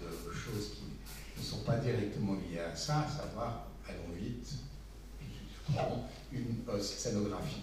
choses 0.43 0.73
qui 0.75 1.41
ne 1.41 1.45
sont 1.45 1.65
pas 1.65 1.77
directement 1.77 2.35
liées 2.35 2.61
à 2.61 2.75
ça, 2.75 3.01
à 3.01 3.09
savoir, 3.09 3.69
allons 3.89 4.15
vite, 4.19 4.55
une 6.33 6.57
euh, 6.69 6.81
scénographie. 6.81 7.63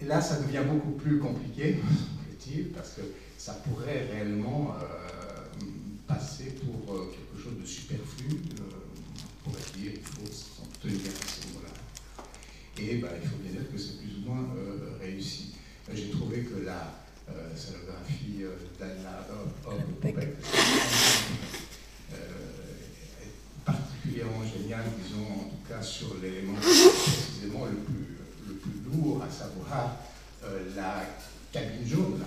Et 0.00 0.04
là, 0.04 0.20
ça 0.20 0.40
devient 0.40 0.64
beaucoup 0.68 0.92
plus 0.92 1.18
compliqué, 1.18 1.78
parce 2.74 2.94
que 2.94 3.02
ça 3.38 3.54
pourrait 3.54 4.08
réellement 4.12 4.74
euh, 4.74 5.66
passer 6.06 6.54
pour 6.60 6.94
euh, 6.94 7.12
quelque 7.12 7.42
chose 7.42 7.60
de 7.60 7.66
superflu. 7.66 8.40
on 8.58 9.50
pourrait 9.50 9.62
dire 9.76 9.92
qu'il 9.92 10.02
faut 10.02 10.26
s'en 10.26 10.66
tenir 10.80 11.00
à 11.00 11.28
ce 11.28 11.48
moment-là. 11.48 11.72
Et 12.78 12.96
ben, 12.96 13.08
il 13.22 13.28
faut 13.28 13.36
bien 13.36 13.52
dire 13.52 13.70
que 13.70 13.78
c'est 13.78 13.98
plus 13.98 14.18
ou 14.18 14.28
moins 14.28 14.48
réussi. 15.00 15.54
J'ai 15.92 16.10
trouvé 16.10 16.42
que 16.42 16.64
la 16.64 16.98
scénographie 17.54 18.44
d'Anna 18.78 19.26
particulièrement 24.12 24.44
génial, 24.44 24.84
disons, 25.02 25.24
en 25.24 25.44
tout 25.48 25.68
cas 25.68 25.82
sur 25.82 26.16
l'élément 26.20 26.54
précisément 26.60 27.66
le 27.66 27.76
plus, 27.76 28.18
le 28.46 28.54
plus 28.54 28.80
lourd, 28.90 29.22
à 29.22 29.30
savoir 29.30 29.96
euh, 30.44 30.74
la 30.76 31.04
cabine 31.52 31.86
jaune, 31.86 32.20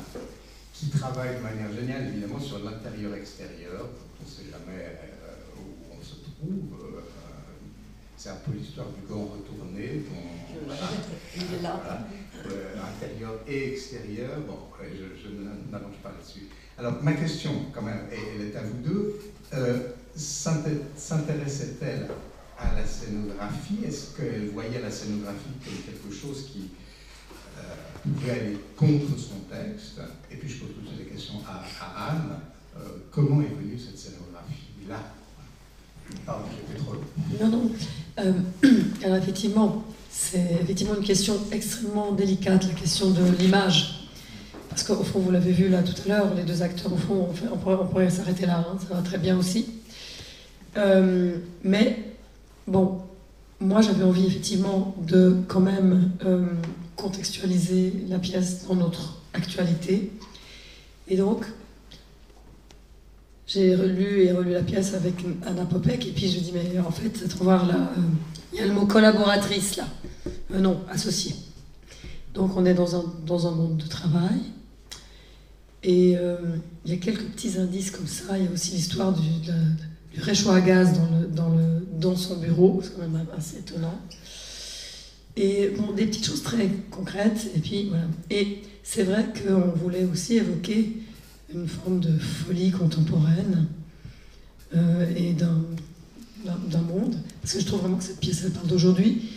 qui 0.73 0.89
travaille 0.89 1.37
de 1.37 1.41
manière 1.41 1.71
géniale, 1.73 2.07
évidemment, 2.07 2.39
sur 2.39 2.59
l'intérieur-extérieur. 2.59 3.89
On 4.19 4.25
ne 4.25 4.29
sait 4.29 4.51
jamais 4.51 4.83
euh, 4.83 5.59
où 5.59 5.95
on 5.97 6.03
se 6.03 6.15
trouve. 6.15 6.73
Euh, 6.73 7.01
c'est 8.17 8.29
un 8.29 8.37
peu 8.45 8.53
l'histoire 8.53 8.87
du 8.87 9.05
gant 9.07 9.25
retourné. 9.25 10.03
Intérieur 12.97 13.33
et 13.47 13.73
extérieur. 13.73 14.39
Bon, 14.47 14.57
je, 14.81 15.21
je 15.21 15.71
n'avance 15.71 15.95
pas 16.01 16.09
là-dessus. 16.09 16.47
Alors, 16.77 17.01
ma 17.03 17.13
question, 17.13 17.51
quand 17.73 17.83
même, 17.83 18.07
elle 18.11 18.47
est 18.47 18.55
à 18.55 18.63
vous 18.63 18.77
deux 18.83 19.19
s'intéressait-elle 20.15 22.07
à 22.57 22.75
la 22.75 22.85
scénographie? 22.85 23.79
Est-ce 23.85 24.15
qu'elle 24.15 24.49
voyait 24.49 24.81
la 24.81 24.91
scénographie 24.91 25.53
comme 25.63 25.77
quelque 25.85 26.13
chose 26.13 26.49
qui 26.51 26.69
euh, 27.57 27.61
pouvait 28.03 28.31
aller 28.31 28.57
contre 28.77 29.19
son 29.19 29.39
texte? 29.51 29.99
Et 30.31 30.35
puis 30.35 30.49
je 30.49 30.59
pose 30.59 30.69
toutes 30.75 30.97
les 30.97 31.05
questions 31.05 31.41
à, 31.47 32.11
Anne. 32.11 32.39
Euh, 32.77 32.79
comment 33.11 33.41
est 33.41 33.55
venue 33.55 33.79
cette 33.79 33.97
scénographie-là? 33.97 35.13
Pardon, 36.25 36.45
fait 36.69 36.77
trop 36.77 36.95
Non, 37.41 37.49
non. 37.49 37.71
Euh, 38.19 38.33
alors 39.03 39.17
effectivement, 39.17 39.85
c'est 40.09 40.59
effectivement 40.61 40.95
une 40.95 41.03
question 41.03 41.35
extrêmement 41.51 42.11
délicate, 42.11 42.67
la 42.67 42.73
question 42.73 43.09
de 43.09 43.23
l'image. 43.39 44.09
Parce 44.69 44.83
qu'au 44.83 45.03
fond, 45.03 45.19
vous 45.19 45.31
l'avez 45.31 45.51
vu 45.53 45.69
là 45.69 45.83
tout 45.83 45.93
à 46.05 46.07
l'heure, 46.07 46.33
les 46.35 46.43
deux 46.43 46.61
acteurs, 46.61 46.91
au 46.91 46.97
fond, 46.97 47.29
on, 47.51 47.85
pourrait, 47.87 48.09
s'arrêter 48.09 48.45
là, 48.45 48.59
hein, 48.59 48.77
ça 48.77 48.93
va 48.93 49.01
très 49.01 49.17
bien 49.17 49.37
aussi. 49.37 49.67
Euh, 50.77 51.37
mais 51.63 52.03
bon, 52.67 53.01
moi 53.59 53.81
j'avais 53.81 54.03
envie 54.03 54.25
effectivement 54.25 54.95
de 55.07 55.37
quand 55.47 55.61
même 55.61 56.11
euh, 56.25 56.45
contextualiser 56.95 57.93
la 58.09 58.19
pièce 58.19 58.65
dans 58.67 58.75
notre 58.75 59.21
actualité. 59.33 60.11
Et 61.07 61.17
donc, 61.17 61.45
j'ai 63.47 63.75
relu 63.75 64.23
et 64.23 64.31
relu 64.31 64.51
la 64.51 64.63
pièce 64.63 64.95
avec 64.95 65.13
Anna 65.45 65.65
Popek, 65.65 66.07
et 66.07 66.11
puis 66.11 66.29
je 66.29 66.39
dis, 66.39 66.51
mais 66.51 66.79
en 66.79 66.91
fait, 66.91 67.11
c'est 67.15 67.31
voir 67.35 67.65
là, 67.67 67.75
euh, 67.75 68.01
il 68.53 68.59
y 68.59 68.61
a 68.61 68.67
le 68.67 68.73
mot 68.73 68.85
collaboratrice 68.85 69.77
là. 69.77 69.85
non, 70.49 70.81
associé. 70.89 71.35
Donc 72.33 72.57
on 72.57 72.65
est 72.65 72.73
dans 72.73 72.97
un, 72.97 73.03
dans 73.25 73.47
un 73.47 73.51
monde 73.51 73.77
de 73.77 73.87
travail. 73.87 74.39
Et 75.83 76.17
il 76.83 76.91
y 76.91 76.93
a 76.93 76.97
quelques 76.97 77.25
petits 77.25 77.59
indices 77.59 77.91
comme 77.91 78.07
ça. 78.07 78.39
Il 78.39 78.45
y 78.45 78.47
a 78.47 78.51
aussi 78.51 78.71
l'histoire 78.71 79.13
du, 79.13 79.29
du 80.15 80.21
réchaud 80.21 80.51
à 80.51 80.61
gaz 80.61 80.93
dans, 80.93 81.19
le, 81.19 81.27
dans, 81.27 81.49
le, 81.49 81.85
dans 81.99 82.15
son 82.15 82.37
bureau, 82.37 82.79
c'est 82.81 82.95
quand 82.95 83.01
même 83.01 83.25
assez 83.37 83.57
étonnant. 83.57 83.99
Et 85.35 85.73
bon, 85.77 85.91
des 85.91 86.05
petites 86.05 86.25
choses 86.25 86.43
très 86.43 86.69
concrètes, 86.89 87.51
et 87.55 87.59
puis. 87.59 87.91
Et 88.29 88.61
c'est 88.83 89.03
vrai 89.03 89.25
qu'on 89.33 89.77
voulait 89.77 90.05
aussi 90.05 90.37
évoquer 90.37 90.93
une 91.53 91.67
forme 91.67 91.99
de 91.99 92.17
folie 92.17 92.71
contemporaine 92.71 93.67
euh, 94.75 95.13
et 95.15 95.33
d'un, 95.33 95.61
d'un, 96.45 96.81
monde, 96.81 97.17
parce 97.41 97.53
que 97.53 97.59
je 97.59 97.65
trouve 97.65 97.81
vraiment 97.81 97.97
que 97.97 98.03
cette 98.03 98.19
pièce, 98.19 98.43
elle 98.45 98.51
parle 98.51 98.67
d'aujourd'hui. 98.67 99.29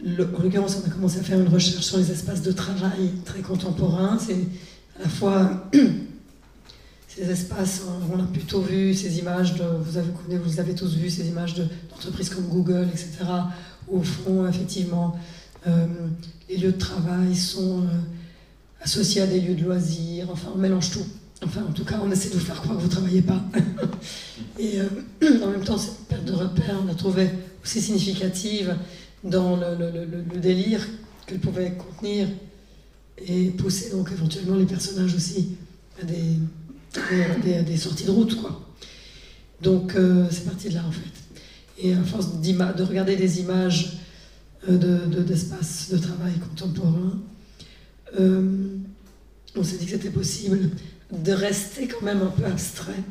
en 0.00 0.42
l'occurrence, 0.42 0.80
on 0.84 0.88
a 0.88 0.92
commencé 0.92 1.18
à 1.18 1.22
faire 1.22 1.40
une 1.40 1.48
recherche 1.48 1.84
sur 1.84 1.98
les 1.98 2.12
espaces 2.12 2.42
de 2.42 2.52
travail 2.52 3.10
très 3.24 3.40
contemporains. 3.40 4.18
C'est 4.24 4.38
à 5.00 5.02
la 5.02 5.08
fois 5.08 5.70
ces 7.14 7.30
espaces, 7.30 7.82
hein, 7.86 8.00
on 8.12 8.20
a 8.20 8.26
plutôt 8.26 8.60
vu 8.60 8.92
ces 8.92 9.18
images, 9.18 9.54
vous, 9.54 9.96
avez, 9.96 10.08
vous 10.36 10.58
avez 10.58 10.74
tous 10.74 10.96
vu 10.96 11.08
ces 11.08 11.28
images 11.28 11.54
d'entreprises 11.54 12.28
comme 12.28 12.48
Google, 12.48 12.88
etc., 12.92 13.24
où 13.88 13.98
au 13.98 14.02
fond, 14.02 14.48
effectivement, 14.48 15.16
euh, 15.66 15.86
les 16.48 16.56
lieux 16.56 16.72
de 16.72 16.78
travail 16.78 17.36
sont 17.36 17.82
euh, 17.82 18.82
associés 18.82 19.22
à 19.22 19.26
des 19.26 19.40
lieux 19.40 19.54
de 19.54 19.64
loisirs, 19.64 20.28
enfin, 20.30 20.48
on 20.54 20.58
mélange 20.58 20.90
tout. 20.90 21.06
Enfin, 21.44 21.62
en 21.68 21.72
tout 21.72 21.84
cas, 21.84 22.00
on 22.02 22.10
essaie 22.10 22.30
de 22.30 22.34
vous 22.34 22.44
faire 22.44 22.60
croire 22.60 22.76
que 22.76 22.82
vous 22.82 22.88
ne 22.88 22.92
travaillez 22.92 23.22
pas. 23.22 23.42
Et 24.58 24.80
euh, 24.80 24.88
en 25.44 25.50
même 25.50 25.64
temps, 25.64 25.78
cette 25.78 26.06
perte 26.08 26.24
de 26.24 26.32
repère, 26.32 26.80
on 26.84 26.90
a 26.90 26.94
trouvé 26.94 27.30
aussi 27.62 27.80
significative 27.80 28.74
dans 29.22 29.56
le, 29.56 29.76
le 29.76 30.40
délire 30.40 30.80
qu'elle 31.26 31.38
pouvait 31.38 31.72
contenir 31.72 32.28
et 33.26 33.50
pousser 33.50 33.90
donc 33.90 34.10
éventuellement 34.10 34.56
les 34.56 34.66
personnages 34.66 35.14
aussi 35.14 35.56
à 36.02 36.04
des 36.04 36.38
des, 37.42 37.62
des, 37.62 37.76
sorties 37.76 38.04
de 38.04 38.10
route, 38.10 38.40
quoi. 38.40 38.60
Donc 39.60 39.94
euh, 39.94 40.26
c'est 40.30 40.44
parti 40.44 40.68
de 40.68 40.74
là 40.74 40.84
en 40.86 40.92
fait. 40.92 41.00
Et 41.78 41.94
à 41.94 42.02
force 42.02 42.40
de 42.40 42.82
regarder 42.82 43.16
des 43.16 43.40
images 43.40 43.98
euh, 44.68 45.06
d'espaces 45.22 45.90
de, 45.90 45.96
de, 45.96 46.02
travail 46.02 46.34
contemporains, 46.38 47.18
euh, 48.18 48.76
on 49.56 49.64
s'est 49.64 49.76
dit 49.76 49.86
que 49.86 49.92
c'était 49.92 50.10
possible 50.10 50.70
de 51.12 51.32
rester 51.32 51.88
quand 51.88 52.02
même 52.02 52.22
un 52.22 52.30
peu 52.30 52.44
abstrait, 52.44 53.02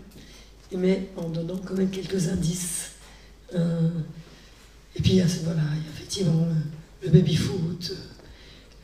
mais 0.76 1.10
en 1.18 1.30
donnant 1.30 1.58
quand 1.58 1.76
même 1.76 1.90
quelques 1.90 2.28
indices. 2.30 2.92
et 3.54 5.02
puis 5.02 5.22
voilà, 5.44 5.62
il 5.76 5.84
y 5.84 5.88
a 5.88 5.92
effectivement 5.96 6.48
le, 7.02 7.10
baby-foot, 7.10 7.94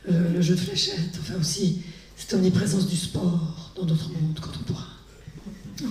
le 0.08 0.40
jeu 0.40 0.54
de 0.54 0.60
fléchettes, 0.60 1.18
enfin 1.20 1.34
aussi 1.38 1.82
cette 2.16 2.34
omniprésence 2.34 2.86
du 2.86 2.96
sport 2.96 3.72
dans 3.76 3.86
notre 3.86 4.08
monde 4.10 4.38
contemporain. 4.40 4.89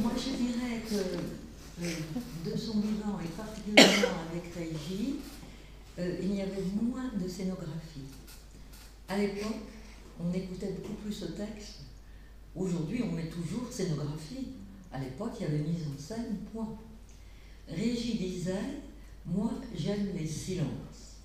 Moi, 0.00 0.12
je 0.16 0.30
dirais 0.36 0.80
que 0.88 0.94
euh, 1.82 1.94
de 2.44 2.56
son 2.56 2.78
vivant, 2.80 3.18
et 3.20 3.28
particulièrement 3.36 4.18
avec 4.30 4.54
Reiji, 4.54 5.16
euh, 5.98 6.18
il 6.22 6.36
y 6.36 6.40
avait 6.40 6.62
moins 6.80 7.10
de 7.20 7.28
scénographie. 7.28 8.06
À 9.08 9.18
l'époque, 9.18 9.66
on 10.20 10.32
écoutait 10.32 10.70
beaucoup 10.70 10.94
plus 11.02 11.12
ce 11.12 11.24
texte. 11.26 11.80
Aujourd'hui, 12.54 13.02
on 13.02 13.12
met 13.12 13.28
toujours 13.28 13.66
scénographie. 13.70 14.52
À 14.92 15.00
l'époque, 15.00 15.32
il 15.40 15.42
y 15.42 15.46
avait 15.46 15.58
mise 15.58 15.82
en 15.92 15.98
scène, 15.98 16.38
point. 16.52 16.78
Régis 17.68 18.18
disait 18.18 18.82
Moi, 19.26 19.50
j'aime 19.74 20.10
les 20.16 20.26
silences. 20.28 21.16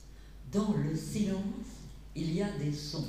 Dans 0.52 0.74
le 0.74 0.96
silence, 0.96 1.42
il 2.16 2.34
y 2.34 2.42
a 2.42 2.50
des 2.58 2.74
sons. 2.74 3.08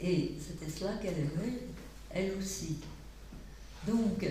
Et 0.00 0.32
c'était 0.38 0.70
cela 0.70 0.92
qu'elle 0.94 1.18
aimait, 1.18 1.58
elle 2.10 2.32
aussi. 2.38 2.76
Donc, 3.86 4.24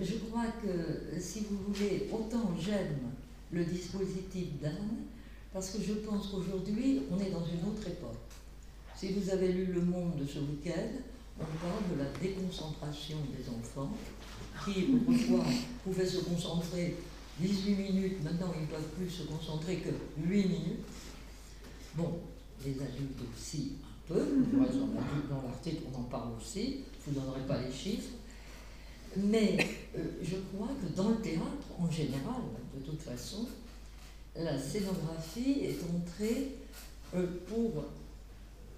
je 0.00 0.14
crois 0.16 0.46
que 0.62 1.18
si 1.20 1.46
vous 1.50 1.72
voulez, 1.72 2.08
autant 2.12 2.54
j'aime 2.60 2.98
le 3.50 3.64
dispositif 3.64 4.60
d'Anne, 4.60 5.06
parce 5.52 5.70
que 5.70 5.82
je 5.82 5.94
pense 5.94 6.28
qu'aujourd'hui, 6.28 7.02
on 7.10 7.18
est 7.18 7.30
dans 7.30 7.44
une 7.44 7.68
autre 7.68 7.86
époque. 7.88 8.16
Si 8.96 9.12
vous 9.12 9.30
avez 9.30 9.52
lu 9.52 9.66
Le 9.66 9.80
Monde 9.80 10.20
ce 10.28 10.38
week-end, 10.38 10.90
on 11.40 11.44
parle 11.44 11.96
de 11.96 12.02
la 12.02 12.10
déconcentration 12.20 13.16
des 13.36 13.48
enfants, 13.48 13.92
qui 14.64 14.88
autrefois 14.92 15.44
pouvaient 15.84 16.06
se 16.06 16.18
concentrer 16.18 16.96
18 17.40 17.74
minutes, 17.76 18.24
maintenant 18.24 18.52
ils 18.54 18.62
ne 18.62 18.66
peuvent 18.66 18.90
plus 18.96 19.08
se 19.08 19.22
concentrer 19.22 19.76
que 19.76 19.90
8 20.20 20.48
minutes. 20.48 20.84
Bon, 21.94 22.18
les 22.64 22.72
adultes 22.72 23.20
aussi 23.36 23.72
peu, 24.08 24.20
dans 25.30 25.42
l'article 25.42 25.82
on 25.92 26.00
en 26.00 26.04
parle 26.04 26.30
aussi, 26.38 26.84
je 27.04 27.10
ne 27.10 27.14
vous 27.14 27.20
donnerai 27.20 27.40
pas 27.46 27.58
les 27.58 27.72
chiffres, 27.72 28.10
mais 29.16 29.58
euh, 29.96 30.02
je 30.22 30.36
crois 30.52 30.68
que 30.68 30.96
dans 30.96 31.10
le 31.10 31.16
théâtre, 31.16 31.66
en 31.78 31.90
général, 31.90 32.42
de 32.74 32.80
toute 32.80 33.00
façon, 33.00 33.46
la 34.36 34.58
scénographie 34.58 35.64
est 35.64 35.78
entrée 35.94 36.54
euh, 37.14 37.26
pour 37.48 37.84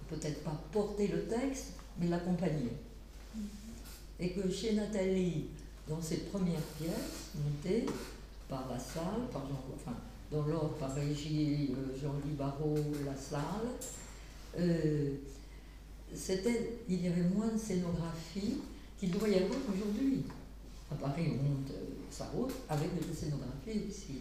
peut-être 0.09 0.43
pas 0.43 0.59
porter 0.71 1.07
le 1.07 1.25
texte, 1.25 1.73
mais 1.99 2.07
l'accompagner. 2.07 2.71
Et 4.19 4.31
que 4.31 4.49
chez 4.49 4.73
Nathalie, 4.73 5.45
dans 5.87 6.01
ses 6.01 6.17
premières 6.17 6.61
pièces, 6.77 7.31
montées 7.35 7.85
par 8.47 8.67
la 8.69 8.79
salle, 8.79 9.27
par 9.31 9.47
Jean, 9.47 9.63
enfin, 9.75 9.97
dans 10.31 10.45
l'ordre 10.45 10.75
par 10.75 10.93
Régis, 10.93 11.69
euh, 11.71 11.97
Jean-Louis 12.01 12.35
Barrault, 12.37 12.75
la 13.05 13.15
salle, 13.15 13.67
euh, 14.59 15.15
c'était, 16.13 16.77
il 16.89 17.03
y 17.03 17.07
avait 17.07 17.29
moins 17.33 17.47
de 17.47 17.57
scénographie 17.57 18.57
qu'il 18.99 19.11
doit 19.11 19.29
y 19.29 19.35
avoir 19.35 19.59
aujourd'hui. 19.73 20.23
À 20.91 20.95
Paris, 20.95 21.27
on 21.29 21.43
monte 21.43 21.71
sa 22.09 22.25
route 22.25 22.53
avec 22.67 22.89
des 22.95 23.13
scénographies 23.13 23.87
aussi. 23.89 24.19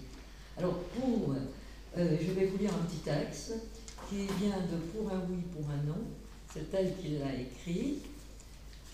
Alors, 0.57 0.79
pour, 0.79 1.35
je 1.97 2.33
vais 2.33 2.47
vous 2.47 2.59
lire 2.59 2.71
un 2.73 2.85
petit 2.85 2.99
texte 2.99 3.55
qui 4.09 4.27
vient 4.41 4.61
de 4.61 4.77
Pour 4.93 5.11
un 5.13 5.23
oui, 5.29 5.39
pour 5.53 5.69
un 5.71 5.83
non. 5.83 6.05
C'est 6.53 6.73
elle 6.75 6.97
qui 6.97 7.19
l'a 7.19 7.35
écrit, 7.35 7.99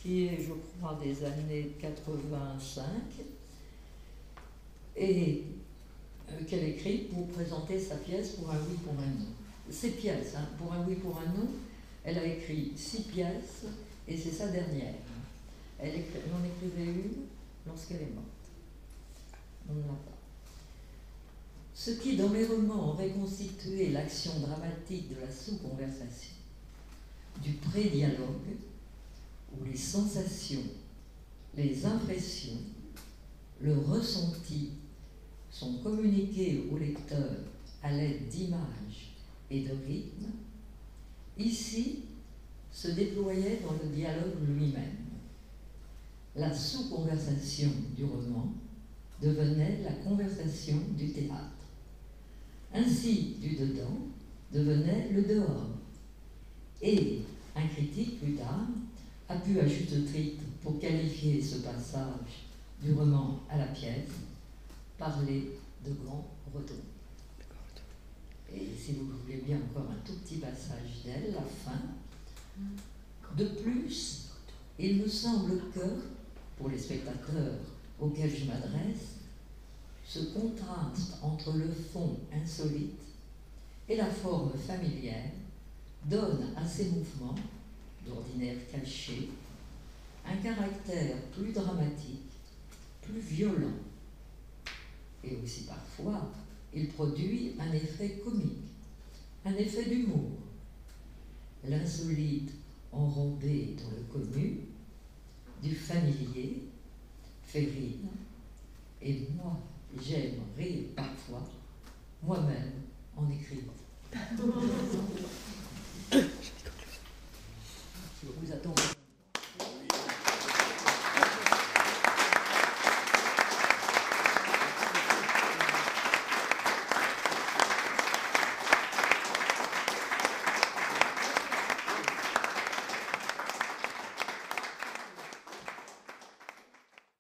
qui 0.02 0.26
est, 0.26 0.42
je 0.42 0.52
crois, 0.78 0.98
des 1.02 1.24
années 1.24 1.72
85, 1.80 2.84
et 4.96 5.44
euh, 6.30 6.44
qu'elle 6.46 6.64
écrit 6.64 6.98
pour 7.10 7.26
présenter 7.28 7.78
sa 7.78 7.96
pièce 7.96 8.30
Pour 8.30 8.50
un 8.50 8.58
oui, 8.68 8.76
pour 8.84 8.94
un 8.94 9.06
non. 9.06 9.26
Ses 9.70 9.90
pièces, 9.90 10.34
hein, 10.36 10.48
Pour 10.59 10.72
un 10.72 10.84
oui, 10.86 10.97
pour 10.97 11.18
un 11.18 11.26
non, 11.38 11.48
elle 12.05 12.18
a 12.18 12.24
écrit 12.24 12.72
six 12.76 13.02
pièces, 13.02 13.64
et 14.06 14.16
c'est 14.16 14.30
sa 14.30 14.48
dernière. 14.48 14.94
Elle, 15.78 15.90
en 15.90 16.44
écrivait 16.44 16.93
une 16.93 17.26
lorsqu'elle 17.66 18.02
est 18.02 18.14
morte. 18.14 18.26
On 19.68 19.74
ne 19.74 19.80
l'a 19.80 19.88
pas. 19.88 20.16
Ce 21.74 21.90
qui, 21.90 22.16
dans 22.16 22.28
mes 22.28 22.47
romans, 22.47 22.90
aurait 22.90 23.10
constitué 23.10 23.90
l'action 23.90 24.38
dramatique 24.40 25.14
de 25.14 25.20
la 25.20 25.30
sous-conversation, 25.30 26.34
du 27.43 27.52
pré-dialogue, 27.55 28.56
où 29.52 29.64
les 29.64 29.76
sensations, 29.76 30.64
les 31.55 31.84
impressions, 31.84 32.60
le 33.60 33.76
ressenti 33.76 34.70
sont 35.51 35.78
communiqués 35.78 36.64
au 36.70 36.78
lecteur 36.78 37.30
à 37.82 37.90
l'aide 37.90 38.28
d'images 38.28 39.05
et 39.51 39.60
de 39.60 39.70
rythmes, 39.86 40.32
ici 41.39 42.01
se 42.73 42.89
déployait 42.89 43.60
dans 43.64 43.73
le 43.73 43.94
dialogue 43.94 44.35
lui-même. 44.47 45.06
La 46.35 46.55
sous-conversation 46.55 47.70
du 47.97 48.05
roman 48.05 48.52
devenait 49.23 49.81
la 49.82 49.93
conversation 49.93 50.77
du 50.97 51.10
théâtre. 51.10 51.56
Ainsi, 52.74 53.36
du 53.40 53.56
dedans 53.56 53.98
devenait 54.52 55.09
le 55.10 55.23
dehors. 55.23 55.70
Et 56.82 57.20
un 57.55 57.66
critique, 57.68 58.20
plus 58.20 58.35
tard, 58.35 58.68
a 59.28 59.36
pu 59.36 59.59
à 59.59 59.66
juste 59.66 60.12
titre, 60.12 60.43
pour 60.62 60.78
qualifier 60.78 61.40
ce 61.40 61.59
passage 61.59 62.44
du 62.82 62.93
roman 62.93 63.40
à 63.48 63.56
la 63.56 63.66
pièce, 63.66 64.10
parler 64.98 65.52
de 65.85 65.93
grand 66.05 66.27
retour. 66.55 66.77
Et 68.55 68.68
si 68.78 68.93
vous 68.93 69.06
voulez 69.23 69.39
bien 69.39 69.59
encore 69.59 69.90
un 69.90 70.06
tout 70.06 70.14
petit 70.20 70.36
passage 70.36 71.02
d'elle, 71.05 71.32
la 71.32 71.43
fin. 71.43 71.81
De 73.36 73.44
plus, 73.44 74.28
il 74.78 75.02
me 75.02 75.09
semble 75.09 75.70
que, 75.74 75.81
pour 76.56 76.70
les 76.70 76.78
spectateurs 76.78 77.59
auxquels 78.01 78.35
je 78.35 78.44
m'adresse, 78.47 79.16
ce 80.06 80.20
contraste 80.32 81.14
entre 81.23 81.52
le 81.55 81.68
fond 81.68 82.16
insolite 82.32 83.02
et 83.89 83.97
la 83.97 84.06
forme 84.06 84.52
familière 84.56 85.31
donne 86.05 86.52
à 86.56 86.64
ces 86.66 86.90
mouvements, 86.90 87.35
d'ordinaire 88.06 88.56
cachés, 88.70 89.31
un 90.24 90.36
caractère 90.36 91.16
plus 91.36 91.52
dramatique, 91.52 92.32
plus 93.02 93.20
violent. 93.20 93.74
Et 95.24 95.36
aussi 95.43 95.64
parfois, 95.64 96.31
il 96.77 96.89
produit 96.89 97.55
un 97.59 97.73
effet 97.73 98.20
comique, 98.23 98.69
un 99.47 99.55
effet 99.55 99.86
d'humour. 99.86 100.31
L'insolite 101.66 102.53
enrobé 102.93 103.74
dans 103.82 103.90
le 103.97 104.03
connu, 104.12 104.59
du 105.62 105.74
familier, 105.74 106.65
férine, 107.44 108.09
et 109.01 109.27
moi, 109.35 109.59
j'aime 110.03 110.40
rire 110.59 110.85
parfois, 110.94 111.48
moi-même 112.23 112.73
en 113.16 113.31
écrivant. 113.31 113.73